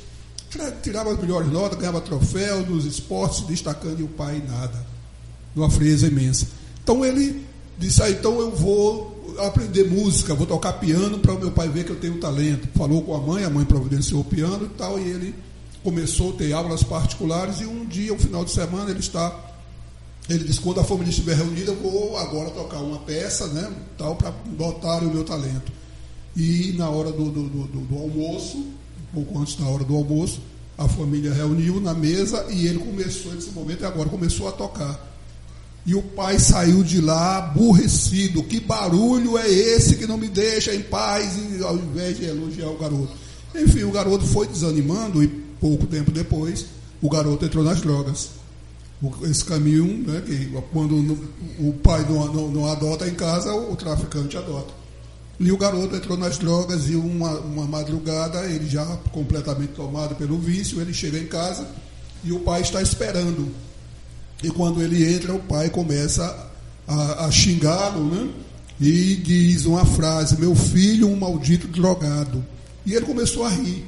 Tirava 0.82 1.12
as 1.12 1.20
melhores 1.20 1.52
notas, 1.52 1.78
ganhava 1.78 2.01
troféu 2.01 2.66
nos 2.66 2.86
esportes, 2.86 3.43
destacando 3.47 4.01
e 4.01 4.02
o 4.02 4.09
pai 4.09 4.43
nada. 4.48 4.86
Numa 5.55 5.70
frieza 5.70 6.06
imensa. 6.06 6.47
Então 6.82 7.05
ele 7.05 7.44
disse, 7.78 8.02
ah, 8.02 8.10
então 8.10 8.40
eu 8.40 8.51
vou 8.51 9.07
aprender 9.39 9.85
música, 9.85 10.35
vou 10.35 10.47
tocar 10.47 10.75
piano 10.75 11.19
para 11.19 11.35
o 11.35 11.39
meu 11.39 11.51
pai 11.51 11.69
ver 11.69 11.85
que 11.85 11.91
eu 11.91 11.97
tenho 11.97 12.19
talento. 12.19 12.69
Falou 12.77 13.03
com 13.03 13.15
a 13.15 13.21
mãe, 13.21 13.45
a 13.45 13.51
mãe 13.51 13.65
providenciou 13.65 14.21
o 14.21 14.25
piano 14.25 14.67
e 14.67 14.79
tal, 14.79 14.99
e 14.99 15.03
ele 15.03 15.35
começou 15.83 16.31
a 16.31 16.33
ter 16.35 16.53
aulas 16.53 16.83
particulares 16.83 17.61
e 17.61 17.67
um 17.67 17.85
dia, 17.87 18.13
um 18.13 18.19
final 18.19 18.45
de 18.45 18.51
semana, 18.51 18.91
ele 18.91 19.01
está 19.01 19.49
ele 20.29 20.45
disse, 20.45 20.61
quando 20.61 20.79
a 20.79 20.85
família 20.85 21.09
estiver 21.09 21.37
reunida, 21.37 21.73
eu 21.73 21.77
vou 21.77 22.17
agora 22.19 22.51
tocar 22.51 22.79
uma 22.81 22.99
peça, 22.99 23.47
né, 23.49 23.73
tal, 23.97 24.15
para 24.15 24.33
notarem 24.59 25.09
o 25.09 25.13
meu 25.13 25.25
talento. 25.25 25.73
E 26.37 26.75
na 26.77 26.91
hora 26.91 27.11
do, 27.11 27.31
do, 27.31 27.49
do, 27.49 27.67
do, 27.67 27.99
almoço, 27.99 28.59
um 28.59 29.15
pouco 29.15 29.39
antes 29.39 29.57
da 29.57 29.65
hora 29.65 29.85
do 29.85 29.97
almoço, 29.97 30.41
a 30.77 30.87
família 30.87 31.33
reuniu 31.33 31.81
na 31.81 31.95
mesa 31.95 32.47
e 32.51 32.67
ele 32.67 32.79
começou, 32.79 33.33
nesse 33.33 33.51
momento, 33.53 33.83
e 33.83 33.87
agora 33.87 34.09
começou 34.11 34.47
a 34.49 34.53
tocar. 34.53 35.07
E 35.89 35.94
o 35.94 36.02
pai 36.02 36.39
saiu 36.39 36.82
de 36.82 37.01
lá 37.01 37.39
aborrecido. 37.39 38.43
Que 38.43 38.60
barulho 38.60 39.39
é 39.39 39.48
esse 39.48 39.97
que 39.97 40.06
não 40.06 40.19
me 40.19 40.28
deixa 40.28 40.74
em 40.74 40.82
paz, 40.82 41.32
ao 41.62 41.77
invés 41.77 42.19
de 42.19 42.27
elogiar 42.27 42.69
o 42.69 42.77
garoto? 42.77 43.09
Enfim, 43.55 43.85
o 43.85 43.90
garoto 43.90 44.27
foi 44.27 44.47
desanimando 44.47 45.24
e 45.24 45.28
pouco 45.59 45.86
tempo 45.86 46.10
depois 46.10 46.66
o 47.01 47.09
garoto 47.09 47.43
entrou 47.47 47.65
nas 47.65 47.81
drogas 47.81 48.28
esse 49.23 49.43
caminho, 49.47 50.06
né, 50.06 50.20
que 50.27 50.52
quando 50.73 51.16
o 51.59 51.73
pai 51.73 52.05
não, 52.06 52.35
não, 52.35 52.48
não, 52.48 52.66
adota 52.66 53.09
em 53.09 53.15
casa, 53.15 53.55
o 53.55 53.74
traficante 53.74 54.36
adota. 54.36 54.74
E 55.40 55.51
o 55.51 55.56
garoto 55.56 55.97
entrou 55.97 56.19
nas 56.19 56.36
drogas 56.36 56.90
e 56.90 56.97
uma, 56.97 57.39
uma 57.39 57.66
madrugada, 57.66 58.44
ele 58.44 58.69
já 58.69 58.85
completamente 59.10 59.73
tomado 59.73 60.16
pelo 60.16 60.36
vício, 60.36 60.82
ele 60.82 60.93
chega 60.93 61.19
em 61.19 61.28
casa 61.28 61.66
e 62.23 62.31
o 62.31 62.40
pai 62.40 62.60
está 62.60 62.82
esperando. 62.82 63.48
E 64.43 64.51
quando 64.51 64.82
ele 64.82 65.15
entra, 65.15 65.35
o 65.35 65.40
pai 65.40 65.69
começa 65.70 66.51
a, 66.86 67.27
a 67.27 67.31
xingá-lo, 67.31 68.05
né? 68.05 68.31
E 68.81 69.16
diz 69.16 69.66
uma 69.66 69.85
frase: 69.85 70.39
Meu 70.39 70.55
filho, 70.55 71.09
um 71.09 71.16
maldito 71.16 71.66
drogado. 71.66 72.44
E 72.86 72.94
ele 72.94 73.05
começou 73.05 73.44
a 73.44 73.48
rir 73.48 73.85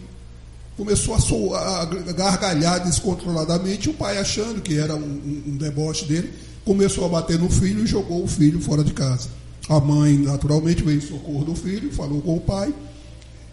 começou 0.80 1.54
a, 1.54 1.82
a 1.82 1.84
gargalhar 1.84 2.82
descontroladamente. 2.82 3.90
O 3.90 3.94
pai, 3.94 4.16
achando 4.16 4.62
que 4.62 4.78
era 4.78 4.96
um, 4.96 4.98
um, 4.98 5.42
um 5.48 5.56
deboche 5.56 6.06
dele, 6.06 6.32
começou 6.64 7.04
a 7.04 7.08
bater 7.08 7.38
no 7.38 7.50
filho 7.50 7.84
e 7.84 7.86
jogou 7.86 8.24
o 8.24 8.26
filho 8.26 8.60
fora 8.60 8.82
de 8.82 8.94
casa. 8.94 9.28
A 9.68 9.78
mãe, 9.78 10.16
naturalmente, 10.16 10.82
veio 10.82 10.98
em 10.98 11.02
socorro 11.02 11.44
do 11.44 11.54
filho, 11.54 11.92
falou 11.92 12.22
com 12.22 12.36
o 12.36 12.40
pai. 12.40 12.72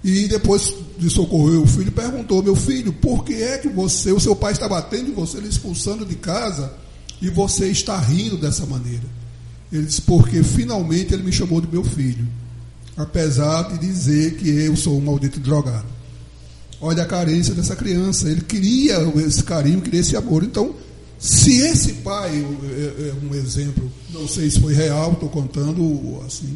E 0.03 0.27
depois 0.27 0.73
de 0.97 1.09
socorrer 1.09 1.59
o 1.59 1.67
filho, 1.67 1.91
perguntou: 1.91 2.41
Meu 2.41 2.55
filho, 2.55 2.93
por 2.93 3.25
que 3.25 3.33
é 3.33 3.57
que 3.57 3.67
você, 3.67 4.11
o 4.11 4.19
seu 4.19 4.35
pai 4.35 4.53
está 4.53 4.69
batendo 4.69 5.09
em 5.09 5.13
você, 5.13 5.37
ele 5.37 5.49
expulsando 5.49 6.05
de 6.05 6.15
casa, 6.15 6.73
e 7.21 7.29
você 7.29 7.67
está 7.69 7.99
rindo 7.99 8.37
dessa 8.37 8.65
maneira? 8.65 9.03
Ele 9.71 9.85
disse: 9.85 10.01
Porque 10.01 10.43
finalmente 10.43 11.13
ele 11.13 11.23
me 11.23 11.31
chamou 11.31 11.59
de 11.59 11.67
meu 11.67 11.83
filho, 11.83 12.27
apesar 12.95 13.63
de 13.63 13.77
dizer 13.79 14.35
que 14.37 14.49
eu 14.49 14.75
sou 14.75 14.97
um 14.97 15.01
maldito 15.01 15.39
drogado. 15.39 15.97
Olha 16.79 17.03
a 17.03 17.07
carência 17.07 17.53
dessa 17.53 17.75
criança. 17.75 18.29
Ele 18.29 18.41
queria 18.41 18.99
esse 19.25 19.43
carinho, 19.43 19.81
queria 19.81 19.99
esse 19.99 20.15
amor. 20.15 20.43
Então, 20.43 20.75
se 21.17 21.57
esse 21.57 21.93
pai, 21.93 22.31
é, 22.35 23.13
um 23.25 23.33
exemplo, 23.33 23.91
não 24.13 24.27
sei 24.27 24.49
se 24.49 24.59
foi 24.59 24.73
real, 24.73 25.13
estou 25.13 25.29
contando 25.29 26.21
assim, 26.25 26.55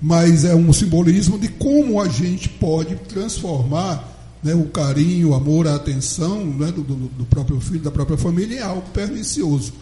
mas 0.00 0.44
é 0.44 0.54
um 0.54 0.72
simbolismo 0.72 1.38
de 1.38 1.46
como 1.46 2.00
a 2.00 2.08
gente 2.08 2.48
pode 2.48 2.96
transformar 3.08 4.12
né, 4.42 4.54
o 4.54 4.64
carinho, 4.64 5.30
o 5.30 5.34
amor, 5.34 5.68
a 5.68 5.76
atenção 5.76 6.44
né, 6.44 6.72
do, 6.72 6.82
do, 6.82 7.24
próprio 7.26 7.60
filho, 7.60 7.80
da 7.80 7.92
própria 7.92 8.18
família 8.18 8.56
em 8.56 8.60
algo 8.60 8.82
pernicioso. 8.92 9.72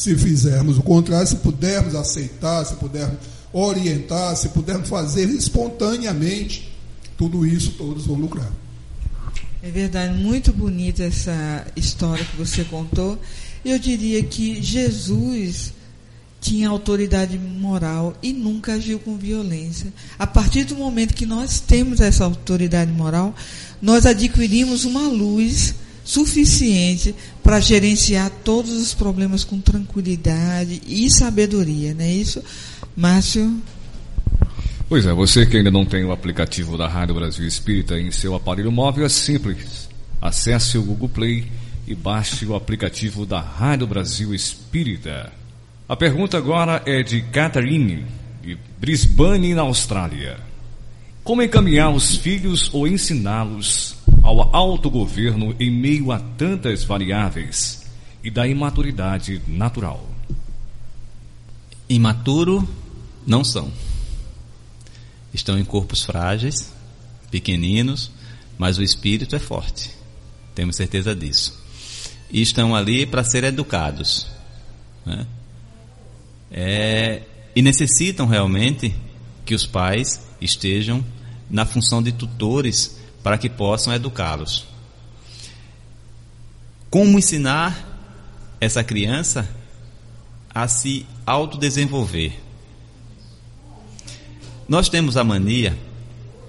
Se 0.00 0.16
fizermos 0.16 0.78
o 0.78 0.82
contrário, 0.82 1.26
se 1.26 1.36
pudermos 1.36 1.94
aceitar, 1.94 2.64
se 2.64 2.74
pudermos 2.76 3.18
orientar, 3.52 4.34
se 4.34 4.48
pudermos 4.48 4.88
fazer 4.88 5.28
espontaneamente, 5.28 6.72
tudo 7.18 7.44
isso 7.44 7.72
todos 7.72 8.06
vão 8.06 8.16
lucrar. 8.16 8.50
É 9.62 9.70
verdade, 9.70 10.14
muito 10.14 10.54
bonita 10.54 11.04
essa 11.04 11.66
história 11.76 12.24
que 12.24 12.34
você 12.34 12.64
contou. 12.64 13.18
Eu 13.62 13.78
diria 13.78 14.22
que 14.22 14.62
Jesus 14.62 15.74
tinha 16.40 16.70
autoridade 16.70 17.38
moral 17.38 18.16
e 18.22 18.32
nunca 18.32 18.76
agiu 18.76 18.98
com 19.00 19.18
violência. 19.18 19.92
A 20.18 20.26
partir 20.26 20.64
do 20.64 20.76
momento 20.76 21.12
que 21.12 21.26
nós 21.26 21.60
temos 21.60 22.00
essa 22.00 22.24
autoridade 22.24 22.90
moral, 22.90 23.34
nós 23.82 24.06
adquirimos 24.06 24.86
uma 24.86 25.06
luz 25.08 25.74
suficiente 26.10 27.14
para 27.40 27.60
gerenciar 27.60 28.30
todos 28.44 28.72
os 28.72 28.92
problemas 28.92 29.44
com 29.44 29.60
tranquilidade 29.60 30.82
e 30.84 31.08
sabedoria, 31.08 31.94
não 31.94 32.04
é 32.04 32.10
isso? 32.10 32.42
Márcio? 32.96 33.62
Pois 34.88 35.06
é, 35.06 35.12
você 35.12 35.46
que 35.46 35.56
ainda 35.56 35.70
não 35.70 35.86
tem 35.86 36.04
o 36.04 36.10
aplicativo 36.10 36.76
da 36.76 36.88
Rádio 36.88 37.14
Brasil 37.14 37.46
Espírita 37.46 37.96
em 37.96 38.10
seu 38.10 38.34
aparelho 38.34 38.72
móvel, 38.72 39.06
é 39.06 39.08
simples. 39.08 39.88
Acesse 40.20 40.76
o 40.76 40.82
Google 40.82 41.08
Play 41.08 41.46
e 41.86 41.94
baixe 41.94 42.44
o 42.44 42.56
aplicativo 42.56 43.24
da 43.24 43.40
Rádio 43.40 43.86
Brasil 43.86 44.34
Espírita. 44.34 45.32
A 45.88 45.94
pergunta 45.94 46.36
agora 46.36 46.82
é 46.86 47.04
de 47.04 47.22
Catherine, 47.22 48.04
de 48.42 48.58
Brisbane, 48.80 49.54
na 49.54 49.62
Austrália. 49.62 50.38
Como 51.22 51.40
encaminhar 51.40 51.90
os 51.94 52.16
filhos 52.16 52.68
ou 52.72 52.88
ensiná-los 52.88 53.94
ao 54.22 54.54
autogoverno 54.54 55.54
em 55.58 55.70
meio 55.70 56.12
a 56.12 56.18
tantas 56.18 56.84
variáveis 56.84 57.86
e 58.22 58.30
da 58.30 58.46
imaturidade 58.46 59.40
natural? 59.46 60.08
Imaturo 61.88 62.68
não 63.26 63.42
são 63.42 63.72
estão 65.32 65.58
em 65.58 65.64
corpos 65.64 66.04
frágeis, 66.04 66.72
pequeninos, 67.30 68.10
mas 68.58 68.78
o 68.78 68.82
espírito 68.82 69.34
é 69.34 69.38
forte. 69.38 69.90
Temos 70.54 70.76
certeza 70.76 71.14
disso. 71.14 71.58
E 72.30 72.42
estão 72.42 72.74
ali 72.74 73.06
para 73.06 73.24
ser 73.24 73.44
educados. 73.44 74.26
Né? 75.06 75.26
É, 76.50 77.22
e 77.54 77.62
necessitam 77.62 78.26
realmente 78.26 78.94
que 79.44 79.54
os 79.54 79.66
pais 79.66 80.20
estejam 80.40 81.04
na 81.48 81.64
função 81.64 82.02
de 82.02 82.12
tutores 82.12 82.99
para 83.22 83.38
que 83.38 83.48
possam 83.48 83.92
educá-los. 83.92 84.66
Como 86.90 87.18
ensinar 87.18 87.86
essa 88.60 88.82
criança 88.82 89.48
a 90.52 90.66
se 90.66 91.06
autodesenvolver? 91.24 92.32
Nós 94.68 94.88
temos 94.88 95.16
a 95.16 95.24
mania 95.24 95.76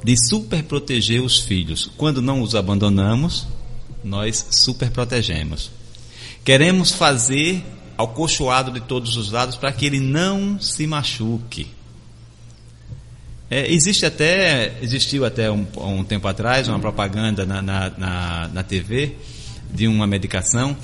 de 0.03 0.15
superproteger 0.17 1.21
os 1.21 1.39
filhos. 1.39 1.91
Quando 1.97 2.21
não 2.21 2.41
os 2.41 2.55
abandonamos, 2.55 3.47
nós 4.03 4.47
superprotegemos. 4.49 5.71
Queremos 6.43 6.91
fazer 6.91 7.63
alcochoado 7.97 8.71
de 8.71 8.81
todos 8.81 9.15
os 9.15 9.31
lados 9.31 9.55
para 9.55 9.71
que 9.71 9.85
ele 9.85 9.99
não 9.99 10.59
se 10.59 10.87
machuque. 10.87 11.67
É, 13.53 13.69
existe 13.69 14.05
até, 14.05 14.77
existiu 14.81 15.25
até 15.25 15.51
um, 15.51 15.67
um, 15.75 16.05
tempo 16.05 16.25
atrás 16.25 16.69
uma 16.69 16.79
propaganda 16.79 17.45
na, 17.45 17.61
na, 17.61 17.89
na, 17.89 18.47
na 18.47 18.63
TV 18.63 19.17
de 19.69 19.89
uma 19.89 20.07
medicação 20.07 20.75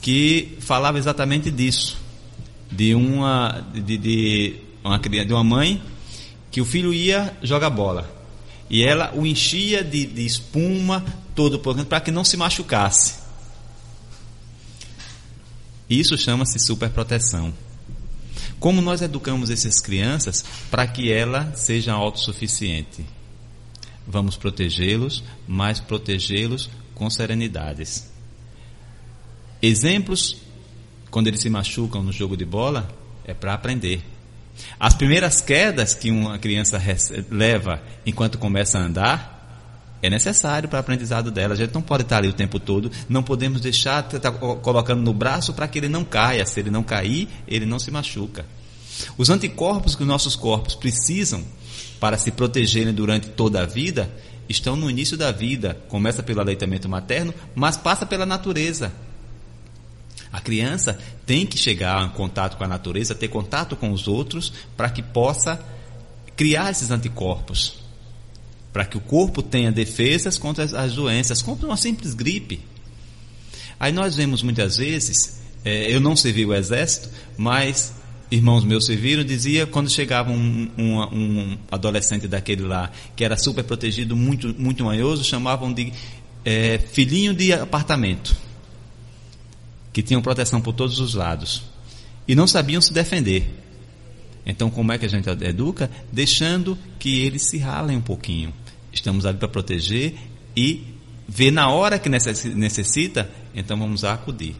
que 0.00 0.56
falava 0.60 0.96
exatamente 0.96 1.50
disso, 1.50 1.98
de 2.72 2.94
uma, 2.94 3.62
de, 3.74 3.98
de, 3.98 4.56
uma, 4.82 4.98
de 4.98 5.32
uma 5.34 5.44
mãe 5.44 5.82
que 6.50 6.58
o 6.58 6.64
filho 6.64 6.94
ia 6.94 7.36
jogar 7.42 7.68
bola. 7.68 8.10
E 8.70 8.82
ela 8.82 9.12
o 9.14 9.26
enchia 9.26 9.84
de, 9.84 10.06
de 10.06 10.24
espuma 10.24 11.04
todo 11.34 11.58
para 11.58 12.00
que 12.00 12.10
não 12.10 12.24
se 12.24 12.38
machucasse. 12.38 13.16
Isso 15.88 16.16
chama-se 16.16 16.58
superproteção. 16.58 17.52
Como 18.58 18.80
nós 18.80 19.02
educamos 19.02 19.50
essas 19.50 19.80
crianças 19.80 20.44
para 20.70 20.86
que 20.86 21.12
ela 21.12 21.52
seja 21.54 21.92
autossuficiente? 21.92 23.04
Vamos 24.06 24.36
protegê-los, 24.36 25.22
mas 25.46 25.80
protegê-los 25.80 26.70
com 26.94 27.10
serenidades. 27.10 28.10
Exemplos, 29.60 30.36
quando 31.10 31.26
eles 31.26 31.40
se 31.40 31.50
machucam 31.50 32.02
no 32.02 32.12
jogo 32.12 32.36
de 32.36 32.44
bola, 32.44 32.88
é 33.24 33.34
para 33.34 33.54
aprender. 33.54 34.02
As 34.78 34.94
primeiras 34.94 35.40
quedas 35.40 35.94
que 35.94 36.10
uma 36.10 36.38
criança 36.38 36.80
leva 37.30 37.82
enquanto 38.06 38.38
começa 38.38 38.78
a 38.78 38.82
andar 38.82 39.35
é 40.02 40.10
necessário 40.10 40.68
para 40.68 40.76
o 40.76 40.80
aprendizado 40.80 41.30
dela. 41.30 41.54
A 41.54 41.56
gente 41.56 41.74
não 41.74 41.82
pode 41.82 42.02
estar 42.02 42.18
ali 42.18 42.28
o 42.28 42.32
tempo 42.32 42.60
todo, 42.60 42.90
não 43.08 43.22
podemos 43.22 43.60
deixar 43.60 44.06
estar 44.12 44.30
colocando 44.32 45.02
no 45.02 45.12
braço 45.12 45.52
para 45.54 45.66
que 45.66 45.78
ele 45.78 45.88
não 45.88 46.04
caia. 46.04 46.44
Se 46.46 46.60
ele 46.60 46.70
não 46.70 46.82
cair, 46.82 47.28
ele 47.46 47.66
não 47.66 47.78
se 47.78 47.90
machuca. 47.90 48.44
Os 49.16 49.30
anticorpos 49.30 49.94
que 49.94 50.02
os 50.02 50.08
nossos 50.08 50.36
corpos 50.36 50.74
precisam 50.74 51.44
para 52.00 52.18
se 52.18 52.30
protegerem 52.30 52.92
durante 52.92 53.28
toda 53.28 53.62
a 53.62 53.66
vida, 53.66 54.10
estão 54.48 54.76
no 54.76 54.90
início 54.90 55.16
da 55.16 55.32
vida. 55.32 55.76
Começa 55.88 56.22
pelo 56.22 56.40
aleitamento 56.40 56.88
materno, 56.88 57.34
mas 57.54 57.76
passa 57.76 58.06
pela 58.06 58.26
natureza. 58.26 58.92
A 60.32 60.40
criança 60.40 60.98
tem 61.24 61.46
que 61.46 61.56
chegar 61.56 62.04
em 62.04 62.10
contato 62.10 62.56
com 62.56 62.64
a 62.64 62.68
natureza, 62.68 63.14
ter 63.14 63.28
contato 63.28 63.76
com 63.76 63.90
os 63.90 64.06
outros, 64.06 64.52
para 64.76 64.90
que 64.90 65.02
possa 65.02 65.58
criar 66.36 66.70
esses 66.70 66.90
anticorpos. 66.90 67.85
Para 68.76 68.84
que 68.84 68.98
o 68.98 69.00
corpo 69.00 69.42
tenha 69.42 69.72
defesas 69.72 70.36
contra 70.36 70.64
as 70.64 70.92
doenças, 70.92 71.40
contra 71.40 71.66
uma 71.66 71.78
simples 71.78 72.12
gripe. 72.12 72.60
Aí 73.80 73.90
nós 73.90 74.16
vemos 74.16 74.42
muitas 74.42 74.76
vezes, 74.76 75.40
é, 75.64 75.90
eu 75.90 75.98
não 75.98 76.14
servi 76.14 76.44
o 76.44 76.52
exército, 76.52 77.08
mas 77.38 77.94
irmãos 78.30 78.64
meus 78.64 78.84
serviram, 78.84 79.24
dizia 79.24 79.66
quando 79.66 79.88
chegava 79.88 80.30
um, 80.30 80.70
um, 80.76 81.00
um, 81.04 81.58
adolescente 81.70 82.28
daquele 82.28 82.64
lá, 82.64 82.92
que 83.16 83.24
era 83.24 83.38
super 83.38 83.64
protegido, 83.64 84.14
muito, 84.14 84.54
muito 84.58 84.84
manhoso, 84.84 85.24
chamavam 85.24 85.72
de 85.72 85.90
é, 86.44 86.76
filhinho 86.76 87.32
de 87.32 87.54
apartamento, 87.54 88.36
que 89.90 90.02
tinham 90.02 90.20
proteção 90.20 90.60
por 90.60 90.74
todos 90.74 91.00
os 91.00 91.14
lados, 91.14 91.62
e 92.28 92.34
não 92.34 92.46
sabiam 92.46 92.82
se 92.82 92.92
defender. 92.92 93.54
Então, 94.44 94.68
como 94.68 94.92
é 94.92 94.98
que 94.98 95.06
a 95.06 95.08
gente 95.08 95.30
educa? 95.30 95.90
Deixando 96.12 96.76
que 96.98 97.20
eles 97.20 97.48
se 97.48 97.56
ralem 97.56 97.96
um 97.96 98.02
pouquinho. 98.02 98.52
Estamos 98.96 99.26
ali 99.26 99.36
para 99.36 99.46
proteger 99.46 100.14
e 100.56 100.82
ver 101.28 101.50
na 101.50 101.68
hora 101.68 101.98
que 101.98 102.08
necessita, 102.08 103.30
então 103.54 103.78
vamos 103.78 104.02
lá 104.02 104.14
acudir, 104.14 104.56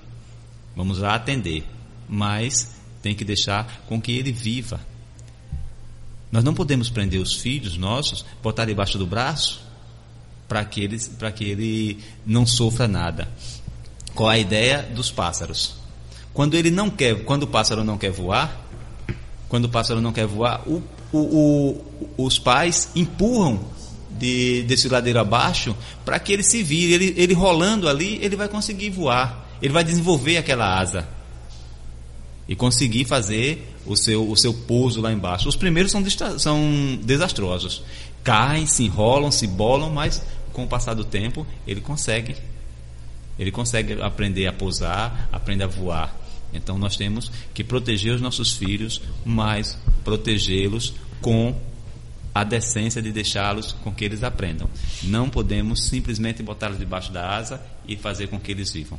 vamos 0.76 0.98
lá 0.98 1.14
atender. 1.14 1.64
Mas 2.06 2.76
tem 3.02 3.14
que 3.14 3.24
deixar 3.24 3.82
com 3.88 4.00
que 4.00 4.12
ele 4.12 4.32
viva. 4.32 4.78
Nós 6.30 6.44
não 6.44 6.52
podemos 6.52 6.90
prender 6.90 7.18
os 7.18 7.34
filhos 7.34 7.78
nossos, 7.78 8.26
botar 8.42 8.66
debaixo 8.66 8.98
do 8.98 9.06
braço, 9.06 9.64
para 10.46 10.64
que, 10.64 10.82
ele, 10.82 10.98
que 11.34 11.44
ele 11.44 11.98
não 12.26 12.46
sofra 12.46 12.86
nada. 12.86 13.28
Qual 14.14 14.28
a 14.28 14.38
ideia 14.38 14.82
dos 14.82 15.10
pássaros? 15.10 15.76
Quando 16.34 16.54
ele 16.54 16.70
não 16.70 16.90
quer, 16.90 17.24
quando 17.24 17.44
o 17.44 17.46
pássaro 17.46 17.82
não 17.82 17.96
quer 17.96 18.10
voar, 18.10 18.60
quando 19.48 19.64
o 19.64 19.68
pássaro 19.70 20.00
não 20.02 20.12
quer 20.12 20.26
voar, 20.26 20.62
o, 20.68 20.82
o, 21.10 21.18
o, 21.18 22.24
os 22.26 22.38
pais 22.38 22.90
empurram 22.94 23.75
de, 24.18 24.62
desse 24.62 24.88
ladeiro 24.88 25.18
abaixo 25.18 25.76
para 26.04 26.18
que 26.18 26.32
ele 26.32 26.42
se 26.42 26.62
vire. 26.62 26.92
Ele, 26.92 27.14
ele 27.16 27.34
rolando 27.34 27.88
ali, 27.88 28.18
ele 28.22 28.36
vai 28.36 28.48
conseguir 28.48 28.90
voar. 28.90 29.46
Ele 29.60 29.72
vai 29.72 29.84
desenvolver 29.84 30.36
aquela 30.36 30.78
asa 30.78 31.08
e 32.48 32.54
conseguir 32.54 33.04
fazer 33.04 33.74
o 33.84 33.96
seu, 33.96 34.28
o 34.28 34.36
seu 34.36 34.52
pouso 34.52 35.00
lá 35.00 35.12
embaixo. 35.12 35.48
Os 35.48 35.56
primeiros 35.56 35.92
são, 35.92 36.04
são 36.38 36.98
desastrosos. 37.02 37.82
Caem, 38.22 38.66
se 38.66 38.84
enrolam, 38.84 39.30
se 39.30 39.46
bolam, 39.46 39.90
mas 39.90 40.22
com 40.52 40.64
o 40.64 40.68
passar 40.68 40.94
do 40.94 41.04
tempo 41.04 41.46
ele 41.66 41.80
consegue. 41.80 42.36
Ele 43.38 43.50
consegue 43.50 44.00
aprender 44.00 44.46
a 44.46 44.52
pousar, 44.52 45.28
aprender 45.32 45.64
a 45.64 45.68
voar. 45.68 46.14
Então 46.52 46.78
nós 46.78 46.96
temos 46.96 47.30
que 47.52 47.62
proteger 47.62 48.14
os 48.14 48.20
nossos 48.20 48.52
filhos, 48.52 49.02
mas 49.24 49.78
protegê-los 50.04 50.94
com 51.20 51.54
a 52.36 52.44
decência 52.44 53.00
de 53.00 53.10
deixá-los 53.12 53.72
com 53.82 53.90
que 53.90 54.04
eles 54.04 54.22
aprendam. 54.22 54.68
Não 55.04 55.26
podemos 55.26 55.86
simplesmente 55.88 56.42
botá-los 56.42 56.78
debaixo 56.78 57.10
da 57.10 57.34
asa 57.34 57.58
e 57.88 57.96
fazer 57.96 58.26
com 58.28 58.38
que 58.38 58.52
eles 58.52 58.70
vivam. 58.70 58.98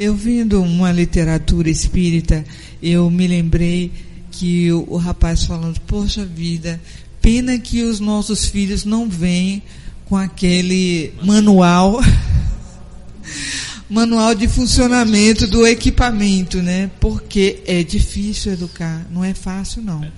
Eu 0.00 0.16
vendo 0.16 0.62
uma 0.62 0.90
literatura 0.90 1.68
espírita, 1.68 2.42
eu 2.82 3.10
me 3.10 3.26
lembrei 3.26 3.92
que 4.30 4.72
o, 4.72 4.86
o 4.88 4.96
rapaz 4.96 5.44
falando, 5.44 5.78
poxa 5.80 6.24
vida, 6.24 6.80
pena 7.20 7.58
que 7.58 7.82
os 7.82 8.00
nossos 8.00 8.46
filhos 8.46 8.86
não 8.86 9.06
vêm 9.06 9.62
com 10.06 10.16
aquele 10.16 11.12
manual 11.22 12.00
manual 13.86 14.34
de 14.34 14.48
funcionamento 14.48 15.46
do 15.46 15.66
equipamento, 15.66 16.62
né? 16.62 16.90
Porque 16.98 17.62
é 17.66 17.82
difícil 17.82 18.54
educar, 18.54 19.06
não 19.10 19.22
é 19.22 19.34
fácil 19.34 19.82
não. 19.82 20.10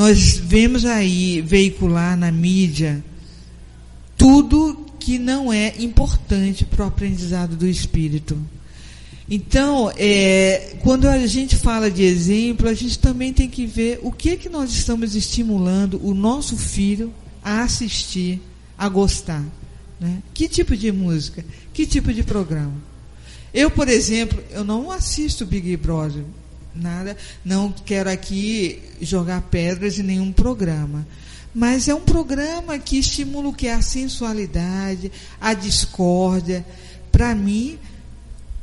Nós 0.00 0.38
vemos 0.38 0.86
aí 0.86 1.42
veicular 1.42 2.16
na 2.16 2.32
mídia 2.32 3.04
tudo 4.16 4.86
que 4.98 5.18
não 5.18 5.52
é 5.52 5.74
importante 5.78 6.64
para 6.64 6.86
o 6.86 6.88
aprendizado 6.88 7.54
do 7.54 7.68
espírito. 7.68 8.34
Então, 9.28 9.92
é, 9.98 10.74
quando 10.80 11.06
a 11.06 11.26
gente 11.26 11.54
fala 11.54 11.90
de 11.90 12.02
exemplo, 12.02 12.66
a 12.66 12.72
gente 12.72 12.98
também 12.98 13.30
tem 13.30 13.46
que 13.46 13.66
ver 13.66 14.00
o 14.02 14.10
que, 14.10 14.38
que 14.38 14.48
nós 14.48 14.72
estamos 14.72 15.14
estimulando 15.14 16.00
o 16.02 16.14
nosso 16.14 16.56
filho 16.56 17.12
a 17.44 17.60
assistir, 17.60 18.40
a 18.78 18.88
gostar. 18.88 19.44
Né? 20.00 20.22
Que 20.32 20.48
tipo 20.48 20.74
de 20.78 20.90
música? 20.90 21.44
Que 21.74 21.84
tipo 21.84 22.10
de 22.10 22.22
programa? 22.22 22.72
Eu, 23.52 23.70
por 23.70 23.86
exemplo, 23.86 24.42
eu 24.50 24.64
não 24.64 24.90
assisto 24.90 25.44
Big 25.44 25.76
Brother, 25.76 26.24
nada, 26.74 27.16
não 27.44 27.72
quero 27.72 28.10
aqui 28.10 28.80
jogar 29.00 29.42
pedras 29.42 29.98
em 29.98 30.02
nenhum 30.02 30.32
programa. 30.32 31.06
Mas 31.54 31.88
é 31.88 31.94
um 31.94 32.00
programa 32.00 32.78
que 32.78 32.98
estimula 32.98 33.48
o 33.48 33.52
que? 33.52 33.68
A 33.68 33.82
sensualidade, 33.82 35.10
a 35.40 35.52
discórdia. 35.52 36.64
Para 37.10 37.34
mim, 37.34 37.78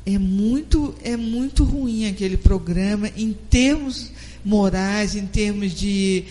é 0.05 0.17
muito, 0.17 0.95
é 1.03 1.17
muito 1.17 1.65
ruim 1.65 2.07
aquele 2.07 2.38
programa 2.38 3.11
em 3.17 3.34
termos 3.34 4.09
morais, 4.43 5.15
em 5.15 5.27
termos 5.27 5.73
de, 5.73 6.23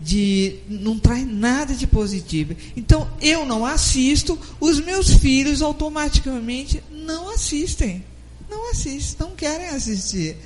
de 0.00 0.56
não 0.68 0.98
traz 0.98 1.24
nada 1.24 1.72
de 1.72 1.86
positivo. 1.86 2.56
Então 2.76 3.08
eu 3.22 3.46
não 3.46 3.64
assisto, 3.64 4.36
os 4.58 4.80
meus 4.80 5.14
filhos 5.14 5.62
automaticamente 5.62 6.82
não 6.90 7.30
assistem. 7.30 8.04
Não 8.50 8.72
assistem, 8.72 9.28
não 9.28 9.36
querem 9.36 9.68
assistir. 9.68 10.36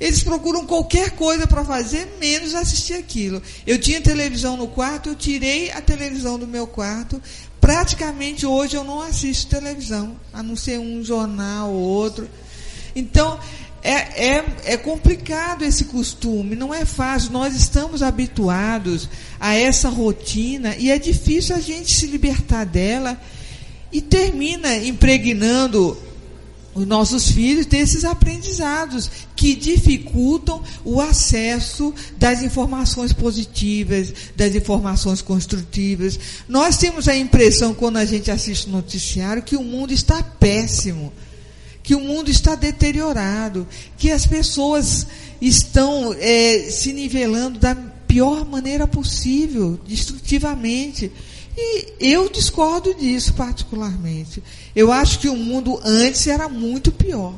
Eles 0.00 0.22
procuram 0.22 0.64
qualquer 0.64 1.10
coisa 1.10 1.46
para 1.46 1.62
fazer, 1.62 2.16
menos 2.18 2.54
assistir 2.54 2.94
aquilo. 2.94 3.42
Eu 3.66 3.78
tinha 3.78 4.00
televisão 4.00 4.56
no 4.56 4.66
quarto, 4.66 5.10
eu 5.10 5.14
tirei 5.14 5.70
a 5.70 5.82
televisão 5.82 6.38
do 6.38 6.46
meu 6.46 6.66
quarto, 6.66 7.20
praticamente 7.60 8.46
hoje 8.46 8.76
eu 8.76 8.82
não 8.82 9.02
assisto 9.02 9.50
televisão, 9.50 10.18
a 10.32 10.42
não 10.42 10.56
ser 10.56 10.78
um 10.78 11.04
jornal 11.04 11.70
ou 11.70 11.80
outro. 11.82 12.26
Então, 12.96 13.38
é, 13.82 14.36
é, 14.36 14.44
é 14.64 14.76
complicado 14.78 15.64
esse 15.64 15.84
costume, 15.84 16.56
não 16.56 16.72
é 16.72 16.86
fácil. 16.86 17.32
Nós 17.32 17.54
estamos 17.54 18.02
habituados 18.02 19.08
a 19.38 19.54
essa 19.54 19.90
rotina 19.90 20.76
e 20.76 20.90
é 20.90 20.98
difícil 20.98 21.54
a 21.54 21.60
gente 21.60 21.92
se 21.92 22.06
libertar 22.06 22.64
dela 22.64 23.20
e 23.92 24.00
termina 24.00 24.76
impregnando 24.78 25.96
os 26.74 26.86
nossos 26.86 27.30
filhos 27.30 27.66
desses 27.66 28.04
aprendizados 28.04 29.10
que 29.34 29.54
dificultam 29.54 30.62
o 30.84 31.00
acesso 31.00 31.92
das 32.16 32.42
informações 32.42 33.12
positivas, 33.12 34.12
das 34.36 34.54
informações 34.54 35.20
construtivas. 35.20 36.18
Nós 36.48 36.76
temos 36.76 37.08
a 37.08 37.16
impressão, 37.16 37.74
quando 37.74 37.96
a 37.96 38.04
gente 38.04 38.30
assiste 38.30 38.68
o 38.68 38.72
noticiário, 38.72 39.42
que 39.42 39.56
o 39.56 39.64
mundo 39.64 39.92
está 39.92 40.22
péssimo, 40.22 41.12
que 41.82 41.94
o 41.94 42.00
mundo 42.00 42.30
está 42.30 42.54
deteriorado, 42.54 43.66
que 43.98 44.12
as 44.12 44.24
pessoas 44.24 45.06
estão 45.40 46.14
é, 46.18 46.68
se 46.70 46.92
nivelando 46.92 47.58
da 47.58 47.74
pior 48.06 48.44
maneira 48.44 48.86
possível, 48.86 49.78
destrutivamente. 49.86 51.10
E 51.60 51.94
eu 52.00 52.28
discordo 52.30 52.94
disso 52.94 53.34
particularmente. 53.34 54.42
Eu 54.74 54.90
acho 54.90 55.18
que 55.18 55.28
o 55.28 55.36
mundo 55.36 55.80
antes 55.84 56.26
era 56.26 56.48
muito 56.48 56.90
pior. 56.90 57.34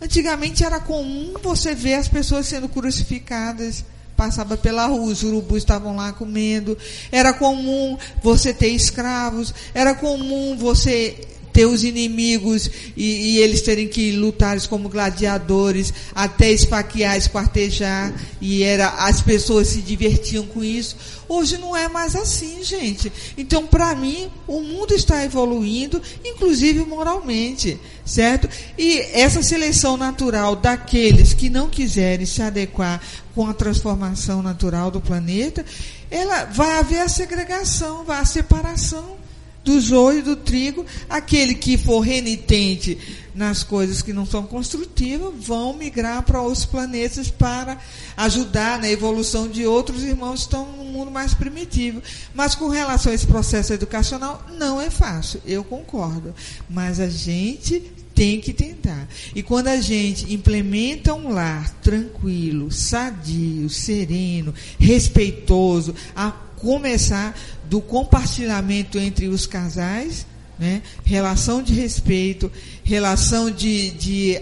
Antigamente 0.00 0.62
era 0.62 0.78
comum 0.80 1.34
você 1.42 1.74
ver 1.74 1.94
as 1.94 2.08
pessoas 2.08 2.46
sendo 2.46 2.68
crucificadas, 2.68 3.84
passava 4.14 4.56
pela 4.56 4.86
rua, 4.86 5.12
os 5.12 5.22
urubus 5.22 5.58
estavam 5.58 5.96
lá 5.96 6.12
comendo. 6.12 6.76
Era 7.10 7.32
comum 7.32 7.96
você 8.22 8.52
ter 8.52 8.68
escravos, 8.68 9.54
era 9.72 9.94
comum 9.94 10.56
você 10.56 11.16
ter 11.54 11.66
os 11.66 11.84
inimigos 11.84 12.68
e, 12.96 13.36
e, 13.36 13.38
eles 13.38 13.62
terem 13.62 13.86
que 13.86 14.10
lutar 14.10 14.60
como 14.66 14.88
gladiadores, 14.88 15.94
até 16.12 16.50
esfaquear, 16.50 17.16
esquartejar, 17.16 18.12
e 18.40 18.64
era, 18.64 18.88
as 18.88 19.22
pessoas 19.22 19.68
se 19.68 19.80
divertiam 19.80 20.44
com 20.46 20.64
isso. 20.64 20.96
Hoje 21.28 21.56
não 21.56 21.74
é 21.74 21.88
mais 21.88 22.16
assim, 22.16 22.62
gente. 22.64 23.10
Então, 23.38 23.68
para 23.68 23.94
mim, 23.94 24.28
o 24.48 24.60
mundo 24.60 24.94
está 24.94 25.24
evoluindo, 25.24 26.02
inclusive 26.24 26.80
moralmente, 26.80 27.78
certo? 28.04 28.48
E 28.76 28.98
essa 29.12 29.40
seleção 29.40 29.96
natural 29.96 30.56
daqueles 30.56 31.32
que 31.32 31.48
não 31.48 31.70
quiserem 31.70 32.26
se 32.26 32.42
adequar 32.42 33.00
com 33.32 33.46
a 33.46 33.54
transformação 33.54 34.42
natural 34.42 34.90
do 34.90 35.00
planeta, 35.00 35.64
ela 36.10 36.46
vai 36.46 36.78
haver 36.78 37.00
a 37.00 37.08
segregação, 37.08 38.02
vai 38.04 38.20
a 38.20 38.24
separação 38.24 39.23
do 39.64 39.80
joio 39.80 40.18
e 40.18 40.22
do 40.22 40.36
trigo. 40.36 40.84
Aquele 41.08 41.54
que 41.54 41.76
for 41.76 42.00
renitente 42.00 42.98
nas 43.34 43.64
coisas 43.64 44.00
que 44.00 44.12
não 44.12 44.24
são 44.24 44.44
construtivas 44.44 45.32
vão 45.40 45.72
migrar 45.72 46.22
para 46.22 46.40
outros 46.40 46.64
planetas 46.64 47.30
para 47.30 47.78
ajudar 48.16 48.78
na 48.78 48.88
evolução 48.88 49.48
de 49.48 49.66
outros 49.66 50.04
irmãos 50.04 50.40
que 50.40 50.46
estão 50.46 50.70
no 50.72 50.84
mundo 50.84 51.10
mais 51.10 51.34
primitivo. 51.34 52.00
Mas 52.32 52.54
com 52.54 52.68
relação 52.68 53.10
a 53.10 53.14
esse 53.14 53.26
processo 53.26 53.72
educacional, 53.72 54.46
não 54.58 54.80
é 54.80 54.90
fácil, 54.90 55.40
eu 55.44 55.64
concordo. 55.64 56.34
Mas 56.68 57.00
a 57.00 57.08
gente 57.08 57.80
tem 58.14 58.40
que 58.40 58.52
tentar. 58.52 59.08
E 59.34 59.42
quando 59.42 59.68
a 59.68 59.80
gente 59.80 60.32
implementa 60.32 61.12
um 61.14 61.32
lar 61.32 61.68
tranquilo, 61.82 62.70
sadio, 62.70 63.68
sereno, 63.68 64.54
respeitoso, 64.78 65.94
a 66.14 66.30
começar 66.64 67.38
do 67.68 67.78
compartilhamento 67.78 68.98
entre 68.98 69.28
os 69.28 69.46
casais, 69.46 70.26
né? 70.58 70.80
relação 71.04 71.62
de 71.62 71.74
respeito, 71.74 72.50
relação 72.82 73.50
de, 73.50 73.90
de 73.90 74.40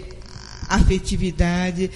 afetividade, 0.69 1.90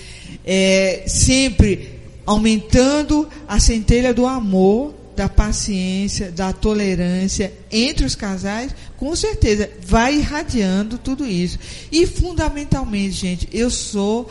é, 0.45 1.05
sempre 1.07 2.01
aumentando 2.27 3.29
a 3.47 3.61
centelha 3.61 4.13
do 4.13 4.27
amor, 4.27 4.93
da 5.15 5.29
paciência, 5.29 6.33
da 6.33 6.53
tolerância 6.53 7.53
entre 7.71 8.05
os 8.05 8.17
casais, 8.17 8.75
com 8.97 9.15
certeza 9.15 9.71
vai 9.87 10.17
irradiando 10.17 10.99
tudo 10.99 11.25
isso. 11.25 11.57
E 11.91 12.05
fundamentalmente, 12.05 13.13
gente, 13.13 13.49
eu 13.53 13.71
sou 13.71 14.29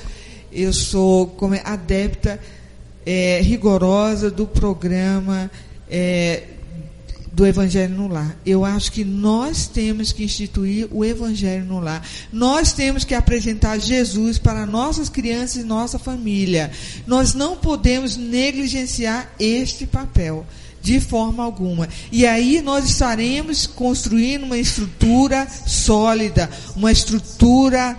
eu 0.52 0.72
sou 0.72 1.28
como 1.28 1.56
é, 1.56 1.62
adepta 1.66 2.40
é, 3.06 3.40
rigorosa 3.42 4.32
do 4.32 4.48
programa 4.48 5.52
é, 5.90 6.44
do 7.36 7.45
Evangelho 7.45 7.94
no 7.94 8.07
Lar. 8.07 8.38
Eu 8.45 8.64
acho 8.64 8.91
que 8.91 9.03
nós 9.03 9.68
temos 9.68 10.14
que 10.14 10.24
instituir 10.24 10.88
o 10.90 11.03
Evangelho 11.03 11.66
no 11.66 11.80
Lar. 11.82 12.02
Nós 12.32 12.72
temos 12.72 13.03
que 13.03 13.14
apresentar 13.14 13.78
Jesus 13.78 14.38
para 14.38 14.66
nossas 14.66 15.10
crianças 15.10 15.57
e 15.57 15.66
nossa 15.66 15.99
família. 15.99 16.72
Nós 17.06 17.34
não 17.34 17.57
podemos 17.57 18.16
negligenciar 18.16 19.30
este 19.38 19.86
papel 19.86 20.45
de 20.82 20.99
forma 21.02 21.44
alguma. 21.44 21.90
E 22.10 22.26
aí 22.26 22.62
nós 22.62 22.86
estaremos 22.86 23.68
construindo 23.68 24.44
uma 24.44 24.57
estrutura 24.57 25.45
sólida, 25.66 26.49
uma 26.76 26.91
estrutura 26.91 27.98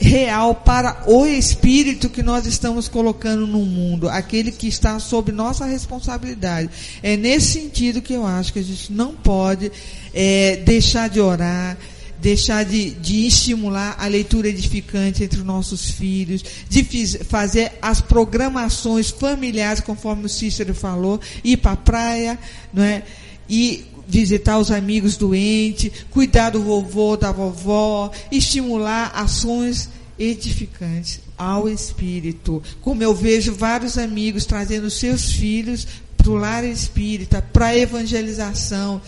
real 0.00 0.54
para 0.54 1.04
o 1.06 1.26
espírito 1.26 2.08
que 2.08 2.22
nós 2.22 2.46
estamos 2.46 2.88
colocando 2.88 3.46
no 3.46 3.64
mundo, 3.64 4.08
aquele 4.08 4.52
que 4.52 4.68
está 4.68 4.98
sob 4.98 5.32
nossa 5.32 5.64
responsabilidade. 5.64 6.70
É 7.02 7.16
nesse 7.16 7.60
sentido 7.60 8.02
que 8.02 8.12
eu 8.12 8.26
acho 8.26 8.52
que 8.52 8.58
a 8.58 8.64
gente 8.64 8.92
não 8.92 9.14
pode 9.14 9.70
é, 10.14 10.56
deixar 10.64 11.08
de 11.08 11.20
orar, 11.20 11.76
deixar 12.18 12.64
de, 12.64 12.90
de, 12.90 13.26
estimular 13.26 13.96
a 13.98 14.06
leitura 14.06 14.48
edificante 14.48 15.22
entre 15.22 15.38
os 15.38 15.44
nossos 15.44 15.90
filhos, 15.90 16.42
de 16.68 16.82
fiz, 16.82 17.18
fazer 17.28 17.72
as 17.80 18.00
programações 18.00 19.10
familiares, 19.10 19.80
conforme 19.80 20.26
o 20.26 20.28
Cícero 20.28 20.74
falou, 20.74 21.20
ir 21.44 21.58
para 21.58 21.72
a 21.72 21.76
praia, 21.76 22.38
não 22.72 22.82
é? 22.82 23.02
E 23.48 23.84
visitar 24.06 24.58
os 24.58 24.70
amigos 24.70 25.16
doentes, 25.16 25.90
cuidar 26.10 26.50
do 26.50 26.62
vovô, 26.62 27.16
da 27.16 27.32
vovó, 27.32 28.10
estimular 28.30 29.12
ações 29.14 29.88
edificantes 30.18 31.20
ao 31.36 31.68
espírito. 31.68 32.62
Como 32.80 33.02
eu 33.02 33.14
vejo 33.14 33.54
vários 33.54 33.98
amigos 33.98 34.46
trazendo 34.46 34.90
seus 34.90 35.32
filhos 35.32 35.86
para 36.16 36.30
o 36.30 36.34
lar 36.34 36.64
espírita, 36.64 37.42
para 37.52 37.66
a 37.66 37.76
evangelização, 37.76 39.00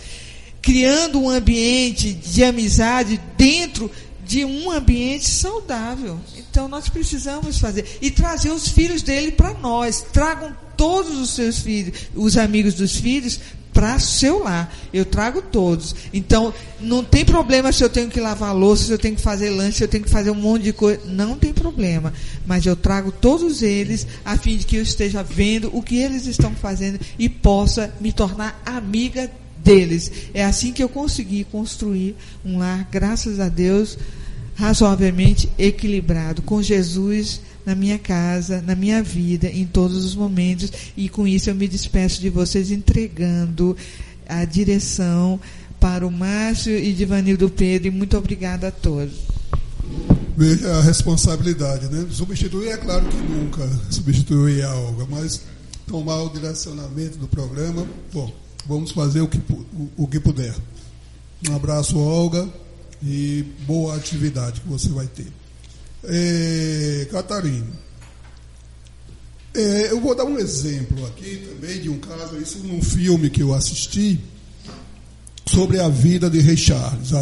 criando 0.61 1.21
um 1.21 1.31
ambiente 1.31 2.13
de 2.13 2.45
amizade 2.45 3.21
dentro 3.37 3.91
de 4.27 4.45
um 4.45 4.71
ambiente 4.71 5.27
saudável. 5.27 6.21
Então 6.37 6.69
nós 6.69 6.89
precisamos 6.89 7.59
fazer 7.59 7.99
e 8.03 8.11
trazer 8.11 8.51
os 8.51 8.69
filhos 8.69 9.01
dele 9.01 9.33
para 9.33 9.55
nós. 9.55 10.05
Tragam 10.13 10.55
todos 10.79 11.19
os 11.19 11.31
seus 11.31 11.59
filhos, 11.59 12.09
os 12.15 12.39
amigos 12.39 12.75
dos 12.75 12.97
filhos, 12.97 13.39
para 13.75 13.99
seu 13.99 14.43
lar. 14.43 14.75
Eu 14.93 15.05
trago 15.05 15.43
todos. 15.43 15.95
Então, 16.13 16.55
não 16.81 17.05
tem 17.05 17.25
problema 17.25 17.71
se 17.71 17.85
eu 17.85 17.91
tenho 17.91 18.09
que 18.09 18.21
lavar 18.21 18.55
louça, 18.55 18.85
se 18.85 18.93
eu 18.93 18.99
tenho 18.99 19.15
que 19.15 19.23
fazer 19.23 19.51
lanche, 19.51 19.79
se 19.79 19.85
eu 19.85 19.89
tenho 19.89 20.03
que 20.03 20.11
fazer 20.11 20.31
um 20.31 20.35
monte 20.35 20.63
de 20.63 20.73
coisa. 20.73 21.01
Não 21.05 21.37
tem 21.37 21.53
problema. 21.53 22.13
Mas 22.47 22.65
eu 22.65 22.75
trago 22.75 23.13
todos 23.13 23.63
eles 23.63 24.07
a 24.25 24.37
fim 24.37 24.57
de 24.57 24.65
que 24.65 24.77
eu 24.77 24.83
esteja 24.83 25.23
vendo 25.23 25.71
o 25.77 25.83
que 25.83 25.99
eles 25.99 26.27
estão 26.27 26.53
fazendo 26.55 26.99
e 27.19 27.29
possa 27.29 27.93
me 28.01 28.13
tornar 28.13 28.61
amiga 28.65 29.31
deles. 29.63 30.11
É 30.33 30.45
assim 30.45 30.73
que 30.73 30.83
eu 30.83 30.89
consegui 30.89 31.45
construir 31.45 32.17
um 32.45 32.59
lar, 32.59 32.89
graças 32.91 33.39
a 33.39 33.49
Deus, 33.49 33.99
razoavelmente 34.55 35.49
equilibrado, 35.57 36.43
com 36.43 36.63
Jesus 36.63 37.41
na 37.69 37.75
minha 37.75 37.99
casa, 37.99 38.63
na 38.63 38.75
minha 38.75 39.03
vida, 39.03 39.47
em 39.47 39.67
todos 39.67 40.03
os 40.03 40.15
momentos. 40.15 40.73
E 40.97 41.07
com 41.07 41.29
isso 41.29 41.51
eu 41.51 41.55
me 41.55 41.69
despeço 41.69 42.19
de 42.19 42.31
vocês 42.31 42.71
entregando 42.71 43.77
a 44.27 44.43
direção 44.47 45.39
para 45.79 46.07
o 46.07 46.11
Márcio 46.11 46.75
e 46.75 46.95
Divanildo 46.95 47.51
Pedro. 47.51 47.89
E 47.89 47.91
muito 47.91 48.17
obrigada 48.17 48.69
a 48.69 48.71
todos. 48.71 49.13
Veja 50.35 50.79
a 50.79 50.81
responsabilidade, 50.81 51.89
né? 51.89 52.07
Substituir, 52.11 52.69
é 52.69 52.79
claro 52.79 53.05
que 53.05 53.17
nunca 53.17 53.69
substituir 53.91 54.63
a 54.65 54.75
Olga, 54.75 55.07
mas 55.11 55.43
tomar 55.87 56.23
o 56.23 56.31
direcionamento 56.31 57.19
do 57.19 57.29
programa, 57.29 57.87
bom, 58.11 58.33
vamos 58.67 58.93
fazer 58.93 59.21
o 59.21 59.29
que, 59.29 59.39
o, 59.53 60.05
o 60.05 60.07
que 60.07 60.19
puder. 60.19 60.55
Um 61.47 61.55
abraço, 61.55 61.99
Olga, 61.99 62.49
e 63.03 63.45
boa 63.67 63.95
atividade 63.95 64.63
que 64.63 64.69
você 64.69 64.89
vai 64.89 65.07
ter. 65.07 65.27
É, 66.05 67.07
é, 69.55 69.91
eu 69.91 70.01
vou 70.01 70.15
dar 70.15 70.25
um 70.25 70.39
exemplo 70.39 71.05
aqui 71.07 71.49
também 71.49 71.81
de 71.81 71.89
um 71.89 71.99
caso, 71.99 72.37
isso 72.41 72.59
num 72.61 72.81
filme 72.81 73.29
que 73.29 73.43
eu 73.43 73.55
assisti, 73.55 74.21
sobre 75.49 75.81
a 75.81 75.89
vida 75.89 76.31
de 76.31 76.41
Rei 76.41 76.57
Charles. 76.57 77.13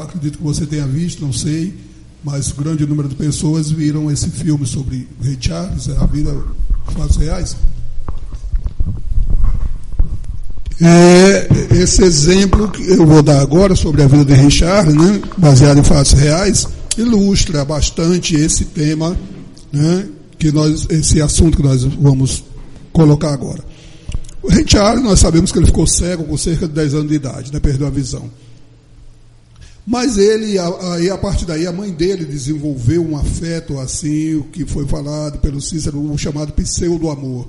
Acredito 0.00 0.38
que 0.38 0.44
você 0.44 0.66
tenha 0.66 0.86
visto, 0.86 1.24
não 1.24 1.32
sei, 1.32 1.74
mas 2.24 2.50
grande 2.50 2.86
número 2.86 3.08
de 3.08 3.14
pessoas 3.14 3.70
viram 3.70 4.10
esse 4.10 4.30
filme 4.30 4.66
sobre 4.66 5.06
Rei 5.20 5.36
Charles, 5.38 5.88
a 5.90 6.06
vida 6.06 6.34
fatos 6.92 7.16
reais. 7.16 7.56
É, 10.80 11.48
esse 11.74 12.02
exemplo 12.02 12.68
que 12.70 12.82
eu 12.82 13.06
vou 13.06 13.22
dar 13.22 13.40
agora 13.40 13.74
sobre 13.74 14.02
a 14.02 14.06
vida 14.06 14.24
de 14.24 14.34
Rei 14.34 14.50
Charles, 14.50 14.94
né, 14.94 15.22
baseado 15.38 15.78
em 15.78 15.84
fatos 15.84 16.12
reais, 16.12 16.66
ilustra 16.96 17.64
bastante 17.64 18.34
esse 18.34 18.64
tema, 18.66 19.16
né, 19.72 20.08
que 20.38 20.50
nós, 20.50 20.86
esse 20.90 21.20
assunto 21.20 21.56
que 21.56 21.62
nós 21.62 21.84
vamos 21.84 22.44
colocar 22.92 23.32
agora. 23.32 23.64
O 24.42 24.50
Charles, 24.66 25.02
nós 25.02 25.18
sabemos 25.20 25.50
que 25.50 25.58
ele 25.58 25.66
ficou 25.66 25.86
cego 25.86 26.24
com 26.24 26.36
cerca 26.36 26.68
de 26.68 26.74
10 26.74 26.94
anos 26.94 27.08
de 27.08 27.14
idade, 27.14 27.52
né, 27.52 27.60
perdeu 27.60 27.86
a 27.86 27.90
visão. 27.90 28.30
Mas 29.86 30.18
ele, 30.18 30.58
aí 30.58 31.08
a 31.08 31.16
partir 31.16 31.44
daí, 31.44 31.64
a 31.64 31.72
mãe 31.72 31.92
dele 31.92 32.24
desenvolveu 32.24 33.06
um 33.06 33.16
afeto 33.16 33.78
assim, 33.78 34.34
o 34.34 34.42
que 34.44 34.66
foi 34.66 34.84
falado 34.84 35.38
pelo 35.38 35.60
Cícero, 35.60 36.00
o 36.00 36.18
chamado 36.18 36.52
pseudo-amor. 36.52 37.46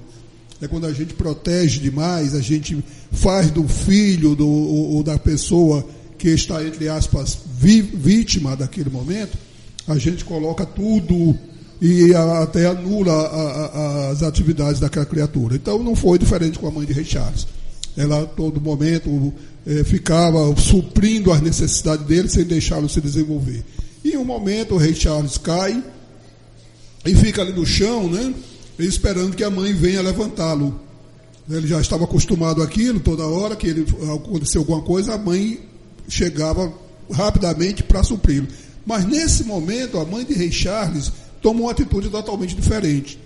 É 0.61 0.68
quando 0.68 0.86
a 0.86 0.94
gente 0.94 1.14
protege 1.14 1.80
demais, 1.80 2.36
a 2.36 2.41
gente 2.41 2.84
faz 3.11 3.49
do 3.49 3.68
filho 3.68 4.36
do, 4.36 4.48
ou, 4.48 4.95
ou 4.95 5.03
da 5.03 5.18
pessoa 5.18 5.84
que 6.18 6.30
está, 6.30 6.64
entre 6.64 6.89
aspas, 6.89 7.38
vítima 7.45 8.56
daquele 8.56 8.89
momento, 8.89 9.38
a 9.88 9.98
gente 9.98 10.26
coloca 10.26 10.65
tudo 10.65 11.38
e 11.81 12.14
até 12.41 12.65
anula 12.65 13.14
a, 13.14 13.65
a, 13.65 14.10
as 14.10 14.23
atividades 14.23 14.80
daquela 14.80 15.06
criatura. 15.06 15.56
Então 15.56 15.81
não 15.81 15.95
foi 15.95 16.18
diferente 16.18 16.57
com 16.57 16.68
a 16.68 16.72
mãe 16.72 16.85
de 16.85 16.94
Rei 16.94 17.06
Charles. 17.06 17.48
Ela, 17.95 18.23
a 18.23 18.26
todo 18.26 18.61
momento, 18.61 19.34
é, 19.65 19.84
ficava 19.84 20.56
suprindo 20.56 21.31
as 21.31 21.41
necessidades 21.41 22.06
dele 22.06 22.30
sem 22.30 22.44
deixá-lo 22.44 22.89
se 22.89 23.02
desenvolver. 23.02 23.64
E 24.03 24.11
em 24.11 24.18
um 24.18 24.26
momento 24.26 24.76
o 24.76 24.77
Rei 24.77 24.94
Charles 24.94 25.38
cai 25.38 25.84
e 27.06 27.15
fica 27.15 27.41
ali 27.41 27.53
no 27.53 27.65
chão, 27.65 28.10
né, 28.10 28.34
esperando 28.77 29.35
que 29.35 29.44
a 29.44 29.49
mãe 29.49 29.73
venha 29.73 30.02
levantá-lo. 30.02 30.80
Ele 31.49 31.65
já 31.65 31.80
estava 31.80 32.03
acostumado 32.03 32.61
àquilo, 32.61 32.99
toda 32.99 33.26
hora 33.26 33.56
que 33.56 33.68
ele 33.68 33.85
aconteceu 34.14 34.61
alguma 34.61 34.81
coisa, 34.81 35.14
a 35.14 35.18
mãe 35.18 35.60
chegava 36.08 36.72
rapidamente 37.12 37.84
para 37.84 38.04
supri-lo. 38.04 38.48
Mas 38.86 39.06
nesse 39.06 39.44
momento, 39.44 40.00
a 40.00 40.06
mãe 40.06 40.24
de 40.26 40.34
Rei 40.34 40.52
Charles 40.52 41.12
tomou 41.42 41.66
uma 41.66 41.72
atitude 41.72 42.10
totalmente 42.10 42.56
diferente. 42.56 43.20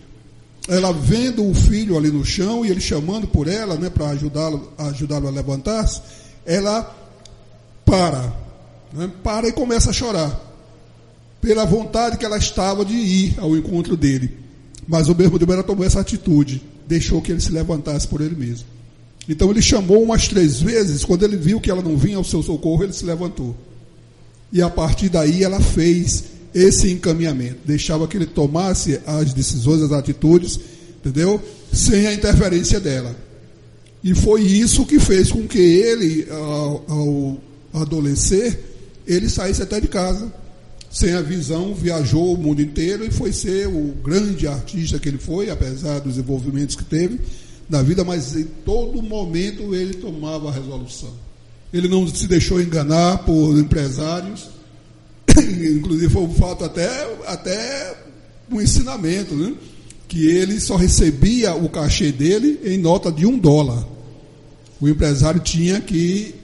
Ela 0.67 0.91
vendo 0.91 1.47
o 1.47 1.53
filho 1.53 1.97
ali 1.97 2.09
no 2.09 2.25
chão 2.25 2.65
e 2.65 2.69
ele 2.69 2.81
chamando 2.81 3.27
por 3.27 3.47
ela, 3.47 3.75
né, 3.75 3.89
para 3.89 4.09
ajudá-lo 4.09 4.71
ajudá-lo 4.77 5.27
a 5.27 5.31
levantar-se, 5.31 6.01
ela 6.45 6.95
para, 7.85 8.33
né, 8.93 9.11
para 9.23 9.47
e 9.47 9.51
começa 9.51 9.89
a 9.89 9.93
chorar 9.93 10.39
pela 11.41 11.65
vontade 11.65 12.17
que 12.17 12.25
ela 12.25 12.37
estava 12.37 12.85
de 12.85 12.93
ir 12.93 13.35
ao 13.39 13.57
encontro 13.57 13.97
dele. 13.97 14.37
Mas 14.87 15.09
ao 15.09 15.15
mesmo 15.15 15.39
tempo 15.39 15.51
ela 15.51 15.63
tomou 15.63 15.85
essa 15.85 15.99
atitude, 15.99 16.61
deixou 16.87 17.21
que 17.21 17.31
ele 17.31 17.41
se 17.41 17.51
levantasse 17.51 18.07
por 18.07 18.21
ele 18.21 18.35
mesmo. 18.35 18.67
Então 19.31 19.49
ele 19.49 19.61
chamou 19.61 20.03
umas 20.03 20.27
três 20.27 20.61
vezes, 20.61 21.05
quando 21.05 21.23
ele 21.23 21.37
viu 21.37 21.61
que 21.61 21.71
ela 21.71 21.81
não 21.81 21.95
vinha 21.95 22.17
ao 22.17 22.23
seu 22.23 22.43
socorro, 22.43 22.83
ele 22.83 22.91
se 22.91 23.05
levantou. 23.05 23.55
E 24.51 24.61
a 24.61 24.69
partir 24.69 25.07
daí 25.07 25.41
ela 25.41 25.61
fez 25.61 26.25
esse 26.53 26.91
encaminhamento, 26.91 27.59
deixava 27.63 28.09
que 28.09 28.17
ele 28.17 28.25
tomasse 28.25 28.99
as 29.07 29.33
decisões, 29.33 29.81
as 29.83 29.93
atitudes, 29.93 30.59
entendeu? 30.99 31.41
Sem 31.71 32.07
a 32.07 32.13
interferência 32.13 32.77
dela. 32.77 33.15
E 34.03 34.13
foi 34.13 34.41
isso 34.41 34.85
que 34.85 34.99
fez 34.99 35.31
com 35.31 35.47
que 35.47 35.59
ele, 35.59 36.27
ao, 36.29 36.83
ao 36.89 37.81
adolescer, 37.81 38.59
ele 39.07 39.29
saísse 39.29 39.63
até 39.63 39.79
de 39.79 39.87
casa. 39.87 40.29
Sem 40.91 41.13
a 41.13 41.21
visão, 41.21 41.73
viajou 41.73 42.33
o 42.33 42.37
mundo 42.37 42.61
inteiro 42.61 43.05
e 43.05 43.09
foi 43.09 43.31
ser 43.31 43.65
o 43.69 43.93
grande 44.03 44.45
artista 44.45 44.99
que 44.99 45.07
ele 45.07 45.17
foi, 45.17 45.49
apesar 45.49 45.99
dos 45.99 46.17
envolvimentos 46.17 46.75
que 46.75 46.83
teve 46.83 47.17
na 47.71 47.81
vida, 47.81 48.03
mas 48.03 48.35
em 48.35 48.43
todo 48.43 49.01
momento 49.01 49.73
ele 49.73 49.93
tomava 49.93 50.49
a 50.49 50.51
resolução. 50.51 51.09
Ele 51.73 51.87
não 51.87 52.05
se 52.05 52.27
deixou 52.27 52.61
enganar 52.61 53.19
por 53.19 53.57
empresários, 53.57 54.49
inclusive 55.37 56.11
foi 56.11 56.23
um 56.23 56.33
fato 56.33 56.65
até, 56.65 56.89
até 57.25 57.95
um 58.51 58.59
ensinamento, 58.61 59.33
né? 59.33 59.53
que 60.09 60.27
ele 60.27 60.59
só 60.59 60.75
recebia 60.75 61.55
o 61.55 61.69
cachê 61.69 62.11
dele 62.11 62.59
em 62.65 62.77
nota 62.77 63.09
de 63.09 63.25
um 63.25 63.39
dólar. 63.39 63.87
O 64.81 64.89
empresário 64.89 65.39
tinha 65.39 65.79
que 65.79 66.35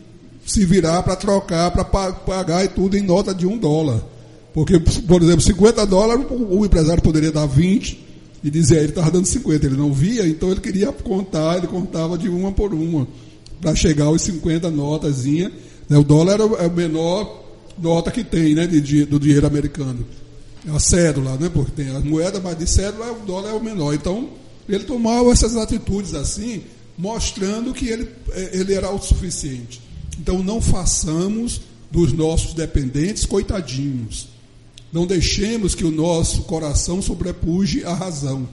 se 0.45 0.63
virar 0.63 1.03
para 1.03 1.17
trocar, 1.17 1.71
para 1.71 1.83
pagar 1.83 2.63
e 2.63 2.69
tudo 2.69 2.95
em 2.95 3.01
nota 3.01 3.33
de 3.33 3.45
um 3.45 3.57
dólar. 3.57 4.01
Porque, 4.53 4.79
por 4.79 5.21
exemplo, 5.21 5.41
50 5.41 5.85
dólares, 5.85 6.25
o 6.29 6.65
empresário 6.65 7.03
poderia 7.03 7.31
dar 7.31 7.45
20 7.45 8.06
e 8.43 8.49
dizer, 8.49 8.77
ele 8.77 8.89
estava 8.89 9.11
dando 9.11 9.25
50, 9.25 9.65
ele 9.65 9.77
não 9.77 9.91
via, 9.91 10.27
então 10.27 10.51
ele 10.51 10.61
queria 10.61 10.91
contar, 10.91 11.57
ele 11.57 11.67
contava 11.67 12.17
de 12.17 12.29
uma 12.29 12.51
por 12.51 12.73
uma, 12.73 13.07
para 13.59 13.75
chegar 13.75 14.05
aos 14.05 14.21
50 14.21 14.69
notazinha. 14.69 15.51
Né? 15.89 15.97
O 15.97 16.03
dólar 16.03 16.39
é 16.59 16.65
a 16.65 16.69
menor 16.69 17.45
nota 17.77 18.11
que 18.11 18.23
tem 18.23 18.55
né, 18.55 18.67
de, 18.67 18.81
de, 18.81 19.05
do 19.05 19.19
dinheiro 19.19 19.47
americano 19.47 20.05
a 20.73 20.79
cédula, 20.79 21.37
né? 21.37 21.49
Porque 21.49 21.71
tem 21.71 21.95
a 21.95 21.99
moeda, 21.99 22.39
mas 22.39 22.57
de 22.57 22.67
cédula 22.67 23.11
o 23.11 23.25
dólar 23.25 23.51
é 23.51 23.53
o 23.53 23.63
menor. 23.63 23.93
Então, 23.93 24.29
ele 24.67 24.83
tomava 24.83 25.31
essas 25.31 25.55
atitudes 25.55 26.13
assim, 26.13 26.63
mostrando 26.97 27.73
que 27.73 27.87
ele, 27.87 28.09
é, 28.31 28.57
ele 28.57 28.73
era 28.73 28.87
autossuficiente. 28.87 29.81
Então, 30.19 30.43
não 30.43 30.61
façamos 30.61 31.61
dos 31.91 32.11
nossos 32.11 32.53
dependentes 32.53 33.25
coitadinhos. 33.25 34.27
Não 34.91 35.05
deixemos 35.05 35.75
que 35.75 35.83
o 35.83 35.91
nosso 35.91 36.43
coração 36.43 37.01
sobrepuje 37.01 37.83
a 37.83 37.93
razão. 37.93 38.47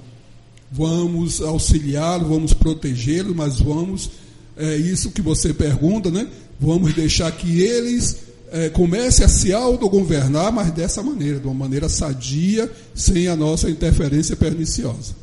Vamos 0.71 1.41
auxiliá-lo, 1.41 2.29
vamos 2.29 2.53
protegê-lo, 2.53 3.35
mas 3.35 3.61
vamos, 3.61 4.11
é 4.57 4.77
isso 4.77 5.13
que 5.13 5.23
você 5.23 5.55
pergunta, 5.55 6.11
né? 6.11 6.27
Vamos 6.59 6.95
deixar 6.95 7.31
que 7.33 7.61
eles 7.61 8.25
é, 8.51 8.69
comece 8.69 9.23
a 9.23 9.29
se 9.29 9.53
autogovernar, 9.53 10.53
mas 10.53 10.73
dessa 10.73 11.03
maneira, 11.03 11.39
de 11.39 11.47
uma 11.47 11.55
maneira 11.55 11.89
sadia, 11.89 12.71
sem 12.95 13.29
a 13.29 13.37
nossa 13.37 13.71
interferência 13.71 14.37
perniciosa. 14.37 15.15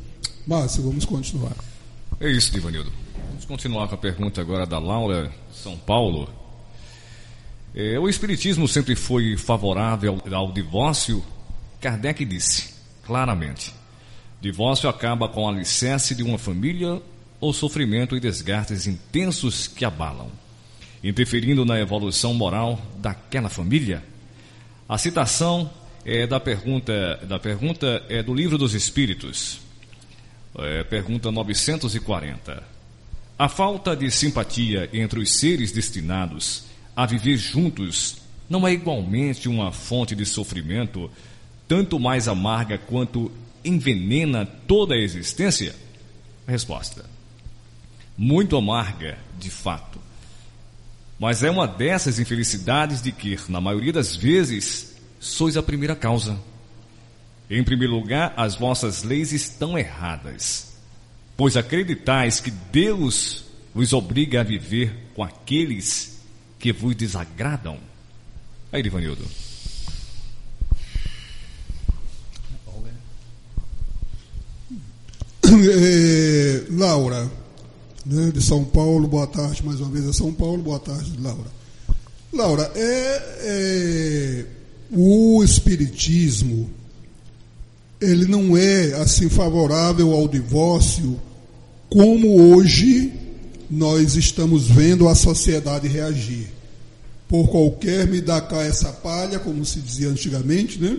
Márcio, 0.46 0.82
vamos 0.82 1.04
continuar. 1.04 1.56
É 2.20 2.30
isso, 2.30 2.52
Divanildo. 2.52 2.90
Vamos 3.28 3.44
continuar 3.44 3.88
com 3.88 3.94
a 3.94 3.98
pergunta 3.98 4.40
agora 4.40 4.66
da 4.66 4.78
Laura 4.78 5.32
São 5.52 5.76
Paulo. 5.76 6.28
É, 7.74 7.98
o 7.98 8.06
Espiritismo 8.06 8.68
sempre 8.68 8.94
foi 8.94 9.34
favorável 9.36 10.20
ao, 10.30 10.52
divórcio? 10.52 11.24
Kardec 11.80 12.22
disse, 12.24 12.74
claramente: 13.02 13.72
divórcio 14.42 14.90
acaba 14.90 15.26
com 15.26 15.44
o 15.44 15.48
alicerce 15.48 16.14
de 16.14 16.22
uma 16.22 16.36
família 16.36 17.00
ou 17.40 17.52
sofrimento 17.52 18.14
e 18.14 18.20
desgastes 18.20 18.86
intensos 18.86 19.66
que 19.66 19.84
abalam 19.84 20.30
interferindo 21.02 21.64
na 21.64 21.80
evolução 21.80 22.34
moral 22.34 22.80
daquela 22.98 23.48
família? 23.48 24.04
A 24.86 24.98
citação 24.98 25.70
é 26.04 26.26
da 26.26 26.38
pergunta, 26.38 27.16
da 27.26 27.38
pergunta 27.38 28.04
é 28.08 28.22
do 28.22 28.34
Livro 28.34 28.58
dos 28.58 28.74
Espíritos, 28.74 29.60
é, 30.58 30.84
pergunta 30.84 31.32
940. 31.32 32.62
A 33.38 33.48
falta 33.48 33.96
de 33.96 34.10
simpatia 34.10 34.90
entre 34.92 35.18
os 35.18 35.38
seres 35.38 35.72
destinados 35.72 36.70
a 36.94 37.06
viver 37.06 37.36
juntos 37.36 38.16
não 38.48 38.66
é 38.66 38.72
igualmente 38.72 39.48
uma 39.48 39.72
fonte 39.72 40.14
de 40.14 40.26
sofrimento, 40.26 41.10
tanto 41.66 41.98
mais 41.98 42.28
amarga 42.28 42.76
quanto 42.76 43.30
envenena 43.64 44.44
toda 44.44 44.94
a 44.94 44.98
existência? 44.98 45.74
Resposta: 46.46 47.04
Muito 48.16 48.56
amarga, 48.56 49.18
de 49.38 49.50
fato 49.50 50.02
mas 51.22 51.44
é 51.44 51.50
uma 51.52 51.68
dessas 51.68 52.18
infelicidades 52.18 53.00
de 53.00 53.12
que, 53.12 53.38
na 53.48 53.60
maioria 53.60 53.92
das 53.92 54.16
vezes, 54.16 54.96
sois 55.20 55.56
a 55.56 55.62
primeira 55.62 55.94
causa. 55.94 56.36
Em 57.48 57.62
primeiro 57.62 57.94
lugar, 57.94 58.34
as 58.36 58.56
vossas 58.56 59.04
leis 59.04 59.30
estão 59.30 59.78
erradas, 59.78 60.76
pois 61.36 61.56
acreditais 61.56 62.40
que 62.40 62.50
Deus 62.50 63.44
vos 63.72 63.92
obriga 63.92 64.40
a 64.40 64.42
viver 64.42 65.10
com 65.14 65.22
aqueles 65.22 66.20
que 66.62 66.72
vos 66.72 66.94
desagradam. 66.94 67.76
Aí, 68.72 68.80
Ivanildo. 68.82 69.24
É, 75.44 76.64
Laura, 76.70 77.30
né, 78.06 78.30
de 78.30 78.40
São 78.40 78.64
Paulo. 78.64 79.08
Boa 79.08 79.26
tarde 79.26 79.62
mais 79.66 79.80
uma 79.80 79.90
vez 79.90 80.06
a 80.08 80.12
São 80.12 80.32
Paulo. 80.32 80.62
Boa 80.62 80.78
tarde, 80.78 81.12
Laura. 81.20 81.50
Laura, 82.32 82.72
é, 82.76 83.36
é, 83.40 84.46
o 84.90 85.42
Espiritismo 85.44 86.70
ele 88.00 88.26
não 88.26 88.56
é 88.56 88.94
assim 88.94 89.28
favorável 89.28 90.12
ao 90.12 90.26
divórcio 90.26 91.20
como 91.90 92.54
hoje 92.54 93.12
nós 93.72 94.16
estamos 94.16 94.68
vendo 94.68 95.08
a 95.08 95.14
sociedade 95.14 95.88
reagir. 95.88 96.46
Por 97.26 97.48
qualquer 97.48 98.06
me 98.06 98.20
dá 98.20 98.38
cá 98.38 98.62
essa 98.62 98.92
palha, 98.92 99.38
como 99.38 99.64
se 99.64 99.80
dizia 99.80 100.10
antigamente, 100.10 100.78
né? 100.78 100.98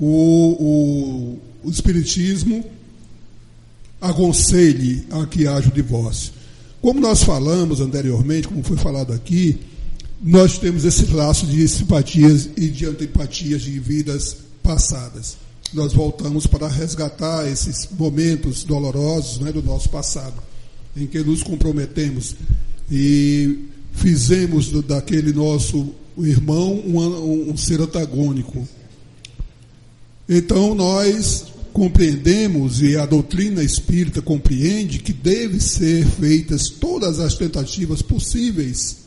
o, 0.00 1.36
o, 1.62 1.66
o 1.68 1.70
Espiritismo 1.70 2.64
aconselhe 4.00 5.04
a 5.10 5.26
que 5.26 5.46
haja 5.46 5.68
o 5.68 5.72
divórcio. 5.72 6.32
Como 6.80 6.98
nós 6.98 7.22
falamos 7.22 7.78
anteriormente, 7.78 8.48
como 8.48 8.62
foi 8.62 8.78
falado 8.78 9.12
aqui, 9.12 9.58
nós 10.22 10.56
temos 10.56 10.86
esse 10.86 11.04
laço 11.12 11.46
de 11.46 11.68
simpatias 11.68 12.48
e 12.56 12.68
de 12.68 12.86
antipatias 12.86 13.60
de 13.60 13.78
vidas 13.78 14.38
passadas. 14.62 15.36
Nós 15.74 15.92
voltamos 15.92 16.46
para 16.46 16.68
resgatar 16.68 17.46
esses 17.46 17.86
momentos 17.98 18.64
dolorosos 18.64 19.40
né, 19.40 19.52
do 19.52 19.62
nosso 19.62 19.90
passado, 19.90 20.42
em 20.96 21.06
que 21.06 21.20
nos 21.20 21.42
comprometemos 21.42 22.34
e 22.90 23.66
fizemos 23.92 24.70
daquele 24.84 25.32
nosso 25.32 25.94
irmão 26.16 26.74
um, 26.74 27.50
um 27.50 27.56
ser 27.56 27.80
antagônico. 27.80 28.66
Então 30.28 30.74
nós 30.74 31.46
compreendemos 31.72 32.82
e 32.82 32.96
a 32.96 33.06
doutrina 33.06 33.62
espírita 33.62 34.20
compreende 34.20 34.98
que 34.98 35.12
deve 35.12 35.60
ser 35.60 36.04
feitas 36.06 36.68
todas 36.68 37.20
as 37.20 37.34
tentativas 37.34 38.02
possíveis 38.02 38.98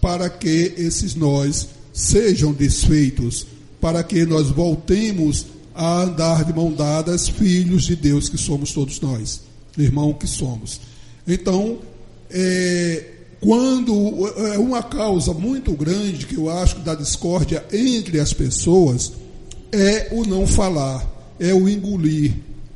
para 0.00 0.28
que 0.28 0.74
esses 0.76 1.14
nós 1.14 1.68
sejam 1.92 2.52
desfeitos, 2.52 3.46
para 3.80 4.02
que 4.02 4.24
nós 4.26 4.48
voltemos 4.50 5.46
a 5.74 6.02
andar 6.02 6.44
de 6.44 6.52
mão 6.52 6.72
dadas, 6.72 7.28
filhos 7.28 7.84
de 7.84 7.96
Deus 7.96 8.28
que 8.28 8.38
somos 8.38 8.72
todos 8.72 9.00
nós, 9.00 9.40
irmão 9.76 10.12
que 10.12 10.26
somos. 10.26 10.80
Então, 11.26 11.78
é, 12.30 13.04
quando 13.40 14.28
é 14.52 14.58
uma 14.58 14.82
causa 14.82 15.32
muito 15.32 15.72
grande 15.72 16.26
que 16.26 16.36
eu 16.36 16.48
acho 16.48 16.78
da 16.80 16.94
discórdia 16.94 17.64
entre 17.72 18.20
as 18.20 18.32
pessoas 18.32 19.12
é 19.72 20.08
o 20.12 20.24
não 20.24 20.46
falar 20.46 21.16
é 21.38 21.52
o 21.52 21.68
engolir, 21.68 22.34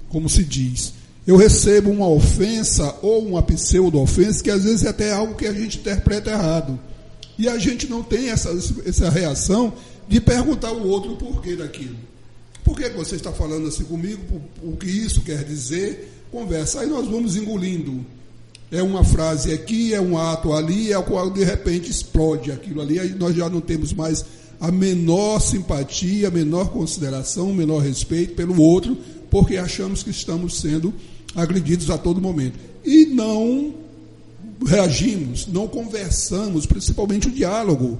como 0.08 0.28
se 0.28 0.44
diz. 0.44 0.92
Eu 1.26 1.36
recebo 1.36 1.90
uma 1.90 2.08
ofensa 2.08 2.94
ou 3.02 3.26
uma 3.26 3.42
pseudo-ofensa 3.42 4.42
que 4.42 4.50
às 4.50 4.64
vezes 4.64 4.84
é 4.84 4.88
até 4.88 5.12
algo 5.12 5.34
que 5.34 5.46
a 5.46 5.52
gente 5.52 5.78
interpreta 5.78 6.30
errado. 6.30 6.78
E 7.38 7.48
a 7.48 7.58
gente 7.58 7.88
não 7.88 8.02
tem 8.02 8.30
essa, 8.30 8.50
essa 8.84 9.08
reação 9.08 9.72
de 10.08 10.20
perguntar 10.20 10.68
ao 10.68 10.86
outro 10.86 11.12
o 11.12 11.16
porquê 11.16 11.56
daquilo. 11.56 11.96
Por 12.64 12.76
que 12.76 12.88
você 12.90 13.16
está 13.16 13.32
falando 13.32 13.68
assim 13.68 13.84
comigo? 13.84 14.20
O 14.62 14.76
que 14.76 14.90
isso 14.90 15.22
quer 15.22 15.44
dizer? 15.44 16.12
Conversa. 16.30 16.80
Aí 16.80 16.88
nós 16.88 17.06
vamos 17.06 17.36
engolindo. 17.36 18.04
É 18.70 18.82
uma 18.82 19.02
frase 19.02 19.52
aqui, 19.52 19.92
é 19.92 20.00
um 20.00 20.16
ato 20.16 20.52
ali, 20.52 20.92
é 20.92 20.98
o 20.98 21.02
qual 21.02 21.28
de 21.28 21.42
repente 21.42 21.90
explode 21.90 22.52
aquilo 22.52 22.80
ali. 22.80 23.00
Aí 23.00 23.14
nós 23.14 23.34
já 23.34 23.48
não 23.48 23.60
temos 23.60 23.92
mais 23.92 24.24
a 24.60 24.70
menor 24.70 25.40
simpatia, 25.40 26.28
a 26.28 26.30
menor 26.30 26.68
consideração, 26.70 27.50
o 27.50 27.54
menor 27.54 27.80
respeito 27.80 28.34
pelo 28.34 28.60
outro, 28.60 28.96
porque 29.28 29.56
achamos 29.56 30.02
que 30.02 30.10
estamos 30.10 30.60
sendo 30.60 30.94
agredidos 31.34 31.90
a 31.90 31.98
todo 31.98 32.20
momento. 32.20 32.58
E 32.84 33.06
não 33.06 33.74
reagimos, 34.64 35.46
não 35.46 35.66
conversamos, 35.66 36.66
principalmente 36.66 37.28
o 37.28 37.32
diálogo. 37.32 37.98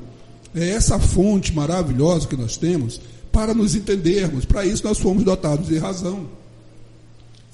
É 0.55 0.71
essa 0.71 0.99
fonte 0.99 1.53
maravilhosa 1.53 2.29
que 2.29 2.37
nós 2.37 2.57
temos 2.57 3.01
para 3.33 3.55
nos 3.55 3.75
entendermos. 3.75 4.45
Para 4.45 4.67
isso 4.67 4.85
nós 4.85 4.99
fomos 4.99 5.25
dotados 5.25 5.67
de 5.67 5.79
razão. 5.79 6.27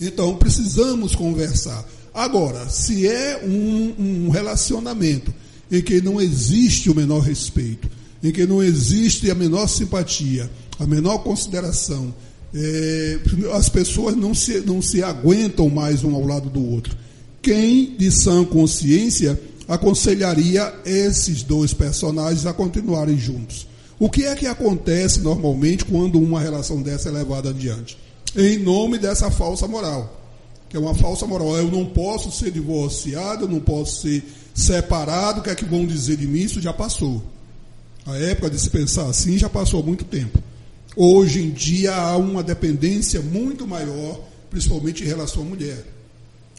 Então 0.01 0.37
precisamos 0.37 1.15
conversar. 1.15 1.85
Agora, 2.17 2.67
se 2.71 3.07
é 3.07 3.43
um, 3.45 3.95
um 3.99 4.31
relacionamento 4.31 5.35
em 5.71 5.83
que 5.83 6.01
não 6.01 6.19
existe 6.19 6.89
o 6.89 6.95
menor 6.95 7.19
respeito, 7.21 7.91
em 8.25 8.33
que 8.33 8.47
não 8.47 8.63
existe 8.63 9.31
a 9.31 9.35
menor 9.35 9.67
simpatia, 9.67 10.51
a 10.79 10.87
menor 10.87 11.19
consideração, 11.19 12.15
é, 12.55 13.19
as 13.53 13.69
pessoas 13.69 14.17
não 14.17 14.35
se, 14.35 14.61
não 14.61 14.81
se 14.81 15.03
aguentam 15.03 15.69
mais 15.69 16.05
um 16.05 16.15
ao 16.15 16.27
lado 16.27 16.49
do 16.49 16.65
outro. 16.65 16.97
Quem, 17.43 17.95
de 17.99 18.11
sã 18.11 18.47
consciência, 18.47 19.39
aconselharia 19.69 20.73
esses 20.87 21.43
dois 21.43 21.75
personagens 21.75 22.47
a 22.47 22.55
continuarem 22.55 23.19
juntos? 23.19 23.67
O 23.99 24.09
que 24.09 24.25
é 24.25 24.35
que 24.35 24.47
acontece 24.47 25.21
normalmente 25.21 25.85
quando 25.85 26.19
uma 26.19 26.41
relação 26.41 26.81
dessa 26.81 27.11
é 27.11 27.13
levada 27.13 27.51
adiante? 27.51 27.99
Em 28.35 28.59
nome 28.59 28.97
dessa 28.97 29.31
falsa 29.31 29.69
moral, 29.69 30.26
que 30.69 30.77
é 30.77 30.81
uma 30.81 30.95
falsa 30.95 31.27
moral. 31.27 31.57
Eu 31.57 31.71
não 31.71 31.87
posso 31.87 32.31
ser 32.31 32.51
divorciado, 32.51 33.45
eu 33.45 33.49
não 33.49 33.61
posso 33.61 34.03
ser 34.03 34.25
separado, 34.55 35.41
o 35.41 35.43
que 35.43 35.51
é 35.51 35.55
que 35.55 35.65
vão 35.65 35.87
dizer 35.87 36.17
de 36.17 36.27
mim? 36.27 36.41
Isso 36.41 36.61
já 36.61 36.73
passou. 36.73 37.23
A 38.07 38.17
época 38.17 38.51
de 38.51 38.59
se 38.59 38.71
pensar 38.71 39.07
assim 39.07 39.37
já 39.37 39.49
passou 39.49 39.81
há 39.81 39.83
muito 39.83 40.05
tempo. 40.05 40.39
Hoje 40.97 41.43
em 41.43 41.51
dia 41.51 41.95
há 41.95 42.17
uma 42.17 42.43
dependência 42.43 43.21
muito 43.21 43.67
maior, 43.67 44.21
principalmente 44.49 45.05
em 45.05 45.07
relação 45.07 45.43
à 45.43 45.45
mulher. 45.45 45.85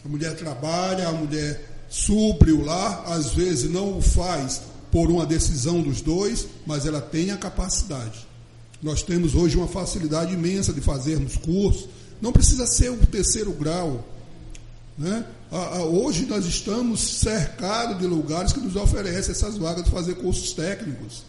A 0.04 0.08
mulher 0.08 0.36
trabalha, 0.36 1.08
a 1.08 1.12
mulher 1.12 1.60
supre 1.88 2.52
o 2.52 2.64
lar, 2.64 3.02
às 3.06 3.32
vezes 3.32 3.70
não 3.70 3.98
o 3.98 4.02
faz 4.02 4.60
por 4.92 5.10
uma 5.10 5.26
decisão 5.26 5.82
dos 5.82 6.00
dois, 6.00 6.46
mas 6.66 6.86
ela 6.86 7.00
tem 7.00 7.30
a 7.30 7.36
capacidade. 7.36 8.26
Nós 8.82 9.02
temos 9.02 9.34
hoje 9.34 9.56
uma 9.56 9.66
facilidade 9.66 10.32
imensa 10.32 10.72
de 10.72 10.80
fazermos 10.80 11.36
cursos, 11.36 11.88
não 12.20 12.32
precisa 12.32 12.66
ser 12.66 12.90
o 12.90 12.96
terceiro 13.06 13.52
grau. 13.52 14.06
Né? 14.96 15.24
Hoje 15.90 16.26
nós 16.26 16.44
estamos 16.44 17.00
cercados 17.00 17.98
de 17.98 18.06
lugares 18.06 18.52
que 18.52 18.60
nos 18.60 18.76
oferecem 18.76 19.30
essas 19.30 19.56
vagas 19.56 19.84
de 19.84 19.90
fazer 19.90 20.16
cursos 20.16 20.52
técnicos. 20.52 21.22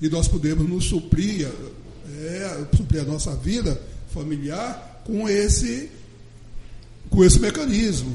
E 0.00 0.08
nós 0.08 0.28
podemos 0.28 0.68
nos 0.68 0.84
suprir 0.84 1.48
é, 2.18 2.66
suprir 2.76 3.02
a 3.02 3.04
nossa 3.04 3.34
vida 3.36 3.80
familiar 4.12 5.02
com 5.04 5.28
esse, 5.28 5.90
com 7.10 7.24
esse 7.24 7.38
mecanismo. 7.38 8.12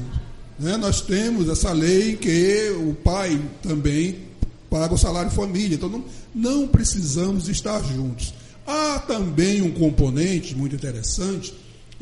Né? 0.58 0.76
Nós 0.76 1.00
temos 1.00 1.48
essa 1.48 1.72
lei 1.72 2.16
que 2.16 2.70
o 2.78 2.94
pai 2.94 3.40
também 3.62 4.24
paga 4.68 4.94
o 4.94 4.98
salário 4.98 5.30
família, 5.30 5.76
então 5.76 5.88
não, 5.88 6.04
não 6.34 6.68
precisamos 6.68 7.48
estar 7.48 7.82
juntos. 7.84 8.34
Há 8.66 8.98
também 9.00 9.62
um 9.62 9.70
componente 9.70 10.54
muito 10.54 10.74
interessante 10.74 11.54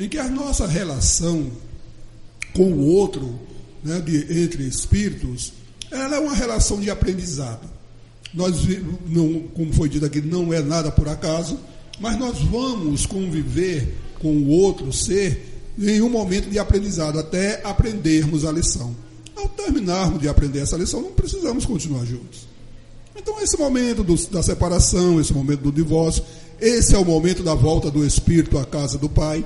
em 0.03 0.09
que 0.09 0.19
a 0.19 0.29
nossa 0.29 0.67
relação 0.67 1.47
com 2.55 2.73
o 2.73 2.87
outro, 2.87 3.39
né, 3.85 4.01
de, 4.01 4.43
entre 4.43 4.65
espíritos, 4.65 5.53
ela 5.91 6.17
é 6.17 6.19
uma 6.19 6.35
relação 6.35 6.81
de 6.81 6.91
aprendizado. 6.91 7.71
Nós, 8.35 8.57
não, 9.07 9.41
como 9.55 9.73
foi 9.73 9.89
dito 9.89 10.05
aqui, 10.05 10.21
não 10.21 10.53
é 10.53 10.61
nada 10.61 10.91
por 10.91 11.09
acaso, 11.09 11.57
mas 12.01 12.19
nós 12.19 12.41
vamos 12.41 13.07
conviver 13.07 13.95
com 14.19 14.33
o 14.35 14.49
outro 14.49 14.93
ser 14.93 15.71
em 15.79 16.03
um 16.03 16.09
momento 16.09 16.51
de 16.51 16.59
aprendizado, 16.59 17.19
até 17.19 17.61
aprendermos 17.63 18.45
a 18.45 18.51
lição. 18.51 18.95
Ao 19.37 19.49
terminarmos 19.49 20.21
de 20.21 20.29
aprender 20.29 20.61
essa 20.61 20.77
lição, 20.77 21.01
não 21.01 21.13
precisamos 21.13 21.65
continuar 21.65 22.05
juntos. 22.05 22.49
Então, 23.15 23.41
esse 23.41 23.57
momento 23.57 24.03
do, 24.03 24.17
da 24.29 24.43
separação, 24.43 25.21
esse 25.21 25.33
momento 25.33 25.61
do 25.61 25.73
divórcio, 25.73 26.25
esse 26.61 26.93
é 26.95 26.99
o 26.99 27.05
momento 27.05 27.43
da 27.45 27.55
volta 27.55 27.89
do 27.89 28.05
espírito 28.05 28.59
à 28.59 28.65
casa 28.65 28.99
do 28.99 29.09
pai. 29.09 29.45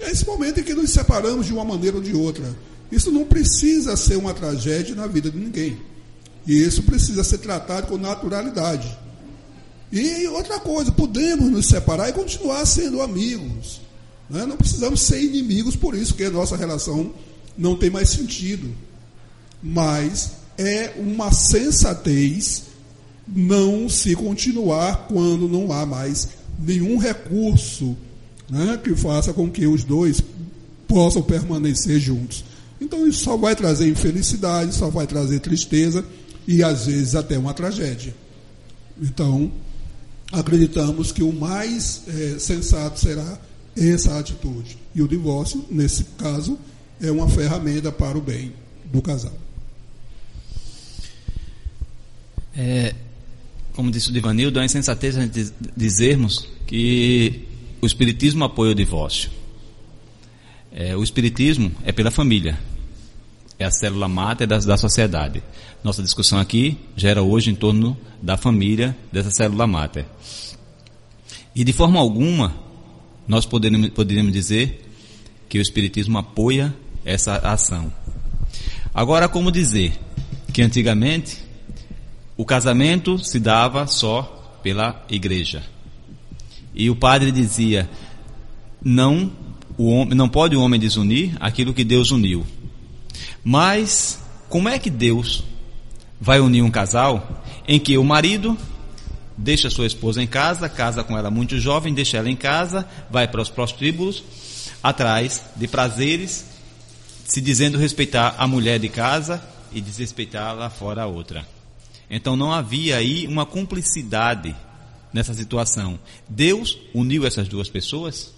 É 0.00 0.10
esse 0.10 0.26
momento 0.26 0.60
em 0.60 0.62
que 0.62 0.74
nos 0.74 0.90
separamos 0.90 1.46
de 1.46 1.52
uma 1.52 1.64
maneira 1.64 1.96
ou 1.96 2.02
de 2.02 2.14
outra. 2.14 2.56
Isso 2.90 3.12
não 3.12 3.24
precisa 3.24 3.96
ser 3.96 4.16
uma 4.16 4.34
tragédia 4.34 4.94
na 4.94 5.06
vida 5.06 5.30
de 5.30 5.38
ninguém. 5.38 5.78
E 6.46 6.54
isso 6.62 6.82
precisa 6.82 7.22
ser 7.22 7.38
tratado 7.38 7.86
com 7.86 7.98
naturalidade. 7.98 8.96
E 9.92 10.26
outra 10.28 10.58
coisa, 10.58 10.90
podemos 10.90 11.50
nos 11.50 11.66
separar 11.66 12.08
e 12.08 12.12
continuar 12.12 12.64
sendo 12.64 13.02
amigos. 13.02 13.80
Né? 14.28 14.46
Não 14.46 14.56
precisamos 14.56 15.02
ser 15.02 15.22
inimigos 15.22 15.76
por 15.76 15.94
isso, 15.94 16.12
porque 16.12 16.24
a 16.24 16.30
nossa 16.30 16.56
relação 16.56 17.12
não 17.56 17.76
tem 17.76 17.90
mais 17.90 18.08
sentido. 18.08 18.74
Mas 19.62 20.32
é 20.56 20.94
uma 20.96 21.32
sensatez 21.32 22.64
não 23.28 23.88
se 23.88 24.14
continuar 24.16 25.06
quando 25.08 25.48
não 25.48 25.70
há 25.72 25.84
mais 25.84 26.28
nenhum 26.58 26.96
recurso 26.96 27.96
né, 28.50 28.78
que 28.82 28.94
faça 28.94 29.32
com 29.32 29.50
que 29.50 29.66
os 29.66 29.84
dois 29.84 30.22
possam 30.88 31.22
permanecer 31.22 32.00
juntos. 32.00 32.44
Então 32.80 33.06
isso 33.06 33.24
só 33.24 33.36
vai 33.36 33.54
trazer 33.54 33.88
infelicidade, 33.88 34.74
só 34.74 34.90
vai 34.90 35.06
trazer 35.06 35.40
tristeza 35.40 36.04
e 36.46 36.62
às 36.62 36.86
vezes 36.86 37.14
até 37.14 37.38
uma 37.38 37.54
tragédia. 37.54 38.14
Então, 39.00 39.50
acreditamos 40.32 41.12
que 41.12 41.22
o 41.22 41.32
mais 41.32 42.02
é, 42.08 42.38
sensato 42.38 42.98
será 42.98 43.38
essa 43.76 44.18
atitude. 44.18 44.76
E 44.94 45.00
o 45.00 45.08
divórcio, 45.08 45.64
nesse 45.70 46.04
caso, 46.18 46.58
é 47.00 47.10
uma 47.10 47.28
ferramenta 47.28 47.92
para 47.92 48.18
o 48.18 48.20
bem 48.20 48.52
do 48.92 49.00
casal. 49.00 49.32
É, 52.56 52.94
como 53.72 53.90
disse 53.90 54.10
o 54.10 54.12
Divanildo, 54.12 54.58
é 54.58 54.64
insensatez 54.64 55.16
a 55.16 55.22
gente 55.22 55.52
dizermos 55.76 56.48
que 56.66 57.48
o 57.80 57.86
Espiritismo 57.86 58.44
apoia 58.44 58.72
o 58.72 58.74
divórcio. 58.74 59.30
É, 60.72 60.96
o 60.96 61.02
Espiritismo 61.02 61.72
é 61.84 61.92
pela 61.92 62.10
família, 62.10 62.58
é 63.58 63.64
a 63.64 63.70
célula 63.70 64.08
máter 64.08 64.46
da, 64.46 64.58
da 64.58 64.76
sociedade. 64.76 65.42
Nossa 65.82 66.02
discussão 66.02 66.38
aqui 66.38 66.78
gera 66.96 67.22
hoje 67.22 67.50
em 67.50 67.54
torno 67.54 67.96
da 68.22 68.36
família, 68.36 68.96
dessa 69.12 69.30
célula 69.30 69.66
máter. 69.66 70.06
E 71.54 71.64
de 71.64 71.72
forma 71.72 71.98
alguma, 71.98 72.54
nós 73.26 73.44
poderíamos, 73.46 73.90
poderíamos 73.90 74.32
dizer 74.32 74.88
que 75.48 75.58
o 75.58 75.62
Espiritismo 75.62 76.18
apoia 76.18 76.74
essa 77.04 77.36
ação. 77.36 77.92
Agora, 78.94 79.28
como 79.28 79.50
dizer 79.50 79.98
que 80.52 80.62
antigamente 80.62 81.38
o 82.36 82.44
casamento 82.44 83.18
se 83.18 83.38
dava 83.38 83.86
só 83.86 84.58
pela 84.62 85.04
igreja. 85.10 85.62
E 86.74 86.88
o 86.90 86.96
padre 86.96 87.30
dizia: 87.32 87.88
não, 88.82 89.32
o 89.76 89.88
homem, 89.90 90.14
não 90.14 90.28
pode 90.28 90.56
o 90.56 90.60
homem 90.60 90.80
desunir 90.80 91.36
aquilo 91.40 91.74
que 91.74 91.84
Deus 91.84 92.10
uniu. 92.10 92.46
Mas 93.44 94.18
como 94.48 94.68
é 94.68 94.78
que 94.78 94.90
Deus 94.90 95.44
vai 96.20 96.40
unir 96.40 96.62
um 96.62 96.70
casal 96.70 97.42
em 97.66 97.78
que 97.78 97.96
o 97.96 98.04
marido 98.04 98.56
deixa 99.36 99.70
sua 99.70 99.86
esposa 99.86 100.22
em 100.22 100.26
casa, 100.26 100.68
casa 100.68 101.02
com 101.02 101.16
ela 101.16 101.30
muito 101.30 101.58
jovem, 101.58 101.94
deixa 101.94 102.18
ela 102.18 102.28
em 102.28 102.36
casa, 102.36 102.86
vai 103.10 103.26
para 103.26 103.40
os 103.40 103.48
prostíbulos, 103.48 104.22
atrás 104.82 105.42
de 105.56 105.66
prazeres, 105.66 106.44
se 107.24 107.40
dizendo 107.40 107.78
respeitar 107.78 108.34
a 108.36 108.46
mulher 108.46 108.78
de 108.78 108.88
casa 108.88 109.42
e 109.72 109.80
desrespeitar 109.80 110.54
lá 110.54 110.68
fora 110.68 111.02
a 111.02 111.06
outra. 111.06 111.46
Então 112.10 112.36
não 112.36 112.52
havia 112.52 112.96
aí 112.96 113.26
uma 113.26 113.46
cumplicidade 113.46 114.54
nessa 115.12 115.34
situação. 115.34 115.98
Deus 116.28 116.78
uniu 116.94 117.26
essas 117.26 117.48
duas 117.48 117.68
pessoas, 117.68 118.32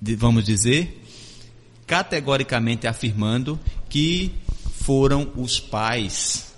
vamos 0.00 0.44
dizer, 0.44 1.02
categoricamente 1.86 2.86
afirmando 2.86 3.58
que 3.88 4.32
foram 4.72 5.32
os 5.36 5.58
pais, 5.60 6.52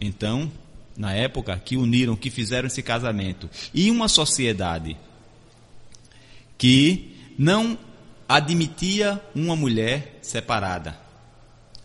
então, 0.00 0.50
na 0.96 1.12
época, 1.12 1.56
que 1.58 1.76
uniram, 1.76 2.16
que 2.16 2.30
fizeram 2.30 2.66
esse 2.66 2.82
casamento. 2.82 3.48
E 3.72 3.90
uma 3.90 4.08
sociedade 4.08 4.96
que 6.58 7.16
não 7.38 7.78
admitia 8.28 9.20
uma 9.34 9.56
mulher 9.56 10.18
separada. 10.22 10.96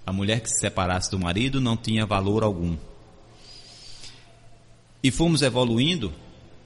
A 0.06 0.14
mulher 0.14 0.40
que 0.40 0.50
se 0.50 0.60
separasse 0.60 1.12
do 1.12 1.20
marido 1.20 1.60
não 1.60 1.76
tinha 1.76 2.06
valor 2.06 2.44
algum. 2.44 2.78
E 5.04 5.12
fomos 5.12 5.42
evoluindo 5.42 6.14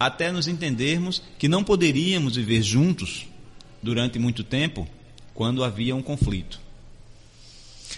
até 0.06 0.32
nos 0.32 0.48
entendermos 0.48 1.22
que 1.38 1.48
não 1.48 1.64
poderíamos 1.64 2.36
viver 2.36 2.64
juntos 2.64 3.28
durante 3.84 4.18
muito 4.18 4.44
tempo 4.44 4.88
quando 5.32 5.64
havia 5.64 5.95
um 5.95 6.02
conflito. 6.02 6.60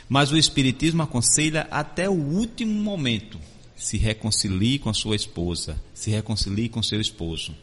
Mas 0.10 0.30
o 0.30 0.38
Espiritismo 0.38 1.02
aconselha 1.02 1.66
até 1.72 2.10
o 2.10 2.14
último 2.14 2.74
momento 2.74 3.40
se 3.78 3.98
reconcilie 3.98 4.80
com 4.80 4.90
a 4.90 4.94
sua 4.94 5.16
esposa, 5.16 5.82
se 5.94 6.12
reconcilie 6.12 6.68
com 6.68 6.84
seu 6.84 7.00
esposo. 7.00 7.56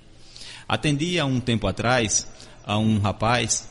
Atendi 0.67 1.19
há 1.19 1.27
um 1.27 1.39
tempo 1.39 1.67
atrás 1.67 2.27
a 2.65 2.79
um 2.79 2.99
rapaz 2.99 3.69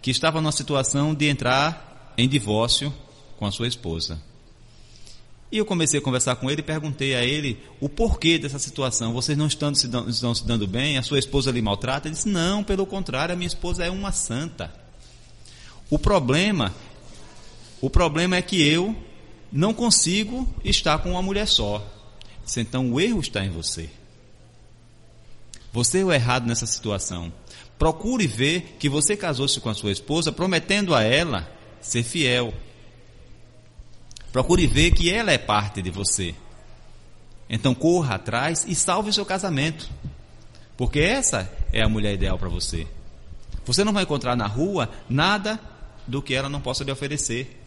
que 0.00 0.10
estava 0.10 0.40
numa 0.40 0.52
situação 0.52 1.14
de 1.14 1.26
entrar 1.26 2.14
em 2.16 2.26
divórcio 2.26 2.94
com 3.36 3.44
a 3.44 3.52
sua 3.52 3.68
esposa. 3.68 4.18
E 5.50 5.58
eu 5.58 5.64
comecei 5.64 5.98
a 5.98 6.02
conversar 6.02 6.36
com 6.36 6.50
ele 6.50 6.60
e 6.60 6.64
perguntei 6.64 7.14
a 7.14 7.24
ele 7.24 7.58
o 7.80 7.88
porquê 7.88 8.38
dessa 8.38 8.58
situação. 8.58 9.14
Vocês 9.14 9.36
não 9.36 9.46
estão 9.46 9.74
se, 9.74 9.88
dando, 9.88 10.10
estão 10.10 10.34
se 10.34 10.46
dando 10.46 10.66
bem? 10.66 10.98
A 10.98 11.02
sua 11.02 11.18
esposa 11.18 11.50
lhe 11.50 11.62
maltrata? 11.62 12.06
Ele 12.06 12.14
disse: 12.14 12.28
Não, 12.28 12.62
pelo 12.62 12.84
contrário, 12.84 13.32
a 13.32 13.36
minha 13.36 13.46
esposa 13.46 13.84
é 13.84 13.90
uma 13.90 14.12
santa. 14.12 14.72
O 15.90 15.98
problema, 15.98 16.74
o 17.80 17.88
problema 17.88 18.36
é 18.36 18.42
que 18.42 18.60
eu 18.60 18.94
não 19.50 19.72
consigo 19.72 20.46
estar 20.64 20.98
com 20.98 21.12
uma 21.12 21.22
mulher 21.22 21.46
só. 21.48 21.84
Disse, 22.44 22.60
então 22.60 22.92
o 22.92 23.00
erro 23.00 23.20
está 23.20 23.44
em 23.44 23.50
você. 23.50 23.88
Você 25.72 26.00
é 26.00 26.04
o 26.04 26.12
errado 26.12 26.46
nessa 26.46 26.66
situação. 26.66 27.32
Procure 27.78 28.26
ver 28.26 28.76
que 28.78 28.88
você 28.88 29.16
casou-se 29.16 29.60
com 29.60 29.68
a 29.68 29.74
sua 29.74 29.92
esposa 29.92 30.32
prometendo 30.32 30.94
a 30.94 31.02
ela 31.02 31.50
ser 31.80 32.02
fiel. 32.02 32.52
Procure 34.38 34.68
ver 34.68 34.92
que 34.92 35.10
ela 35.10 35.32
é 35.32 35.36
parte 35.36 35.82
de 35.82 35.90
você. 35.90 36.32
Então 37.50 37.74
corra 37.74 38.14
atrás 38.14 38.64
e 38.68 38.72
salve 38.72 39.10
o 39.10 39.12
seu 39.12 39.26
casamento. 39.26 39.90
Porque 40.76 41.00
essa 41.00 41.52
é 41.72 41.82
a 41.82 41.88
mulher 41.88 42.14
ideal 42.14 42.38
para 42.38 42.48
você. 42.48 42.86
Você 43.66 43.82
não 43.82 43.92
vai 43.92 44.04
encontrar 44.04 44.36
na 44.36 44.46
rua 44.46 44.88
nada 45.10 45.58
do 46.06 46.22
que 46.22 46.34
ela 46.34 46.48
não 46.48 46.60
possa 46.60 46.84
lhe 46.84 46.92
oferecer. 46.92 47.60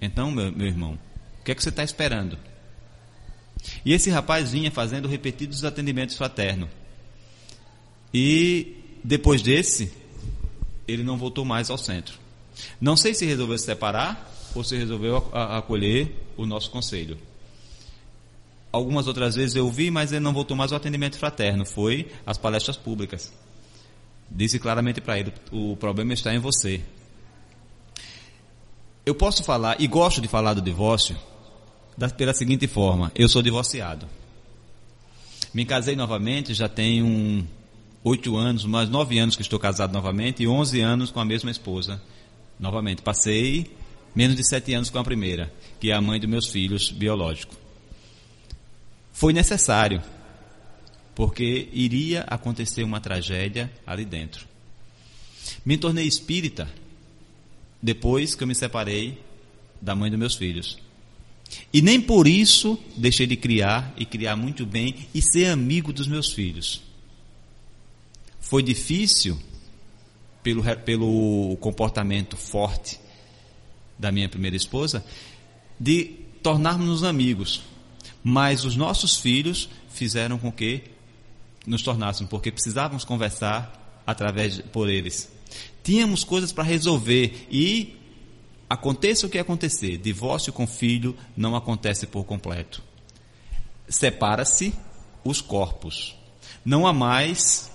Então, 0.00 0.30
meu, 0.30 0.50
meu 0.50 0.66
irmão, 0.66 0.98
o 1.42 1.44
que 1.44 1.52
é 1.52 1.54
que 1.54 1.62
você 1.62 1.68
está 1.68 1.84
esperando? 1.84 2.38
E 3.84 3.92
esse 3.92 4.08
rapaz 4.08 4.52
vinha 4.52 4.70
fazendo 4.70 5.06
repetidos 5.06 5.62
atendimentos 5.62 6.16
fraternos. 6.16 6.70
E 8.14 8.98
depois 9.04 9.42
desse, 9.42 9.92
ele 10.88 11.02
não 11.02 11.18
voltou 11.18 11.44
mais 11.44 11.68
ao 11.68 11.76
centro. 11.76 12.18
Não 12.80 12.96
sei 12.96 13.12
se 13.12 13.26
resolveu 13.26 13.58
se 13.58 13.66
separar 13.66 14.35
se 14.64 14.76
resolveu 14.76 15.16
acolher 15.32 16.14
o 16.36 16.46
nosso 16.46 16.70
conselho. 16.70 17.18
Algumas 18.72 19.06
outras 19.06 19.34
vezes 19.34 19.56
eu 19.56 19.70
vi, 19.70 19.90
mas 19.90 20.12
ele 20.12 20.20
não 20.20 20.34
voltou 20.34 20.56
mais 20.56 20.72
ao 20.72 20.76
atendimento 20.76 21.18
fraterno, 21.18 21.64
foi 21.64 22.10
às 22.26 22.36
palestras 22.36 22.76
públicas. 22.76 23.32
Disse 24.30 24.58
claramente 24.58 25.00
para 25.00 25.18
ele: 25.18 25.32
o 25.50 25.76
problema 25.76 26.12
está 26.12 26.34
em 26.34 26.38
você. 26.38 26.82
Eu 29.04 29.14
posso 29.14 29.44
falar, 29.44 29.80
e 29.80 29.86
gosto 29.86 30.20
de 30.20 30.28
falar 30.28 30.52
do 30.52 30.60
divórcio, 30.60 31.16
da, 31.96 32.08
pela 32.08 32.34
seguinte 32.34 32.66
forma: 32.66 33.10
eu 33.14 33.28
sou 33.28 33.40
divorciado. 33.40 34.06
Me 35.54 35.64
casei 35.64 35.96
novamente, 35.96 36.52
já 36.52 36.68
tenho 36.68 37.46
oito 38.04 38.36
anos, 38.36 38.64
mais 38.64 38.90
nove 38.90 39.18
anos 39.18 39.36
que 39.36 39.42
estou 39.42 39.58
casado 39.58 39.92
novamente 39.92 40.42
e 40.42 40.48
onze 40.48 40.80
anos 40.80 41.10
com 41.10 41.18
a 41.18 41.24
mesma 41.24 41.50
esposa. 41.50 42.02
Novamente, 42.58 43.00
passei 43.00 43.70
menos 44.16 44.34
de 44.34 44.48
sete 44.48 44.72
anos 44.72 44.88
com 44.88 44.98
a 44.98 45.04
primeira, 45.04 45.52
que 45.78 45.90
é 45.90 45.94
a 45.94 46.00
mãe 46.00 46.18
dos 46.18 46.28
meus 46.28 46.46
filhos 46.46 46.90
biológicos. 46.90 47.58
Foi 49.12 49.34
necessário, 49.34 50.02
porque 51.14 51.68
iria 51.70 52.22
acontecer 52.22 52.82
uma 52.82 53.00
tragédia 53.00 53.70
ali 53.86 54.06
dentro. 54.06 54.46
Me 55.64 55.76
tornei 55.76 56.06
espírita 56.06 56.68
depois 57.82 58.34
que 58.34 58.42
eu 58.42 58.48
me 58.48 58.54
separei 58.54 59.18
da 59.80 59.94
mãe 59.94 60.10
dos 60.10 60.18
meus 60.18 60.34
filhos. 60.34 60.78
E 61.72 61.82
nem 61.82 62.00
por 62.00 62.26
isso 62.26 62.78
deixei 62.96 63.26
de 63.26 63.36
criar 63.36 63.94
e 63.96 64.04
criar 64.04 64.34
muito 64.34 64.64
bem 64.64 65.06
e 65.14 65.20
ser 65.20 65.46
amigo 65.46 65.92
dos 65.92 66.08
meus 66.08 66.32
filhos. 66.32 66.82
Foi 68.40 68.62
difícil 68.62 69.38
pelo, 70.42 70.62
pelo 70.78 71.56
comportamento 71.60 72.36
forte 72.36 72.98
da 73.98 74.12
minha 74.12 74.28
primeira 74.28 74.56
esposa, 74.56 75.04
de 75.78 76.04
tornarmos-nos 76.42 77.04
amigos. 77.04 77.62
Mas 78.22 78.64
os 78.64 78.76
nossos 78.76 79.16
filhos 79.16 79.68
fizeram 79.88 80.38
com 80.38 80.50
que 80.50 80.82
nos 81.66 81.82
tornássemos, 81.82 82.30
porque 82.30 82.52
precisávamos 82.52 83.04
conversar 83.04 84.02
através 84.06 84.60
por 84.60 84.88
eles. 84.88 85.30
Tínhamos 85.82 86.24
coisas 86.24 86.52
para 86.52 86.64
resolver 86.64 87.46
e 87.50 87.96
aconteça 88.68 89.26
o 89.26 89.30
que 89.30 89.38
acontecer, 89.38 89.96
divórcio 89.98 90.52
com 90.52 90.66
filho 90.66 91.16
não 91.36 91.54
acontece 91.54 92.06
por 92.06 92.24
completo. 92.24 92.82
Separa-se 93.88 94.74
os 95.24 95.40
corpos. 95.40 96.16
Não 96.64 96.86
há 96.86 96.92
mais 96.92 97.70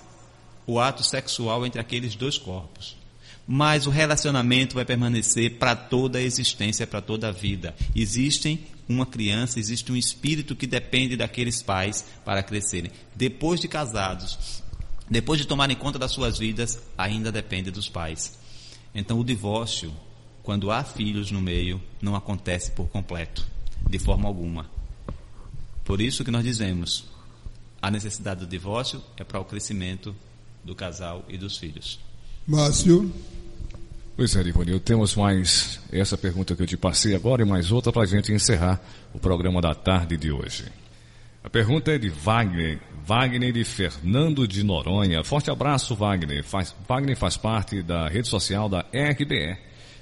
o 0.66 0.78
ato 0.78 1.02
sexual 1.02 1.66
entre 1.66 1.80
aqueles 1.80 2.14
dois 2.14 2.36
corpos 2.36 3.01
mas 3.46 3.86
o 3.86 3.90
relacionamento 3.90 4.74
vai 4.74 4.84
permanecer 4.84 5.58
para 5.58 5.74
toda 5.74 6.18
a 6.18 6.22
existência, 6.22 6.86
para 6.86 7.00
toda 7.00 7.28
a 7.28 7.32
vida. 7.32 7.74
Existem 7.94 8.60
uma 8.88 9.06
criança, 9.06 9.58
existe 9.58 9.90
um 9.90 9.96
espírito 9.96 10.56
que 10.56 10.66
depende 10.66 11.16
daqueles 11.16 11.62
pais 11.62 12.04
para 12.24 12.42
crescerem. 12.42 12.90
Depois 13.14 13.60
de 13.60 13.68
casados, 13.68 14.62
depois 15.08 15.40
de 15.40 15.46
tomarem 15.46 15.76
conta 15.76 15.98
das 15.98 16.12
suas 16.12 16.38
vidas, 16.38 16.80
ainda 16.96 17.32
depende 17.32 17.70
dos 17.70 17.88
pais. 17.88 18.38
Então 18.94 19.18
o 19.18 19.24
divórcio, 19.24 19.92
quando 20.42 20.70
há 20.70 20.84
filhos 20.84 21.30
no 21.30 21.40
meio, 21.40 21.82
não 22.00 22.14
acontece 22.14 22.70
por 22.70 22.88
completo, 22.88 23.46
de 23.88 23.98
forma 23.98 24.28
alguma. 24.28 24.70
Por 25.84 26.00
isso 26.00 26.24
que 26.24 26.30
nós 26.30 26.44
dizemos, 26.44 27.04
a 27.80 27.90
necessidade 27.90 28.40
do 28.40 28.46
divórcio 28.46 29.02
é 29.16 29.24
para 29.24 29.40
o 29.40 29.44
crescimento 29.44 30.14
do 30.64 30.74
casal 30.74 31.24
e 31.28 31.36
dos 31.36 31.56
filhos. 31.56 31.98
Márcio. 32.46 33.12
Pois 34.16 34.36
é, 34.36 34.42
Ivanil, 34.42 34.78
temos 34.78 35.16
mais 35.16 35.80
essa 35.90 36.18
pergunta 36.18 36.54
que 36.54 36.62
eu 36.62 36.66
te 36.66 36.76
passei 36.76 37.14
agora 37.14 37.42
e 37.42 37.44
mais 37.44 37.72
outra 37.72 37.90
para 37.90 38.02
a 38.02 38.06
gente 38.06 38.32
encerrar 38.32 38.80
o 39.14 39.18
programa 39.18 39.60
da 39.60 39.74
tarde 39.74 40.16
de 40.16 40.30
hoje. 40.30 40.64
A 41.42 41.50
pergunta 41.50 41.90
é 41.90 41.98
de 41.98 42.08
Wagner, 42.08 42.78
Wagner 43.04 43.56
e 43.56 43.64
Fernando 43.64 44.46
de 44.46 44.62
Noronha. 44.62 45.24
Forte 45.24 45.50
abraço, 45.50 45.96
Wagner. 45.96 46.44
Faz, 46.44 46.74
Wagner 46.86 47.16
faz 47.16 47.36
parte 47.36 47.82
da 47.82 48.06
rede 48.06 48.28
social 48.28 48.68
da 48.68 48.80
RBE. 48.92 49.56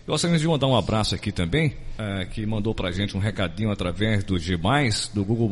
Gostaríamos 0.06 0.42
de 0.42 0.48
mandar 0.48 0.66
um 0.66 0.76
abraço 0.76 1.14
aqui 1.14 1.30
também, 1.30 1.76
é, 1.96 2.24
que 2.24 2.44
mandou 2.44 2.74
para 2.74 2.88
a 2.88 2.92
gente 2.92 3.16
um 3.16 3.20
recadinho 3.20 3.70
através 3.70 4.24
do 4.24 4.38
G+, 4.38 4.58
do 5.14 5.24
Google+, 5.24 5.50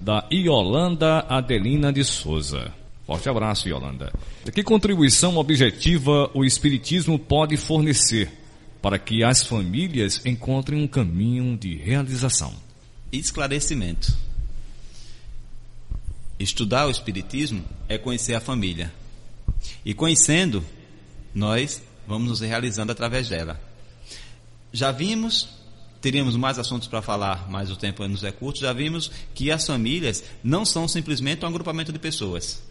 da 0.00 0.26
Iolanda 0.30 1.20
Adelina 1.28 1.92
de 1.92 2.04
Souza. 2.04 2.72
Forte 3.06 3.28
abraço, 3.28 3.68
Yolanda. 3.68 4.12
Que 4.52 4.62
contribuição 4.62 5.36
objetiva 5.36 6.30
o 6.32 6.44
Espiritismo 6.44 7.18
pode 7.18 7.56
fornecer 7.56 8.32
para 8.80 8.98
que 8.98 9.22
as 9.22 9.42
famílias 9.42 10.24
encontrem 10.24 10.82
um 10.82 10.86
caminho 10.86 11.56
de 11.56 11.74
realização? 11.76 12.54
Esclarecimento. 13.12 14.16
Estudar 16.38 16.86
o 16.86 16.90
Espiritismo 16.90 17.62
é 17.88 17.98
conhecer 17.98 18.34
a 18.34 18.40
família. 18.40 18.92
E 19.84 19.92
conhecendo, 19.92 20.64
nós 21.34 21.82
vamos 22.06 22.28
nos 22.28 22.40
realizando 22.40 22.90
através 22.90 23.28
dela. 23.28 23.60
Já 24.72 24.90
vimos, 24.90 25.48
teríamos 26.00 26.36
mais 26.36 26.58
assuntos 26.58 26.88
para 26.88 27.02
falar, 27.02 27.50
mas 27.50 27.70
o 27.70 27.76
tempo 27.76 28.06
nos 28.08 28.24
é 28.24 28.32
curto, 28.32 28.60
já 28.60 28.72
vimos 28.72 29.10
que 29.34 29.50
as 29.50 29.66
famílias 29.66 30.24
não 30.42 30.64
são 30.64 30.88
simplesmente 30.88 31.44
um 31.44 31.48
agrupamento 31.48 31.92
de 31.92 31.98
pessoas 31.98 32.62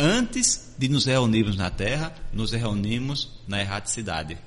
antes 0.00 0.72
de 0.78 0.88
nos 0.88 1.04
reunirmos 1.04 1.56
na 1.56 1.68
terra, 1.70 2.14
nos 2.32 2.52
reunimos 2.52 3.28
na 3.46 3.60
erraticidade. 3.60 4.38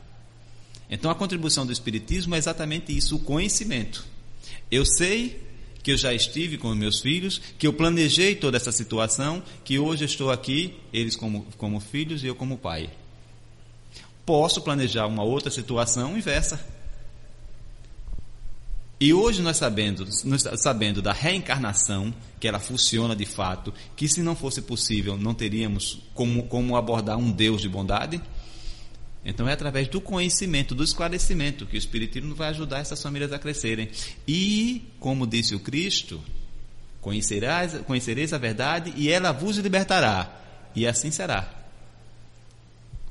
Então 0.90 1.12
a 1.12 1.16
contribuição 1.16 1.66
do 1.66 1.72
Espiritismo 1.72 2.34
é 2.34 2.40
exatamente 2.40 2.96
isso, 2.96 3.16
o 3.16 3.20
conhecimento. 3.20 4.04
Eu 4.72 4.84
sei 4.84 5.40
que 5.84 5.92
eu 5.92 5.98
já 5.98 6.14
estive 6.14 6.58
com 6.58 6.74
meus 6.74 7.02
filhos, 7.02 7.40
que 7.60 7.68
eu 7.68 7.74
planejei 7.74 8.36
toda 8.36 8.58
essa 8.58 8.72
situação, 8.72 9.44
que 9.64 9.78
hoje 9.78 10.06
estou 10.06 10.32
aqui, 10.32 10.76
eles 10.92 11.16
como, 11.16 11.46
como 11.58 11.80
filhos 11.80 12.24
e 12.24 12.28
eu 12.28 12.36
como 12.36 12.58
pai. 12.58 12.90
Posso 14.26 14.62
planejar 14.62 15.06
uma 15.06 15.24
outra 15.24 15.52
situação 15.52 16.18
inversa. 16.18 16.73
E 19.00 19.14
hoje 19.14 19.42
nós 19.42 19.58
sabendo, 19.58 20.08
nós 20.24 20.44
sabendo 20.58 21.02
da 21.02 21.12
reencarnação, 21.12 22.14
que 22.40 22.48
ela 22.48 22.60
funciona 22.60 23.16
de 23.16 23.26
fato, 23.26 23.74
que 23.96 24.08
se 24.08 24.22
não 24.22 24.36
fosse 24.36 24.62
possível 24.62 25.18
não 25.18 25.34
teríamos 25.34 26.00
como, 26.14 26.44
como 26.44 26.78
abordar 26.78 27.18
um 27.18 27.32
Deus 27.32 27.62
de 27.62 27.68
bondade, 27.68 28.22
então 29.26 29.48
é 29.48 29.54
através 29.54 29.88
do 29.88 30.02
conhecimento, 30.02 30.76
do 30.76 30.84
esclarecimento, 30.84 31.66
que 31.66 31.76
o 31.76 31.78
Espiritismo 31.78 32.36
vai 32.36 32.50
ajudar 32.50 32.80
essas 32.80 33.02
famílias 33.02 33.32
a 33.32 33.40
crescerem. 33.40 33.90
E, 34.28 34.84
como 35.00 35.26
disse 35.26 35.56
o 35.56 35.60
Cristo, 35.60 36.22
conhecerás, 37.00 37.80
conhecereis 37.86 38.34
a 38.34 38.38
verdade 38.38 38.94
e 38.98 39.10
ela 39.10 39.32
vos 39.32 39.58
libertará. 39.58 40.42
E 40.76 40.86
assim 40.86 41.10
será. 41.10 41.50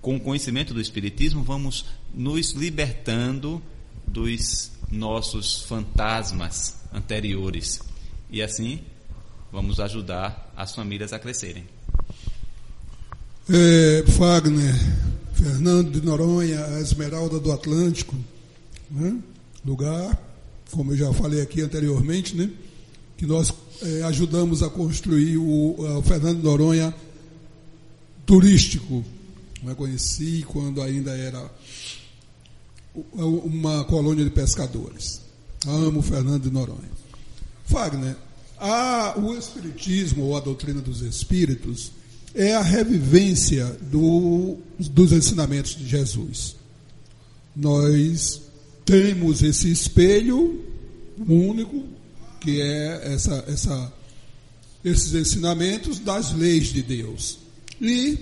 Com 0.03 0.17
o 0.17 0.21
conhecimento 0.21 0.75
do 0.75 0.81
Espiritismo, 0.81 1.43
vamos 1.43 1.87
nos 2.13 2.51
libertando 2.53 3.63
dos 4.07 4.73
nossos 4.93 5.63
fantasmas 5.63 6.77
anteriores. 6.93 7.81
E 8.31 8.41
assim 8.41 8.81
vamos 9.51 9.81
ajudar 9.81 10.53
as 10.57 10.75
famílias 10.75 11.13
a 11.13 11.19
crescerem. 11.19 11.65
É, 13.51 14.05
Fagner, 14.13 14.75
Fernando 15.35 15.91
de 15.91 16.07
Noronha, 16.07 16.65
a 16.65 16.81
Esmeralda 16.81 17.41
do 17.41 17.51
Atlântico, 17.51 18.17
né? 18.91 19.19
lugar 19.65 20.17
como 20.73 20.93
eu 20.93 20.97
já 20.97 21.13
falei 21.13 21.41
aqui 21.41 21.61
anteriormente, 21.61 22.35
né? 22.35 22.51
Que 23.17 23.27
nós 23.27 23.53
é, 23.83 24.03
ajudamos 24.05 24.63
a 24.63 24.71
construir 24.71 25.37
o, 25.37 25.77
o 25.79 26.03
Fernando 26.03 26.43
Noronha 26.43 26.93
turístico. 28.25 29.05
Eu 29.65 29.77
conheci 29.77 30.45
quando 30.49 30.83
ainda 30.83 31.17
era 31.17 31.49
uma 32.95 33.85
colônia 33.85 34.25
de 34.25 34.31
pescadores. 34.31 35.21
Amo 35.67 36.03
Fernando 36.03 36.43
de 36.43 36.51
Noronha. 36.51 36.91
Wagner, 37.69 38.17
a, 38.59 39.15
o 39.19 39.37
Espiritismo, 39.37 40.25
ou 40.25 40.37
a 40.37 40.41
doutrina 40.41 40.81
dos 40.81 41.01
Espíritos, 41.01 41.93
é 42.35 42.55
a 42.55 42.63
revivência 42.63 43.67
do, 43.91 44.57
dos 44.79 45.13
ensinamentos 45.13 45.77
de 45.77 45.87
Jesus. 45.87 46.57
Nós 47.55 48.43
temos 48.85 49.43
esse 49.43 49.71
espelho 49.71 50.61
único, 51.29 51.85
que 52.41 52.61
é 52.61 53.15
essa, 53.15 53.45
essa, 53.47 53.93
esses 54.85 55.15
ensinamentos 55.15 55.99
das 55.99 56.33
leis 56.33 56.69
de 56.69 56.83
Deus. 56.83 57.39
E 57.81 58.19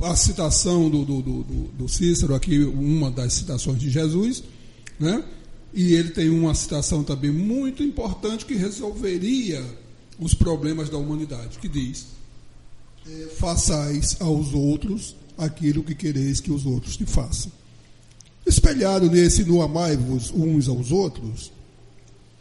a 0.00 0.16
citação 0.16 0.88
do, 0.88 1.04
do, 1.04 1.22
do, 1.22 1.42
do 1.42 1.88
Cícero, 1.88 2.34
aqui, 2.34 2.58
uma 2.64 3.10
das 3.10 3.34
citações 3.34 3.78
de 3.78 3.90
Jesus, 3.90 4.42
né? 4.98 5.22
e 5.72 5.94
ele 5.94 6.10
tem 6.10 6.30
uma 6.30 6.54
citação 6.54 7.04
também 7.04 7.30
muito 7.30 7.82
importante 7.82 8.44
que 8.44 8.54
resolveria 8.54 9.64
os 10.18 10.34
problemas 10.34 10.88
da 10.88 10.98
humanidade, 10.98 11.58
que 11.58 11.68
diz: 11.68 12.06
é, 13.06 13.26
façais 13.38 14.16
aos 14.20 14.52
outros 14.52 15.16
aquilo 15.38 15.82
que 15.82 15.94
quereis 15.94 16.40
que 16.40 16.52
os 16.52 16.66
outros 16.66 16.96
te 16.96 17.06
façam. 17.06 17.50
Espelhado 18.46 19.10
nesse 19.10 19.44
no 19.44 19.62
amai-vos 19.62 20.30
uns 20.30 20.68
aos 20.68 20.90
outros, 20.90 21.52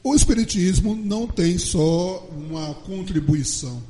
o 0.04 0.16
Espiritismo 0.16 0.96
não 0.96 1.28
tem 1.28 1.58
só 1.58 2.28
uma 2.32 2.74
contribuição, 2.74 3.82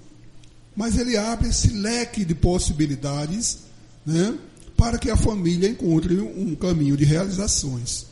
mas 0.80 0.97
ele 0.97 1.18
abre 1.18 1.49
esse 1.49 1.73
leque 1.73 2.23
de 2.23 2.34
possibilidades 2.34 3.64
né, 4.06 4.34
para 4.77 4.97
que 4.97 5.11
a 5.11 5.18
família 5.18 5.68
encontre 5.68 6.18
um 6.22 6.56
caminho 6.56 6.95
de 6.95 7.03
realizações. 7.03 8.06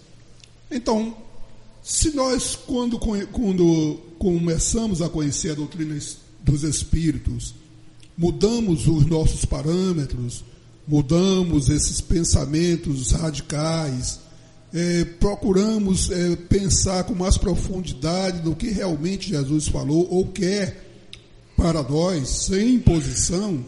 Então, 0.69 1.15
se 1.81 2.13
nós, 2.13 2.57
quando, 2.57 2.99
quando 2.99 4.01
começamos 4.19 5.01
a 5.01 5.07
conhecer 5.07 5.51
a 5.51 5.55
doutrina 5.55 5.97
dos 6.41 6.63
Espíritos, 6.63 7.55
mudamos 8.17 8.85
os 8.85 9.05
nossos 9.05 9.45
parâmetros, 9.45 10.43
mudamos 10.85 11.69
esses 11.69 12.01
pensamentos 12.01 13.13
radicais, 13.13 14.19
é, 14.73 15.05
procuramos 15.05 16.11
é, 16.11 16.35
pensar 16.35 17.05
com 17.05 17.15
mais 17.15 17.37
profundidade 17.37 18.43
no 18.43 18.53
que 18.53 18.67
realmente 18.67 19.29
Jesus 19.29 19.69
falou 19.69 20.05
ou 20.11 20.27
quer 20.27 20.86
para 21.57 21.81
nós, 21.81 22.29
sem 22.29 22.75
imposição, 22.75 23.65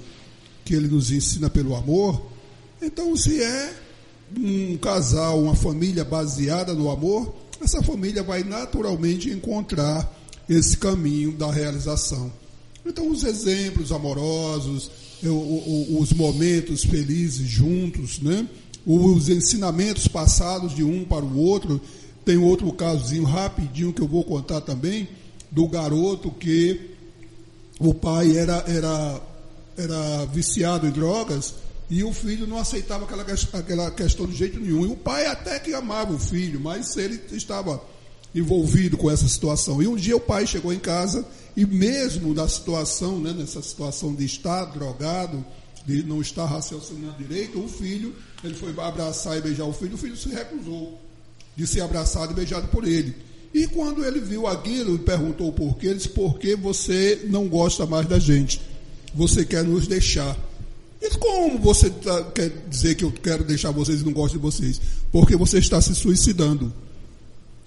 que 0.63 0.75
ele 0.75 0.87
nos 0.87 1.11
ensina 1.11 1.49
pelo 1.49 1.75
amor. 1.75 2.21
Então, 2.79 3.17
se 3.17 3.41
é 3.41 3.73
um 4.37 4.77
casal, 4.77 5.41
uma 5.41 5.55
família 5.55 6.05
baseada 6.05 6.73
no 6.75 6.91
amor, 6.91 7.35
essa 7.59 7.81
família 7.81 8.21
vai 8.21 8.43
naturalmente 8.43 9.31
encontrar 9.31 10.15
esse 10.47 10.77
caminho 10.77 11.31
da 11.31 11.51
realização. 11.51 12.31
Então, 12.85 13.09
os 13.09 13.23
exemplos 13.23 13.91
amorosos, 13.91 14.91
os 15.99 16.13
momentos 16.13 16.83
felizes 16.85 17.47
juntos, 17.47 18.19
né? 18.19 18.47
os 18.85 19.29
ensinamentos 19.29 20.07
passados 20.07 20.73
de 20.73 20.83
um 20.83 21.03
para 21.03 21.25
o 21.25 21.37
outro. 21.37 21.81
Tem 22.23 22.37
outro 22.37 22.71
casozinho 22.71 23.23
rapidinho 23.23 23.91
que 23.91 24.01
eu 24.01 24.07
vou 24.07 24.23
contar 24.23 24.61
também, 24.61 25.07
do 25.51 25.67
garoto 25.67 26.29
que 26.31 26.88
o 27.79 27.93
pai 27.93 28.37
era, 28.37 28.63
era, 28.67 29.21
era 29.77 30.25
viciado 30.25 30.85
em 30.85 30.91
drogas 30.91 31.53
e 31.89 32.03
o 32.03 32.13
filho 32.13 32.45
não 32.45 32.57
aceitava 32.57 33.05
aquela, 33.05 33.25
aquela 33.53 33.89
questão 33.91 34.27
de 34.27 34.35
jeito 34.35 34.59
nenhum. 34.59 34.85
E 34.85 34.91
o 34.91 34.97
pai 34.97 35.25
até 35.25 35.57
que 35.57 35.73
amava 35.73 36.13
o 36.13 36.19
filho, 36.19 36.59
mas 36.59 36.95
ele 36.97 37.19
estava 37.31 37.81
envolvido 38.35 38.97
com 38.97 39.09
essa 39.09 39.27
situação. 39.27 39.81
E 39.81 39.87
um 39.87 39.95
dia 39.95 40.15
o 40.15 40.19
pai 40.19 40.45
chegou 40.45 40.73
em 40.73 40.77
casa 40.77 41.25
e 41.55 41.65
mesmo 41.65 42.33
na 42.33 42.47
situação, 42.47 43.17
né, 43.19 43.33
nessa 43.33 43.61
situação 43.61 44.13
de 44.13 44.25
estar 44.25 44.65
drogado, 44.65 45.43
de 45.85 46.03
não 46.03 46.21
estar 46.21 46.45
raciocinando 46.45 47.17
direito, 47.17 47.59
o 47.59 47.67
filho, 47.67 48.13
ele 48.43 48.53
foi 48.53 48.69
abraçar 48.77 49.37
e 49.37 49.41
beijar 49.41 49.63
o 49.63 49.73
filho, 49.73 49.95
o 49.95 49.97
filho 49.97 50.15
se 50.15 50.29
recusou 50.29 50.99
de 51.55 51.65
ser 51.65 51.81
abraçado 51.81 52.33
e 52.33 52.35
beijado 52.35 52.67
por 52.67 52.87
ele. 52.87 53.15
E 53.53 53.67
quando 53.67 54.05
ele 54.05 54.19
viu 54.19 54.45
aquilo 54.45 54.95
e 54.95 54.99
perguntou 54.99 55.51
por 55.51 55.77
quê, 55.77 55.87
ele 55.87 55.95
disse, 55.95 56.09
porque 56.09 56.55
você 56.55 57.25
não 57.29 57.47
gosta 57.47 57.85
mais 57.85 58.07
da 58.07 58.19
gente. 58.19 58.61
Você 59.13 59.43
quer 59.43 59.63
nos 59.63 59.87
deixar. 59.87 60.37
E 61.01 61.09
como 61.17 61.57
você 61.57 61.89
tá, 61.89 62.23
quer 62.25 62.51
dizer 62.69 62.95
que 62.95 63.03
eu 63.03 63.11
quero 63.11 63.43
deixar 63.43 63.71
vocês 63.71 64.01
e 64.01 64.05
não 64.05 64.13
gosto 64.13 64.33
de 64.33 64.39
vocês? 64.39 64.79
Porque 65.11 65.35
você 65.35 65.57
está 65.57 65.81
se 65.81 65.95
suicidando. 65.95 66.71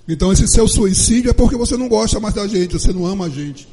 Então 0.07 0.33
esse 0.33 0.47
seu 0.49 0.69
suicídio 0.69 1.31
é 1.31 1.33
porque 1.33 1.57
você 1.57 1.77
não 1.77 1.89
gosta 1.89 2.21
mais 2.21 2.35
da 2.35 2.47
gente, 2.47 2.75
você 2.75 2.93
não 2.93 3.07
ama 3.07 3.27
a 3.27 3.29
gente. 3.29 3.67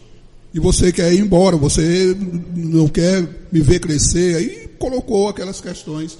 E 0.54 0.60
você 0.60 0.92
quer 0.92 1.14
ir 1.14 1.20
embora, 1.20 1.58
você 1.58 2.16
não 2.56 2.88
quer 2.88 3.28
me 3.52 3.60
ver 3.60 3.80
crescer. 3.80 4.36
Aí 4.36 4.68
colocou 4.80 5.28
aquelas 5.28 5.62
questões 5.62 6.18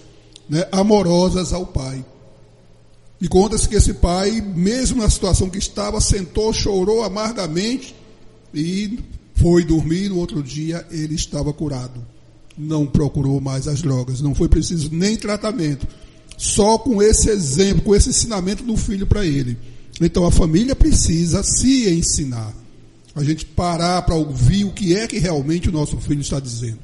né, 0.48 0.68
amorosas 0.72 1.54
ao 1.54 1.66
pai. 1.66 2.04
E 3.22 3.28
conta-se 3.28 3.68
que 3.68 3.76
esse 3.76 3.94
pai, 3.96 4.42
mesmo 4.42 5.02
na 5.02 5.10
situação 5.10 5.50
que 5.50 5.58
estava, 5.58 6.00
sentou, 6.00 6.54
chorou 6.54 7.04
amargamente 7.04 7.94
e 8.54 9.00
foi 9.36 9.66
dormir. 9.66 10.10
No 10.10 10.18
outro 10.18 10.42
dia 10.42 10.86
ele 10.90 11.16
estava 11.16 11.52
curado. 11.52 12.06
Não 12.58 12.86
procurou 12.86 13.40
mais 13.42 13.68
as 13.68 13.82
drogas, 13.82 14.22
não 14.22 14.34
foi 14.34 14.48
preciso 14.48 14.90
nem 14.92 15.18
tratamento. 15.18 15.88
Só 16.38 16.78
com 16.78 17.02
esse 17.02 17.30
exemplo, 17.30 17.82
com 17.82 17.96
esse 17.96 18.10
ensinamento 18.10 18.64
do 18.64 18.78
filho 18.78 19.06
para 19.06 19.26
ele. 19.26 19.58
Então 20.00 20.26
a 20.26 20.32
família 20.32 20.76
precisa 20.76 21.44
se 21.44 21.90
ensinar. 21.90 22.54
A 23.14 23.24
gente 23.24 23.46
parar 23.46 24.02
para 24.04 24.16
ouvir 24.16 24.64
o 24.64 24.72
que 24.72 24.96
é 24.96 25.08
que 25.08 25.20
realmente 25.20 25.68
o 25.68 25.72
nosso 25.74 25.98
filho 25.98 26.22
está 26.22 26.40
dizendo. 26.40 26.80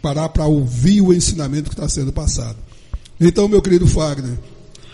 Parar 0.00 0.28
para 0.28 0.46
ouvir 0.46 1.00
o 1.00 1.12
ensinamento 1.12 1.70
que 1.70 1.74
está 1.74 1.88
sendo 1.88 2.12
passado. 2.12 2.58
Então, 3.20 3.48
meu 3.48 3.62
querido 3.62 3.86
Fagner, 3.86 4.38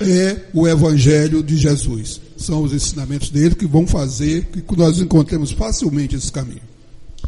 é 0.00 0.46
o 0.52 0.66
Evangelho 0.66 1.42
de 1.42 1.56
Jesus. 1.56 2.20
São 2.36 2.62
os 2.62 2.72
ensinamentos 2.72 3.30
dele 3.30 3.54
que 3.54 3.66
vão 3.66 3.86
fazer 3.86 4.46
que 4.46 4.76
nós 4.76 5.00
encontremos 5.00 5.50
facilmente 5.50 6.16
esse 6.16 6.30
caminho. 6.30 6.62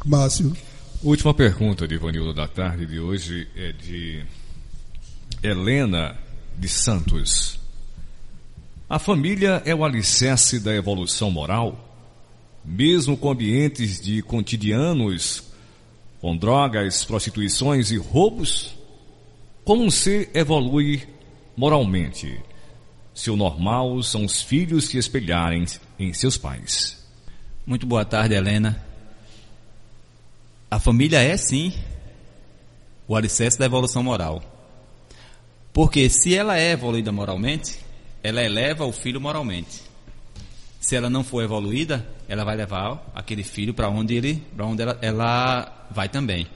Márcio. 0.05 0.57
Última 1.03 1.33
pergunta 1.33 1.89
de 1.89 1.95
Ivanildo 1.95 2.35
da 2.35 2.47
tarde 2.47 2.87
de 2.87 3.01
hoje 3.01 3.49
é 3.57 3.73
de 3.73 4.23
Helena 5.43 6.17
de 6.59 6.69
Santos. 6.69 7.59
A 8.89 8.99
família 8.99 9.63
é 9.65 9.75
o 9.75 9.85
alicerce 9.85 10.61
da 10.61 10.75
evolução 10.75 11.31
moral, 11.31 11.89
mesmo 12.65 13.17
com 13.17 13.31
ambientes 13.31 14.01
de 14.01 14.21
cotidianos, 14.23 15.45
com 16.21 16.37
drogas, 16.37 17.05
prostituições 17.05 17.91
e 17.91 17.97
roubos. 17.97 18.75
Como 19.65 19.85
um 19.85 19.91
ser 19.91 20.31
evolui 20.35 21.03
moralmente? 21.57 22.41
Se 23.21 23.31
o 23.31 23.37
normal 23.37 24.03
são 24.03 24.25
os 24.25 24.41
filhos 24.41 24.87
se 24.87 24.97
espelharem 24.97 25.67
em 25.99 26.11
seus 26.11 26.39
pais. 26.39 27.05
Muito 27.67 27.85
boa 27.85 28.03
tarde, 28.03 28.35
Helena. 28.35 28.83
A 30.71 30.81
família 30.81 31.19
é 31.19 31.37
sim 31.37 31.75
o 33.07 33.15
alicerce 33.15 33.59
da 33.59 33.67
evolução 33.67 34.03
moral. 34.03 34.43
Porque 35.71 36.09
se 36.09 36.35
ela 36.35 36.59
é 36.59 36.71
evoluída 36.71 37.13
moralmente, 37.13 37.81
ela 38.23 38.43
eleva 38.43 38.87
o 38.87 38.93
filho 38.93 39.21
moralmente. 39.21 39.83
Se 40.81 40.97
ela 40.97 41.11
não 41.11 41.23
for 41.23 41.45
evoluída, 41.45 42.09
ela 42.27 42.43
vai 42.43 42.57
levar 42.57 43.13
aquele 43.15 43.45
filho 43.45 43.75
para 43.75 43.91
onde 43.91 44.15
ele, 44.15 44.43
para 44.57 44.65
onde 44.65 44.81
ela, 44.81 44.99
ela 45.03 45.89
vai 45.91 46.09
também. 46.09 46.47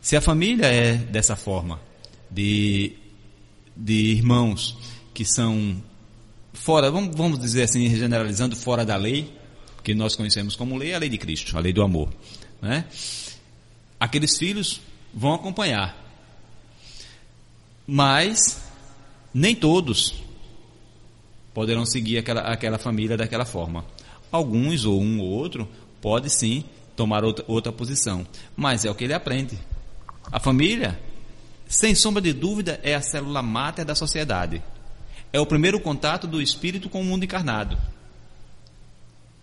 Se 0.00 0.16
a 0.16 0.20
família 0.20 0.66
é 0.66 0.94
dessa 0.94 1.34
forma, 1.34 1.80
de, 2.30 2.92
de 3.76 4.12
irmãos 4.12 4.78
que 5.20 5.24
são 5.26 5.76
fora, 6.54 6.90
vamos, 6.90 7.14
vamos 7.14 7.38
dizer 7.38 7.64
assim, 7.64 7.94
generalizando, 7.94 8.56
fora 8.56 8.86
da 8.86 8.96
lei, 8.96 9.30
que 9.84 9.94
nós 9.94 10.16
conhecemos 10.16 10.56
como 10.56 10.78
lei, 10.78 10.94
a 10.94 10.98
lei 10.98 11.10
de 11.10 11.18
Cristo, 11.18 11.58
a 11.58 11.60
lei 11.60 11.74
do 11.74 11.82
amor, 11.82 12.08
né? 12.62 12.86
Aqueles 14.00 14.38
filhos 14.38 14.80
vão 15.12 15.34
acompanhar, 15.34 15.94
mas 17.86 18.62
nem 19.34 19.54
todos 19.54 20.14
poderão 21.52 21.84
seguir 21.84 22.16
aquela, 22.16 22.40
aquela 22.40 22.78
família 22.78 23.14
daquela 23.14 23.44
forma. 23.44 23.84
Alguns, 24.32 24.86
ou 24.86 25.02
um 25.02 25.20
ou 25.20 25.28
outro, 25.28 25.68
pode 26.00 26.30
sim 26.30 26.64
tomar 26.96 27.24
outra, 27.24 27.44
outra 27.46 27.70
posição, 27.70 28.26
mas 28.56 28.86
é 28.86 28.90
o 28.90 28.94
que 28.94 29.04
ele 29.04 29.12
aprende. 29.12 29.58
A 30.32 30.40
família, 30.40 30.98
sem 31.68 31.94
sombra 31.94 32.22
de 32.22 32.32
dúvida, 32.32 32.80
é 32.82 32.94
a 32.94 33.02
célula 33.02 33.42
máter 33.42 33.84
da 33.84 33.94
sociedade. 33.94 34.62
É 35.32 35.38
o 35.38 35.46
primeiro 35.46 35.80
contato 35.80 36.26
do 36.26 36.42
espírito 36.42 36.88
com 36.88 37.00
o 37.00 37.04
mundo 37.04 37.24
encarnado. 37.24 37.78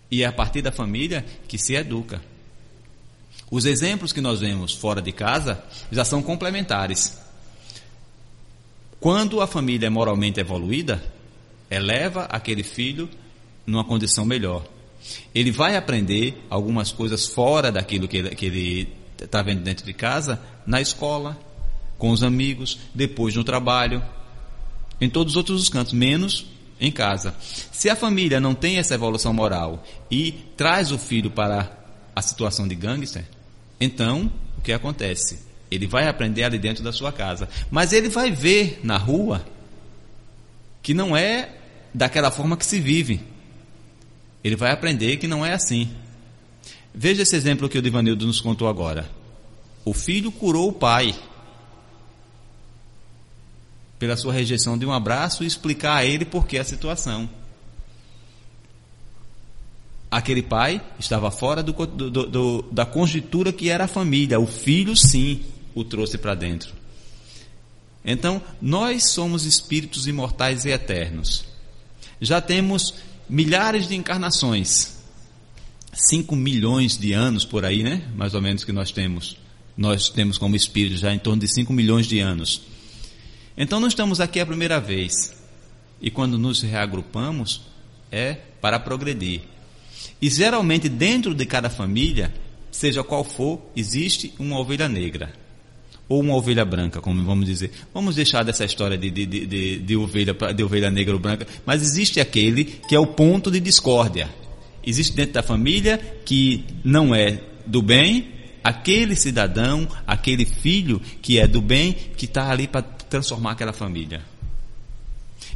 E 0.10 0.24
é 0.24 0.26
a 0.26 0.32
partir 0.32 0.62
da 0.62 0.72
família 0.72 1.26
que 1.48 1.58
se 1.58 1.76
educa. 1.76 2.22
Os 3.50 3.66
exemplos 3.66 4.12
que 4.12 4.20
nós 4.20 4.42
vemos 4.42 4.74
fora 4.74 5.02
de 5.02 5.12
casa 5.12 5.64
já 5.92 6.04
são 6.04 6.22
complementares. 6.22 7.18
Quando 9.00 9.42
a 9.42 9.48
família 9.48 9.88
é 9.88 9.90
moralmente 9.90 10.40
evoluída, 10.40 11.04
eleva 11.70 12.24
aquele 12.26 12.64
filho 12.64 13.10
numa 13.66 13.84
condição 13.84 14.26
melhor. 14.26 14.66
Ele 15.34 15.52
vai 15.52 15.78
aprender 15.78 16.44
algumas 16.50 16.92
coisas 16.92 17.28
fora 17.28 17.72
daquilo 17.72 18.08
que 18.08 18.18
ele 18.18 18.94
está 19.22 19.42
vendo 19.42 19.62
dentro 19.62 19.86
de 19.86 19.94
casa, 19.94 20.42
na 20.66 20.82
escola, 20.82 21.38
com 21.98 22.12
os 22.12 22.24
amigos, 22.24 22.78
depois 22.94 23.36
no 23.36 23.44
trabalho, 23.44 24.04
em 25.00 25.10
todos 25.10 25.34
os 25.34 25.38
outros 25.38 25.70
cantos, 25.70 25.94
menos 25.94 26.46
em 26.80 26.92
casa. 26.92 27.36
Se 27.72 27.90
a 27.90 27.96
família 27.96 28.40
não 28.40 28.54
tem 28.54 28.78
essa 28.78 28.96
evolução 28.96 29.34
moral 29.34 29.84
e 30.10 30.32
traz 30.56 30.92
o 30.92 30.98
filho 30.98 31.30
para 31.32 31.72
a 32.16 32.22
situação 32.22 32.68
de 32.68 32.76
gangster, 32.76 33.26
então 33.80 34.32
o 34.58 34.62
que 34.62 34.72
acontece? 34.72 35.40
Ele 35.70 35.86
vai 35.86 36.08
aprender 36.08 36.44
ali 36.44 36.58
dentro 36.58 36.84
da 36.84 36.92
sua 36.92 37.12
casa, 37.12 37.50
mas 37.70 37.94
ele 37.94 38.10
vai 38.10 38.32
ver 38.32 38.80
na 38.84 38.98
rua 38.98 39.46
que 40.82 40.94
não 40.94 41.16
é 41.16 41.56
daquela 41.94 42.32
forma 42.32 42.56
que 42.56 42.66
se 42.66 42.80
vive. 42.80 43.22
Ele 44.44 44.56
vai 44.56 44.72
aprender 44.72 45.18
que 45.18 45.28
não 45.28 45.46
é 45.46 45.54
assim. 45.54 45.90
Veja 46.94 47.24
esse 47.24 47.36
exemplo 47.36 47.68
que 47.68 47.78
o 47.78 47.82
Divanildo 47.82 48.26
nos 48.26 48.40
contou 48.40 48.68
agora. 48.68 49.10
O 49.84 49.94
filho 49.94 50.32
curou 50.32 50.70
o 50.70 50.74
pai 50.74 51.14
pela 54.00 54.16
sua 54.16 54.34
rejeição 54.34 54.78
de 54.78 54.86
um 54.86 54.92
abraço 54.92 55.44
e 55.44 55.48
explicar 55.48 55.98
a 55.98 56.06
ele 56.06 56.26
por 56.26 56.46
que 56.46 56.58
a 56.58 56.64
situação. 56.64 57.30
Aquele 60.10 60.42
pai 60.42 60.82
estava 61.00 61.30
fora 61.32 61.62
do, 61.62 61.74
do, 61.74 62.10
do, 62.10 62.62
da 62.72 62.86
conjuntura 62.86 63.52
que 63.52 63.70
era 63.70 63.86
a 63.86 63.88
família. 63.88 64.40
O 64.40 64.48
filho, 64.48 64.96
sim, 64.96 65.42
o 65.76 65.84
trouxe 65.84 66.18
para 66.18 66.34
dentro. 66.34 66.74
Então, 68.06 68.42
nós 68.62 69.12
somos 69.12 69.44
espíritos 69.44 70.08
imortais 70.08 70.64
e 70.64 70.70
eternos. 70.70 71.44
Já 72.22 72.40
temos 72.40 72.94
milhares 73.30 73.88
de 73.88 73.96
encarnações. 73.96 74.96
5 75.94 76.36
milhões 76.36 76.98
de 76.98 77.12
anos 77.12 77.44
por 77.44 77.66
aí, 77.66 77.84
né? 77.84 78.08
Mais 78.16 78.34
ou 78.34 78.42
menos 78.42 78.64
que 78.64 78.72
nós 78.72 78.92
temos. 78.92 79.38
Nós 79.76 80.10
temos 80.10 80.38
como 80.38 80.56
espíritos 80.56 81.02
já 81.02 81.14
em 81.14 81.20
torno 81.20 81.42
de 81.42 81.48
5 81.48 81.74
milhões 81.74 82.08
de 82.08 82.20
anos. 82.20 82.62
Então 83.58 83.80
não 83.80 83.88
estamos 83.88 84.22
aqui 84.22 84.40
a 84.40 84.46
primeira 84.46 84.80
vez. 84.80 85.36
E 86.00 86.12
quando 86.12 86.38
nos 86.38 86.62
reagrupamos, 86.62 87.64
é 88.12 88.38
para 88.62 88.80
progredir. 88.80 89.42
E 90.22 90.30
geralmente 90.30 90.88
dentro 90.88 91.34
de 91.34 91.46
cada 91.46 91.70
família, 91.70 92.34
seja 92.72 93.04
qual 93.04 93.24
for, 93.24 93.60
existe 93.76 94.34
uma 94.38 94.60
ovelha 94.60 94.88
negra. 94.88 95.34
Ou 96.08 96.22
uma 96.22 96.36
ovelha 96.36 96.64
branca, 96.64 97.02
como 97.02 97.24
vamos 97.26 97.46
dizer. 97.46 97.72
Vamos 97.94 98.16
deixar 98.16 98.44
dessa 98.44 98.64
história 98.64 98.98
de, 98.98 99.10
de, 99.10 99.26
de, 99.26 99.80
de, 99.80 99.96
ovelha, 99.98 100.34
de 100.56 100.64
ovelha 100.64 100.90
negra 100.90 101.14
ou 101.14 101.20
branca, 101.20 101.46
mas 101.66 101.82
existe 101.82 102.20
aquele 102.20 102.64
que 102.64 102.96
é 102.96 103.00
o 103.00 103.08
ponto 103.08 103.52
de 103.52 103.60
discórdia. 103.60 104.30
Existe 104.86 105.16
dentro 105.16 105.34
da 105.34 105.44
família 105.44 105.98
que 106.24 106.64
não 106.84 107.14
é 107.14 107.42
do 107.66 107.82
bem, 107.82 108.30
aquele 108.64 109.16
cidadão, 109.16 109.88
aquele 110.06 110.46
filho 110.46 111.02
que 111.22 111.40
é 111.40 111.46
do 111.46 111.62
bem, 111.62 111.94
que 112.16 112.24
está 112.24 112.50
ali 112.50 112.68
para 112.68 112.97
transformar 113.10 113.52
aquela 113.52 113.74
família. 113.74 114.24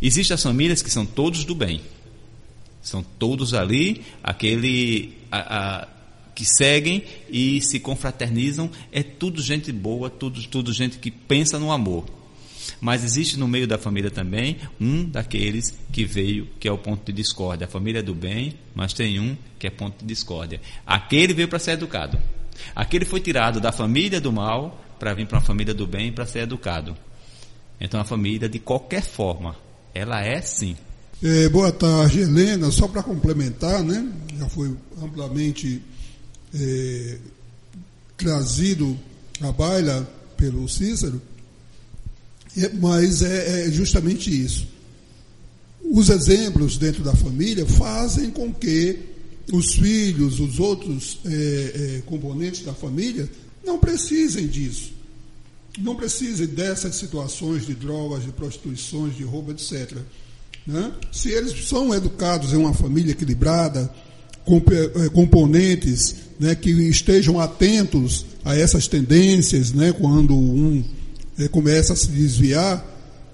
Existem 0.02 0.34
as 0.34 0.44
famílias 0.44 0.82
que 0.82 0.90
são 0.90 1.06
todos 1.06 1.46
do 1.46 1.54
bem. 1.54 1.82
São 2.82 3.04
todos 3.04 3.54
ali, 3.54 4.04
aquele 4.24 5.18
a, 5.32 5.82
a, 5.82 5.88
que 6.34 6.46
seguem 6.46 7.04
e 7.30 7.62
se 7.62 7.80
confraternizam. 7.80 8.70
É 8.92 9.04
tudo 9.04 9.42
gente 9.42 9.72
boa, 9.72 10.10
tudo, 10.10 10.42
tudo 10.48 10.74
gente 10.74 10.98
que 10.98 11.12
pensa 11.12 11.60
no 11.60 11.72
amor. 11.72 12.06
Mas 12.80 13.04
existe 13.04 13.38
no 13.38 13.48
meio 13.48 13.68
da 13.68 13.78
família 13.78 14.10
também 14.10 14.58
um 14.80 15.04
daqueles 15.04 15.78
que 15.92 16.06
veio, 16.06 16.48
que 16.60 16.68
é 16.68 16.72
o 16.72 16.78
ponto 16.78 17.06
de 17.06 17.12
discórdia. 17.12 17.66
A 17.66 17.70
família 17.70 18.00
é 18.00 18.04
do 18.04 18.16
bem, 18.16 18.56
mas 18.74 18.94
tem 18.94 19.20
um 19.20 19.38
que 19.60 19.68
é 19.68 19.70
ponto 19.70 20.00
de 20.00 20.06
discórdia. 20.06 20.60
Aquele 20.86 21.34
veio 21.34 21.48
para 21.48 21.60
ser 21.60 21.72
educado. 21.72 22.18
Aquele 22.76 23.06
foi 23.06 23.20
tirado 23.20 23.60
da 23.60 23.72
família 23.72 24.20
do 24.20 24.32
mal 24.32 24.84
para 25.00 25.14
vir 25.14 25.28
para 25.28 25.38
uma 25.38 25.46
família 25.46 25.74
do 25.74 25.86
bem 25.86 26.12
para 26.12 26.26
ser 26.26 26.40
educado. 26.40 26.96
Então 27.82 28.00
a 28.00 28.06
família, 28.06 28.48
de 28.48 28.60
qualquer 28.60 29.04
forma, 29.04 29.56
ela 29.92 30.24
é 30.24 30.40
sim. 30.40 30.78
É, 31.22 31.50
boa 31.50 31.72
tarde, 31.72 32.20
Helena. 32.20 32.70
Só 32.70 32.88
para 32.88 33.02
complementar, 33.02 33.84
né? 33.84 34.08
Já 34.38 34.48
foi 34.48 34.72
amplamente 35.02 35.82
é, 36.54 37.18
trazido 38.16 38.96
à 39.42 39.52
baila 39.52 40.08
pelo 40.38 40.70
Cícero, 40.70 41.20
é, 42.56 42.70
mas 42.70 43.24
é, 43.24 43.66
é 43.66 43.72
justamente 43.72 44.30
isso. 44.30 44.68
Os 45.84 46.10
exemplos 46.10 46.78
dentro 46.78 47.04
da 47.04 47.16
família 47.16 47.66
fazem 47.66 48.30
com 48.30 48.54
que 48.54 49.00
os 49.52 49.74
filhos, 49.74 50.40
os 50.40 50.60
outros 50.60 51.20
é, 51.26 51.30
é, 51.30 52.02
componentes 52.06 52.64
da 52.64 52.74
família, 52.74 53.28
não 53.66 53.80
precisem 53.80 54.48
disso 54.48 55.01
não 55.78 55.96
precisa 55.96 56.46
dessas 56.46 56.96
situações 56.96 57.66
de 57.66 57.74
drogas, 57.74 58.24
de 58.24 58.32
prostituições, 58.32 59.16
de 59.16 59.24
roubo, 59.24 59.52
etc. 59.52 59.98
Né? 60.66 60.92
Se 61.12 61.32
eles 61.32 61.68
são 61.68 61.94
educados 61.94 62.54
em 62.54 62.58
uma 62.58 62.74
família 62.74 63.12
equilibrada, 63.12 63.92
com 64.46 64.58
eh, 64.58 65.10
componentes 65.10 66.16
né, 66.40 66.56
que 66.56 66.72
estejam 66.72 67.40
atentos 67.40 68.26
a 68.44 68.56
essas 68.56 68.88
tendências, 68.88 69.72
né, 69.72 69.94
quando 69.94 70.36
um 70.36 70.84
é, 71.38 71.48
começa 71.48 71.94
a 71.94 71.96
se 71.96 72.08
desviar, 72.08 72.86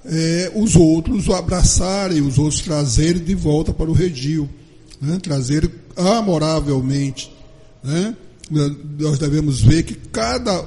é, 0.05 0.51
os 0.55 0.75
outros 0.75 1.27
o 1.27 1.33
abraçarem, 1.33 2.21
os 2.21 2.37
outros 2.37 2.61
trazerem 2.61 3.23
de 3.23 3.35
volta 3.35 3.73
para 3.73 3.89
o 3.89 3.93
redil, 3.93 4.49
né, 5.01 5.17
trazer 5.21 5.69
amoravelmente. 5.95 7.31
Né? 7.83 8.15
Nós 8.99 9.17
devemos 9.19 9.61
ver 9.61 9.83
que 9.83 9.95
cada 9.95 10.63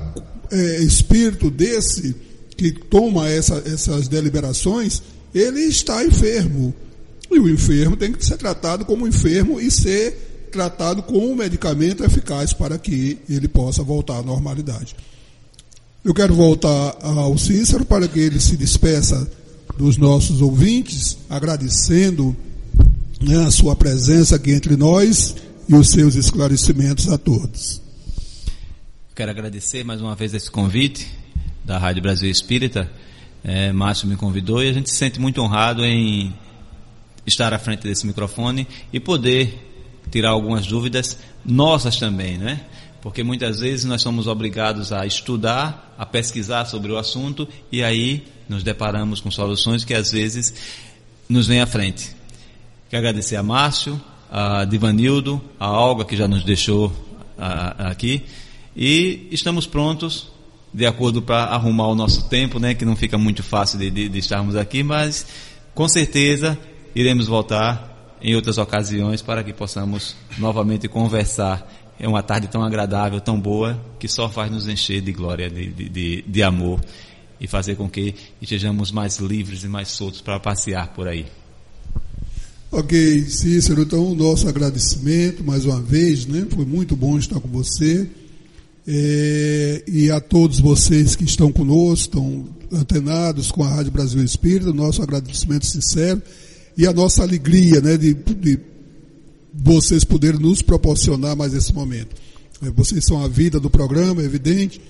é, 0.51 0.83
espírito 0.83 1.51
desse 1.51 2.15
que 2.57 2.73
toma 2.73 3.29
essa, 3.29 3.63
essas 3.65 4.09
deliberações, 4.09 5.03
ele 5.35 5.61
está 5.61 6.05
enfermo. 6.05 6.75
E 7.31 7.39
o 7.39 7.49
enfermo 7.49 7.97
tem 7.97 8.13
que 8.13 8.25
ser 8.25 8.37
tratado 8.37 8.85
como 8.85 9.07
enfermo 9.07 9.61
e 9.61 9.71
ser 9.71 10.49
tratado 10.51 11.03
com 11.03 11.19
um 11.19 11.35
medicamento 11.35 12.05
eficaz 12.05 12.53
para 12.53 12.77
que 12.77 13.19
ele 13.29 13.49
possa 13.49 13.83
voltar 13.83 14.19
à 14.19 14.23
normalidade. 14.23 14.97
Eu 16.05 16.13
quero 16.13 16.35
voltar 16.35 16.99
ao 17.01 17.39
Cícero 17.39 17.85
para 17.85 18.09
que 18.09 18.19
ele 18.19 18.41
se 18.41 18.57
despeça 18.57 19.31
dos 19.79 19.97
nossos 19.97 20.43
ouvintes, 20.43 21.17
agradecendo 21.29 22.37
né, 23.21 23.45
a 23.45 23.51
sua 23.51 23.77
presença 23.77 24.37
aqui 24.37 24.51
entre 24.51 24.77
nós 24.77 25.37
e 25.69 25.75
os 25.75 25.91
seus 25.91 26.15
esclarecimentos 26.15 27.09
a 27.09 27.17
todos. 27.17 27.81
Quero 29.13 29.33
agradecer 29.33 29.85
mais 29.85 30.01
uma 30.01 30.15
vez 30.15 30.33
esse 30.35 30.49
convite 30.49 31.11
da 31.65 31.79
Rádio 31.79 32.01
Brasil 32.01 32.31
Espírita. 32.31 32.89
É, 33.43 33.73
Márcio 33.73 34.07
me 34.07 34.17
convidou 34.17 34.63
e 34.63 34.69
a 34.69 34.73
gente 34.73 34.89
se 34.89 34.95
sente 34.95 35.21
muito 35.21 35.43
honrado 35.43 35.85
em 35.85 36.33
estar 37.27 37.53
à 37.53 37.59
frente 37.59 37.83
desse 37.83 38.07
microfone 38.07 38.69
e 38.93 39.01
poder 39.01 39.99
tirar 40.13 40.31
algumas 40.31 40.65
dúvidas 40.65 41.19
nossas 41.45 41.97
também, 41.99 42.39
né? 42.39 42.65
Porque 43.03 43.25
muitas 43.25 43.59
vezes 43.61 43.85
nós 43.85 44.01
somos 44.01 44.29
obrigados 44.29 44.93
a 44.93 45.05
estudar, 45.05 45.93
a 45.99 46.07
pesquisar 46.07 46.65
sobre 46.67 46.93
o 46.93 46.97
assunto 46.97 47.49
e 47.71 47.83
aí 47.83 48.25
nos 48.49 48.63
deparamos 48.63 49.21
com 49.21 49.31
soluções 49.31 49.85
que 49.85 49.93
às 49.93 50.13
vezes 50.13 50.55
nos 51.29 51.49
vêm 51.49 51.61
à 51.61 51.67
frente. 51.67 52.15
Quero 52.89 53.01
agradecer 53.01 53.35
a 53.35 53.43
Márcio, 53.43 54.01
a 54.31 54.65
Divanildo, 54.65 55.43
a 55.59 55.69
Olga 55.69 56.05
que 56.05 56.17
já 56.17 56.29
nos 56.29 56.45
deixou 56.45 56.93
a, 57.37 57.87
a, 57.87 57.91
aqui 57.91 58.25
e 58.77 59.29
estamos 59.31 59.67
prontos, 59.67 60.29
de 60.73 60.87
acordo 60.87 61.21
para 61.21 61.45
arrumar 61.45 61.89
o 61.89 61.95
nosso 61.95 62.29
tempo, 62.29 62.59
né, 62.59 62.75
que 62.75 62.85
não 62.85 62.95
fica 62.95 63.19
muito 63.19 63.43
fácil 63.43 63.79
de, 63.79 63.91
de, 63.91 64.09
de 64.09 64.19
estarmos 64.19 64.55
aqui, 64.57 64.83
mas 64.83 65.27
com 65.75 65.89
certeza 65.89 66.59
iremos 66.95 67.27
voltar 67.27 68.19
em 68.23 68.35
outras 68.35 68.59
ocasiões 68.59 69.23
para 69.23 69.43
que 69.43 69.53
possamos 69.53 70.15
novamente 70.39 70.89
conversar. 70.89 71.69
É 71.99 72.09
uma 72.09 72.23
tarde 72.23 72.49
tão 72.49 72.63
agradável, 72.63 73.21
tão 73.21 73.39
boa, 73.39 73.79
que 73.99 74.09
só 74.09 74.29
faz 74.29 74.51
nos 74.51 74.69
encher 74.69 75.01
de 75.01 75.13
glória, 75.13 75.51
de, 75.51 75.71
de, 75.71 76.23
de 76.23 76.43
amor 76.43 76.81
e 77.41 77.47
fazer 77.47 77.75
com 77.75 77.89
que 77.89 78.15
estejamos 78.41 78.93
mais 78.93 79.19
livres 79.19 79.65
e 79.65 79.69
mais 79.69 79.89
soltos 79.89 80.21
para 80.21 80.39
passear 80.39 80.89
por 80.89 81.09
aí. 81.09 81.27
Ok, 82.71 83.23
Cícero, 83.23 83.83
então 83.83 84.15
nosso 84.15 84.49
agradecimento 84.49 85.43
mais 85.43 85.65
uma 85.65 85.81
vez, 85.81 86.27
né? 86.27 86.47
Foi 86.51 86.65
muito 86.65 86.95
bom 86.95 87.19
estar 87.19 87.41
com 87.41 87.49
você. 87.49 88.09
É, 88.93 89.85
e 89.87 90.11
a 90.11 90.21
todos 90.21 90.59
vocês 90.59 91.15
que 91.15 91.23
estão 91.23 91.53
conosco, 91.53 92.07
estão 92.07 92.45
antenados 92.73 93.53
com 93.53 93.63
a 93.63 93.69
Rádio 93.69 93.93
Brasil 93.93 94.21
Espírita, 94.25 94.73
nosso 94.73 95.01
agradecimento 95.01 95.65
sincero 95.65 96.21
e 96.77 96.89
a 96.89 96.93
nossa 96.93 97.23
alegria 97.23 97.81
né, 97.81 97.97
de, 97.97 98.15
de 98.15 98.59
vocês 99.55 100.03
poderem 100.03 100.41
nos 100.41 100.61
proporcionar 100.61 101.37
mais 101.37 101.55
esse 101.55 101.73
momento. 101.73 102.17
É, 102.61 102.71
vocês 102.71 103.05
são 103.05 103.23
a 103.23 103.29
vida 103.29 103.61
do 103.61 103.71
programa, 103.71 104.23
é 104.23 104.25
evidente. 104.25 104.81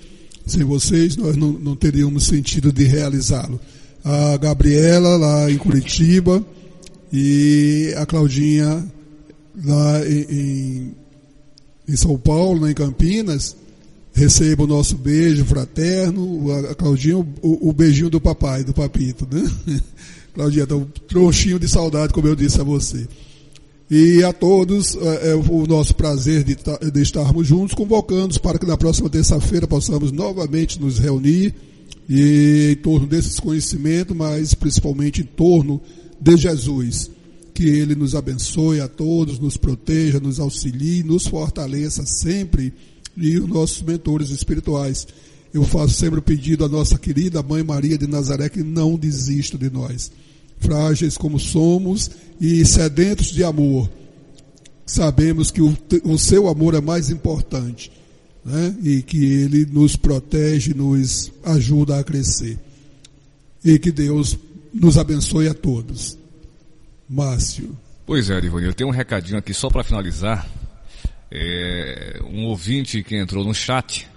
Sem 0.46 0.64
vocês, 0.64 1.14
nós 1.14 1.36
não, 1.36 1.52
não 1.52 1.76
teríamos 1.76 2.24
sentido 2.24 2.72
de 2.72 2.84
realizá-lo. 2.84 3.60
A 4.02 4.34
Gabriela, 4.38 5.14
lá 5.18 5.50
em 5.50 5.58
Curitiba, 5.58 6.42
e 7.12 7.92
a 7.98 8.06
Claudinha, 8.06 8.82
lá 9.62 10.08
em, 10.08 10.22
em, 10.30 10.94
em 11.86 11.96
São 11.96 12.16
Paulo, 12.16 12.66
em 12.66 12.72
Campinas, 12.72 13.59
receba 14.20 14.64
o 14.64 14.66
nosso 14.66 14.98
beijo 14.98 15.46
fraterno, 15.46 16.52
a 16.70 16.74
Claudinha, 16.74 17.16
o, 17.16 17.70
o, 17.70 17.72
beijinho 17.72 18.10
do 18.10 18.20
papai, 18.20 18.62
do 18.62 18.74
papito, 18.74 19.26
né? 19.30 19.50
Claudinha, 20.34 20.66
tá 20.66 20.76
um 20.76 20.84
trouxinho 21.08 21.58
de 21.58 21.66
saudade, 21.66 22.12
como 22.12 22.28
eu 22.28 22.36
disse 22.36 22.60
a 22.60 22.64
você. 22.64 23.08
E 23.90 24.22
a 24.22 24.32
todos 24.32 24.94
é, 24.94 25.30
é 25.30 25.34
o 25.34 25.66
nosso 25.66 25.94
prazer 25.94 26.44
de, 26.44 26.54
de 26.54 27.00
estarmos 27.00 27.46
juntos, 27.46 27.74
convocando 27.74 28.38
para 28.40 28.58
que 28.58 28.66
na 28.66 28.76
próxima 28.76 29.08
terça-feira 29.08 29.66
possamos 29.66 30.12
novamente 30.12 30.78
nos 30.78 30.98
reunir 30.98 31.54
e 32.08 32.72
em 32.72 32.82
torno 32.82 33.06
desses 33.06 33.40
conhecimentos, 33.40 34.14
mas 34.14 34.52
principalmente 34.52 35.22
em 35.22 35.24
torno 35.24 35.80
de 36.20 36.36
Jesus. 36.36 37.10
Que 37.54 37.64
Ele 37.64 37.94
nos 37.94 38.14
abençoe 38.14 38.80
a 38.80 38.86
todos, 38.86 39.38
nos 39.38 39.56
proteja, 39.56 40.20
nos 40.20 40.38
auxilie, 40.38 41.02
nos 41.02 41.26
fortaleça 41.26 42.04
sempre 42.04 42.72
e 43.20 43.38
os 43.38 43.48
nossos 43.48 43.82
mentores 43.82 44.30
espirituais. 44.30 45.06
Eu 45.52 45.64
faço 45.64 45.94
sempre 45.94 46.18
o 46.18 46.22
pedido 46.22 46.64
à 46.64 46.68
nossa 46.68 46.98
querida 46.98 47.42
Mãe 47.42 47.62
Maria 47.62 47.98
de 47.98 48.06
Nazaré 48.06 48.48
que 48.48 48.62
não 48.62 48.96
desista 48.96 49.58
de 49.58 49.68
nós. 49.68 50.10
Frágeis 50.58 51.16
como 51.16 51.38
somos 51.38 52.10
e 52.40 52.64
sedentos 52.64 53.28
de 53.28 53.42
amor, 53.42 53.90
sabemos 54.86 55.50
que 55.50 55.62
o, 55.62 55.76
o 56.04 56.18
seu 56.18 56.48
amor 56.48 56.74
é 56.74 56.80
mais 56.80 57.10
importante 57.10 57.90
né? 58.44 58.74
e 58.82 59.02
que 59.02 59.24
ele 59.24 59.66
nos 59.66 59.96
protege, 59.96 60.74
nos 60.74 61.32
ajuda 61.44 61.98
a 61.98 62.04
crescer. 62.04 62.58
E 63.64 63.78
que 63.78 63.90
Deus 63.90 64.38
nos 64.72 64.96
abençoe 64.96 65.48
a 65.48 65.54
todos. 65.54 66.16
Márcio. 67.08 67.76
Pois 68.06 68.30
é, 68.30 68.38
Ivone, 68.38 68.66
eu 68.66 68.74
tenho 68.74 68.88
um 68.88 68.92
recadinho 68.92 69.38
aqui 69.38 69.52
só 69.52 69.68
para 69.68 69.84
finalizar 69.84 70.48
é, 71.30 72.20
um 72.24 72.46
ouvinte 72.46 73.02
que 73.02 73.16
entrou 73.16 73.44
no 73.44 73.54
chat 73.54 74.08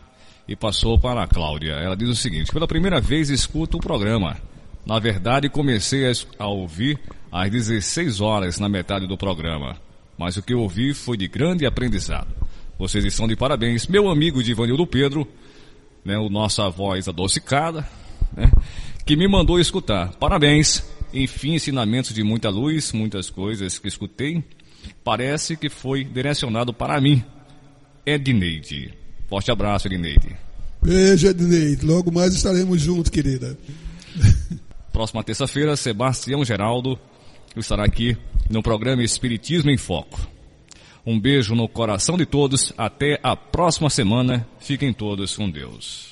e 0.47 0.55
passou 0.55 0.99
para 0.99 1.23
a 1.23 1.27
Cláudia. 1.27 1.73
Ela 1.73 1.95
diz 1.95 2.09
o 2.09 2.15
seguinte: 2.15 2.51
pela 2.51 2.67
primeira 2.67 2.99
vez 2.99 3.29
escuto 3.29 3.77
o 3.77 3.81
programa. 3.81 4.37
Na 4.85 4.99
verdade, 4.99 5.47
comecei 5.47 6.03
a 6.37 6.47
ouvir 6.47 6.99
às 7.31 7.49
16 7.49 8.19
horas 8.19 8.59
na 8.59 8.67
metade 8.67 9.07
do 9.07 9.17
programa, 9.17 9.77
mas 10.17 10.35
o 10.35 10.41
que 10.41 10.53
ouvi 10.53 10.93
foi 10.93 11.15
de 11.15 11.27
grande 11.27 11.65
aprendizado. 11.65 12.27
Vocês 12.77 13.05
estão 13.05 13.25
de 13.25 13.35
parabéns, 13.35 13.87
meu 13.87 14.09
amigo 14.09 14.43
Divanildo 14.43 14.85
Pedro, 14.85 15.25
né, 16.03 16.17
o 16.17 16.27
nossa 16.27 16.69
voz 16.69 17.07
adocicada, 17.07 17.87
né, 18.35 18.51
que 19.05 19.15
me 19.15 19.25
mandou 19.25 19.57
escutar. 19.57 20.11
Parabéns, 20.15 20.83
enfim, 21.13 21.53
ensinamentos 21.53 22.13
de 22.13 22.23
muita 22.23 22.49
luz, 22.49 22.91
muitas 22.91 23.29
coisas 23.29 23.79
que 23.79 23.87
escutei 23.87 24.43
Parece 25.03 25.57
que 25.57 25.69
foi 25.69 26.03
direcionado 26.03 26.73
para 26.73 26.99
mim. 27.01 27.23
Edneide. 28.05 28.93
Forte 29.27 29.51
abraço, 29.51 29.87
Edneide. 29.87 30.35
Beijo, 30.81 31.27
Edneide. 31.27 31.85
Logo 31.85 32.11
mais 32.11 32.33
estaremos 32.33 32.81
juntos, 32.81 33.09
querida. 33.09 33.57
Próxima 34.91 35.23
terça-feira, 35.23 35.75
Sebastião 35.75 36.45
Geraldo 36.45 36.99
estará 37.55 37.83
aqui 37.83 38.17
no 38.49 38.63
programa 38.63 39.03
Espiritismo 39.03 39.69
em 39.69 39.77
Foco. 39.77 40.19
Um 41.05 41.19
beijo 41.19 41.53
no 41.53 41.67
coração 41.67 42.17
de 42.17 42.25
todos. 42.25 42.73
Até 42.77 43.19
a 43.21 43.35
próxima 43.35 43.89
semana. 43.89 44.47
Fiquem 44.59 44.93
todos 44.93 45.35
com 45.35 45.49
Deus. 45.49 46.11